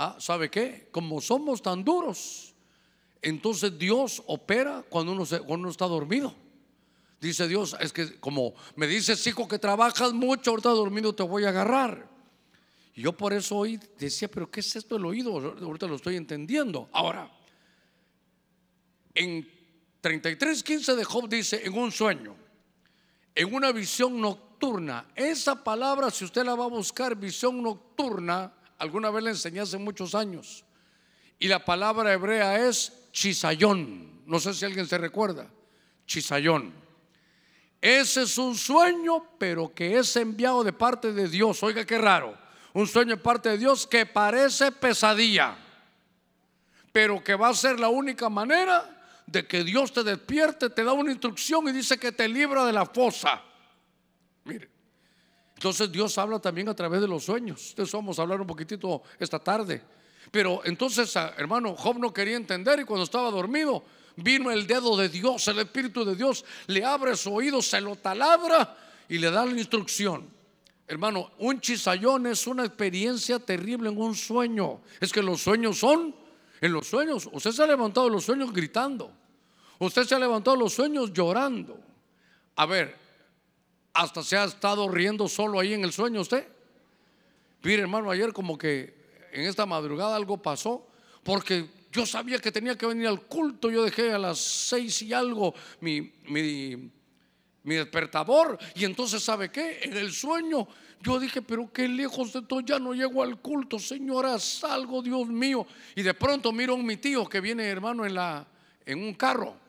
Ah, 0.03 0.17
¿sabe 0.19 0.51
qué? 0.51 0.89
Como 0.93 1.21
somos 1.21 1.61
tan 1.61 1.85
duros, 1.85 2.55
entonces 3.21 3.79
Dios 3.79 4.23
opera 4.29 4.83
cuando 4.89 5.13
uno, 5.13 5.27
se, 5.27 5.41
cuando 5.41 5.65
uno 5.65 5.71
está 5.71 5.85
dormido. 5.85 6.35
Dice 7.21 7.47
Dios, 7.47 7.77
es 7.79 7.93
que 7.93 8.19
como 8.19 8.55
me 8.77 8.87
dices, 8.87 9.27
hijo, 9.27 9.47
que 9.47 9.59
trabajas 9.59 10.15
mucho, 10.15 10.53
ahorita 10.53 10.71
dormido 10.71 11.15
te 11.15 11.23
voy 11.23 11.45
a 11.45 11.51
agarrar. 11.51 12.09
Y 12.95 13.03
yo 13.03 13.13
por 13.13 13.35
eso 13.35 13.59
hoy 13.59 13.79
decía, 13.99 14.29
pero 14.29 14.51
¿qué 14.51 14.61
es 14.61 14.75
esto 14.75 14.95
del 14.95 15.05
oído? 15.05 15.37
Ahorita 15.37 15.87
lo 15.87 15.97
estoy 15.97 16.17
entendiendo. 16.17 16.89
Ahora, 16.93 17.31
en 19.13 19.47
33.15 20.03 20.95
de 20.95 21.05
Job 21.05 21.29
dice, 21.29 21.61
en 21.63 21.77
un 21.77 21.93
sueño, 21.93 22.35
en 23.35 23.55
una 23.55 23.71
visión 23.71 24.19
nocturna, 24.19 25.09
esa 25.15 25.63
palabra, 25.63 26.11
si 26.11 26.25
usted 26.25 26.43
la 26.43 26.55
va 26.55 26.65
a 26.65 26.69
buscar, 26.69 27.15
visión 27.17 27.63
nocturna, 27.63 28.55
alguna 28.81 29.11
vez 29.11 29.23
le 29.23 29.31
enseñé 29.31 29.61
hace 29.61 29.79
muchos 29.79 30.15
años. 30.15 30.65
Y 31.39 31.49
la 31.49 31.65
palabra 31.65 32.13
hebrea 32.13 32.67
es 32.67 32.93
chisayón. 33.13 34.23
No 34.27 34.41
sé 34.41 34.53
si 34.55 34.65
alguien 34.65 34.87
se 34.87 34.99
recuerda. 34.99 35.47
Chisayón. 36.07 36.73
Ese 37.81 38.23
es 38.23 38.37
un 38.39 38.57
sueño, 38.57 39.25
pero 39.39 39.73
que 39.75 39.99
es 39.99 40.17
enviado 40.17 40.65
de 40.65 40.73
parte 40.73 41.13
de 41.13 41.29
Dios. 41.29 41.63
Oiga, 41.63 41.85
qué 41.85 41.99
raro. 41.99 42.37
Un 42.73 42.87
sueño 42.87 43.17
de 43.17 43.23
parte 43.23 43.51
de 43.51 43.59
Dios 43.59 43.87
que 43.87 44.07
parece 44.07 44.73
pesadilla, 44.73 45.57
pero 46.93 47.23
que 47.23 47.35
va 47.35 47.49
a 47.49 47.55
ser 47.55 47.81
la 47.81 47.89
única 47.89 48.29
manera 48.29 49.23
de 49.27 49.47
que 49.47 49.65
Dios 49.65 49.93
te 49.93 50.03
despierte, 50.03 50.71
te 50.71 50.85
da 50.85 50.93
una 50.93 51.11
instrucción 51.11 51.69
y 51.69 51.73
dice 51.73 51.99
que 51.99 52.13
te 52.13 52.29
libra 52.29 52.65
de 52.65 52.73
la 52.73 52.87
fosa. 52.87 53.43
Mire, 54.45 54.71
entonces 55.61 55.93
Dios 55.93 56.17
habla 56.17 56.39
también 56.39 56.71
a 56.71 56.75
través 56.75 57.03
de 57.03 57.07
los 57.07 57.23
sueños. 57.23 57.75
De 57.77 57.83
eso 57.83 57.99
vamos 57.99 58.19
a 58.19 58.23
hablar 58.23 58.41
un 58.41 58.47
poquitito 58.47 59.03
esta 59.19 59.39
tarde. 59.39 59.83
Pero 60.31 60.63
entonces, 60.65 61.15
ah, 61.19 61.35
hermano, 61.37 61.77
Job 61.77 61.99
no 61.99 62.15
quería 62.15 62.39
entender 62.39 62.81
y 62.81 62.85
cuando 62.85 63.05
estaba 63.05 63.31
dormido, 63.31 63.85
vino 64.17 64.51
el 64.51 64.67
dedo 64.67 64.97
de 64.97 65.11
Dios, 65.11 65.47
el 65.49 65.59
Espíritu 65.59 66.03
de 66.03 66.17
Dios, 66.17 66.47
le 66.69 66.83
abre 66.83 67.15
su 67.15 67.35
oído, 67.35 67.61
se 67.61 67.79
lo 67.83 67.95
talabra 67.97 68.75
y 69.07 69.19
le 69.19 69.31
da 69.31 69.45
la 69.45 69.53
instrucción. 69.53 70.31
Hermano, 70.89 71.31
un 71.41 71.61
chisayón 71.61 72.27
es 72.29 72.47
una 72.47 72.65
experiencia 72.65 73.39
terrible 73.39 73.91
en 73.91 74.01
un 74.01 74.15
sueño. 74.15 74.81
Es 74.99 75.13
que 75.13 75.23
los 75.23 75.43
sueños 75.43 75.77
son, 75.79 76.15
en 76.63 76.73
los 76.73 76.87
sueños, 76.87 77.29
usted 77.33 77.53
se 77.53 77.63
ha 77.63 77.67
levantado 77.67 78.07
de 78.07 78.13
los 78.13 78.25
sueños 78.25 78.51
gritando. 78.51 79.13
Usted 79.79 80.05
se 80.05 80.15
ha 80.15 80.19
levantado 80.19 80.57
de 80.57 80.63
los 80.63 80.73
sueños 80.73 81.13
llorando. 81.13 81.79
A 82.57 82.65
ver, 82.65 83.10
hasta 84.01 84.23
se 84.23 84.35
ha 84.35 84.45
estado 84.45 84.89
riendo 84.89 85.29
solo 85.29 85.61
ahí 85.61 85.75
en 85.75 85.85
el 85.85 85.93
sueño 85.93 86.23
usted. 86.23 86.49
Mire, 87.63 87.83
hermano, 87.83 88.11
ayer 88.11 88.33
como 88.33 88.57
que 88.57 88.95
en 89.31 89.43
esta 89.43 89.67
madrugada 89.67 90.17
algo 90.17 90.39
pasó, 90.39 90.89
porque 91.23 91.67
yo 91.93 92.07
sabía 92.07 92.39
que 92.39 92.51
tenía 92.51 92.79
que 92.79 92.87
venir 92.87 93.09
al 93.09 93.21
culto. 93.27 93.71
Yo 93.71 93.85
dejé 93.85 94.11
a 94.11 94.19
las 94.19 94.39
seis 94.39 95.03
y 95.03 95.13
algo 95.13 95.55
mi, 95.83 96.15
mi, 96.29 96.91
despertador. 97.63 98.59
Y 98.75 98.87
entonces, 98.87 99.23
¿sabe 99.23 99.51
qué? 99.51 99.81
En 99.83 99.95
el 99.95 100.13
sueño 100.13 100.67
yo 101.03 101.21
dije, 101.21 101.43
pero 101.43 101.71
qué 101.71 101.87
lejos 101.87 102.33
de 102.33 102.41
todo, 102.41 102.61
ya 102.61 102.79
no 102.79 102.95
llego 102.95 103.23
al 103.23 103.39
culto, 103.39 103.79
señora, 103.79 104.39
salgo, 104.39 105.03
Dios 105.03 105.29
mío. 105.29 105.67
Y 105.95 106.01
de 106.01 106.15
pronto 106.15 106.53
miro 106.53 106.73
a 106.73 106.79
mi 106.79 106.97
tío 106.97 107.29
que 107.29 107.43
viene, 107.43 107.67
hermano, 107.67 108.07
en, 108.07 108.15
la, 108.15 108.47
en 108.87 109.03
un 109.03 109.13
carro. 109.13 109.60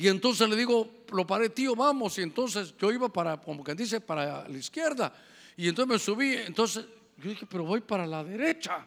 Y 0.00 0.06
entonces 0.06 0.48
le 0.48 0.54
digo, 0.54 0.88
lo 1.10 1.26
paré, 1.26 1.50
tío, 1.50 1.74
vamos. 1.74 2.16
Y 2.18 2.22
entonces 2.22 2.72
yo 2.78 2.92
iba 2.92 3.08
para, 3.08 3.36
como 3.36 3.64
que 3.64 3.74
dice, 3.74 4.00
para 4.00 4.48
la 4.48 4.56
izquierda. 4.56 5.12
Y 5.56 5.68
entonces 5.68 5.92
me 5.92 5.98
subí. 5.98 6.34
Entonces 6.34 6.86
yo 7.16 7.30
dije, 7.30 7.46
pero 7.50 7.64
voy 7.64 7.80
para 7.80 8.06
la 8.06 8.22
derecha. 8.22 8.86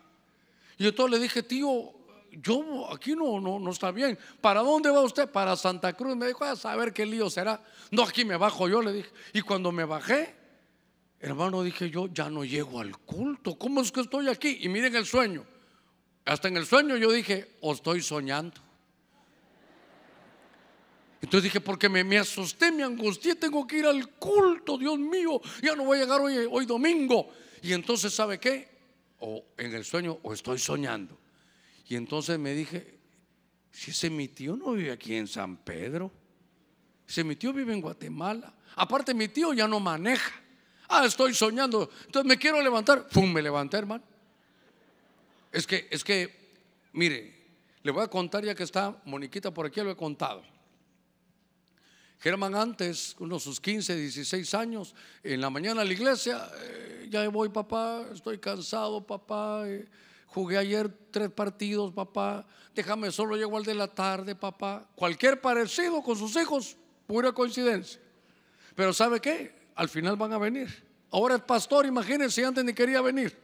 Y 0.77 0.87
entonces 0.87 1.19
le 1.19 1.21
dije, 1.21 1.43
tío, 1.43 1.93
yo 2.31 2.89
aquí 2.93 3.13
no, 3.13 3.41
no, 3.41 3.59
no 3.59 3.71
está 3.71 3.91
bien. 3.91 4.17
¿Para 4.39 4.61
dónde 4.61 4.89
va 4.89 5.01
usted? 5.01 5.29
Para 5.29 5.57
Santa 5.57 5.91
Cruz. 5.91 6.15
Me 6.15 6.27
dijo, 6.27 6.45
a 6.45 6.55
saber 6.55 6.93
qué 6.93 7.05
lío 7.05 7.29
será. 7.29 7.61
No, 7.91 8.03
aquí 8.03 8.23
me 8.23 8.37
bajo 8.37 8.69
yo, 8.69 8.81
le 8.81 8.93
dije. 8.93 9.09
Y 9.33 9.41
cuando 9.41 9.73
me 9.73 9.83
bajé, 9.83 10.33
hermano, 11.19 11.61
dije 11.61 11.89
yo, 11.89 12.07
ya 12.07 12.29
no 12.29 12.45
llego 12.45 12.79
al 12.79 12.97
culto. 12.99 13.57
¿Cómo 13.57 13.81
es 13.81 13.91
que 13.91 13.99
estoy 13.99 14.29
aquí? 14.29 14.59
Y 14.61 14.69
miren 14.69 14.95
el 14.95 15.05
sueño. 15.05 15.45
Hasta 16.23 16.47
en 16.47 16.55
el 16.55 16.65
sueño 16.65 16.95
yo 16.95 17.11
dije, 17.11 17.57
o 17.59 17.73
estoy 17.73 18.01
soñando. 18.01 18.70
Entonces 21.21 21.43
dije, 21.43 21.61
porque 21.61 21.87
me, 21.87 22.17
asusté, 22.17 22.71
me 22.71 22.83
angustié, 22.83 23.35
tengo 23.35 23.67
que 23.67 23.77
ir 23.77 23.85
al 23.85 24.09
culto, 24.09 24.77
Dios 24.77 24.97
mío, 24.97 25.39
ya 25.61 25.75
no 25.75 25.85
voy 25.85 25.99
a 25.99 26.01
llegar 26.01 26.19
hoy, 26.19 26.47
hoy 26.49 26.65
domingo. 26.65 27.29
Y 27.61 27.73
entonces, 27.73 28.13
¿sabe 28.13 28.39
qué? 28.39 28.67
O 29.19 29.45
en 29.55 29.73
el 29.75 29.85
sueño, 29.85 30.17
o 30.23 30.33
estoy 30.33 30.57
soñando. 30.57 31.19
Y 31.87 31.95
entonces 31.95 32.39
me 32.39 32.53
dije, 32.55 32.97
si 33.71 33.91
ese 33.91 34.09
mi 34.09 34.29
tío 34.29 34.55
no 34.55 34.71
vive 34.71 34.91
aquí 34.91 35.15
en 35.15 35.27
San 35.27 35.57
Pedro, 35.57 36.11
ese 37.07 37.23
mi 37.23 37.35
tío 37.35 37.53
vive 37.53 37.73
en 37.73 37.81
Guatemala. 37.81 38.53
Aparte, 38.75 39.13
mi 39.13 39.27
tío 39.27 39.53
ya 39.53 39.67
no 39.67 39.79
maneja. 39.79 40.41
Ah, 40.89 41.05
estoy 41.05 41.35
soñando. 41.35 41.89
Entonces 42.05 42.27
me 42.27 42.37
quiero 42.37 42.61
levantar. 42.61 43.07
¡Pum! 43.07 43.31
Me 43.31 43.41
levanté, 43.41 43.77
hermano. 43.77 44.03
Es 45.51 45.67
que, 45.67 45.87
es 45.91 46.03
que, 46.03 46.53
mire, 46.93 47.41
le 47.83 47.91
voy 47.91 48.03
a 48.03 48.07
contar 48.07 48.43
ya 48.43 48.55
que 48.55 48.63
está 48.63 49.01
Moniquita 49.05 49.53
por 49.53 49.65
aquí, 49.67 49.81
lo 49.81 49.91
he 49.91 49.95
contado. 49.95 50.43
Germán 52.21 52.53
antes, 52.53 53.15
unos 53.17 53.41
sus 53.41 53.59
15, 53.59 53.95
16 53.95 54.53
años, 54.53 54.93
en 55.23 55.41
la 55.41 55.49
mañana 55.49 55.81
a 55.81 55.85
la 55.85 55.91
iglesia, 55.91 56.47
eh, 56.55 57.07
ya 57.09 57.27
voy 57.29 57.49
papá, 57.49 58.05
estoy 58.13 58.37
cansado 58.37 59.05
papá, 59.05 59.63
eh, 59.65 59.87
jugué 60.27 60.59
ayer 60.59 60.87
tres 61.09 61.31
partidos 61.31 61.91
papá, 61.91 62.45
déjame 62.75 63.11
solo 63.11 63.35
llego 63.35 63.57
al 63.57 63.63
de 63.63 63.73
la 63.73 63.87
tarde 63.87 64.35
papá. 64.35 64.87
Cualquier 64.93 65.41
parecido 65.41 66.03
con 66.03 66.15
sus 66.15 66.35
hijos, 66.35 66.77
pura 67.07 67.31
coincidencia. 67.31 67.99
Pero 68.75 68.93
¿sabe 68.93 69.19
qué? 69.19 69.55
Al 69.73 69.89
final 69.89 70.15
van 70.15 70.33
a 70.33 70.37
venir. 70.37 70.69
Ahora 71.09 71.35
es 71.35 71.41
pastor, 71.41 71.87
imagínense, 71.87 72.45
antes 72.45 72.63
ni 72.63 72.73
quería 72.75 73.01
venir. 73.01 73.35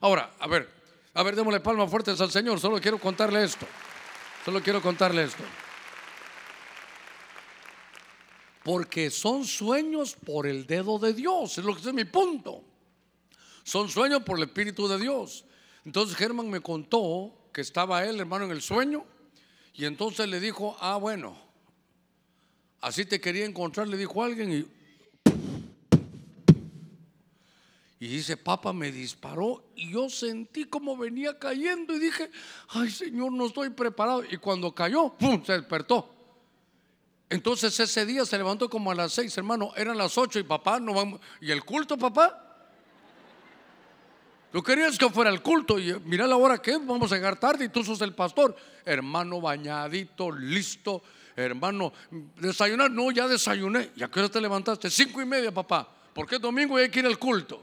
Ahora, 0.00 0.32
a 0.38 0.46
ver, 0.46 0.66
a 1.12 1.22
ver, 1.22 1.36
démosle 1.36 1.60
palmas 1.60 1.90
fuertes 1.90 2.18
al 2.22 2.30
Señor, 2.30 2.58
solo 2.58 2.80
quiero 2.80 2.98
contarle 2.98 3.44
esto. 3.44 3.66
Solo 4.46 4.62
quiero 4.62 4.80
contarle 4.80 5.24
esto. 5.24 5.44
Porque 8.64 9.10
son 9.10 9.44
sueños 9.44 10.16
por 10.16 10.46
el 10.46 10.66
dedo 10.66 10.98
de 10.98 11.12
Dios, 11.12 11.58
es 11.58 11.64
lo 11.64 11.74
que 11.74 11.82
es 11.82 11.92
mi 11.92 12.06
punto. 12.06 12.64
Son 13.62 13.90
sueños 13.90 14.22
por 14.22 14.38
el 14.38 14.44
Espíritu 14.44 14.88
de 14.88 14.98
Dios. 14.98 15.44
Entonces 15.84 16.16
Germán 16.16 16.48
me 16.48 16.60
contó 16.60 17.50
que 17.52 17.60
estaba 17.60 18.04
él, 18.04 18.18
hermano, 18.18 18.46
en 18.46 18.52
el 18.52 18.62
sueño, 18.62 19.04
y 19.74 19.84
entonces 19.84 20.26
le 20.28 20.40
dijo, 20.40 20.76
ah, 20.80 20.96
bueno, 20.96 21.36
así 22.80 23.04
te 23.04 23.20
quería 23.20 23.44
encontrar, 23.44 23.86
le 23.86 23.98
dijo 23.98 24.24
alguien, 24.24 24.52
y, 24.52 24.66
y 28.00 28.08
dice, 28.08 28.38
papá 28.38 28.72
me 28.72 28.90
disparó, 28.90 29.62
y 29.76 29.92
yo 29.92 30.08
sentí 30.08 30.64
como 30.64 30.96
venía 30.96 31.38
cayendo, 31.38 31.94
y 31.94 31.98
dije, 31.98 32.30
ay 32.68 32.90
Señor, 32.90 33.30
no 33.32 33.46
estoy 33.46 33.68
preparado. 33.68 34.24
Y 34.24 34.38
cuando 34.38 34.74
cayó, 34.74 35.10
¡pum!, 35.18 35.44
se 35.44 35.52
despertó. 35.52 36.13
Entonces 37.34 37.80
ese 37.80 38.06
día 38.06 38.24
se 38.24 38.38
levantó 38.38 38.70
como 38.70 38.92
a 38.92 38.94
las 38.94 39.12
seis, 39.12 39.36
hermano, 39.36 39.72
eran 39.74 39.98
las 39.98 40.16
ocho 40.16 40.38
y 40.38 40.44
papá 40.44 40.78
no 40.78 40.94
vamos. 40.94 41.20
¿Y 41.40 41.50
el 41.50 41.64
culto, 41.64 41.98
papá? 41.98 42.40
Tú 44.52 44.62
querías 44.62 44.96
que 44.96 45.10
fuera 45.10 45.30
el 45.30 45.42
culto 45.42 45.80
y 45.80 45.98
mira 46.04 46.28
la 46.28 46.36
hora 46.36 46.58
que 46.58 46.70
es, 46.70 46.86
vamos 46.86 47.10
a 47.10 47.16
llegar 47.16 47.36
tarde 47.40 47.64
y 47.64 47.70
tú 47.70 47.82
sos 47.82 48.00
el 48.02 48.14
pastor. 48.14 48.54
Hermano 48.84 49.40
bañadito, 49.40 50.30
listo. 50.30 51.02
Hermano, 51.34 51.92
desayunar, 52.36 52.92
no, 52.92 53.10
ya 53.10 53.26
desayuné. 53.26 53.90
¿Y 53.96 54.04
a 54.04 54.08
qué 54.08 54.20
hora 54.20 54.28
te 54.28 54.40
levantaste? 54.40 54.88
Cinco 54.88 55.20
y 55.20 55.24
media, 55.24 55.50
papá. 55.50 55.88
Porque 56.14 56.38
domingo 56.38 56.76
hay 56.76 56.88
que 56.88 57.00
ir 57.00 57.06
al 57.06 57.18
culto. 57.18 57.60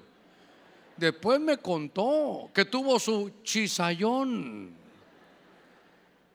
Después 0.97 1.39
me 1.39 1.59
contó 1.59 2.51
que 2.53 2.65
tuvo 2.65 2.99
su 2.99 3.36
chisayón. 3.41 4.80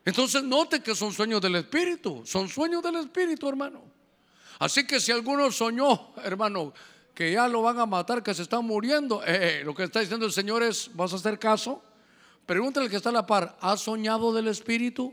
Entonces 0.06 0.44
note 0.44 0.80
que 0.80 0.94
son 0.94 1.12
sueños 1.12 1.40
del 1.40 1.56
Espíritu, 1.56 2.22
son 2.24 2.48
sueños 2.48 2.80
del 2.80 2.94
Espíritu, 2.94 3.48
hermano. 3.48 3.82
Así 4.60 4.86
que 4.86 5.00
si 5.00 5.10
alguno 5.10 5.50
soñó, 5.50 6.12
hermano, 6.22 6.72
que 7.12 7.32
ya 7.32 7.48
lo 7.48 7.60
van 7.60 7.80
a 7.80 7.86
matar, 7.86 8.22
que 8.22 8.32
se 8.32 8.42
está 8.42 8.60
muriendo, 8.60 9.20
eh, 9.26 9.62
lo 9.64 9.74
que 9.74 9.82
está 9.82 9.98
diciendo 9.98 10.24
el 10.24 10.32
Señor 10.32 10.62
es, 10.62 10.88
¿vas 10.94 11.12
a 11.12 11.16
hacer 11.16 11.40
caso? 11.40 11.82
Pregúntale 12.46 12.88
que 12.88 12.94
está 12.94 13.08
a 13.08 13.12
la 13.12 13.26
par, 13.26 13.58
¿has 13.60 13.80
soñado 13.80 14.32
del 14.32 14.46
Espíritu? 14.46 15.12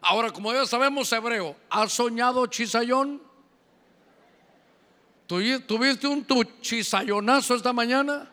Ahora, 0.00 0.30
como 0.30 0.54
ya 0.54 0.64
sabemos 0.64 1.12
hebreo, 1.12 1.54
¿has 1.68 1.92
soñado 1.92 2.46
chisayón? 2.46 3.20
¿Tuviste 5.26 6.06
un 6.06 6.26
chisayonazo 6.62 7.54
esta 7.54 7.74
mañana? 7.74 8.30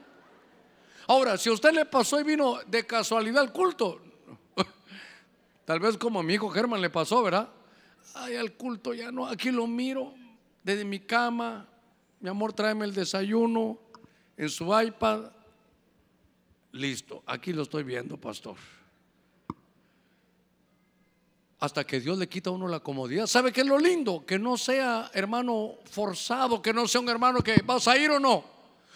Ahora, 1.05 1.37
si 1.37 1.49
a 1.49 1.53
usted 1.53 1.73
le 1.73 1.85
pasó 1.85 2.17
y 2.21 2.23
vino 2.23 2.59
de 2.65 2.87
casualidad 2.87 3.41
al 3.41 3.51
culto, 3.51 3.99
Tal 5.65 5.79
vez 5.79 5.97
como 5.97 6.19
a 6.19 6.23
mi 6.23 6.33
hijo 6.33 6.49
Germán 6.49 6.81
le 6.81 6.89
pasó, 6.89 7.23
¿verdad? 7.23 7.49
Ay, 8.15 8.35
al 8.35 8.53
culto 8.53 8.93
ya 8.93 9.11
no, 9.11 9.27
aquí 9.27 9.51
lo 9.51 9.65
miro 9.65 10.13
desde 10.63 10.85
mi 10.85 10.99
cama. 10.99 11.67
Mi 12.19 12.29
amor, 12.29 12.53
tráeme 12.53 12.85
el 12.85 12.93
desayuno 12.93 13.77
en 14.37 14.49
su 14.49 14.65
iPad. 14.79 15.31
Listo, 16.71 17.23
aquí 17.25 17.53
lo 17.53 17.63
estoy 17.63 17.83
viendo, 17.83 18.17
pastor. 18.17 18.55
Hasta 21.59 21.85
que 21.85 22.01
Dios 22.01 22.17
le 22.17 22.27
quita 22.27 22.49
a 22.49 22.53
uno 22.53 22.67
la 22.67 22.81
comodidad. 22.81 23.25
¿Sabe 23.25 23.53
qué 23.53 23.61
es 23.61 23.67
lo 23.67 23.79
lindo? 23.79 24.25
Que 24.25 24.37
no 24.37 24.57
sea 24.57 25.09
hermano 25.13 25.75
forzado, 25.89 26.61
que 26.61 26.73
no 26.73 26.87
sea 26.87 26.99
un 26.99 27.09
hermano 27.09 27.39
que 27.39 27.61
vas 27.63 27.87
a 27.87 27.97
ir 27.97 28.11
o 28.11 28.19
no. 28.19 28.43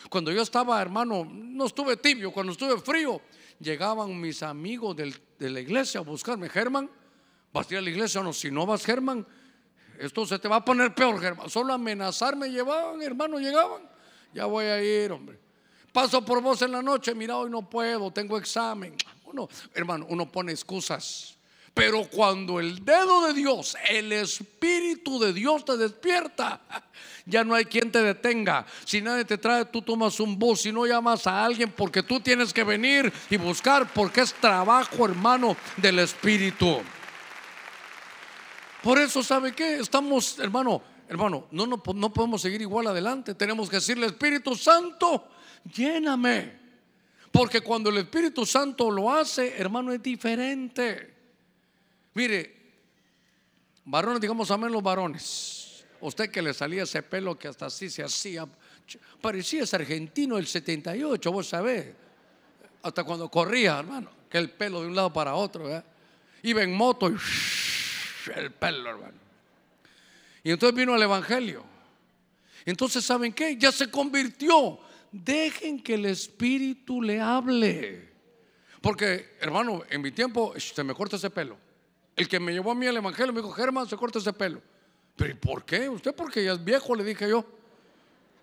Cuando 0.09 0.31
yo 0.31 0.41
estaba, 0.41 0.81
hermano, 0.81 1.25
no 1.25 1.65
estuve 1.65 1.97
tibio, 1.97 2.31
cuando 2.31 2.51
estuve 2.51 2.77
frío, 2.79 3.21
llegaban 3.59 4.19
mis 4.19 4.43
amigos 4.43 4.95
de 4.95 5.49
la 5.49 5.59
iglesia 5.59 5.99
a 5.99 6.03
buscarme. 6.03 6.49
Germán, 6.49 6.89
¿vas 7.53 7.69
a 7.69 7.73
ir 7.73 7.77
a 7.79 7.81
la 7.81 7.89
iglesia 7.89 8.21
no? 8.21 8.33
Si 8.33 8.51
no 8.51 8.65
vas, 8.65 8.85
Germán, 8.85 9.25
esto 9.99 10.25
se 10.25 10.39
te 10.39 10.47
va 10.47 10.57
a 10.57 10.65
poner 10.65 10.93
peor, 10.93 11.19
Germán. 11.19 11.49
Solo 11.49 11.73
amenazarme 11.73 12.49
llevaban, 12.49 13.01
hermano, 13.01 13.39
llegaban. 13.39 13.81
Ya 14.33 14.45
voy 14.45 14.65
a 14.65 14.81
ir, 14.81 15.11
hombre. 15.11 15.39
Paso 15.91 16.23
por 16.23 16.41
vos 16.41 16.61
en 16.61 16.71
la 16.71 16.81
noche, 16.81 17.15
mira, 17.15 17.37
hoy 17.37 17.49
no 17.49 17.67
puedo, 17.67 18.11
tengo 18.11 18.37
examen. 18.37 18.95
Uno, 19.25 19.49
hermano, 19.73 20.05
uno 20.09 20.31
pone 20.31 20.51
excusas. 20.51 21.36
Pero 21.77 22.05
cuando 22.05 22.59
el 22.59 22.83
dedo 22.83 23.27
de 23.27 23.35
Dios, 23.35 23.77
el 23.87 24.11
Espíritu 24.11 25.19
de 25.19 25.31
Dios 25.31 25.63
te 25.63 25.77
despierta, 25.77 26.59
ya 27.23 27.43
no 27.43 27.53
hay 27.53 27.65
quien 27.65 27.91
te 27.91 28.01
detenga. 28.01 28.65
Si 28.83 28.99
nadie 28.99 29.25
te 29.25 29.37
trae, 29.37 29.63
tú 29.65 29.83
tomas 29.83 30.19
un 30.19 30.39
bus. 30.39 30.61
Si 30.61 30.71
no 30.71 30.87
llamas 30.87 31.27
a 31.27 31.45
alguien, 31.45 31.71
porque 31.71 32.01
tú 32.01 32.19
tienes 32.19 32.51
que 32.51 32.63
venir 32.63 33.13
y 33.29 33.37
buscar, 33.37 33.93
porque 33.93 34.21
es 34.21 34.33
trabajo, 34.33 35.05
hermano, 35.05 35.55
del 35.77 35.99
Espíritu. 35.99 36.81
Por 38.81 38.97
eso, 38.97 39.21
¿sabe 39.21 39.53
qué? 39.53 39.75
Estamos, 39.75 40.39
hermano, 40.39 40.81
hermano, 41.07 41.45
no, 41.51 41.67
no, 41.67 41.83
no 41.93 42.11
podemos 42.11 42.41
seguir 42.41 42.61
igual 42.61 42.87
adelante. 42.87 43.35
Tenemos 43.35 43.69
que 43.69 43.75
decirle, 43.75 44.07
Espíritu 44.07 44.55
Santo, 44.55 45.27
lléname. 45.75 46.57
Porque 47.31 47.61
cuando 47.61 47.91
el 47.91 47.97
Espíritu 47.97 48.47
Santo 48.47 48.89
lo 48.89 49.13
hace, 49.13 49.55
hermano, 49.59 49.93
es 49.93 50.01
diferente. 50.01 51.16
Mire, 52.17 52.51
varones, 53.85 54.19
digamos 54.19 54.49
amén 54.49 54.71
los 54.71 54.81
varones. 54.81 55.85
Usted 56.01 56.31
que 56.31 56.41
le 56.41 56.51
salía 56.51 56.81
ese 56.81 57.03
pelo 57.03 57.37
que 57.37 57.47
hasta 57.47 57.67
así 57.67 57.91
se 57.91 58.01
hacía, 58.01 58.47
parecía 59.21 59.61
ese 59.61 59.75
argentino 59.75 60.37
del 60.37 60.47
78, 60.47 61.31
vos 61.31 61.47
sabés. 61.47 61.93
Hasta 62.81 63.03
cuando 63.03 63.29
corría, 63.29 63.77
hermano, 63.77 64.09
que 64.31 64.39
el 64.39 64.49
pelo 64.49 64.81
de 64.81 64.87
un 64.87 64.95
lado 64.95 65.13
para 65.13 65.35
otro. 65.35 65.83
Iba 66.41 66.63
en 66.63 66.73
moto 66.73 67.07
y 67.11 67.17
el 68.35 68.51
pelo, 68.51 68.89
hermano. 68.89 69.19
Y 70.43 70.49
entonces 70.49 70.75
vino 70.75 70.95
el 70.95 71.03
Evangelio. 71.03 71.63
Entonces, 72.65 73.05
¿saben 73.05 73.31
qué? 73.31 73.57
Ya 73.57 73.71
se 73.71 73.91
convirtió. 73.91 74.79
Dejen 75.11 75.83
que 75.83 75.93
el 75.93 76.05
Espíritu 76.07 76.99
le 76.99 77.21
hable. 77.21 78.09
Porque, 78.81 79.35
hermano, 79.39 79.83
en 79.87 80.01
mi 80.01 80.11
tiempo 80.11 80.55
se 80.57 80.83
me 80.83 80.95
corta 80.95 81.17
ese 81.17 81.29
pelo. 81.29 81.66
El 82.17 82.27
que 82.27 82.39
me 82.39 82.51
llevó 82.51 82.71
a 82.71 82.75
mí 82.75 82.87
al 82.87 82.97
Evangelio 82.97 83.31
me 83.31 83.41
dijo, 83.41 83.53
Germán, 83.53 83.87
se 83.87 83.95
corta 83.95 84.17
ese 84.17 84.33
pelo. 84.33 84.59
Pero 85.15 85.39
por 85.39 85.63
qué? 85.63 85.87
Usted 85.87 86.15
porque 86.15 86.43
ya 86.43 86.53
es 86.53 86.63
viejo, 86.63 86.95
le 86.95 87.03
dije 87.03 87.29
yo. 87.29 87.45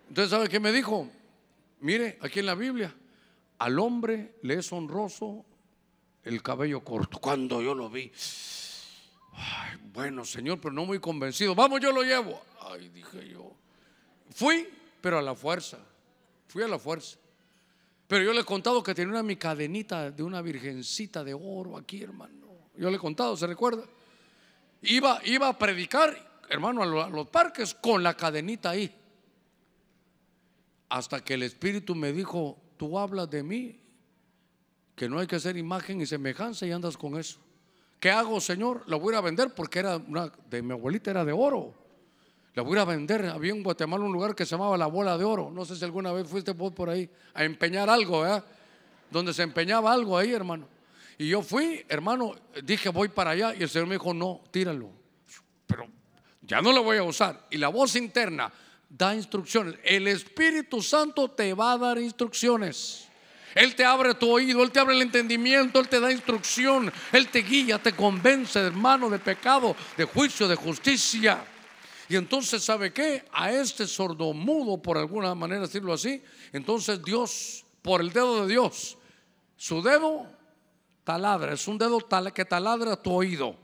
Entonces, 0.08 0.30
¿sabe 0.30 0.48
qué 0.48 0.60
me 0.60 0.70
dijo? 0.70 1.10
Mire, 1.80 2.16
aquí 2.20 2.38
en 2.38 2.46
la 2.46 2.54
Biblia, 2.54 2.94
al 3.58 3.78
hombre 3.80 4.36
le 4.42 4.54
es 4.54 4.72
honroso 4.72 5.44
el 6.22 6.40
cabello 6.40 6.84
corto. 6.84 7.18
Cuando 7.18 7.60
yo 7.60 7.74
lo 7.74 7.90
vi, 7.90 8.12
bueno, 9.92 10.24
Señor, 10.24 10.60
pero 10.60 10.72
no 10.72 10.84
muy 10.84 11.00
convencido. 11.00 11.54
Vamos, 11.54 11.80
yo 11.80 11.92
lo 11.92 12.02
llevo. 12.02 12.40
Ay, 12.60 12.88
dije 12.90 13.28
yo. 13.28 13.52
Fui, 14.30 14.68
pero 15.00 15.18
a 15.18 15.22
la 15.22 15.34
fuerza. 15.34 15.78
Fui 16.46 16.62
a 16.62 16.68
la 16.68 16.78
fuerza. 16.78 17.18
Pero 18.06 18.24
yo 18.24 18.32
le 18.32 18.40
he 18.40 18.44
contado 18.44 18.82
que 18.82 18.94
tenía 18.94 19.12
una 19.12 19.22
mi 19.24 19.36
cadenita 19.36 20.10
de 20.10 20.22
una 20.22 20.42
virgencita 20.42 21.24
de 21.24 21.34
oro 21.34 21.76
aquí, 21.76 22.02
hermano. 22.02 22.43
Yo 22.76 22.90
le 22.90 22.96
he 22.96 23.00
contado, 23.00 23.36
¿se 23.36 23.46
recuerda? 23.46 23.84
Iba, 24.82 25.20
iba 25.24 25.48
a 25.48 25.58
predicar, 25.58 26.42
hermano, 26.48 26.82
a 26.82 27.08
los 27.08 27.28
parques 27.28 27.74
con 27.74 28.02
la 28.02 28.14
cadenita 28.16 28.70
ahí. 28.70 28.94
Hasta 30.88 31.24
que 31.24 31.34
el 31.34 31.42
Espíritu 31.42 31.94
me 31.94 32.12
dijo, 32.12 32.58
tú 32.76 32.98
hablas 32.98 33.30
de 33.30 33.42
mí, 33.42 33.80
que 34.94 35.08
no 35.08 35.18
hay 35.18 35.26
que 35.26 35.36
hacer 35.36 35.56
imagen 35.56 36.00
y 36.00 36.06
semejanza 36.06 36.66
y 36.66 36.72
andas 36.72 36.96
con 36.96 37.18
eso. 37.18 37.38
¿Qué 37.98 38.10
hago, 38.10 38.40
Señor? 38.40 38.82
La 38.86 38.96
voy 38.96 39.14
a 39.14 39.20
vender 39.20 39.54
porque 39.54 39.78
era 39.78 39.96
una 39.96 40.30
de 40.50 40.62
mi 40.62 40.72
abuelita 40.72 41.10
era 41.10 41.24
de 41.24 41.32
oro. 41.32 41.74
La 42.54 42.62
voy 42.62 42.78
a 42.78 42.84
vender. 42.84 43.26
Había 43.26 43.52
en 43.52 43.62
Guatemala 43.62 44.04
un 44.04 44.12
lugar 44.12 44.34
que 44.34 44.44
se 44.44 44.52
llamaba 44.52 44.76
La 44.76 44.86
Bola 44.86 45.18
de 45.18 45.24
Oro. 45.24 45.50
No 45.50 45.64
sé 45.64 45.74
si 45.74 45.84
alguna 45.84 46.12
vez 46.12 46.28
fuiste 46.28 46.54
por 46.54 46.88
ahí 46.88 47.10
a 47.32 47.44
empeñar 47.44 47.90
algo, 47.90 48.20
¿verdad? 48.20 48.44
Donde 49.10 49.34
se 49.34 49.42
empeñaba 49.42 49.92
algo 49.92 50.16
ahí, 50.16 50.32
hermano. 50.32 50.68
Y 51.18 51.28
yo 51.28 51.42
fui, 51.42 51.84
hermano, 51.88 52.34
dije 52.62 52.88
voy 52.88 53.08
para 53.08 53.30
allá 53.30 53.54
y 53.54 53.62
el 53.62 53.68
Señor 53.68 53.86
me 53.86 53.94
dijo, 53.94 54.12
no, 54.12 54.42
tíralo. 54.50 54.90
Pero 55.66 55.88
ya 56.42 56.60
no 56.60 56.72
lo 56.72 56.82
voy 56.82 56.96
a 56.98 57.02
usar. 57.02 57.46
Y 57.50 57.58
la 57.58 57.68
voz 57.68 57.96
interna 57.96 58.52
da 58.88 59.14
instrucciones. 59.14 59.76
El 59.84 60.08
Espíritu 60.08 60.82
Santo 60.82 61.30
te 61.30 61.54
va 61.54 61.72
a 61.72 61.78
dar 61.78 61.98
instrucciones. 61.98 63.08
Él 63.54 63.76
te 63.76 63.84
abre 63.84 64.14
tu 64.14 64.30
oído, 64.30 64.62
Él 64.64 64.72
te 64.72 64.80
abre 64.80 64.96
el 64.96 65.02
entendimiento, 65.02 65.78
Él 65.78 65.88
te 65.88 66.00
da 66.00 66.10
instrucción, 66.10 66.92
Él 67.12 67.28
te 67.28 67.40
guía, 67.42 67.78
te 67.78 67.92
convence, 67.92 68.58
hermano, 68.58 69.08
de 69.08 69.20
pecado, 69.20 69.76
de 69.96 70.04
juicio, 70.04 70.48
de 70.48 70.56
justicia. 70.56 71.44
Y 72.08 72.16
entonces, 72.16 72.64
¿sabe 72.64 72.92
qué? 72.92 73.24
A 73.32 73.52
este 73.52 73.86
sordomudo, 73.86 74.82
por 74.82 74.98
alguna 74.98 75.34
manera 75.34 75.62
decirlo 75.62 75.92
así, 75.92 76.22
entonces 76.52 77.02
Dios, 77.02 77.64
por 77.80 78.00
el 78.00 78.12
dedo 78.12 78.44
de 78.44 78.52
Dios, 78.52 78.98
su 79.56 79.80
dedo 79.82 80.26
taladra, 81.04 81.52
es 81.52 81.68
un 81.68 81.78
dedo 81.78 81.98
que 82.34 82.44
taladra 82.44 82.96
tu 82.96 83.12
oído. 83.12 83.56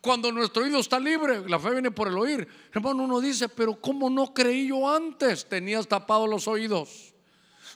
Cuando 0.00 0.30
nuestro 0.30 0.62
oído 0.62 0.78
está 0.78 0.98
libre, 1.00 1.48
la 1.48 1.58
fe 1.58 1.70
viene 1.70 1.90
por 1.90 2.08
el 2.08 2.18
oír. 2.18 2.46
Hermano, 2.72 3.02
uno 3.04 3.20
dice, 3.20 3.48
pero 3.48 3.80
¿cómo 3.80 4.10
no 4.10 4.32
creí 4.32 4.68
yo 4.68 4.88
antes? 4.88 5.48
Tenías 5.48 5.88
tapados 5.88 6.28
los 6.28 6.46
oídos. 6.46 7.14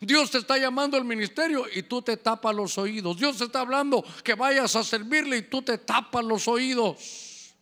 Dios 0.00 0.30
te 0.30 0.38
está 0.38 0.58
llamando 0.58 0.96
al 0.96 1.04
ministerio 1.04 1.64
y 1.72 1.82
tú 1.84 2.02
te 2.02 2.16
tapas 2.16 2.54
los 2.54 2.76
oídos. 2.78 3.16
Dios 3.16 3.38
te 3.38 3.44
está 3.44 3.60
hablando 3.60 4.04
que 4.22 4.34
vayas 4.34 4.74
a 4.76 4.84
servirle 4.84 5.38
y 5.38 5.42
tú 5.42 5.62
te 5.62 5.78
tapas 5.78 6.24
los 6.24 6.46
oídos. 6.48 7.54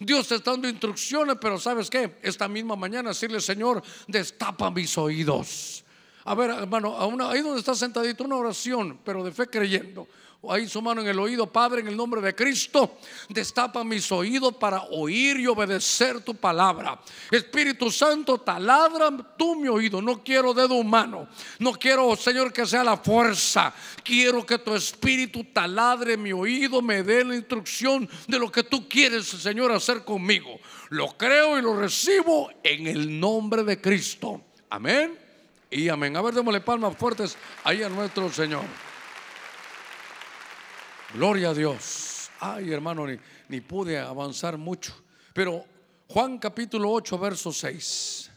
Dios 0.00 0.28
te 0.28 0.36
está 0.36 0.52
dando 0.52 0.68
instrucciones, 0.68 1.36
pero 1.40 1.58
¿sabes 1.58 1.88
qué? 1.88 2.18
Esta 2.22 2.48
misma 2.48 2.74
mañana 2.74 3.10
decirle, 3.10 3.40
Señor, 3.40 3.82
destapa 4.08 4.70
mis 4.70 4.96
oídos. 4.98 5.84
A 6.24 6.34
ver, 6.34 6.50
hermano, 6.50 6.96
ahí 7.28 7.40
donde 7.40 7.60
está 7.60 7.74
sentadito, 7.74 8.24
una 8.24 8.36
oración, 8.36 8.98
pero 9.04 9.22
de 9.22 9.30
fe 9.30 9.46
creyendo 9.46 10.08
ahí 10.52 10.68
su 10.68 10.80
mano 10.82 11.00
en 11.00 11.08
el 11.08 11.18
oído, 11.18 11.46
Padre, 11.46 11.80
en 11.80 11.88
el 11.88 11.96
nombre 11.96 12.20
de 12.20 12.34
Cristo, 12.34 12.98
destapa 13.28 13.84
mis 13.84 14.10
oídos 14.12 14.54
para 14.56 14.82
oír 14.84 15.38
y 15.40 15.46
obedecer 15.46 16.20
tu 16.20 16.34
palabra. 16.34 17.00
Espíritu 17.30 17.90
Santo, 17.90 18.38
taladra 18.38 19.10
tú 19.36 19.56
mi 19.56 19.68
oído. 19.68 20.00
No 20.02 20.22
quiero 20.22 20.54
dedo 20.54 20.74
humano. 20.74 21.28
No 21.58 21.72
quiero, 21.72 22.14
Señor, 22.16 22.52
que 22.52 22.66
sea 22.66 22.84
la 22.84 22.96
fuerza. 22.96 23.74
Quiero 24.02 24.44
que 24.44 24.58
tu 24.58 24.74
espíritu 24.74 25.44
taladre 25.44 26.16
mi 26.16 26.32
oído, 26.32 26.82
me 26.82 27.02
dé 27.02 27.24
la 27.24 27.34
instrucción 27.34 28.08
de 28.26 28.38
lo 28.38 28.50
que 28.50 28.62
tú 28.62 28.88
quieres, 28.88 29.26
Señor, 29.26 29.72
hacer 29.72 30.04
conmigo. 30.04 30.58
Lo 30.90 31.16
creo 31.16 31.58
y 31.58 31.62
lo 31.62 31.78
recibo 31.78 32.50
en 32.62 32.86
el 32.86 33.18
nombre 33.18 33.64
de 33.64 33.80
Cristo. 33.80 34.42
Amén. 34.70 35.18
Y 35.70 35.88
amén. 35.88 36.16
A 36.16 36.22
ver, 36.22 36.34
démosle 36.34 36.60
palmas 36.60 36.96
fuertes 36.96 37.36
ahí 37.64 37.82
a 37.82 37.88
nuestro 37.88 38.30
Señor. 38.30 38.62
Gloria 41.14 41.50
a 41.50 41.54
Dios. 41.54 42.28
Ay, 42.40 42.72
hermano, 42.72 43.06
ni, 43.48 43.60
pude 43.60 43.96
avanzar 43.96 44.58
mucho. 44.58 44.92
Pero 45.32 45.64
Juan 46.08 46.38
capítulo 46.38 46.90
8, 46.90 47.16
verso 47.16 47.52
6. 47.52 48.30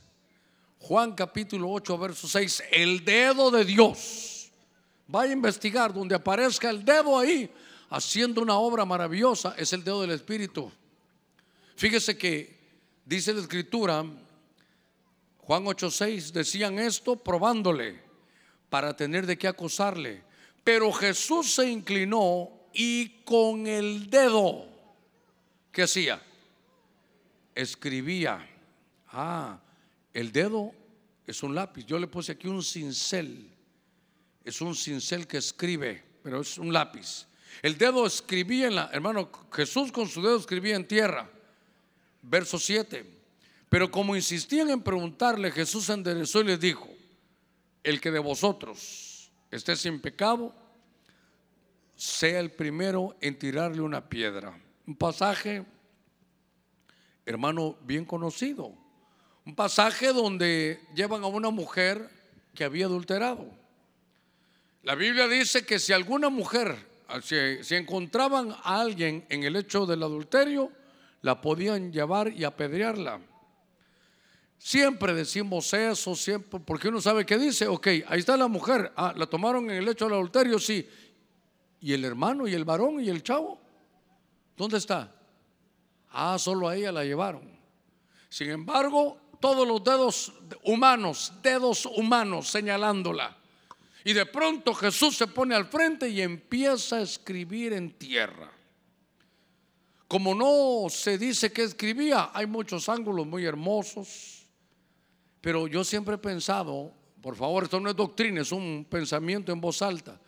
Juan 0.81 1.13
capítulo 1.13 1.71
8, 1.71 1.97
verso 1.97 2.27
6. 2.27 2.63
El 2.69 3.03
dedo 3.03 3.49
de 3.49 3.65
Dios. 3.65 4.51
Vaya 5.07 5.31
a 5.31 5.33
investigar 5.33 5.91
donde 5.91 6.13
aparezca 6.13 6.69
el 6.69 6.85
dedo 6.85 7.17
ahí, 7.17 7.51
haciendo 7.89 8.43
una 8.43 8.59
obra 8.59 8.85
maravillosa, 8.85 9.55
es 9.57 9.73
el 9.73 9.83
dedo 9.83 10.01
del 10.01 10.11
Espíritu. 10.11 10.71
Fíjese 11.75 12.15
que 12.15 12.59
dice 13.05 13.33
la 13.33 13.41
escritura, 13.41 14.05
Juan 15.39 15.65
8, 15.65 15.89
6, 15.89 16.31
decían 16.31 16.77
esto 16.77 17.15
probándole 17.15 17.99
para 18.69 18.95
tener 18.95 19.25
de 19.25 19.35
qué 19.35 19.47
acusarle. 19.47 20.21
Pero 20.63 20.93
Jesús 20.93 21.55
se 21.55 21.67
inclinó 21.67 22.56
y 22.79 23.23
con 23.25 23.65
el 23.65 24.07
dedo, 24.07 24.67
¿qué 25.71 25.81
hacía? 25.81 26.21
Escribía. 27.55 28.47
Ah, 29.07 29.59
el 30.13 30.31
dedo 30.31 30.71
es 31.25 31.41
un 31.41 31.55
lápiz. 31.55 31.87
Yo 31.87 31.97
le 31.97 32.05
puse 32.05 32.33
aquí 32.33 32.47
un 32.47 32.61
cincel. 32.61 33.49
Es 34.45 34.61
un 34.61 34.75
cincel 34.75 35.25
que 35.25 35.37
escribe, 35.37 36.03
pero 36.21 36.41
es 36.41 36.59
un 36.59 36.71
lápiz. 36.71 37.25
El 37.63 37.79
dedo 37.79 38.05
escribía 38.05 38.67
en 38.67 38.75
la, 38.75 38.91
hermano, 38.93 39.31
Jesús 39.51 39.91
con 39.91 40.07
su 40.07 40.21
dedo 40.21 40.37
escribía 40.37 40.75
en 40.75 40.87
tierra. 40.87 41.27
Verso 42.21 42.59
7. 42.59 43.03
Pero 43.69 43.89
como 43.89 44.15
insistían 44.15 44.69
en 44.69 44.83
preguntarle, 44.83 45.51
Jesús 45.51 45.89
enderezó 45.89 46.41
y 46.41 46.43
les 46.43 46.59
dijo, 46.59 46.87
el 47.83 47.99
que 47.99 48.11
de 48.11 48.19
vosotros 48.19 49.31
esté 49.49 49.75
sin 49.75 49.99
pecado, 49.99 50.53
sea 51.97 52.39
el 52.39 52.51
primero 52.51 53.17
en 53.19 53.37
tirarle 53.37 53.81
una 53.81 54.07
piedra. 54.07 54.57
Un 54.85 54.95
pasaje, 54.95 55.65
hermano, 57.25 57.75
bien 57.81 58.05
conocido. 58.05 58.71
Un 59.43 59.55
pasaje 59.55 60.13
donde 60.13 60.79
llevan 60.95 61.23
a 61.23 61.27
una 61.27 61.49
mujer 61.49 62.09
que 62.53 62.63
había 62.63 62.85
adulterado. 62.85 63.49
La 64.83 64.95
Biblia 64.95 65.27
dice 65.27 65.65
que 65.65 65.79
si 65.79 65.91
alguna 65.91 66.29
mujer, 66.29 66.77
si, 67.23 67.75
encontraban 67.75 68.51
a 68.51 68.79
alguien 68.79 69.25
en 69.29 69.43
el 69.43 69.55
hecho 69.55 69.85
del 69.85 70.03
adulterio, 70.03 70.71
la 71.21 71.41
podían 71.41 71.91
llevar 71.91 72.31
y 72.31 72.43
apedrearla. 72.43 73.19
Siempre 74.59 75.13
decimos 75.13 75.73
eso, 75.73 76.15
siempre, 76.15 76.59
porque 76.59 76.89
uno 76.89 77.01
sabe 77.01 77.25
qué 77.25 77.37
dice. 77.37 77.67
Ok, 77.67 77.87
ahí 78.07 78.19
está 78.19 78.37
la 78.37 78.47
mujer. 78.47 78.91
Ah, 78.95 79.13
la 79.15 79.25
tomaron 79.25 79.69
en 79.69 79.77
el 79.77 79.87
hecho 79.87 80.05
del 80.05 80.15
adulterio, 80.15 80.59
sí. 80.59 80.87
¿Y 81.79 81.93
el 81.93 82.05
hermano 82.05 82.47
y 82.47 82.53
el 82.53 82.65
varón 82.65 82.99
y 83.03 83.09
el 83.09 83.23
chavo? 83.23 83.59
¿Dónde 84.55 84.77
está? 84.77 85.13
Ah, 86.11 86.37
solo 86.39 86.67
a 86.67 86.75
ella 86.75 86.91
la 86.91 87.03
llevaron. 87.03 87.57
Sin 88.29 88.49
embargo, 88.49 89.17
todos 89.39 89.67
los 89.67 89.83
dedos 89.83 90.33
humanos, 90.63 91.33
dedos 91.41 91.85
humanos 91.85 92.47
señalándola. 92.47 93.37
Y 94.03 94.13
de 94.13 94.25
pronto 94.25 94.73
Jesús 94.73 95.17
se 95.17 95.27
pone 95.27 95.53
al 95.53 95.65
frente 95.65 96.09
y 96.09 96.21
empieza 96.21 96.97
a 96.97 97.01
escribir 97.01 97.73
en 97.73 97.91
tierra. 97.97 98.51
Como 100.07 100.33
no 100.33 100.89
se 100.89 101.17
dice 101.17 101.51
que 101.51 101.63
escribía, 101.63 102.31
hay 102.33 102.47
muchos 102.47 102.87
ángulos 102.87 103.27
muy 103.27 103.45
hermosos. 103.45 104.45
Pero 105.41 105.67
yo 105.67 105.83
siempre 105.83 106.15
he 106.15 106.17
pensado, 106.17 106.93
por 107.21 107.35
favor, 107.35 107.65
esto 107.65 107.79
no 107.79 107.89
es 107.89 107.95
doctrina, 107.95 108.41
es 108.41 108.51
un 108.51 108.87
pensamiento 108.89 109.51
en 109.51 109.59
voz 109.59 109.81
alta. 109.81 110.19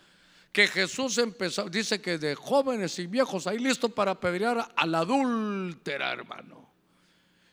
Que 0.51 0.67
Jesús 0.67 1.17
empezó, 1.17 1.69
dice 1.69 2.01
que 2.01 2.17
de 2.17 2.35
jóvenes 2.35 2.97
y 2.99 3.07
viejos 3.07 3.45
ahí 3.47 3.59
listos 3.59 3.91
para 3.91 4.11
apedrear 4.11 4.71
a 4.75 4.85
la 4.85 4.99
adúltera, 4.99 6.11
hermano. 6.11 6.69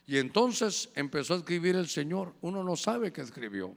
Y 0.07 0.19
entonces 0.19 0.89
empezó 0.95 1.35
a 1.35 1.39
escribir 1.39 1.77
el 1.77 1.89
Señor. 1.89 2.35
Uno 2.41 2.63
no 2.63 2.77
sabe 2.77 3.13
qué 3.13 3.21
escribió. 3.21 3.77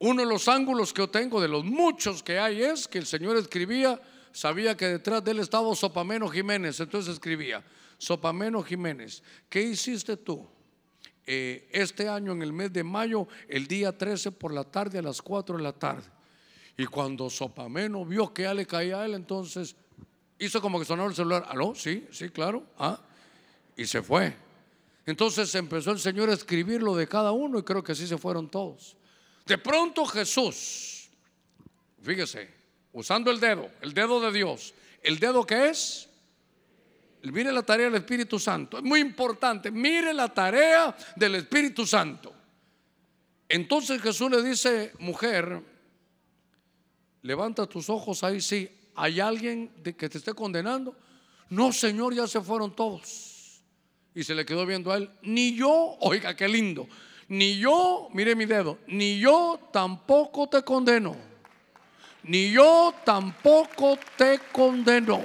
Uno 0.00 0.22
de 0.22 0.28
los 0.28 0.48
ángulos 0.48 0.92
que 0.92 1.02
yo 1.02 1.10
tengo 1.10 1.40
de 1.40 1.48
los 1.48 1.64
muchos 1.64 2.22
que 2.22 2.38
hay 2.38 2.62
es 2.62 2.88
que 2.88 2.98
el 2.98 3.06
Señor 3.06 3.36
escribía, 3.36 4.00
sabía 4.32 4.76
que 4.76 4.88
detrás 4.88 5.22
de 5.22 5.30
él 5.32 5.40
estaba 5.40 5.74
Sopameno 5.74 6.28
Jiménez, 6.28 6.80
entonces 6.80 7.14
escribía, 7.14 7.62
Sopameno 7.98 8.62
Jiménez, 8.62 9.22
¿qué 9.48 9.62
hiciste 9.62 10.16
tú? 10.16 10.48
Eh, 11.26 11.68
este 11.70 12.08
año 12.08 12.32
en 12.32 12.42
el 12.42 12.52
mes 12.52 12.72
de 12.72 12.82
mayo, 12.82 13.28
el 13.46 13.66
día 13.66 13.96
13 13.96 14.32
por 14.32 14.52
la 14.52 14.64
tarde 14.64 14.98
a 14.98 15.02
las 15.02 15.20
4 15.20 15.58
de 15.58 15.62
la 15.62 15.72
tarde. 15.72 16.19
Y 16.76 16.86
cuando 16.86 17.28
Sopameno 17.28 18.04
vio 18.04 18.32
que 18.32 18.42
ya 18.42 18.54
le 18.54 18.66
caía 18.66 19.00
a 19.00 19.06
él, 19.06 19.14
entonces 19.14 19.76
hizo 20.38 20.60
como 20.60 20.78
que 20.78 20.84
sonaba 20.84 21.08
el 21.08 21.14
celular. 21.14 21.46
¿Aló? 21.48 21.74
Sí, 21.74 22.06
sí, 22.10 22.30
claro. 22.30 22.64
Ah, 22.78 22.98
y 23.76 23.86
se 23.86 24.02
fue. 24.02 24.34
Entonces 25.06 25.54
empezó 25.54 25.92
el 25.92 25.98
Señor 25.98 26.30
a 26.30 26.34
escribir 26.34 26.82
lo 26.82 26.94
de 26.96 27.08
cada 27.08 27.32
uno 27.32 27.58
y 27.58 27.62
creo 27.62 27.82
que 27.82 27.92
así 27.92 28.06
se 28.06 28.18
fueron 28.18 28.50
todos. 28.50 28.96
De 29.46 29.58
pronto 29.58 30.04
Jesús, 30.06 31.08
fíjese, 32.02 32.48
usando 32.92 33.30
el 33.30 33.40
dedo, 33.40 33.70
el 33.80 33.92
dedo 33.92 34.20
de 34.20 34.32
Dios, 34.32 34.74
el 35.02 35.18
dedo 35.18 35.44
que 35.44 35.68
es, 35.68 36.08
mire 37.22 37.52
la 37.52 37.62
tarea 37.62 37.86
del 37.86 37.96
Espíritu 37.96 38.38
Santo, 38.38 38.78
es 38.78 38.84
muy 38.84 39.00
importante, 39.00 39.70
mire 39.70 40.14
la 40.14 40.32
tarea 40.32 40.96
del 41.16 41.34
Espíritu 41.36 41.86
Santo. 41.86 42.32
Entonces 43.48 44.00
Jesús 44.00 44.30
le 44.30 44.42
dice, 44.42 44.92
mujer, 45.00 45.60
levanta 47.22 47.66
tus 47.66 47.90
ojos 47.90 48.24
ahí, 48.24 48.40
sí, 48.40 48.70
¿hay 48.94 49.20
alguien 49.20 49.68
que 49.82 50.08
te 50.08 50.18
esté 50.18 50.34
condenando? 50.34 50.96
No, 51.48 51.72
Señor, 51.72 52.14
ya 52.14 52.26
se 52.26 52.40
fueron 52.40 52.74
todos. 52.74 53.62
Y 54.14 54.24
se 54.24 54.34
le 54.34 54.44
quedó 54.44 54.66
viendo 54.66 54.92
a 54.92 54.96
él, 54.96 55.10
ni 55.22 55.54
yo, 55.54 55.96
oiga, 56.00 56.34
qué 56.34 56.48
lindo, 56.48 56.88
ni 57.28 57.58
yo, 57.58 58.08
mire 58.12 58.34
mi 58.34 58.44
dedo, 58.44 58.78
ni 58.88 59.20
yo 59.20 59.60
tampoco 59.72 60.48
te 60.48 60.62
condeno. 60.62 61.16
Ni 62.24 62.50
yo 62.50 62.92
tampoco 63.04 63.98
te 64.16 64.40
condeno. 64.52 65.20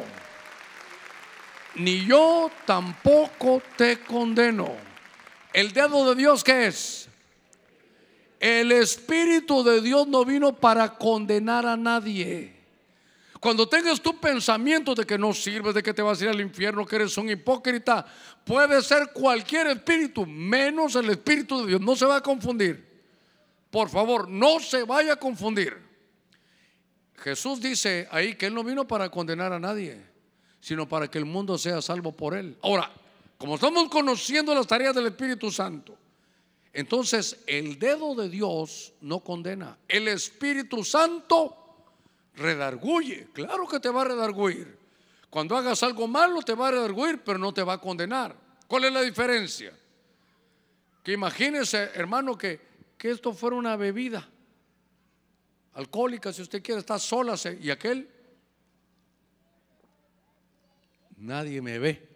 Ni 1.76 2.06
yo 2.06 2.50
tampoco 2.66 3.62
te 3.76 4.00
condeno. 4.00 4.72
El 5.52 5.74
dedo 5.74 6.10
de 6.10 6.16
Dios, 6.16 6.44
¿qué 6.44 6.68
es? 6.68 7.05
El 8.40 8.72
Espíritu 8.72 9.64
de 9.64 9.82
Dios 9.82 10.08
no 10.08 10.26
vino 10.26 10.56
para 10.56 10.98
condenar 10.98 11.66
a 11.66 11.78
nadie. 11.78 12.56
Cuando 13.40 13.68
tengas 13.68 14.02
tu 14.02 14.20
pensamiento 14.20 14.96
de 14.96 15.06
que 15.06 15.18
no 15.18 15.34
sirves, 15.34 15.76
de 15.76 15.84
que 15.84 15.94
te 15.94 16.02
vas 16.02 16.20
a 16.20 16.24
ir 16.24 16.30
al 16.32 16.42
infierno, 16.42 16.86
que 16.86 16.96
eres 16.96 17.16
un 17.18 17.30
hipócrita, 17.30 18.06
puede 18.44 18.82
ser 18.82 19.12
cualquier 19.14 19.68
espíritu, 19.68 20.26
menos 20.26 20.96
el 20.96 21.10
Espíritu 21.12 21.62
de 21.62 21.68
Dios. 21.68 21.82
No 21.82 21.96
se 21.96 22.06
va 22.06 22.18
a 22.18 22.22
confundir. 22.22 22.84
Por 23.70 23.90
favor, 23.90 24.28
no 24.28 24.60
se 24.60 24.84
vaya 24.84 25.14
a 25.14 25.16
confundir. 25.18 25.78
Jesús 27.18 27.62
dice 27.62 28.08
ahí 28.10 28.36
que 28.36 28.48
Él 28.48 28.54
no 28.54 28.64
vino 28.64 28.88
para 28.88 29.10
condenar 29.10 29.54
a 29.54 29.60
nadie, 29.60 30.02
sino 30.60 30.90
para 30.90 31.08
que 31.08 31.18
el 31.18 31.26
mundo 31.26 31.58
sea 31.58 31.82
salvo 31.82 32.12
por 32.12 32.34
Él. 32.34 32.58
Ahora, 32.64 32.92
como 33.38 33.56
estamos 33.56 33.90
conociendo 33.90 34.56
las 34.56 34.66
tareas 34.66 34.96
del 34.96 35.08
Espíritu 35.08 35.52
Santo, 35.52 35.98
entonces 36.76 37.42
el 37.48 37.80
dedo 37.80 38.16
de 38.16 38.28
Dios 38.28 38.92
no 39.00 39.22
condena. 39.22 39.78
El 39.88 40.10
Espíritu 40.10 40.84
Santo 40.84 41.56
redarguye. 42.36 43.30
Claro 43.32 43.66
que 43.66 43.80
te 43.80 43.88
va 43.88 44.02
a 44.02 44.06
redarguir. 44.06 44.78
Cuando 45.30 45.56
hagas 45.56 45.82
algo 45.84 46.06
malo 46.06 46.42
te 46.42 46.54
va 46.54 46.68
a 46.68 46.72
redarguir, 46.72 47.24
pero 47.24 47.40
no 47.40 47.54
te 47.54 47.64
va 47.64 47.74
a 47.74 47.78
condenar. 47.80 48.36
¿Cuál 48.68 48.84
es 48.84 48.92
la 48.92 49.02
diferencia? 49.04 49.74
Que 51.02 51.14
imagínese, 51.14 51.92
hermano, 51.94 52.38
que, 52.38 52.60
que 52.98 53.10
esto 53.10 53.32
fuera 53.32 53.56
una 53.56 53.78
bebida 53.78 54.28
alcohólica, 55.76 56.34
si 56.34 56.42
usted 56.42 56.62
quiere, 56.62 56.82
está 56.82 57.00
sola 57.00 57.36
y 57.62 57.70
aquel, 57.70 58.10
nadie 61.16 61.62
me 61.62 61.80
ve. 61.80 62.10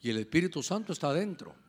Y 0.00 0.08
el 0.08 0.16
Espíritu 0.16 0.62
Santo 0.62 0.94
está 0.94 1.08
adentro. 1.08 1.59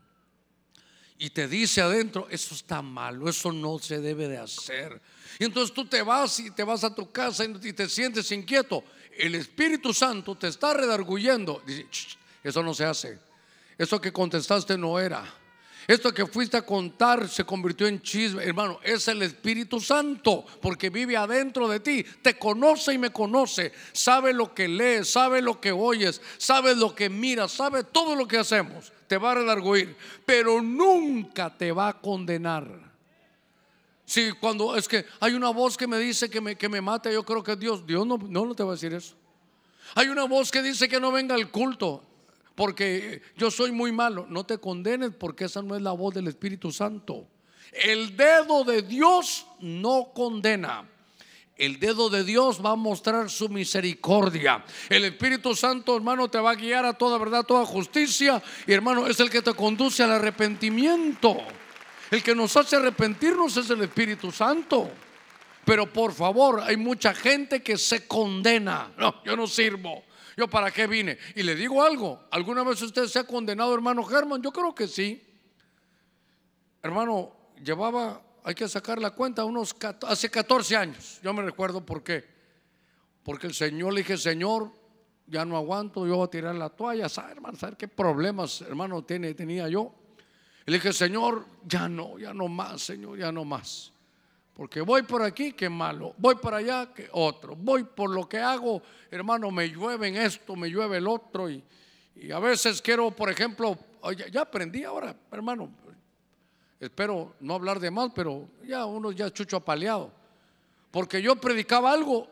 Y 1.23 1.29
te 1.29 1.47
dice 1.47 1.81
adentro, 1.81 2.27
eso 2.31 2.55
está 2.55 2.81
malo, 2.81 3.29
eso 3.29 3.51
no 3.51 3.77
se 3.77 3.99
debe 3.99 4.27
de 4.27 4.39
hacer. 4.39 4.99
Y 5.37 5.45
entonces 5.45 5.71
tú 5.71 5.85
te 5.85 6.01
vas 6.01 6.39
y 6.39 6.49
te 6.49 6.63
vas 6.63 6.83
a 6.83 6.95
tu 6.95 7.11
casa 7.11 7.45
y 7.45 7.73
te 7.73 7.87
sientes 7.87 8.31
inquieto. 8.31 8.83
El 9.15 9.35
Espíritu 9.35 9.93
Santo 9.93 10.33
te 10.33 10.47
está 10.47 10.73
redarguyendo. 10.73 11.61
Dice, 11.63 11.85
eso 12.43 12.63
no 12.63 12.73
se 12.73 12.85
hace. 12.85 13.19
Eso 13.77 14.01
que 14.01 14.11
contestaste 14.11 14.75
no 14.79 14.99
era. 14.99 15.23
Esto 15.87 16.13
que 16.13 16.25
fuiste 16.25 16.57
a 16.57 16.65
contar 16.65 17.27
se 17.27 17.43
convirtió 17.43 17.87
en 17.87 18.01
chisme. 18.01 18.43
Hermano, 18.43 18.79
es 18.83 19.07
el 19.07 19.21
Espíritu 19.23 19.79
Santo 19.79 20.45
porque 20.61 20.89
vive 20.89 21.17
adentro 21.17 21.67
de 21.67 21.79
ti. 21.79 22.03
Te 22.21 22.37
conoce 22.37 22.93
y 22.93 22.97
me 22.97 23.11
conoce. 23.11 23.71
Sabe 23.91 24.33
lo 24.33 24.53
que 24.53 24.67
lees, 24.67 25.09
sabe 25.09 25.41
lo 25.41 25.59
que 25.59 25.71
oyes, 25.71 26.21
sabe 26.37 26.75
lo 26.75 26.93
que 26.93 27.09
miras, 27.09 27.51
sabe 27.51 27.83
todo 27.83 28.15
lo 28.15 28.27
que 28.27 28.37
hacemos. 28.37 28.91
Te 29.07 29.17
va 29.17 29.31
a 29.31 29.35
redarguir, 29.35 29.95
pero 30.25 30.61
nunca 30.61 31.55
te 31.55 31.71
va 31.71 31.89
a 31.89 31.99
condenar. 31.99 32.91
Si 34.05 34.31
cuando 34.33 34.75
es 34.75 34.87
que 34.87 35.05
hay 35.19 35.33
una 35.33 35.49
voz 35.49 35.77
que 35.77 35.87
me 35.87 35.97
dice 35.97 36.29
que 36.29 36.41
me, 36.41 36.57
que 36.57 36.69
me 36.69 36.81
mate, 36.81 37.11
yo 37.11 37.23
creo 37.23 37.43
que 37.43 37.55
Dios, 37.55 37.85
Dios 37.87 38.05
no, 38.05 38.17
no, 38.17 38.45
no 38.45 38.55
te 38.55 38.63
va 38.63 38.71
a 38.71 38.75
decir 38.75 38.93
eso. 38.93 39.15
Hay 39.95 40.07
una 40.09 40.25
voz 40.25 40.51
que 40.51 40.61
dice 40.61 40.87
que 40.87 40.99
no 40.99 41.11
venga 41.11 41.33
al 41.35 41.49
culto 41.49 42.03
porque 42.55 43.21
yo 43.37 43.49
soy 43.51 43.71
muy 43.71 43.91
malo. 43.91 44.25
No 44.29 44.45
te 44.45 44.57
condenes 44.57 45.11
porque 45.17 45.45
esa 45.45 45.61
no 45.61 45.75
es 45.75 45.81
la 45.81 45.91
voz 45.91 46.13
del 46.13 46.27
Espíritu 46.27 46.71
Santo. 46.71 47.27
El 47.71 48.15
dedo 48.17 48.63
de 48.63 48.81
Dios 48.81 49.45
no 49.59 50.11
condena. 50.13 50.87
El 51.55 51.79
dedo 51.79 52.09
de 52.09 52.23
Dios 52.23 52.59
va 52.63 52.71
a 52.71 52.75
mostrar 52.75 53.29
su 53.29 53.47
misericordia. 53.47 54.63
El 54.89 55.05
Espíritu 55.05 55.55
Santo, 55.55 55.95
hermano, 55.95 56.27
te 56.27 56.39
va 56.39 56.51
a 56.51 56.55
guiar 56.55 56.85
a 56.85 56.93
toda 56.93 57.19
verdad, 57.19 57.45
toda 57.45 57.65
justicia. 57.65 58.41
Y 58.65 58.73
hermano, 58.73 59.05
es 59.05 59.19
el 59.19 59.29
que 59.29 59.41
te 59.41 59.53
conduce 59.53 60.01
al 60.01 60.11
arrepentimiento. 60.11 61.37
El 62.09 62.23
que 62.23 62.33
nos 62.33 62.57
hace 62.57 62.77
arrepentirnos 62.77 63.55
es 63.57 63.69
el 63.69 63.81
Espíritu 63.83 64.31
Santo. 64.31 64.89
Pero 65.63 65.85
por 65.91 66.13
favor, 66.13 66.61
hay 66.61 66.77
mucha 66.77 67.13
gente 67.13 67.61
que 67.61 67.77
se 67.77 68.07
condena. 68.07 68.91
No, 68.97 69.23
yo 69.23 69.35
no 69.35 69.45
sirvo. 69.45 70.03
¿Yo 70.37 70.47
para 70.47 70.71
qué 70.71 70.87
vine? 70.87 71.17
Y 71.35 71.43
le 71.43 71.55
digo 71.55 71.83
algo. 71.83 72.27
¿Alguna 72.31 72.63
vez 72.63 72.81
usted 72.81 73.05
se 73.05 73.19
ha 73.19 73.23
condenado, 73.23 73.73
hermano 73.73 74.03
Germán? 74.03 74.41
Yo 74.41 74.51
creo 74.51 74.73
que 74.73 74.87
sí. 74.87 75.21
Hermano, 76.81 77.33
llevaba, 77.63 78.21
hay 78.43 78.55
que 78.55 78.67
sacar 78.67 78.99
la 78.99 79.11
cuenta, 79.11 79.45
unos 79.45 79.75
hace 80.07 80.29
14 80.29 80.75
años. 80.75 81.19
Yo 81.21 81.33
me 81.33 81.41
recuerdo 81.41 81.85
por 81.85 82.03
qué. 82.03 82.25
Porque 83.23 83.47
el 83.47 83.53
Señor 83.53 83.93
le 83.93 84.01
dije, 84.01 84.17
Señor, 84.17 84.71
ya 85.27 85.45
no 85.45 85.55
aguanto, 85.55 86.07
yo 86.07 86.17
voy 86.17 86.27
a 86.27 86.29
tirar 86.29 86.55
la 86.55 86.69
toalla. 86.69 87.07
¿Sabe, 87.07 87.33
hermano? 87.33 87.57
¿Sabe 87.57 87.75
qué 87.77 87.87
problemas, 87.87 88.61
hermano, 88.61 89.03
tiene, 89.03 89.33
tenía 89.33 89.69
yo? 89.69 89.93
Y 90.65 90.71
le 90.71 90.77
dije, 90.77 90.93
Señor, 90.93 91.45
ya 91.65 91.87
no, 91.87 92.17
ya 92.19 92.33
no 92.33 92.47
más, 92.47 92.81
Señor, 92.81 93.17
ya 93.17 93.31
no 93.31 93.45
más. 93.45 93.93
Porque 94.53 94.81
voy 94.81 95.03
por 95.03 95.21
aquí, 95.23 95.53
que 95.53 95.69
malo. 95.69 96.13
Voy 96.17 96.35
para 96.35 96.57
allá, 96.57 96.93
que 96.93 97.09
otro. 97.13 97.55
Voy 97.55 97.83
por 97.83 98.09
lo 98.09 98.27
que 98.27 98.39
hago, 98.39 98.81
hermano, 99.09 99.49
me 99.51 99.69
llueve 99.69 100.09
en 100.09 100.17
esto, 100.17 100.55
me 100.55 100.69
llueve 100.69 100.97
el 100.97 101.07
otro. 101.07 101.49
Y, 101.49 101.63
a 102.33 102.39
veces 102.39 102.81
quiero, 102.81 103.11
por 103.11 103.29
ejemplo, 103.29 103.77
ya, 104.31 104.41
aprendí 104.41 104.83
ahora, 104.83 105.15
hermano. 105.31 105.71
Espero 106.79 107.35
no 107.39 107.55
hablar 107.55 107.79
de 107.79 107.91
mal, 107.91 108.11
pero 108.13 108.49
ya 108.65 108.85
uno 108.85 109.11
ya 109.11 109.31
chucho 109.31 109.57
apaleado. 109.57 110.11
Porque 110.91 111.21
yo 111.21 111.35
predicaba 111.35 111.91
algo 111.91 112.27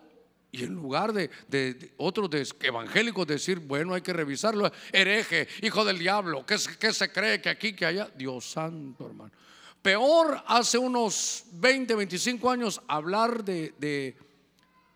y 0.52 0.64
en 0.64 0.74
lugar 0.74 1.14
de, 1.14 1.94
otros 1.98 2.30
evangélicos 2.60 3.28
decir, 3.28 3.60
bueno, 3.60 3.94
hay 3.94 4.02
que 4.02 4.14
revisarlo, 4.14 4.72
hereje, 4.92 5.48
hijo 5.62 5.86
del 5.86 6.00
diablo, 6.00 6.46
¿qué, 6.46 6.58
se 6.58 7.12
cree 7.12 7.40
que 7.40 7.50
aquí, 7.50 7.74
que 7.74 7.86
allá? 7.86 8.10
Dios 8.16 8.46
santo, 8.46 9.06
hermano. 9.06 9.32
Peor 9.90 10.44
hace 10.46 10.78
unos 10.78 11.46
20, 11.54 11.96
25 11.96 12.52
años 12.52 12.80
hablar 12.88 13.44
de, 13.44 14.16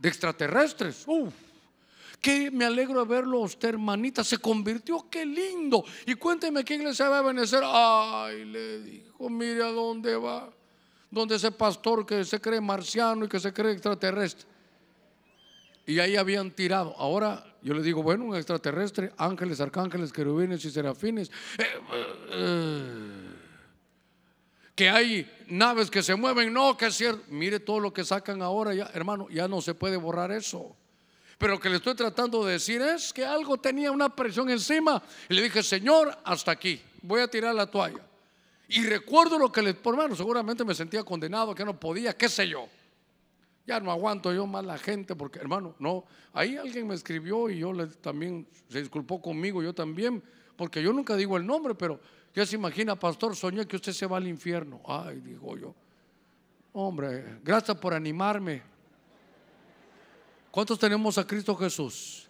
extraterrestres. 0.03 1.05
Uf, 1.07 1.33
que 2.21 2.51
me 2.51 2.63
alegro 2.63 3.03
de 3.03 3.15
verlo 3.15 3.39
usted, 3.39 3.69
hermanita. 3.69 4.23
Se 4.23 4.37
convirtió, 4.37 5.07
qué 5.09 5.25
lindo. 5.25 5.83
Y 6.05 6.13
cuénteme 6.13 6.63
qué 6.63 6.75
iglesia 6.75 7.09
va 7.09 7.17
a 7.17 7.21
benecer. 7.23 7.63
Ay, 7.65 8.45
le 8.45 8.81
dijo, 8.81 9.31
mire 9.31 9.63
a 9.63 9.71
dónde 9.71 10.15
va. 10.15 10.53
Donde 11.09 11.37
ese 11.37 11.51
pastor 11.51 12.05
que 12.05 12.23
se 12.23 12.39
cree 12.39 12.61
marciano 12.61 13.25
y 13.25 13.27
que 13.27 13.39
se 13.39 13.51
cree 13.51 13.71
extraterrestre. 13.71 14.45
Y 15.87 15.97
ahí 15.97 16.17
habían 16.17 16.51
tirado. 16.51 16.93
Ahora 16.99 17.43
yo 17.63 17.73
le 17.73 17.81
digo, 17.81 18.03
bueno, 18.03 18.25
un 18.25 18.35
extraterrestre, 18.35 19.11
ángeles, 19.17 19.59
arcángeles, 19.59 20.13
querubines 20.13 20.63
y 20.63 20.69
serafines. 20.69 21.31
Eh, 21.57 21.63
eh, 22.29 23.42
que 24.76 24.89
hay 24.89 25.32
naves 25.47 25.91
que 25.91 26.01
se 26.01 26.15
mueven, 26.15 26.51
no, 26.51 26.76
que 26.78 26.88
es 26.88 26.95
cierto. 26.95 27.24
Mire 27.30 27.59
todo 27.59 27.80
lo 27.80 27.93
que 27.93 28.03
sacan 28.03 28.41
ahora, 28.41 28.74
ya, 28.74 28.89
hermano, 28.93 29.28
ya 29.30 29.47
no 29.47 29.61
se 29.61 29.76
puede 29.76 29.97
borrar 29.97 30.32
eso. 30.32 30.76
Pero 31.38 31.53
lo 31.53 31.59
que 31.59 31.69
le 31.69 31.78
estoy 31.78 31.95
tratando 31.95 32.45
de 32.45 32.53
decir 32.53 32.82
es 32.82 33.11
que 33.11 33.26
algo 33.26 33.57
tenía 33.57 33.91
una 33.91 34.15
presión 34.15 34.49
encima. 34.49 35.01
Y 35.30 35.34
le 35.34 35.43
dije, 35.43 35.61
Señor, 35.61 36.17
hasta 36.24 36.51
aquí, 36.51 36.82
voy 37.01 37.21
a 37.21 37.28
tirar 37.28 37.53
la 37.53 37.67
toalla. 37.67 38.03
Y 38.67 38.84
recuerdo 38.86 39.38
lo 39.38 39.51
que 39.51 39.61
le, 39.61 39.74
por 39.74 39.97
menos 39.97 40.17
seguramente 40.17 40.63
me 40.63 40.74
sentía 40.74 41.03
condenado, 41.03 41.53
que 41.53 41.65
no 41.65 41.80
podía, 41.80 42.15
qué 42.15 42.30
sé 42.30 42.47
yo. 42.47 42.67
Ya 43.65 43.80
no 43.80 43.91
aguanto 43.91 44.34
yo 44.34 44.47
más 44.47 44.65
la 44.65 44.78
gente, 44.78 45.15
porque 45.15 45.39
hermano, 45.39 45.76
no, 45.80 46.05
ahí 46.34 46.57
alguien 46.57 46.88
me 46.88 46.95
escribió 46.95 47.49
y 47.49 47.59
yo 47.59 47.71
le, 47.71 47.88
también 47.88 48.47
se 48.67 48.80
disculpó 48.80 49.21
conmigo, 49.21 49.61
yo 49.61 49.74
también, 49.74 50.24
porque 50.55 50.82
yo 50.82 50.91
nunca 50.91 51.15
digo 51.15 51.38
el 51.38 51.45
nombre, 51.45 51.76
pero 51.76 51.99
ya 52.34 52.45
se 52.45 52.55
imagina, 52.55 52.95
pastor, 52.95 53.36
soñé 53.36 53.67
que 53.67 53.75
usted 53.75 53.93
se 53.93 54.07
va 54.07 54.17
al 54.17 54.27
infierno. 54.27 54.81
Ay, 54.88 55.21
digo 55.21 55.55
yo. 55.57 55.75
Hombre, 56.73 57.39
gracias 57.43 57.77
por 57.77 57.93
animarme. 57.93 58.63
¿Cuántos 60.49 60.79
tenemos 60.79 61.17
a 61.17 61.27
Cristo 61.27 61.55
Jesús? 61.55 62.27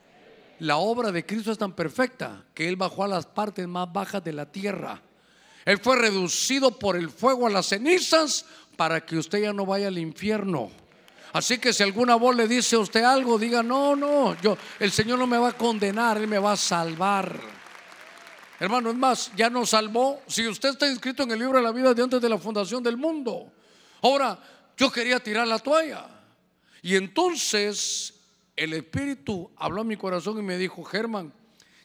La 0.60 0.78
obra 0.78 1.12
de 1.12 1.26
Cristo 1.26 1.52
es 1.52 1.58
tan 1.58 1.74
perfecta 1.74 2.46
que 2.54 2.68
Él 2.68 2.76
bajó 2.76 3.04
a 3.04 3.08
las 3.08 3.26
partes 3.26 3.68
más 3.68 3.92
bajas 3.92 4.24
de 4.24 4.34
la 4.34 4.52
tierra. 4.52 5.02
Él 5.66 5.80
fue 5.80 5.98
reducido 5.98 6.78
por 6.78 6.98
el 6.98 7.10
fuego 7.10 7.48
a 7.48 7.50
las 7.50 7.68
cenizas 7.68 8.46
para 8.76 9.06
que 9.06 9.18
usted 9.18 9.42
ya 9.42 9.54
no 9.54 9.66
vaya 9.66 9.88
al 9.88 9.98
infierno. 9.98 10.70
Así 11.32 11.58
que 11.58 11.74
si 11.74 11.82
alguna 11.82 12.16
voz 12.16 12.36
le 12.36 12.48
dice 12.48 12.76
a 12.76 12.80
usted 12.80 13.04
algo, 13.04 13.40
diga, 13.40 13.64
no, 13.64 13.96
no, 13.96 14.40
yo, 14.42 14.58
el 14.80 14.92
Señor 14.92 15.18
no 15.18 15.26
me 15.26 15.38
va 15.38 15.50
a 15.50 15.58
condenar, 15.58 16.18
Él 16.18 16.28
me 16.28 16.38
va 16.38 16.52
a 16.52 16.58
salvar. 16.58 17.40
Hermano, 18.64 18.92
es 18.92 18.96
más, 18.96 19.30
ya 19.36 19.50
nos 19.50 19.72
salvó. 19.72 20.22
Si 20.26 20.48
usted 20.48 20.70
está 20.70 20.88
inscrito 20.88 21.24
en 21.24 21.32
el 21.32 21.40
libro 21.40 21.58
de 21.58 21.64
la 21.66 21.74
vida 21.74 21.94
de 21.94 22.02
antes 22.02 22.22
de 22.22 22.30
la 22.30 22.38
fundación 22.38 22.82
del 22.82 22.96
mundo. 22.96 23.52
Ahora, 24.02 24.40
yo 24.78 24.90
quería 24.90 25.20
tirar 25.20 25.46
la 25.46 25.60
toalla. 25.60 26.08
Y 26.82 26.96
entonces 26.96 28.14
el 28.56 28.72
Espíritu 28.72 29.52
habló 29.58 29.82
a 29.82 29.84
mi 29.84 29.98
corazón 29.98 30.40
y 30.40 30.44
me 30.44 30.58
dijo, 30.58 30.82
Germán, 30.86 31.34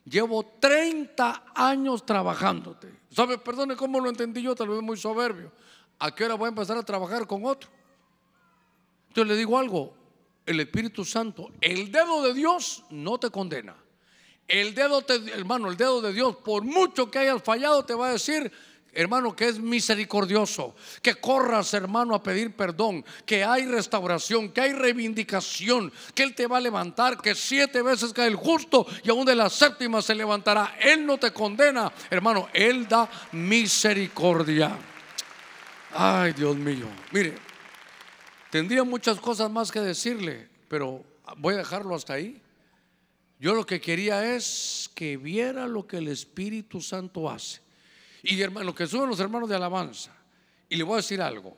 llevo 0.04 0.44
30 0.60 1.46
años 1.52 2.06
trabajándote. 2.06 2.94
¿Sabe? 3.10 3.38
Perdone 3.38 3.74
cómo 3.74 3.98
lo 3.98 4.08
entendí 4.08 4.40
yo, 4.40 4.54
tal 4.54 4.68
vez 4.68 4.80
muy 4.80 4.96
soberbio. 4.96 5.50
¿A 5.98 6.14
qué 6.14 6.26
hora 6.26 6.34
voy 6.34 6.46
a 6.46 6.50
empezar 6.50 6.76
a 6.76 6.84
trabajar 6.84 7.26
con 7.26 7.44
otro? 7.44 7.68
Entonces 9.08 9.32
le 9.32 9.36
digo 9.36 9.58
algo, 9.58 9.96
el 10.46 10.60
Espíritu 10.60 11.04
Santo, 11.04 11.50
el 11.60 11.90
dedo 11.90 12.22
de 12.22 12.34
Dios 12.34 12.84
no 12.90 13.18
te 13.18 13.30
condena. 13.30 13.74
El 14.49 14.74
dedo, 14.74 15.05
hermano, 15.34 15.70
el 15.70 15.76
dedo 15.76 16.01
de 16.01 16.14
Dios, 16.14 16.36
por 16.36 16.64
mucho 16.64 17.11
que 17.11 17.18
hayas 17.18 17.42
fallado, 17.42 17.84
te 17.84 17.92
va 17.92 18.09
a 18.09 18.12
decir, 18.12 18.51
hermano, 18.94 19.36
que 19.36 19.46
es 19.46 19.59
misericordioso, 19.59 20.74
que 21.03 21.16
corras, 21.16 21.74
hermano, 21.74 22.14
a 22.14 22.22
pedir 22.22 22.57
perdón, 22.57 23.05
que 23.26 23.44
hay 23.44 23.66
restauración, 23.66 24.49
que 24.51 24.62
hay 24.62 24.72
reivindicación, 24.72 25.92
que 26.14 26.22
Él 26.22 26.34
te 26.34 26.46
va 26.46 26.57
a 26.57 26.61
levantar, 26.61 27.18
que 27.18 27.34
siete 27.34 27.82
veces 27.82 28.14
cae 28.14 28.28
el 28.28 28.36
justo 28.36 28.86
y 29.05 29.11
aún 29.11 29.26
de 29.26 29.34
la 29.34 29.51
séptima 29.51 30.01
se 30.01 30.14
levantará. 30.14 30.76
Él 30.80 31.05
no 31.05 31.18
te 31.18 31.30
condena, 31.30 31.92
hermano, 32.09 32.49
Él 32.55 32.88
da 32.88 33.07
misericordia. 33.32 34.78
Ay, 35.92 36.32
Dios 36.32 36.57
mío, 36.57 36.86
mire, 37.12 37.34
tendría 38.51 38.82
muchas 38.82 39.20
cosas 39.20 39.51
más 39.51 39.70
que 39.70 39.80
decirle, 39.80 40.49
pero 40.68 41.05
voy 41.36 41.55
a 41.55 41.59
dejarlo 41.59 41.94
hasta 41.94 42.14
ahí. 42.14 42.40
Yo 43.41 43.55
lo 43.55 43.64
que 43.64 43.80
quería 43.80 44.34
es 44.34 44.91
que 44.95 45.16
viera 45.16 45.68
lo 45.68 45.86
que 45.86 45.99
el 45.99 46.09
Espíritu 46.09 46.80
Santo 46.80 47.30
hace. 47.30 47.61
Y 48.22 48.41
hermano, 48.41 48.74
que 48.74 48.86
suben 48.86 49.09
los 49.09 49.20
hermanos 49.20 49.49
de 49.49 49.57
alabanza. 49.57 50.14
Y 50.68 50.76
le 50.76 50.82
voy 50.82 50.95
a 50.95 50.97
decir 50.97 51.22
algo. 51.22 51.57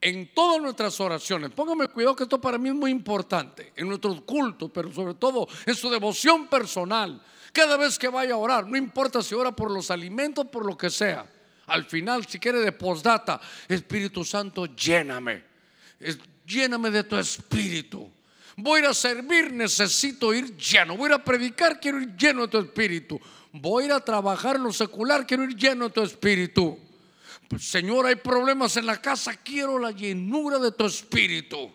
En 0.00 0.32
todas 0.34 0.60
nuestras 0.60 1.00
oraciones, 1.00 1.50
póngame 1.50 1.88
cuidado 1.88 2.14
que 2.14 2.24
esto 2.24 2.40
para 2.40 2.58
mí 2.58 2.68
es 2.68 2.74
muy 2.74 2.90
importante, 2.90 3.72
en 3.74 3.88
nuestros 3.88 4.20
cultos, 4.20 4.70
pero 4.72 4.92
sobre 4.92 5.14
todo 5.14 5.48
en 5.64 5.74
su 5.74 5.88
devoción 5.88 6.46
personal. 6.46 7.22
Cada 7.52 7.76
vez 7.76 7.98
que 7.98 8.08
vaya 8.08 8.34
a 8.34 8.36
orar, 8.36 8.66
no 8.66 8.76
importa 8.76 9.22
si 9.22 9.34
ora 9.34 9.50
por 9.50 9.70
los 9.70 9.90
alimentos, 9.90 10.46
por 10.46 10.66
lo 10.66 10.76
que 10.76 10.90
sea. 10.90 11.26
Al 11.66 11.84
final, 11.86 12.26
si 12.26 12.38
quiere 12.38 12.58
de 12.58 12.72
postdata, 12.72 13.40
Espíritu 13.66 14.24
Santo, 14.24 14.66
lléname. 14.66 15.42
Lléname 16.46 16.90
de 16.90 17.04
tu 17.04 17.16
espíritu. 17.16 18.10
Voy 18.56 18.80
a 18.80 18.84
ir 18.84 18.88
a 18.90 18.94
servir, 18.94 19.52
necesito 19.52 20.32
ir 20.32 20.56
lleno. 20.56 20.96
Voy 20.96 21.12
a 21.12 21.22
predicar, 21.22 21.80
quiero 21.80 22.00
ir 22.00 22.16
lleno 22.16 22.42
de 22.42 22.48
tu 22.48 22.58
espíritu. 22.58 23.20
Voy 23.52 23.90
a 23.90 23.96
a 23.96 24.00
trabajar 24.00 24.56
en 24.56 24.64
lo 24.64 24.72
secular, 24.72 25.26
quiero 25.26 25.44
ir 25.44 25.56
lleno 25.56 25.84
de 25.84 25.90
tu 25.90 26.02
espíritu. 26.02 26.78
Señor, 27.58 28.06
hay 28.06 28.16
problemas 28.16 28.76
en 28.76 28.86
la 28.86 29.00
casa, 29.00 29.36
quiero 29.36 29.78
la 29.78 29.90
llenura 29.90 30.58
de 30.58 30.72
tu 30.72 30.84
espíritu. 30.84 31.70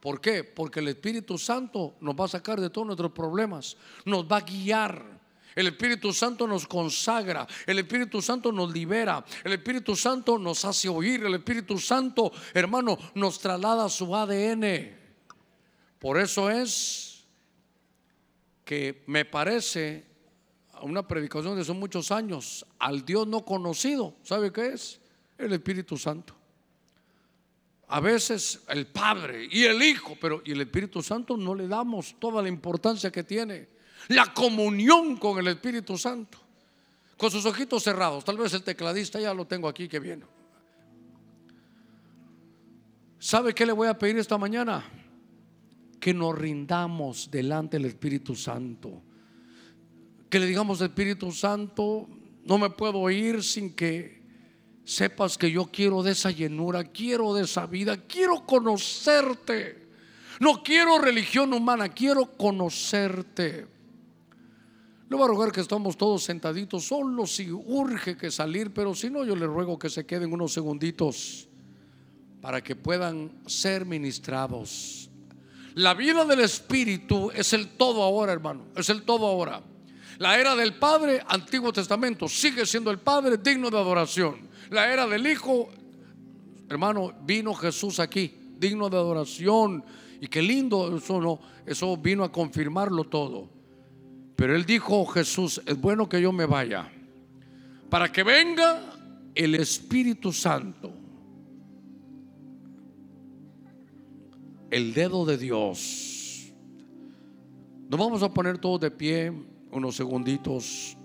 ¿Por 0.00 0.20
qué? 0.20 0.44
Porque 0.44 0.80
el 0.80 0.88
Espíritu 0.88 1.36
Santo 1.38 1.96
nos 2.00 2.14
va 2.14 2.26
a 2.26 2.28
sacar 2.28 2.60
de 2.60 2.70
todos 2.70 2.86
nuestros 2.86 3.12
problemas, 3.12 3.76
nos 4.04 4.24
va 4.24 4.38
a 4.38 4.40
guiar. 4.40 5.16
El 5.54 5.68
Espíritu 5.68 6.12
Santo 6.12 6.46
nos 6.46 6.66
consagra, 6.66 7.46
el 7.66 7.78
Espíritu 7.78 8.20
Santo 8.20 8.52
nos 8.52 8.70
libera, 8.72 9.24
el 9.42 9.54
Espíritu 9.54 9.96
Santo 9.96 10.38
nos 10.38 10.64
hace 10.64 10.88
oír, 10.88 11.24
el 11.24 11.34
Espíritu 11.34 11.78
Santo, 11.78 12.30
hermano, 12.52 12.98
nos 13.14 13.38
traslada 13.38 13.88
su 13.88 14.14
ADN. 14.14 14.95
Por 15.98 16.18
eso 16.18 16.50
es 16.50 17.24
que 18.64 19.04
me 19.06 19.24
parece 19.24 20.04
una 20.82 21.06
predicación 21.06 21.54
de 21.54 21.62
hace 21.62 21.72
muchos 21.72 22.10
años 22.10 22.66
al 22.78 23.04
Dios 23.04 23.26
no 23.26 23.44
conocido. 23.44 24.14
¿Sabe 24.22 24.52
qué 24.52 24.68
es? 24.68 25.00
El 25.38 25.52
Espíritu 25.52 25.96
Santo. 25.96 26.34
A 27.88 28.00
veces 28.00 28.60
el 28.68 28.86
Padre 28.86 29.48
y 29.50 29.64
el 29.64 29.82
Hijo, 29.82 30.16
pero 30.20 30.42
y 30.44 30.52
el 30.52 30.60
Espíritu 30.60 31.02
Santo 31.02 31.36
no 31.36 31.54
le 31.54 31.68
damos 31.68 32.16
toda 32.18 32.42
la 32.42 32.48
importancia 32.48 33.10
que 33.12 33.22
tiene. 33.22 33.68
La 34.08 34.34
comunión 34.34 35.16
con 35.16 35.38
el 35.38 35.46
Espíritu 35.48 35.96
Santo. 35.96 36.38
Con 37.16 37.30
sus 37.30 37.46
ojitos 37.46 37.82
cerrados. 37.82 38.24
Tal 38.24 38.36
vez 38.36 38.52
el 38.52 38.62
tecladista 38.62 39.20
ya 39.20 39.32
lo 39.32 39.46
tengo 39.46 39.68
aquí 39.68 39.88
que 39.88 40.00
viene. 40.00 40.24
¿Sabe 43.18 43.54
qué 43.54 43.64
le 43.64 43.72
voy 43.72 43.88
a 43.88 43.96
pedir 43.96 44.18
esta 44.18 44.36
mañana? 44.36 44.84
Que 46.06 46.14
nos 46.14 46.38
rindamos 46.38 47.32
delante 47.32 47.78
del 47.78 47.86
Espíritu 47.86 48.36
Santo. 48.36 49.02
Que 50.30 50.38
le 50.38 50.46
digamos 50.46 50.80
Espíritu 50.80 51.32
Santo, 51.32 52.08
no 52.44 52.58
me 52.58 52.70
puedo 52.70 53.10
ir 53.10 53.42
sin 53.42 53.74
que 53.74 54.22
sepas 54.84 55.36
que 55.36 55.50
yo 55.50 55.64
quiero 55.66 56.04
de 56.04 56.12
esa 56.12 56.30
llenura, 56.30 56.84
quiero 56.84 57.34
de 57.34 57.42
esa 57.42 57.66
vida, 57.66 57.96
quiero 58.06 58.46
conocerte. 58.46 59.88
No 60.38 60.62
quiero 60.62 61.00
religión 61.00 61.52
humana, 61.52 61.88
quiero 61.88 62.36
conocerte. 62.36 63.66
Le 65.08 65.16
voy 65.16 65.24
a 65.24 65.26
rogar 65.26 65.50
que 65.50 65.60
estamos 65.60 65.96
todos 65.96 66.22
sentaditos 66.22 66.84
solo 66.84 67.26
si 67.26 67.50
urge 67.50 68.16
que 68.16 68.30
salir, 68.30 68.72
pero 68.72 68.94
si 68.94 69.10
no, 69.10 69.24
yo 69.24 69.34
le 69.34 69.46
ruego 69.48 69.76
que 69.76 69.90
se 69.90 70.06
queden 70.06 70.32
unos 70.32 70.52
segunditos 70.52 71.48
para 72.40 72.62
que 72.62 72.76
puedan 72.76 73.32
ser 73.46 73.84
ministrados. 73.84 75.10
La 75.76 75.92
vida 75.92 76.24
del 76.24 76.40
Espíritu 76.40 77.30
es 77.34 77.52
el 77.52 77.68
todo 77.76 78.02
ahora, 78.02 78.32
hermano. 78.32 78.68
Es 78.74 78.88
el 78.88 79.02
todo 79.02 79.26
ahora. 79.26 79.60
La 80.18 80.38
era 80.40 80.56
del 80.56 80.74
Padre, 80.74 81.22
Antiguo 81.28 81.70
Testamento, 81.70 82.28
sigue 82.28 82.64
siendo 82.64 82.90
el 82.90 82.98
Padre 82.98 83.36
digno 83.36 83.68
de 83.68 83.76
adoración. 83.76 84.48
La 84.70 84.90
era 84.90 85.06
del 85.06 85.26
Hijo, 85.26 85.68
hermano, 86.70 87.12
vino 87.22 87.52
Jesús 87.52 88.00
aquí, 88.00 88.34
digno 88.58 88.88
de 88.88 88.96
adoración. 88.96 89.84
Y 90.18 90.28
qué 90.28 90.40
lindo 90.40 90.96
eso 90.96 91.20
no, 91.20 91.40
eso 91.66 91.94
vino 91.98 92.24
a 92.24 92.32
confirmarlo 92.32 93.04
todo. 93.04 93.50
Pero 94.34 94.56
él 94.56 94.64
dijo, 94.64 95.04
Jesús, 95.04 95.60
es 95.66 95.78
bueno 95.78 96.08
que 96.08 96.22
yo 96.22 96.32
me 96.32 96.46
vaya 96.46 96.90
para 97.90 98.10
que 98.10 98.22
venga 98.22 98.80
el 99.34 99.54
Espíritu 99.56 100.32
Santo 100.32 100.92
el 104.70 104.94
dedo 104.94 105.24
de 105.24 105.38
Dios. 105.38 106.52
Nos 107.88 108.00
vamos 108.00 108.22
a 108.22 108.32
poner 108.32 108.58
todos 108.58 108.80
de 108.80 108.90
pie 108.90 109.32
unos 109.70 109.96
segunditos. 109.96 110.96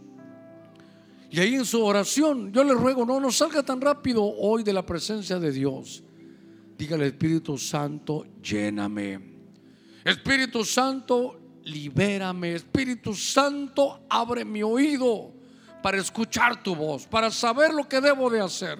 Y 1.30 1.40
ahí 1.40 1.56
en 1.56 1.66
su 1.66 1.84
oración, 1.84 2.52
yo 2.52 2.64
le 2.64 2.74
ruego, 2.74 3.06
no 3.06 3.20
nos 3.20 3.38
salga 3.38 3.64
tan 3.64 3.80
rápido 3.80 4.24
hoy 4.24 4.64
de 4.64 4.74
la 4.74 4.86
presencia 4.86 5.40
de 5.40 5.52
Dios. 5.52 6.04
Dígale, 6.78 7.08
Espíritu 7.08 7.58
Santo, 7.58 8.26
lléname. 8.42 9.20
Espíritu 10.04 10.66
Santo, 10.66 11.40
libérame. 11.64 12.56
Espíritu 12.56 13.14
Santo, 13.14 14.02
abre 14.10 14.44
mi 14.44 14.64
oído 14.64 15.32
para 15.82 15.98
escuchar 15.98 16.62
tu 16.62 16.76
voz, 16.76 17.06
para 17.08 17.32
saber 17.32 17.74
lo 17.74 17.88
que 17.88 18.02
debo 18.02 18.30
de 18.30 18.42
hacer, 18.42 18.78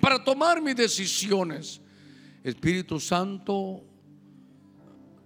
para 0.00 0.22
tomar 0.22 0.60
mis 0.60 0.76
decisiones. 0.76 1.80
Espíritu 2.42 3.00
Santo, 3.00 3.82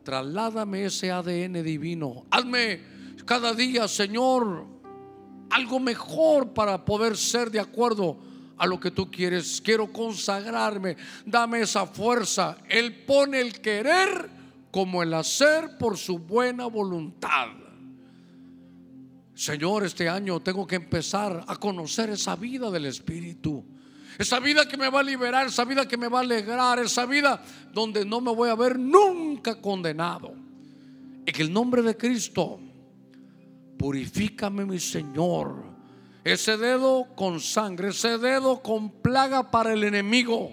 trasládame 0.09 0.86
ese 0.86 1.10
ADN 1.12 1.62
divino. 1.62 2.24
Hazme 2.30 2.80
cada 3.26 3.52
día, 3.52 3.86
Señor, 3.86 4.64
algo 5.51 5.78
mejor 5.78 6.55
para 6.55 6.82
poder 6.82 7.14
ser 7.14 7.51
de 7.51 7.60
acuerdo 7.60 8.16
a 8.56 8.66
lo 8.66 8.80
que 8.80 8.90
tú 8.90 9.10
quieres. 9.10 9.60
Quiero 9.60 9.93
consagrarme. 9.93 10.97
Dame 11.26 11.60
esa 11.60 11.85
fuerza. 11.85 12.56
Él 12.70 13.05
pone 13.05 13.39
el 13.39 13.60
querer 13.60 14.30
como 14.70 15.02
el 15.02 15.12
hacer 15.12 15.76
por 15.76 15.98
su 15.98 16.18
buena 16.18 16.64
voluntad. 16.68 17.48
Señor, 19.35 19.85
este 19.85 20.09
año 20.09 20.40
tengo 20.40 20.66
que 20.66 20.76
empezar 20.76 21.44
a 21.47 21.56
conocer 21.56 22.09
esa 22.09 22.35
vida 22.35 22.70
del 22.70 22.86
Espíritu. 22.86 23.62
Esa 24.19 24.40
vida 24.40 24.66
que 24.66 24.77
me 24.77 24.90
va 24.90 24.99
a 24.99 25.05
liberar, 25.05 25.47
esa 25.47 25.65
vida 25.65 25.86
que 25.86 25.97
me 25.97 26.09
va 26.09 26.19
a 26.19 26.23
alegrar, 26.23 26.81
esa 26.81 27.07
vida 27.07 27.40
donde 27.73 28.05
no 28.05 28.20
me 28.20 28.35
voy 28.35 28.51
a 28.51 28.57
ver 28.57 28.77
nunca 28.77 29.61
condenado. 29.61 30.35
En 31.24 31.40
el 31.40 31.53
nombre 31.53 31.82
de 31.82 31.97
Cristo, 31.97 32.59
purifícame 33.78 34.65
mi 34.65 34.81
Señor. 34.81 35.66
Ese 36.24 36.57
dedo 36.57 37.07
con 37.15 37.39
sangre, 37.39 37.90
ese 37.90 38.19
dedo 38.19 38.61
con 38.61 38.90
plaga 38.90 39.53
para 39.53 39.73
el 39.73 39.85
enemigo. 39.85 40.51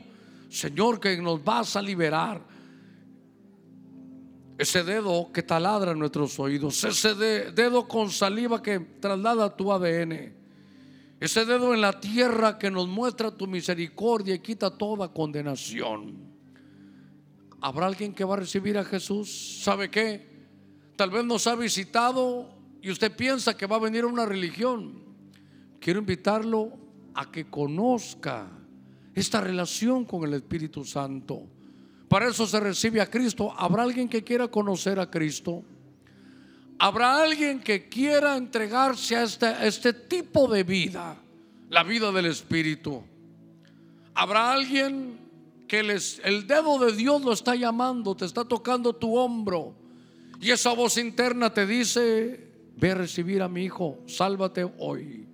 Señor, 0.47 0.99
que 0.99 1.17
nos 1.17 1.43
vas 1.43 1.75
a 1.75 1.81
liberar. 1.81 2.39
Ese 4.59 4.83
dedo 4.83 5.31
que 5.33 5.41
taladra 5.41 5.95
nuestros 5.95 6.39
oídos, 6.39 6.83
ese 6.83 7.15
dedo 7.15 7.87
con 7.87 8.11
saliva 8.11 8.61
que 8.61 8.79
traslada 8.79 9.53
tu 9.53 9.73
ADN, 9.73 10.44
ese 11.19 11.45
dedo 11.45 11.73
en 11.73 11.81
la 11.81 11.99
tierra 11.99 12.57
que 12.57 12.69
nos 12.69 12.87
muestra 12.87 13.31
tu 13.31 13.47
misericordia 13.47 14.35
y 14.35 14.39
quita 14.39 14.77
toda 14.77 15.13
condenación. 15.13 16.35
¿Habrá 17.61 17.87
alguien 17.87 18.13
que 18.13 18.25
va 18.25 18.35
a 18.35 18.39
recibir 18.39 18.77
a 18.77 18.83
Jesús? 18.83 19.61
¿Sabe 19.63 19.89
qué? 19.89 20.35
Tal 20.95 21.09
vez 21.09 21.25
nos 21.25 21.47
ha 21.47 21.55
visitado 21.55 22.49
y 22.81 22.91
usted 22.91 23.15
piensa 23.15 23.55
que 23.55 23.65
va 23.65 23.77
a 23.77 23.79
venir 23.79 24.03
a 24.03 24.07
una 24.07 24.25
religión. 24.25 25.03
Quiero 25.79 25.99
invitarlo 25.99 26.77
a 27.13 27.31
que 27.31 27.49
conozca 27.49 28.47
esta 29.13 29.39
relación 29.41 30.05
con 30.05 30.23
el 30.23 30.33
Espíritu 30.33 30.83
Santo. 30.83 31.47
Para 32.09 32.27
eso 32.27 32.45
se 32.45 32.59
recibe 32.59 33.01
a 33.01 33.09
Cristo. 33.09 33.53
¿Habrá 33.57 33.83
alguien 33.83 34.09
que 34.09 34.23
quiera 34.23 34.47
conocer 34.49 34.99
a 34.99 35.09
Cristo? 35.09 35.63
¿Habrá 36.77 37.23
alguien 37.23 37.59
que 37.59 37.87
quiera 37.87 38.35
entregarse 38.35 39.15
a 39.15 39.23
este, 39.23 39.67
este 39.67 39.93
tipo 39.93 40.47
de 40.47 40.63
vida? 40.63 41.17
La 41.69 41.83
vida 41.83 42.11
del 42.11 42.25
Espíritu. 42.25 43.01
¿Habrá 44.13 44.51
alguien 44.51 45.17
que 45.67 45.83
les, 45.83 46.21
el 46.23 46.47
dedo 46.47 46.77
de 46.79 46.93
Dios 46.93 47.21
lo 47.21 47.33
está 47.33 47.55
llamando, 47.55 48.15
te 48.15 48.25
está 48.25 48.43
tocando 48.43 48.93
tu 48.93 49.15
hombro? 49.15 49.75
Y 50.41 50.51
esa 50.51 50.73
voz 50.73 50.97
interna 50.97 51.53
te 51.53 51.65
dice, 51.65 52.51
ve 52.75 52.91
a 52.91 52.95
recibir 52.95 53.41
a 53.41 53.47
mi 53.47 53.63
hijo, 53.63 53.99
sálvate 54.05 54.69
hoy. 54.79 55.27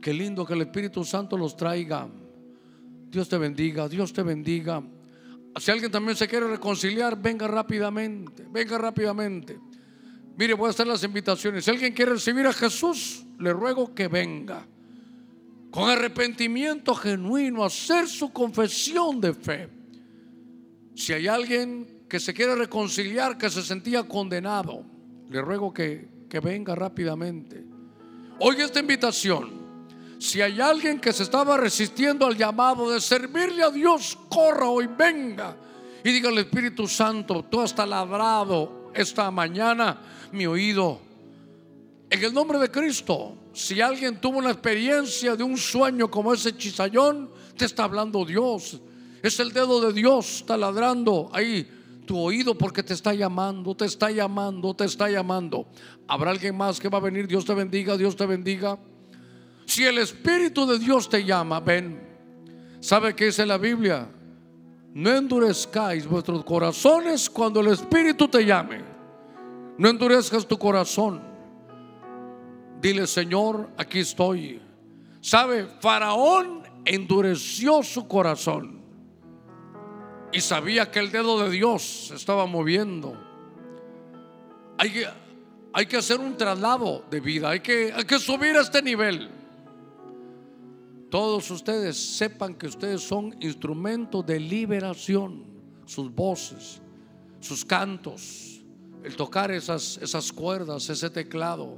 Qué 0.00 0.12
lindo 0.12 0.44
que 0.46 0.54
el 0.54 0.62
Espíritu 0.62 1.04
Santo 1.04 1.36
los 1.36 1.56
traiga. 1.56 2.08
Dios 3.08 3.28
te 3.28 3.36
bendiga, 3.36 3.88
Dios 3.88 4.12
te 4.12 4.22
bendiga. 4.22 4.82
Si 5.56 5.70
alguien 5.70 5.92
también 5.92 6.16
se 6.16 6.26
quiere 6.26 6.48
reconciliar, 6.48 7.20
venga 7.20 7.46
rápidamente, 7.46 8.46
venga 8.50 8.78
rápidamente. 8.78 9.60
Mire, 10.36 10.54
voy 10.54 10.68
a 10.68 10.70
hacer 10.70 10.86
las 10.86 11.02
invitaciones. 11.04 11.64
Si 11.64 11.70
alguien 11.70 11.92
quiere 11.92 12.12
recibir 12.12 12.46
a 12.46 12.52
Jesús, 12.52 13.24
le 13.38 13.52
ruego 13.52 13.94
que 13.94 14.08
venga. 14.08 14.66
Con 15.70 15.88
arrepentimiento 15.88 16.94
genuino, 16.94 17.64
hacer 17.64 18.08
su 18.08 18.32
confesión 18.32 19.20
de 19.20 19.34
fe. 19.34 19.68
Si 20.94 21.12
hay 21.12 21.28
alguien 21.28 22.04
que 22.08 22.20
se 22.20 22.34
quiere 22.34 22.54
reconciliar, 22.54 23.38
que 23.38 23.48
se 23.48 23.62
sentía 23.62 24.04
condenado, 24.04 24.84
le 25.30 25.40
ruego 25.40 25.72
que, 25.72 26.08
que 26.28 26.40
venga 26.40 26.74
rápidamente. 26.74 27.64
Oiga 28.38 28.64
esta 28.64 28.80
invitación. 28.80 29.62
Si 30.18 30.40
hay 30.40 30.60
alguien 30.60 31.00
que 31.00 31.12
se 31.12 31.24
estaba 31.24 31.56
resistiendo 31.56 32.26
al 32.26 32.36
llamado 32.36 32.90
de 32.90 33.00
servirle 33.00 33.62
a 33.62 33.70
Dios, 33.70 34.18
corra 34.28 34.68
hoy, 34.68 34.88
venga 34.96 35.56
y 36.04 36.12
diga 36.12 36.28
al 36.28 36.38
Espíritu 36.38 36.86
Santo, 36.86 37.44
tú 37.44 37.60
has 37.60 37.76
labrado 37.76 38.81
esta 38.94 39.30
mañana 39.30 40.00
mi 40.32 40.46
oído. 40.46 41.00
En 42.10 42.22
el 42.22 42.32
nombre 42.32 42.58
de 42.58 42.70
Cristo, 42.70 43.36
si 43.52 43.80
alguien 43.80 44.20
tuvo 44.20 44.38
una 44.38 44.50
experiencia 44.50 45.34
de 45.36 45.42
un 45.42 45.56
sueño 45.56 46.10
como 46.10 46.34
ese 46.34 46.56
chisallón, 46.56 47.30
te 47.56 47.64
está 47.64 47.84
hablando 47.84 48.24
Dios. 48.24 48.80
Es 49.22 49.38
el 49.40 49.52
dedo 49.52 49.80
de 49.80 49.92
Dios 49.92 50.44
taladrando 50.46 51.30
ahí 51.32 51.66
tu 52.06 52.18
oído 52.18 52.56
porque 52.56 52.82
te 52.82 52.94
está 52.94 53.14
llamando, 53.14 53.74
te 53.74 53.84
está 53.84 54.10
llamando, 54.10 54.74
te 54.74 54.84
está 54.84 55.08
llamando. 55.08 55.66
¿Habrá 56.08 56.32
alguien 56.32 56.56
más 56.56 56.80
que 56.80 56.88
va 56.88 56.98
a 56.98 57.00
venir? 57.00 57.26
Dios 57.26 57.44
te 57.44 57.54
bendiga, 57.54 57.96
Dios 57.96 58.16
te 58.16 58.26
bendiga. 58.26 58.78
Si 59.66 59.84
el 59.84 59.98
Espíritu 59.98 60.66
de 60.66 60.78
Dios 60.78 61.08
te 61.08 61.24
llama, 61.24 61.60
ven. 61.60 62.00
¿Sabe 62.80 63.14
qué 63.14 63.26
dice 63.26 63.46
la 63.46 63.58
Biblia? 63.58 64.08
No 64.94 65.10
endurezcáis 65.10 66.06
vuestros 66.06 66.44
corazones 66.44 67.30
cuando 67.30 67.60
el 67.60 67.68
Espíritu 67.68 68.28
te 68.28 68.44
llame. 68.44 68.80
No 69.78 69.88
endurezcas 69.88 70.46
tu 70.46 70.58
corazón. 70.58 71.22
Dile, 72.80 73.06
Señor, 73.06 73.70
aquí 73.76 74.00
estoy. 74.00 74.60
¿Sabe? 75.20 75.66
Faraón 75.80 76.62
endureció 76.84 77.82
su 77.82 78.06
corazón 78.06 78.82
y 80.32 80.40
sabía 80.40 80.90
que 80.90 80.98
el 80.98 81.12
dedo 81.12 81.42
de 81.42 81.50
Dios 81.50 82.08
se 82.08 82.16
estaba 82.16 82.46
moviendo. 82.46 83.16
Hay 84.78 84.90
que, 84.90 85.06
hay 85.72 85.86
que 85.86 85.96
hacer 85.98 86.18
un 86.18 86.36
traslado 86.36 87.04
de 87.10 87.20
vida, 87.20 87.50
hay 87.50 87.60
que, 87.60 87.92
hay 87.94 88.04
que 88.04 88.18
subir 88.18 88.56
a 88.56 88.62
este 88.62 88.82
nivel. 88.82 89.30
Todos 91.12 91.50
ustedes 91.50 91.98
sepan 91.98 92.54
que 92.54 92.66
ustedes 92.66 93.02
son 93.02 93.36
instrumentos 93.42 94.24
de 94.24 94.40
liberación, 94.40 95.44
sus 95.84 96.10
voces, 96.10 96.80
sus 97.38 97.66
cantos, 97.66 98.64
el 99.04 99.14
tocar 99.14 99.50
esas, 99.50 99.98
esas 99.98 100.32
cuerdas, 100.32 100.88
ese 100.88 101.10
teclado. 101.10 101.76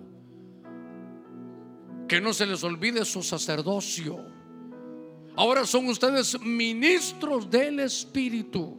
Que 2.07 2.21
no 2.21 2.33
se 2.33 2.47
les 2.47 2.63
olvide 2.63 3.05
su 3.05 3.25
sacerdocio. 3.25 4.25
Ahora 5.35 5.67
son 5.67 5.89
ustedes 5.89 6.41
ministros 6.41 7.51
del 7.51 7.81
Espíritu. 7.81 8.79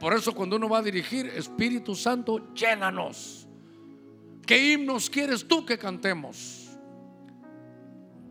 Por 0.00 0.12
eso 0.12 0.34
cuando 0.34 0.56
uno 0.56 0.68
va 0.68 0.78
a 0.78 0.82
dirigir, 0.82 1.26
Espíritu 1.26 1.94
Santo, 1.94 2.52
llénanos. 2.52 3.46
¿Qué 4.44 4.72
himnos 4.72 5.08
quieres 5.08 5.46
tú 5.46 5.64
que 5.64 5.78
cantemos? 5.78 6.57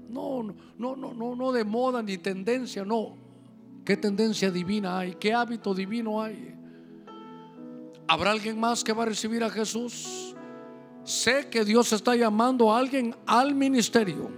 No, 0.09 0.43
no, 0.77 0.95
no, 0.95 1.13
no, 1.13 1.35
no 1.35 1.51
de 1.51 1.63
moda 1.63 2.01
ni 2.01 2.17
tendencia, 2.17 2.85
no. 2.85 3.17
¿Qué 3.83 3.95
tendencia 3.97 4.51
divina 4.51 4.99
hay? 4.99 5.15
¿Qué 5.15 5.33
hábito 5.33 5.73
divino 5.73 6.21
hay? 6.21 6.53
¿Habrá 8.07 8.31
alguien 8.31 8.59
más 8.59 8.83
que 8.83 8.93
va 8.93 9.03
a 9.03 9.05
recibir 9.07 9.43
a 9.43 9.49
Jesús? 9.49 10.35
Sé 11.03 11.47
que 11.49 11.63
Dios 11.63 11.93
está 11.93 12.15
llamando 12.15 12.73
a 12.73 12.79
alguien 12.79 13.15
al 13.25 13.55
ministerio 13.55 14.29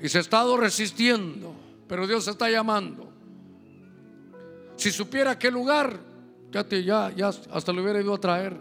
y 0.00 0.08
se 0.08 0.18
ha 0.18 0.20
estado 0.22 0.56
resistiendo, 0.56 1.52
pero 1.86 2.06
Dios 2.06 2.26
está 2.26 2.50
llamando. 2.50 3.12
Si 4.76 4.90
supiera 4.90 5.38
qué 5.38 5.50
lugar, 5.50 6.00
ya, 6.50 6.64
te, 6.64 6.82
ya, 6.82 7.12
ya 7.14 7.28
hasta 7.28 7.72
lo 7.72 7.82
hubiera 7.82 8.00
ido 8.00 8.14
a 8.14 8.18
traer. 8.18 8.56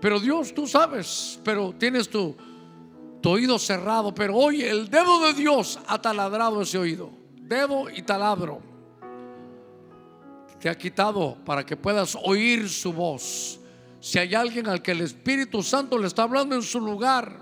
Pero 0.00 0.18
Dios, 0.18 0.54
tú 0.54 0.66
sabes, 0.66 1.38
pero 1.44 1.74
tienes 1.78 2.08
tu, 2.08 2.34
tu 3.22 3.30
oído 3.30 3.58
cerrado. 3.58 4.14
Pero 4.14 4.36
hoy 4.36 4.62
el 4.62 4.90
dedo 4.90 5.26
de 5.26 5.32
Dios 5.32 5.78
ha 5.86 6.00
taladrado 6.00 6.60
ese 6.60 6.76
oído. 6.76 7.10
Dedo 7.40 7.88
y 7.88 8.02
taladro. 8.02 8.60
Te 10.60 10.68
ha 10.68 10.76
quitado 10.76 11.36
para 11.44 11.64
que 11.64 11.76
puedas 11.76 12.16
oír 12.22 12.68
su 12.68 12.92
voz. 12.92 13.58
Si 14.00 14.18
hay 14.18 14.34
alguien 14.34 14.66
al 14.66 14.82
que 14.82 14.90
el 14.92 15.00
Espíritu 15.00 15.62
Santo 15.62 15.96
le 15.96 16.08
está 16.08 16.24
hablando 16.24 16.54
en 16.54 16.62
su 16.62 16.80
lugar, 16.80 17.40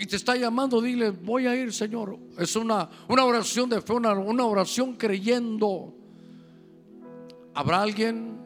y 0.00 0.06
te 0.06 0.16
está 0.16 0.34
llamando, 0.34 0.80
dile, 0.80 1.10
voy 1.10 1.46
a 1.46 1.54
ir, 1.54 1.74
Señor. 1.74 2.18
Es 2.38 2.56
una, 2.56 2.88
una 3.06 3.22
oración 3.22 3.68
de 3.68 3.82
fe, 3.82 3.92
una, 3.92 4.14
una 4.14 4.46
oración 4.46 4.94
creyendo. 4.96 5.94
¿Habrá 7.52 7.82
alguien 7.82 8.40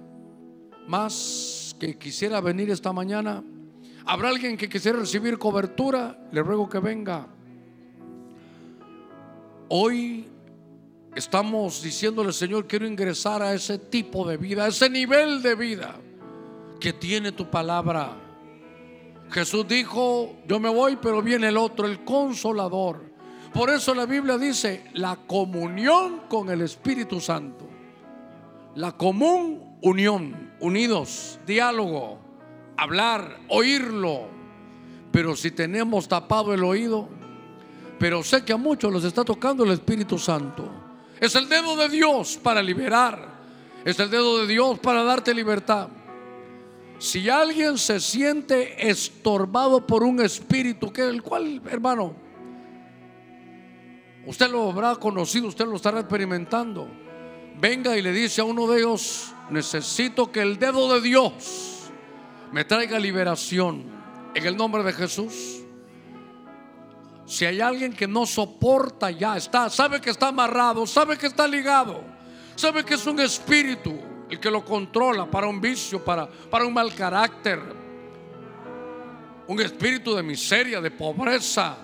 más 0.89 1.77
que 1.78 1.97
quisiera 1.97 2.40
venir 2.40 2.70
esta 2.70 2.93
mañana? 2.93 3.44
¿Habrá 4.07 4.29
alguien 4.29 4.57
que 4.57 4.69
quisiera 4.69 4.99
recibir 4.99 5.39
cobertura? 5.39 6.19
Le 6.31 6.43
ruego 6.43 6.69
que 6.69 6.79
venga. 6.79 7.27
Hoy 9.69 10.27
estamos 11.15 11.83
diciéndole, 11.83 12.33
Señor, 12.33 12.67
quiero 12.67 12.87
ingresar 12.87 13.41
a 13.41 13.55
ese 13.55 13.79
tipo 13.79 14.29
de 14.29 14.37
vida, 14.37 14.65
a 14.65 14.69
ese 14.69 14.91
nivel 14.91 15.41
de 15.41 15.55
vida 15.55 15.97
que 16.79 16.93
tiene 16.93 17.33
tu 17.33 17.51
palabra. 17.51 18.13
Jesús 19.31 19.67
dijo, 19.67 20.37
yo 20.47 20.61
me 20.61 20.69
voy, 20.69 20.97
pero 20.97 21.23
viene 21.23 21.49
el 21.49 21.57
otro, 21.57 21.87
el 21.87 22.05
consolador. 22.05 23.01
Por 23.55 23.71
eso 23.71 23.95
la 23.95 24.05
Biblia 24.05 24.37
dice, 24.37 24.85
la 24.93 25.17
comunión 25.17 26.25
con 26.29 26.51
el 26.51 26.61
Espíritu 26.61 27.21
Santo. 27.21 27.71
La 28.75 28.93
común 28.93 29.79
unión, 29.81 30.53
unidos, 30.61 31.39
diálogo, 31.47 32.24
hablar, 32.77 33.41
oírlo. 33.49 34.29
Pero 35.11 35.37
si 35.37 35.51
tenemos 35.51 36.09
tapado 36.09 36.53
el 36.53 36.65
oído, 36.65 37.09
pero 37.99 38.23
sé 38.23 38.45
que 38.45 38.53
a 38.53 38.57
muchos 38.57 38.93
los 38.93 39.05
está 39.05 39.25
tocando 39.25 39.65
el 39.65 39.71
Espíritu 39.71 40.19
Santo. 40.19 40.69
Es 41.21 41.35
el 41.37 41.49
dedo 41.49 41.77
de 41.77 41.89
Dios 41.89 42.39
para 42.43 42.61
liberar. 42.63 43.33
Es 43.85 43.99
el 44.01 44.11
dedo 44.11 44.39
de 44.39 44.47
Dios 44.47 44.79
para 44.79 45.05
darte 45.05 45.35
libertad. 45.35 45.89
Si 46.99 47.29
alguien 47.29 47.77
se 47.77 48.01
siente 48.01 48.89
estorbado 48.89 49.87
por 49.87 50.03
un 50.03 50.21
espíritu, 50.21 50.93
que 50.93 51.03
el 51.03 51.23
cual, 51.23 51.61
hermano, 51.71 52.15
usted 54.27 54.51
lo 54.51 54.71
habrá 54.71 54.97
conocido, 54.97 55.49
usted 55.49 55.67
lo 55.67 55.77
estará 55.77 56.01
experimentando. 56.01 56.89
Venga 57.61 57.97
y 57.97 58.03
le 58.03 58.13
dice 58.13 58.41
a 58.41 58.45
uno 58.45 58.67
de 58.67 58.79
ellos, 58.81 59.33
necesito 59.51 60.33
que 60.33 60.41
el 60.41 60.59
dedo 60.59 60.93
de 60.95 61.01
Dios 61.01 61.74
me 62.55 62.65
traiga 62.65 63.01
liberación 63.01 63.83
en 64.33 64.47
el 64.47 64.57
nombre 64.57 64.85
de 64.85 64.93
Jesús. 64.93 65.61
Si 67.27 67.45
hay 67.45 67.61
alguien 67.61 67.93
que 67.93 68.07
no 68.07 68.27
soporta 68.27 69.11
ya, 69.11 69.37
está, 69.37 69.69
sabe 69.69 70.01
que 70.01 70.11
está 70.11 70.29
amarrado, 70.29 70.87
sabe 70.87 71.19
que 71.19 71.27
está 71.27 71.49
ligado, 71.49 72.05
sabe 72.55 72.85
que 72.85 72.95
es 72.95 73.05
un 73.09 73.19
espíritu 73.19 73.99
el 74.31 74.39
que 74.39 74.53
lo 74.53 74.65
controla 74.65 75.29
para 75.29 75.49
un 75.49 75.61
vicio, 75.61 76.05
para, 76.05 76.29
para 76.29 76.65
un 76.65 76.73
mal 76.73 76.95
carácter, 76.95 77.59
un 79.49 79.61
espíritu 79.61 80.15
de 80.15 80.23
miseria, 80.23 80.81
de 80.81 80.93
pobreza. 80.93 81.77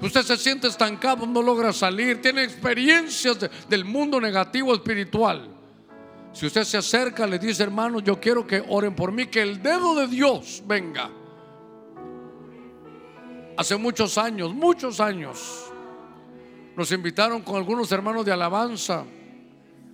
Usted 0.00 0.22
se 0.22 0.36
siente 0.36 0.66
estancado, 0.66 1.28
no 1.28 1.40
logra 1.40 1.72
salir, 1.72 2.20
tiene 2.20 2.42
experiencias 2.42 3.38
del 3.68 3.84
mundo 3.84 4.20
negativo 4.20 4.74
espiritual. 4.74 5.51
Si 6.32 6.46
usted 6.46 6.64
se 6.64 6.78
acerca, 6.78 7.26
le 7.26 7.38
dice, 7.38 7.62
hermano, 7.62 8.00
yo 8.00 8.18
quiero 8.18 8.46
que 8.46 8.64
oren 8.68 8.94
por 8.94 9.12
mí, 9.12 9.26
que 9.26 9.42
el 9.42 9.62
dedo 9.62 9.94
de 9.94 10.06
Dios 10.06 10.62
venga 10.66 11.10
hace 13.56 13.76
muchos 13.76 14.16
años, 14.16 14.54
muchos 14.54 14.98
años, 14.98 15.70
nos 16.74 16.90
invitaron 16.90 17.42
con 17.42 17.56
algunos 17.56 17.92
hermanos 17.92 18.24
de 18.24 18.32
alabanza 18.32 19.04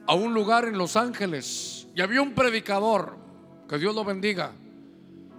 a 0.07 0.15
un 0.15 0.33
lugar 0.33 0.67
en 0.67 0.79
Los 0.79 0.97
Ángeles 0.97 1.89
y 1.95 2.01
había 2.01 2.23
un 2.23 2.35
predicador, 2.35 3.17
que 3.69 3.77
Dios 3.79 3.95
lo 3.95 4.05
bendiga. 4.05 4.53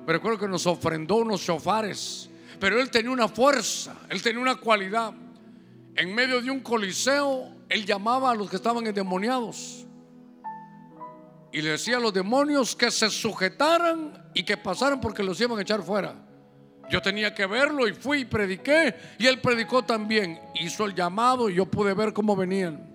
Me 0.06 0.14
recuerdo 0.14 0.38
que 0.38 0.48
nos 0.48 0.68
ofrendó 0.68 1.16
unos 1.16 1.44
chofares, 1.44 2.30
pero 2.60 2.80
él 2.80 2.92
tenía 2.92 3.12
una 3.12 3.30
fuerza, 3.30 3.96
él 4.10 4.22
tenía 4.22 4.42
una 4.42 4.56
cualidad. 4.58 5.14
En 5.96 6.14
medio 6.14 6.42
de 6.42 6.52
un 6.52 6.60
coliseo, 6.60 7.56
él 7.70 7.86
llamaba 7.86 8.32
a 8.32 8.36
los 8.36 8.50
que 8.50 8.58
estaban 8.58 8.86
endemoniados 8.86 9.86
y 11.52 11.62
le 11.62 11.72
decía 11.72 11.98
a 11.98 12.00
los 12.00 12.14
demonios 12.14 12.76
que 12.76 12.92
se 12.92 13.10
sujetaran 13.10 14.30
y 14.34 14.44
que 14.44 14.58
pasaran 14.58 15.02
porque 15.02 15.24
los 15.24 15.40
iban 15.42 15.58
a 15.58 15.62
echar 15.62 15.82
fuera. 15.82 16.16
Yo 16.90 17.02
tenía 17.02 17.34
que 17.34 17.46
verlo 17.46 17.88
y 17.88 17.94
fui 17.94 18.20
y 18.22 18.26
prediqué 18.26 18.96
y 19.18 19.28
él 19.28 19.40
predicó 19.40 19.84
también. 19.84 20.40
Hizo 20.56 20.86
el 20.86 20.96
llamado 20.96 21.50
y 21.50 21.56
yo 21.56 21.66
pude 21.66 21.94
ver 21.94 22.14
cómo 22.14 22.36
venían. 22.36 22.88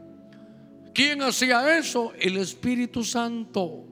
¿Quién 0.92 1.22
hacía 1.22 1.76
eso? 1.78 2.12
El 2.18 2.36
Espíritu 2.36 3.02
Santo. 3.04 3.84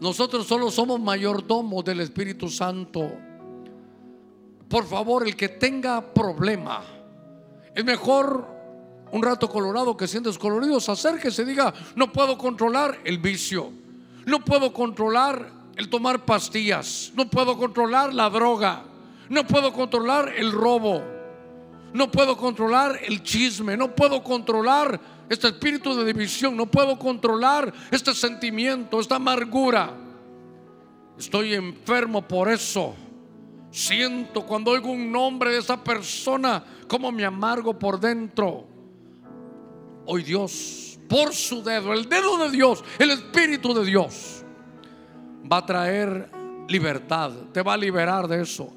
Nosotros 0.00 0.46
solo 0.46 0.70
somos 0.70 1.00
mayordomos 1.00 1.84
del 1.84 2.00
Espíritu 2.00 2.48
Santo. 2.48 3.12
Por 4.68 4.86
favor, 4.86 5.26
el 5.26 5.36
que 5.36 5.50
tenga 5.50 6.14
problema, 6.14 6.82
es 7.74 7.84
mejor 7.84 8.61
un 9.12 9.22
rato 9.22 9.48
colorado 9.48 9.96
que 9.96 10.08
sientes 10.08 10.38
coloridos. 10.38 10.88
Acérquese, 10.88 11.44
diga, 11.44 11.72
no 11.94 12.10
puedo 12.10 12.36
controlar 12.36 12.98
el 13.04 13.18
vicio, 13.18 13.70
no 14.26 14.40
puedo 14.44 14.72
controlar 14.72 15.50
el 15.76 15.88
tomar 15.88 16.24
pastillas, 16.24 17.12
no 17.14 17.28
puedo 17.28 17.56
controlar 17.56 18.12
la 18.12 18.28
droga, 18.30 18.84
no 19.28 19.46
puedo 19.46 19.72
controlar 19.72 20.32
el 20.36 20.50
robo, 20.50 21.02
no 21.92 22.10
puedo 22.10 22.36
controlar 22.36 22.98
el 23.04 23.22
chisme, 23.22 23.76
no 23.76 23.94
puedo 23.94 24.22
controlar 24.24 24.98
este 25.28 25.48
espíritu 25.48 25.94
de 25.94 26.06
división, 26.06 26.56
no 26.56 26.66
puedo 26.66 26.98
controlar 26.98 27.72
este 27.90 28.14
sentimiento, 28.14 28.98
esta 28.98 29.16
amargura. 29.16 29.94
Estoy 31.18 31.54
enfermo 31.54 32.26
por 32.26 32.50
eso. 32.50 32.94
Siento 33.70 34.46
cuando 34.46 34.70
oigo 34.70 34.90
un 34.90 35.12
nombre 35.12 35.50
de 35.50 35.58
esa 35.58 35.82
persona 35.82 36.64
como 36.88 37.12
me 37.12 37.24
amargo 37.24 37.78
por 37.78 38.00
dentro. 38.00 38.71
Hoy 40.06 40.22
Dios, 40.22 40.98
por 41.08 41.32
su 41.32 41.62
dedo, 41.62 41.92
el 41.92 42.08
dedo 42.08 42.38
de 42.38 42.50
Dios, 42.50 42.84
el 42.98 43.10
Espíritu 43.10 43.74
de 43.74 43.84
Dios 43.84 44.44
va 45.50 45.58
a 45.58 45.66
traer 45.66 46.30
libertad, 46.68 47.32
te 47.52 47.62
va 47.62 47.74
a 47.74 47.76
liberar 47.76 48.26
de 48.26 48.42
eso. 48.42 48.72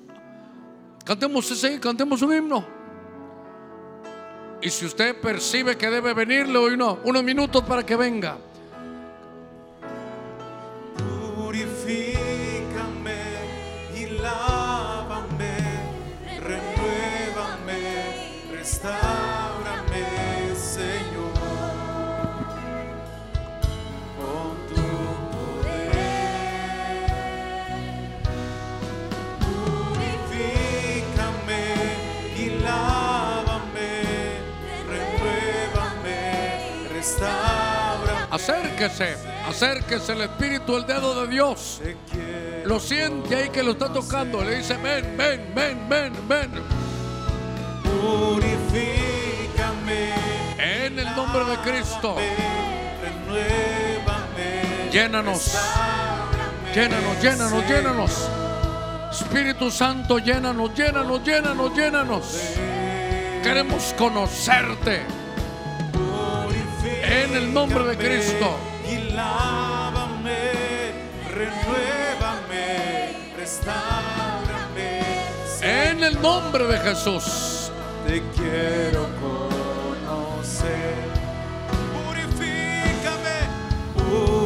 Cantemos 1.04 1.50
ese, 1.52 1.80
cantemos 1.80 2.22
un 2.22 2.34
himno. 2.34 2.66
Y 4.62 4.70
si 4.70 4.86
usted 4.86 5.20
percibe 5.22 5.78
que 5.78 5.90
debe 5.90 6.14
venirle 6.14 6.58
hoy 6.58 6.76
no, 6.76 7.00
unos 7.04 7.24
minutos 7.24 7.64
para 7.64 7.86
que 7.86 7.96
venga. 7.96 8.38
Acérquese, 38.48 39.18
acérquese 39.50 40.14
el 40.14 40.22
Espíritu, 40.22 40.78
el 40.78 40.86
dedo 40.86 41.20
de 41.20 41.28
Dios. 41.34 41.82
Lo 42.66 42.80
siente 42.80 43.36
ahí 43.36 43.50
que 43.50 43.64
lo 43.64 43.72
está 43.72 43.92
tocando. 43.92 44.44
Le 44.44 44.58
dice, 44.58 44.78
ven, 44.78 45.18
ven, 45.18 45.52
ven, 45.56 45.90
ven, 45.90 46.14
ven. 46.28 46.52
Purifícame. 47.82 48.44
En 50.60 51.00
el 51.00 51.16
nombre 51.16 51.44
de 51.44 51.58
Cristo. 51.58 52.18
Llénanos. 54.92 55.58
Llénanos, 56.72 57.20
llénanos, 57.24 57.68
llénanos. 57.68 58.30
Espíritu 59.12 59.72
Santo, 59.72 60.20
llénanos, 60.20 60.72
llénanos, 60.76 61.24
llénanos, 61.24 61.76
llénanos. 61.76 62.40
Queremos 63.42 63.96
conocerte 63.98 65.25
en 67.06 67.36
el 67.36 67.54
nombre 67.54 67.84
de 67.86 67.98
Cristo. 67.98 68.58
Y 68.90 69.12
lávame, 69.14 70.52
renuévame, 71.34 73.16
restaurame. 73.38 75.02
En 75.62 76.04
el 76.04 76.22
nombre 76.22 76.66
de 76.68 76.78
Jesús. 76.80 77.72
Te 78.08 78.22
quiero 78.36 79.08
conocer. 79.20 80.96
Purifícame, 81.94 83.38
purifícame 83.98 84.45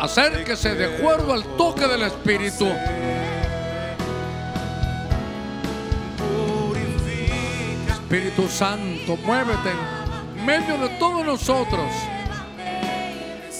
Acérquese 0.00 0.74
de 0.76 0.96
acuerdo 0.96 1.34
al 1.34 1.44
toque 1.58 1.86
del 1.86 2.00
Espíritu. 2.00 2.66
Espíritu 7.86 8.48
Santo, 8.48 9.18
muévete 9.18 9.70
en 10.38 10.46
medio 10.46 10.78
de 10.78 10.88
todos 10.98 11.22
nosotros. 11.26 11.84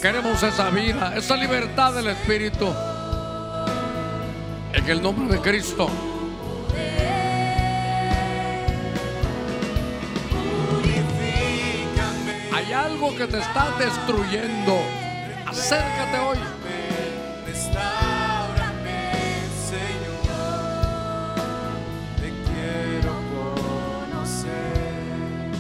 Queremos 0.01 0.43
esa 0.43 0.71
vida, 0.71 1.13
esa 1.15 1.37
libertad 1.37 1.93
del 1.93 2.07
Espíritu. 2.07 2.73
En 4.73 4.89
el 4.89 5.03
nombre 5.03 5.37
de 5.37 5.43
Cristo. 5.43 5.91
Hay 12.51 12.73
algo 12.73 13.15
que 13.15 13.27
te 13.27 13.39
está 13.41 13.77
destruyendo. 13.79 15.00
Acércate 15.51 16.19
hoy. 16.21 16.39
Restaurame, 17.45 19.13
Señor. 19.67 21.35
Te 22.17 22.31
quiero 22.47 23.13
conocer. 24.13 25.51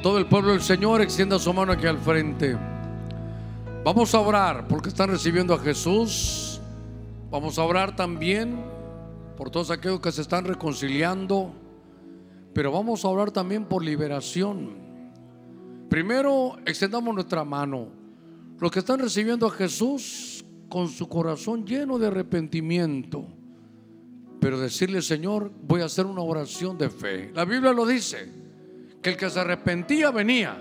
Todo 0.00 0.18
el 0.18 0.26
pueblo 0.26 0.52
del 0.52 0.62
Señor 0.62 1.02
extienda 1.02 1.40
su 1.40 1.52
mano 1.52 1.72
aquí 1.72 1.88
al 1.88 1.98
frente. 1.98 2.56
Vamos 3.82 4.14
a 4.14 4.20
orar 4.20 4.68
porque 4.68 4.90
están 4.90 5.10
recibiendo 5.10 5.52
a 5.52 5.58
Jesús. 5.58 6.60
Vamos 7.32 7.58
a 7.58 7.64
orar 7.64 7.96
también 7.96 8.64
por 9.36 9.50
todos 9.50 9.72
aquellos 9.72 9.98
que 9.98 10.12
se 10.12 10.22
están 10.22 10.44
reconciliando. 10.44 11.52
Pero 12.54 12.70
vamos 12.70 13.04
a 13.04 13.08
orar 13.08 13.32
también 13.32 13.64
por 13.64 13.82
liberación. 13.82 14.87
Primero, 15.88 16.56
extendamos 16.66 17.14
nuestra 17.14 17.44
mano. 17.44 17.88
Los 18.58 18.70
que 18.70 18.80
están 18.80 19.00
recibiendo 19.00 19.46
a 19.46 19.50
Jesús 19.50 20.44
con 20.68 20.88
su 20.88 21.08
corazón 21.08 21.64
lleno 21.64 21.98
de 21.98 22.08
arrepentimiento. 22.08 23.26
Pero 24.40 24.60
decirle, 24.60 25.02
Señor, 25.02 25.50
voy 25.62 25.80
a 25.80 25.86
hacer 25.86 26.06
una 26.06 26.22
oración 26.22 26.76
de 26.76 26.90
fe. 26.90 27.30
La 27.34 27.44
Biblia 27.44 27.72
lo 27.72 27.86
dice, 27.86 28.28
que 29.02 29.10
el 29.10 29.16
que 29.16 29.30
se 29.30 29.40
arrepentía 29.40 30.10
venía. 30.10 30.56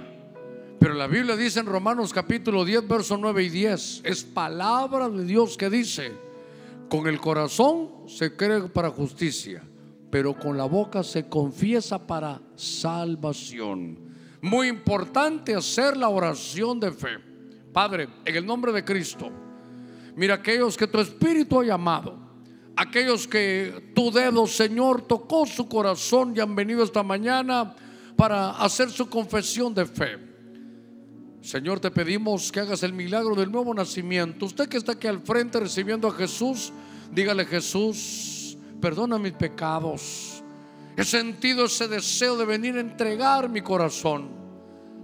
Pero 0.79 0.93
la 0.93 1.07
Biblia 1.07 1.35
dice 1.35 1.59
en 1.59 1.65
Romanos 1.65 2.13
capítulo 2.13 2.63
10, 2.63 2.87
versos 2.87 3.19
9 3.19 3.43
y 3.43 3.49
10, 3.49 4.01
es 4.03 4.23
palabra 4.23 5.09
de 5.09 5.25
Dios 5.25 5.57
que 5.57 5.69
dice, 5.69 6.11
con 6.87 7.07
el 7.07 7.19
corazón 7.19 8.07
se 8.07 8.35
cree 8.35 8.61
para 8.69 8.91
justicia, 8.91 9.63
pero 10.09 10.37
con 10.37 10.55
la 10.55 10.65
boca 10.65 11.03
se 11.03 11.27
confiesa 11.27 12.05
para 12.05 12.41
salvación. 12.55 14.06
Muy 14.41 14.67
importante 14.67 15.55
hacer 15.55 15.97
la 15.97 16.09
oración 16.09 16.79
de 16.79 16.91
fe. 16.91 17.17
Padre, 17.73 18.07
en 18.25 18.35
el 18.35 18.45
nombre 18.45 18.71
de 18.71 18.83
Cristo, 18.83 19.29
mira 20.15 20.35
aquellos 20.35 20.77
que 20.77 20.87
tu 20.87 20.99
espíritu 20.99 21.59
ha 21.59 21.65
llamado, 21.65 22.17
aquellos 22.75 23.27
que 23.27 23.91
tu 23.93 24.11
dedo, 24.11 24.47
Señor, 24.47 25.01
tocó 25.01 25.45
su 25.45 25.67
corazón 25.67 26.33
y 26.35 26.39
han 26.39 26.55
venido 26.55 26.83
esta 26.83 27.03
mañana 27.03 27.75
para 28.15 28.51
hacer 28.51 28.89
su 28.89 29.09
confesión 29.09 29.73
de 29.73 29.85
fe. 29.85 30.17
Señor, 31.41 31.79
te 31.79 31.91
pedimos 31.91 32.51
que 32.51 32.59
hagas 32.59 32.83
el 32.83 32.93
milagro 32.93 33.35
del 33.35 33.51
nuevo 33.51 33.73
nacimiento. 33.73 34.45
Usted 34.45 34.67
que 34.67 34.77
está 34.77 34.93
aquí 34.93 35.07
al 35.07 35.21
frente 35.21 35.59
recibiendo 35.59 36.07
a 36.07 36.11
Jesús, 36.11 36.73
dígale 37.11 37.45
Jesús, 37.45 38.57
perdona 38.81 39.17
mis 39.17 39.33
pecados. 39.33 40.36
He 40.97 41.03
sentido 41.03 41.65
ese 41.65 41.87
deseo 41.87 42.35
de 42.35 42.45
venir 42.45 42.75
a 42.75 42.79
entregar 42.79 43.49
mi 43.49 43.61
corazón. 43.61 44.29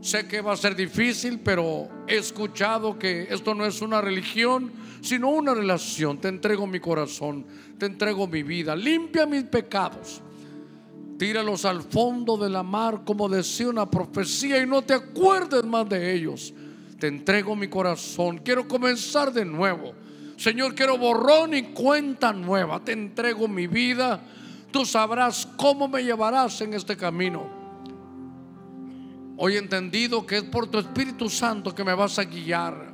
Sé 0.01 0.27
que 0.27 0.41
va 0.41 0.53
a 0.53 0.57
ser 0.57 0.75
difícil, 0.75 1.39
pero 1.39 1.87
he 2.07 2.17
escuchado 2.17 2.97
que 2.97 3.27
esto 3.29 3.53
no 3.53 3.63
es 3.63 3.79
una 3.79 4.01
religión, 4.01 4.71
sino 5.01 5.29
una 5.29 5.53
relación. 5.53 6.17
Te 6.19 6.29
entrego 6.29 6.65
mi 6.65 6.79
corazón, 6.79 7.45
te 7.77 7.85
entrego 7.85 8.27
mi 8.27 8.41
vida. 8.41 8.75
Limpia 8.75 9.27
mis 9.27 9.43
pecados. 9.43 10.23
Tíralos 11.19 11.63
al 11.63 11.83
fondo 11.83 12.37
de 12.37 12.49
la 12.49 12.63
mar, 12.63 13.03
como 13.05 13.29
decía 13.29 13.69
una 13.69 13.89
profecía, 13.89 14.63
y 14.63 14.65
no 14.65 14.81
te 14.81 14.95
acuerdes 14.95 15.63
más 15.63 15.87
de 15.87 16.11
ellos. 16.11 16.55
Te 16.99 17.05
entrego 17.05 17.55
mi 17.55 17.67
corazón. 17.67 18.39
Quiero 18.39 18.67
comenzar 18.67 19.31
de 19.31 19.45
nuevo. 19.45 19.93
Señor, 20.37 20.73
quiero 20.73 20.97
borrón 20.97 21.53
y 21.53 21.63
cuenta 21.65 22.33
nueva. 22.33 22.83
Te 22.83 22.93
entrego 22.93 23.47
mi 23.47 23.67
vida. 23.67 24.21
Tú 24.73 24.85
sabrás 24.85 25.47
cómo 25.55 25.87
me 25.87 26.03
llevarás 26.03 26.59
en 26.61 26.73
este 26.73 26.97
camino. 26.97 27.47
Hoy 29.37 29.55
entendido 29.55 30.25
que 30.25 30.37
es 30.37 30.43
por 30.43 30.67
tu 30.67 30.79
Espíritu 30.79 31.29
Santo 31.29 31.73
que 31.73 31.85
me 31.85 31.93
vas 31.93 32.19
a 32.19 32.25
guiar. 32.25 32.91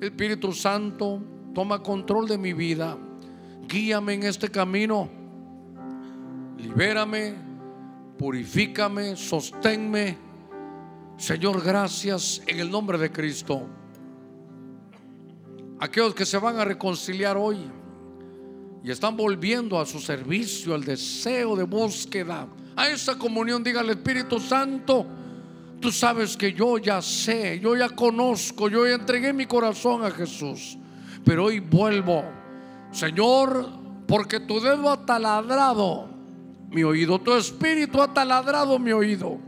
Espíritu 0.00 0.52
Santo, 0.52 1.20
toma 1.54 1.82
control 1.82 2.28
de 2.28 2.38
mi 2.38 2.52
vida. 2.52 2.96
Guíame 3.66 4.14
en 4.14 4.22
este 4.24 4.50
camino. 4.50 5.08
Libérame 6.58 7.50
purifícame, 8.22 9.16
sosténme. 9.16 10.16
Señor, 11.16 11.60
gracias 11.60 12.40
en 12.46 12.60
el 12.60 12.70
nombre 12.70 12.96
de 12.96 13.10
Cristo. 13.10 13.66
Aquellos 15.80 16.14
que 16.14 16.24
se 16.24 16.38
van 16.38 16.58
a 16.58 16.64
reconciliar 16.64 17.36
hoy 17.36 17.58
y 18.84 18.90
están 18.90 19.16
volviendo 19.16 19.78
a 19.78 19.86
su 19.86 20.00
servicio, 20.00 20.74
al 20.74 20.84
deseo 20.84 21.54
de 21.54 21.64
búsqueda, 21.64 22.48
a 22.74 22.88
esa 22.88 23.16
comunión, 23.16 23.62
diga 23.62 23.80
al 23.80 23.90
Espíritu 23.90 24.40
Santo, 24.40 25.06
tú 25.80 25.92
sabes 25.92 26.36
que 26.36 26.52
yo 26.52 26.78
ya 26.78 27.00
sé, 27.00 27.60
yo 27.60 27.76
ya 27.76 27.88
conozco, 27.90 28.68
yo 28.68 28.86
ya 28.86 28.94
entregué 28.94 29.32
mi 29.32 29.46
corazón 29.46 30.04
a 30.04 30.10
Jesús, 30.10 30.76
pero 31.24 31.44
hoy 31.44 31.60
vuelvo, 31.60 32.24
Señor, 32.90 33.68
porque 34.06 34.40
tu 34.40 34.60
dedo 34.60 34.90
ha 34.90 35.06
taladrado 35.06 36.08
mi 36.70 36.82
oído. 36.82 37.20
Tu 37.20 37.34
espíritu 37.34 38.02
ha 38.02 38.12
taladrado 38.12 38.78
mi 38.78 38.92
oído. 38.92 39.38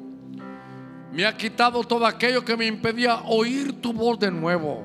Me 1.12 1.24
ha 1.26 1.36
quitado 1.36 1.82
todo 1.82 2.06
aquello 2.06 2.44
que 2.44 2.56
me 2.56 2.66
impedía 2.66 3.22
oír 3.26 3.80
tu 3.80 3.92
voz 3.92 4.18
de 4.18 4.30
nuevo. 4.30 4.84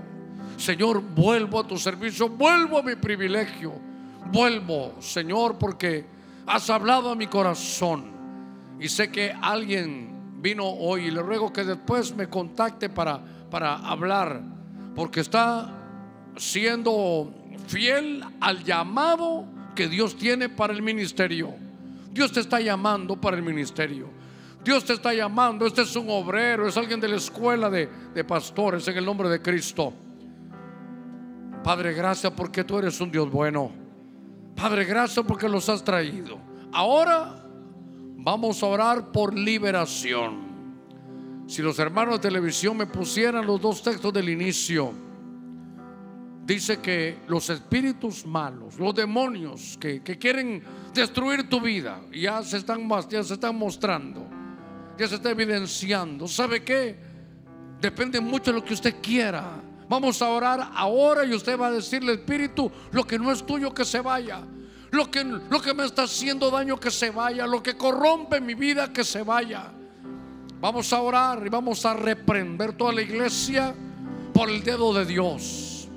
Señor, 0.57 1.01
vuelvo 1.01 1.59
a 1.59 1.67
tu 1.67 1.77
servicio, 1.77 2.29
vuelvo 2.29 2.79
a 2.79 2.83
mi 2.83 2.95
privilegio. 2.95 3.88
Vuelvo, 4.31 4.95
Señor, 4.99 5.57
porque 5.57 6.05
has 6.45 6.69
hablado 6.69 7.11
a 7.11 7.15
mi 7.15 7.27
corazón. 7.27 8.11
Y 8.79 8.87
sé 8.87 9.11
que 9.11 9.33
alguien 9.41 10.37
vino 10.41 10.65
hoy 10.65 11.11
le 11.11 11.21
ruego 11.21 11.51
que 11.51 11.63
después 11.63 12.15
me 12.15 12.27
contacte 12.27 12.89
para, 12.89 13.21
para 13.49 13.75
hablar, 13.75 14.41
porque 14.95 15.19
está 15.19 15.75
siendo 16.37 17.33
fiel 17.67 18.23
al 18.39 18.63
llamado 18.63 19.45
que 19.75 19.87
Dios 19.87 20.17
tiene 20.17 20.49
para 20.49 20.73
el 20.73 20.81
ministerio. 20.81 21.53
Dios 22.11 22.31
te 22.31 22.39
está 22.39 22.59
llamando 22.59 23.15
para 23.15 23.37
el 23.37 23.43
ministerio. 23.43 24.09
Dios 24.63 24.83
te 24.83 24.93
está 24.93 25.13
llamando. 25.13 25.65
Este 25.65 25.83
es 25.83 25.95
un 25.95 26.09
obrero, 26.09 26.67
es 26.67 26.77
alguien 26.77 26.99
de 26.99 27.07
la 27.07 27.15
escuela 27.15 27.69
de, 27.69 27.87
pastores 28.25 28.87
en 28.87 28.97
el 28.97 29.05
nombre 29.05 29.29
de 29.29 29.41
Cristo. 29.41 29.93
Padre, 31.63 31.93
gracias 31.93 32.31
porque 32.33 32.63
tú 32.63 32.79
eres 32.79 32.99
un 32.99 33.11
Dios 33.11 33.29
bueno. 33.29 33.71
Padre, 34.59 34.83
gracias 34.83 35.25
porque 35.25 35.47
los 35.47 35.69
has 35.69 35.83
traído. 35.83 36.37
Ahora 36.73 37.41
vamos 38.17 38.61
a 38.61 38.65
orar 38.65 39.09
por 39.09 39.33
liberación. 39.33 41.45
Si 41.47 41.61
los 41.61 41.79
hermanos 41.79 42.15
de 42.15 42.27
televisión 42.27 42.75
me 42.75 42.85
pusieran 42.85 43.47
los 43.47 43.61
dos 43.61 43.81
textos 43.81 44.11
del 44.11 44.27
inicio 44.27 44.93
dice 46.45 46.79
que 46.79 47.19
los 47.27 47.49
espíritus 47.49 48.25
malos, 48.25 48.77
los 48.79 48.93
demonios 48.93 49.77
que, 49.79 50.01
quieren 50.01 50.61
destruir 50.93 51.47
tu 51.47 51.61
vida, 51.61 52.01
ya 52.11 52.43
se, 52.43 52.57
están, 52.57 52.89
ya 53.07 53.23
se 53.23 53.35
están 53.35 53.55
mostrando, 53.55 54.27
ya 54.97 55.07
se 55.07 55.15
está 55.15 55.29
evidenciando. 55.29 56.27
¿Sabe 56.27 56.63
qué? 56.63 56.97
Depende 57.79 58.19
mucho 58.19 58.51
de 58.51 58.59
lo 58.59 58.65
que 58.65 58.73
usted 58.73 58.95
quiera. 59.01 59.61
Vamos 59.89 60.21
a 60.21 60.29
orar 60.29 60.69
ahora 60.75 61.25
y 61.25 61.33
usted 61.33 61.59
va 61.59 61.67
a 61.67 61.71
decirle, 61.71 62.13
Espíritu, 62.13 62.71
lo 62.91 63.05
que 63.05 63.17
no 63.17 63.31
es 63.31 63.43
tuyo 63.43 63.73
que 63.73 63.83
se 63.83 64.01
vaya. 64.01 64.41
Lo 64.91 65.09
que, 65.09 65.23
lo 65.23 65.59
que 65.59 65.73
me 65.73 65.83
está 65.83 66.03
haciendo 66.03 66.51
daño 66.51 66.79
que 66.79 66.91
se 66.91 67.09
vaya. 67.09 67.47
Lo 67.47 67.63
que 67.63 67.75
corrompe 67.75 68.39
mi 68.39 68.53
vida 68.53 68.93
que 68.93 69.03
se 69.03 69.23
vaya. 69.23 69.71
Vamos 70.61 70.93
a 70.93 71.01
orar 71.01 71.41
y 71.43 71.49
vamos 71.49 71.85
a 71.85 71.95
reprender 71.95 72.73
toda 72.73 72.93
la 72.93 73.01
iglesia 73.01 73.73
por 74.31 74.49
el 74.51 74.63
dedo 74.63 74.93
de 74.93 75.05
Dios. 75.05 75.87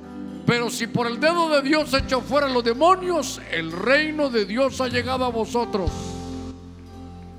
Pero 0.47 0.71
si 0.71 0.87
por 0.87 1.07
el 1.07 1.21
dedo 1.21 1.51
de 1.51 1.61
Dios 1.61 1.93
echó 1.93 2.23
fuera 2.23 2.49
los 2.49 2.65
demonios, 2.65 3.43
el 3.51 3.73
reino 3.73 4.31
de 4.31 4.47
Dios 4.47 4.81
ha 4.81 4.89
llegado 4.89 5.27
a 5.27 5.29
vosotros. 5.29 5.91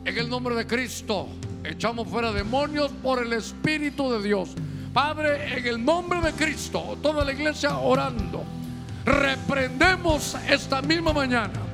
En 0.05 0.17
el 0.17 0.29
nombre 0.29 0.53
de 0.53 0.67
Cristo, 0.67 1.27
echamos 1.63 2.07
fuera 2.07 2.31
demonios 2.31 2.91
por 3.01 3.23
el 3.23 3.33
Espíritu 3.33 4.11
de 4.11 4.21
Dios. 4.21 4.49
Padre, 4.93 5.57
en 5.57 5.67
el 5.67 5.83
nombre 5.83 6.21
de 6.21 6.31
Cristo, 6.33 6.97
toda 7.01 7.25
la 7.25 7.33
iglesia 7.33 7.77
orando, 7.77 8.43
reprendemos 9.05 10.35
esta 10.47 10.81
misma 10.81 11.11
mañana 11.13 11.73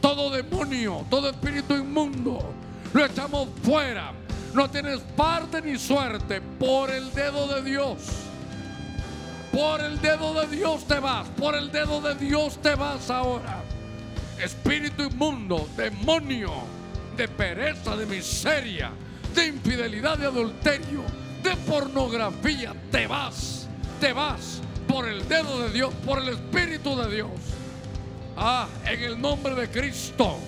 todo 0.00 0.30
demonio, 0.30 1.04
todo 1.10 1.30
espíritu 1.30 1.74
inmundo, 1.74 2.52
lo 2.92 3.04
echamos 3.04 3.48
fuera. 3.62 4.12
No 4.54 4.70
tienes 4.70 5.00
parte 5.16 5.60
ni 5.60 5.78
suerte 5.78 6.40
por 6.40 6.90
el 6.90 7.12
dedo 7.12 7.46
de 7.48 7.62
Dios. 7.62 7.98
Por 9.52 9.80
el 9.80 10.00
dedo 10.00 10.34
de 10.40 10.56
Dios 10.56 10.86
te 10.86 10.98
vas, 11.00 11.26
por 11.28 11.54
el 11.54 11.70
dedo 11.70 12.00
de 12.00 12.14
Dios 12.14 12.58
te 12.62 12.74
vas 12.74 13.10
ahora. 13.10 13.62
Espíritu 14.42 15.02
inmundo, 15.02 15.68
demonio, 15.76 16.52
de 17.16 17.28
pereza, 17.28 17.96
de 17.96 18.06
miseria, 18.06 18.90
de 19.34 19.48
infidelidad, 19.48 20.16
de 20.16 20.26
adulterio, 20.26 21.02
de 21.42 21.56
pornografía, 21.56 22.74
te 22.90 23.06
vas, 23.06 23.68
te 24.00 24.12
vas 24.12 24.60
por 24.86 25.08
el 25.08 25.26
dedo 25.28 25.60
de 25.62 25.70
Dios, 25.70 25.92
por 26.04 26.18
el 26.18 26.30
Espíritu 26.30 26.96
de 26.96 27.14
Dios. 27.14 27.30
Ah, 28.36 28.68
en 28.84 29.02
el 29.02 29.20
nombre 29.20 29.54
de 29.54 29.68
Cristo. 29.68 30.38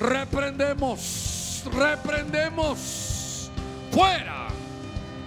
Reprendemos, 0.00 1.62
reprendemos. 1.72 3.50
Fuera, 3.90 4.48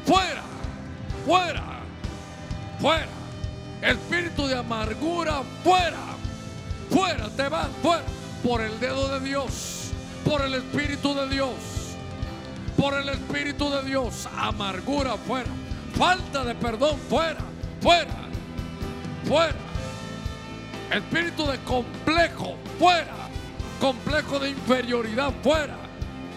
fuera, 0.05 0.43
fuera 1.26 1.72
fuera. 2.81 3.07
Espíritu 3.81 4.47
de 4.47 4.57
amargura, 4.57 5.43
fuera. 5.63 5.99
Fuera, 6.89 7.30
te 7.30 7.47
vas, 7.47 7.69
fuera. 7.81 8.03
Por 8.43 8.61
el 8.61 8.80
dedo 8.80 9.07
de 9.07 9.27
Dios, 9.27 9.91
por 10.26 10.41
el 10.41 10.55
Espíritu 10.55 11.13
de 11.13 11.30
Dios, 11.30 11.53
por 12.81 12.95
el 12.95 13.09
Espíritu 13.09 13.69
de 13.69 13.83
Dios. 13.83 14.27
Amargura 14.35 15.15
fuera. 15.15 15.51
Falta 15.93 16.43
de 16.43 16.55
perdón 16.55 16.97
fuera. 17.07 17.37
Fuera. 17.79 18.15
Fuera. 19.23 19.55
Espíritu 20.91 21.45
de 21.45 21.59
complejo 21.59 22.55
fuera. 22.79 23.13
Complejo 23.79 24.39
de 24.39 24.49
inferioridad 24.49 25.31
fuera. 25.43 25.75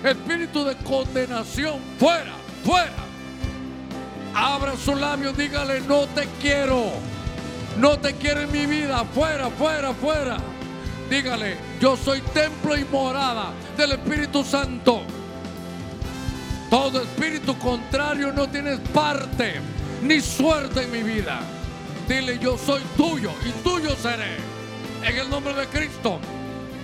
Espíritu 0.05 0.65
de 0.65 0.77
condenación 0.77 1.81
fuera. 1.99 2.35
Fuera. 2.63 2.93
Abra 4.35 4.77
su 4.77 4.95
labio, 4.95 5.33
dígale, 5.33 5.81
no 5.81 6.07
te 6.09 6.29
quiero. 6.43 6.91
No 7.79 7.99
te 7.99 8.17
quiero 8.17 8.43
en 8.43 8.53
mi 8.53 8.67
vida. 8.67 9.03
Fuera, 9.15 9.49
fuera, 9.49 9.95
fuera. 9.95 10.37
Dígale, 11.09 11.57
yo 11.81 11.97
soy 11.97 12.21
templo 12.21 12.77
y 12.77 12.85
morada 12.85 13.47
del 13.79 13.93
Espíritu 13.93 14.45
Santo. 14.45 15.05
Todo 16.75 17.01
espíritu 17.03 17.57
contrario 17.57 18.33
no 18.33 18.49
tienes 18.49 18.81
parte 18.93 19.61
ni 20.03 20.21
suerte 20.21 20.83
en 20.83 20.91
mi 20.91 21.05
vida. 21.05 21.39
Dile, 22.09 22.37
yo 22.41 22.59
soy 22.59 22.83
tuyo 22.97 23.31
y 23.47 23.51
tuyo 23.63 23.95
seré. 23.95 24.39
En 25.05 25.17
el 25.17 25.31
nombre 25.31 25.55
de 25.55 25.69
Cristo. 25.69 26.19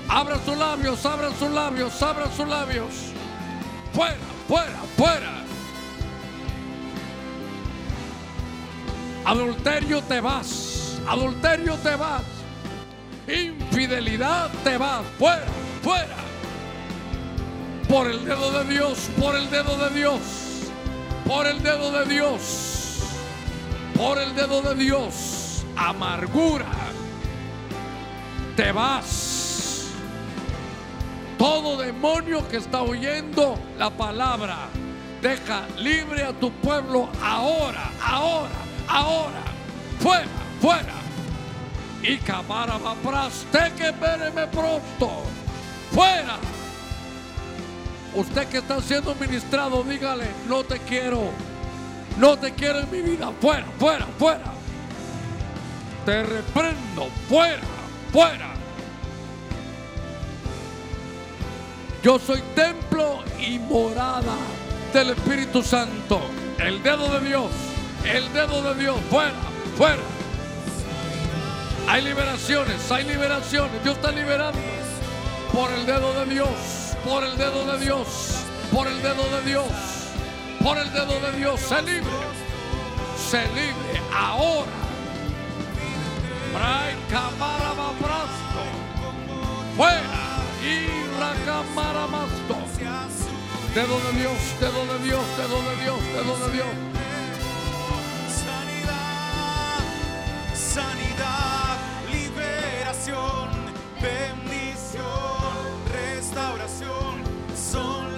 Abra 0.08 0.38
sus 0.44 0.56
labios, 0.56 1.04
abra 1.04 1.30
sus 1.36 1.50
labios, 1.50 2.00
abra 2.04 2.30
sus 2.30 2.46
labios. 2.46 2.86
Fuera, 3.92 4.14
fuera, 4.46 4.80
fuera. 4.96 5.42
Adulterio 9.24 10.02
te 10.02 10.20
vas. 10.20 11.00
Adulterio 11.08 11.74
te 11.78 11.96
vas. 11.96 12.22
Infidelidad 13.26 14.52
te 14.62 14.78
vas. 14.78 15.02
Fuera, 15.18 15.46
fuera. 15.82 16.29
Por 17.90 18.08
el 18.08 18.24
dedo 18.24 18.52
de 18.52 18.72
Dios, 18.72 19.10
por 19.18 19.34
el 19.34 19.50
dedo 19.50 19.76
de 19.76 19.90
Dios. 19.98 20.20
Por 21.26 21.44
el 21.48 21.60
dedo 21.60 21.90
de 21.90 22.06
Dios. 22.06 23.00
Por 23.96 24.16
el 24.16 24.32
dedo 24.36 24.62
de 24.62 24.76
Dios. 24.76 25.64
Amargura. 25.74 26.66
Te 28.54 28.70
vas. 28.70 29.88
Todo 31.36 31.78
demonio 31.78 32.46
que 32.48 32.58
está 32.58 32.80
oyendo 32.82 33.58
la 33.76 33.90
palabra, 33.90 34.68
deja 35.20 35.66
libre 35.76 36.22
a 36.22 36.32
tu 36.32 36.52
pueblo 36.52 37.08
ahora, 37.20 37.90
ahora, 38.00 38.60
ahora. 38.86 39.42
Fuera, 39.98 40.28
fuera. 40.60 40.94
Y 42.04 42.18
cámara 42.18 42.78
va 42.78 42.94
te 43.50 43.72
que 43.74 43.92
pronto. 44.46 45.24
Fuera. 45.90 46.38
Usted 48.14 48.48
que 48.48 48.58
está 48.58 48.80
siendo 48.80 49.14
ministrado, 49.14 49.82
dígale, 49.84 50.26
no 50.48 50.64
te 50.64 50.78
quiero. 50.78 51.30
No 52.18 52.36
te 52.36 52.52
quiero 52.52 52.80
en 52.80 52.90
mi 52.90 53.02
vida. 53.02 53.30
Fuera, 53.40 53.66
fuera, 53.78 54.06
fuera. 54.18 54.52
Te 56.04 56.22
reprendo. 56.22 57.08
Fuera, 57.28 57.62
fuera. 58.12 58.50
Yo 62.02 62.18
soy 62.18 62.42
templo 62.54 63.22
y 63.38 63.58
morada 63.58 64.36
del 64.92 65.10
Espíritu 65.10 65.62
Santo. 65.62 66.20
El 66.58 66.82
dedo 66.82 67.08
de 67.18 67.28
Dios. 67.28 67.50
El 68.04 68.32
dedo 68.32 68.62
de 68.62 68.80
Dios. 68.80 68.96
Fuera, 69.08 69.34
fuera. 69.76 70.02
Hay 71.88 72.02
liberaciones, 72.02 72.90
hay 72.90 73.04
liberaciones. 73.04 73.82
Dios 73.82 73.96
está 73.96 74.10
liberando 74.10 74.58
por 75.52 75.70
el 75.72 75.84
dedo 75.86 76.12
de 76.20 76.34
Dios, 76.34 76.48
por 77.04 77.24
el 77.24 77.36
dedo 77.36 77.64
de 77.72 77.84
Dios, 77.84 78.06
por 78.72 78.86
el 78.86 79.02
dedo 79.02 79.24
de 79.36 79.42
Dios, 79.44 79.66
por 80.62 80.78
el 80.78 80.92
dedo 80.92 81.20
de 81.20 81.32
Dios. 81.38 81.60
Se 81.60 81.82
libre, 81.82 82.10
se 83.30 83.46
libre 83.48 84.02
ahora. 84.14 84.80
Fuera. 89.76 90.30
Y 90.62 91.18
la 91.18 91.32
cámara 91.46 92.06
masto. 92.06 92.56
Dedo 93.74 94.00
de 94.00 94.18
Dios, 94.18 94.36
dedo 94.60 94.84
de 94.84 95.04
Dios, 95.04 95.22
dedo 95.38 95.62
de 95.62 95.76
Dios, 95.82 96.02
dedo 96.12 96.36
de 96.46 96.52
Dios. 96.52 96.66
Sanidad, 98.44 99.80
sanidad, 100.52 101.78
liberación, 102.10 103.48
oración 106.60 107.24
son 107.56 108.10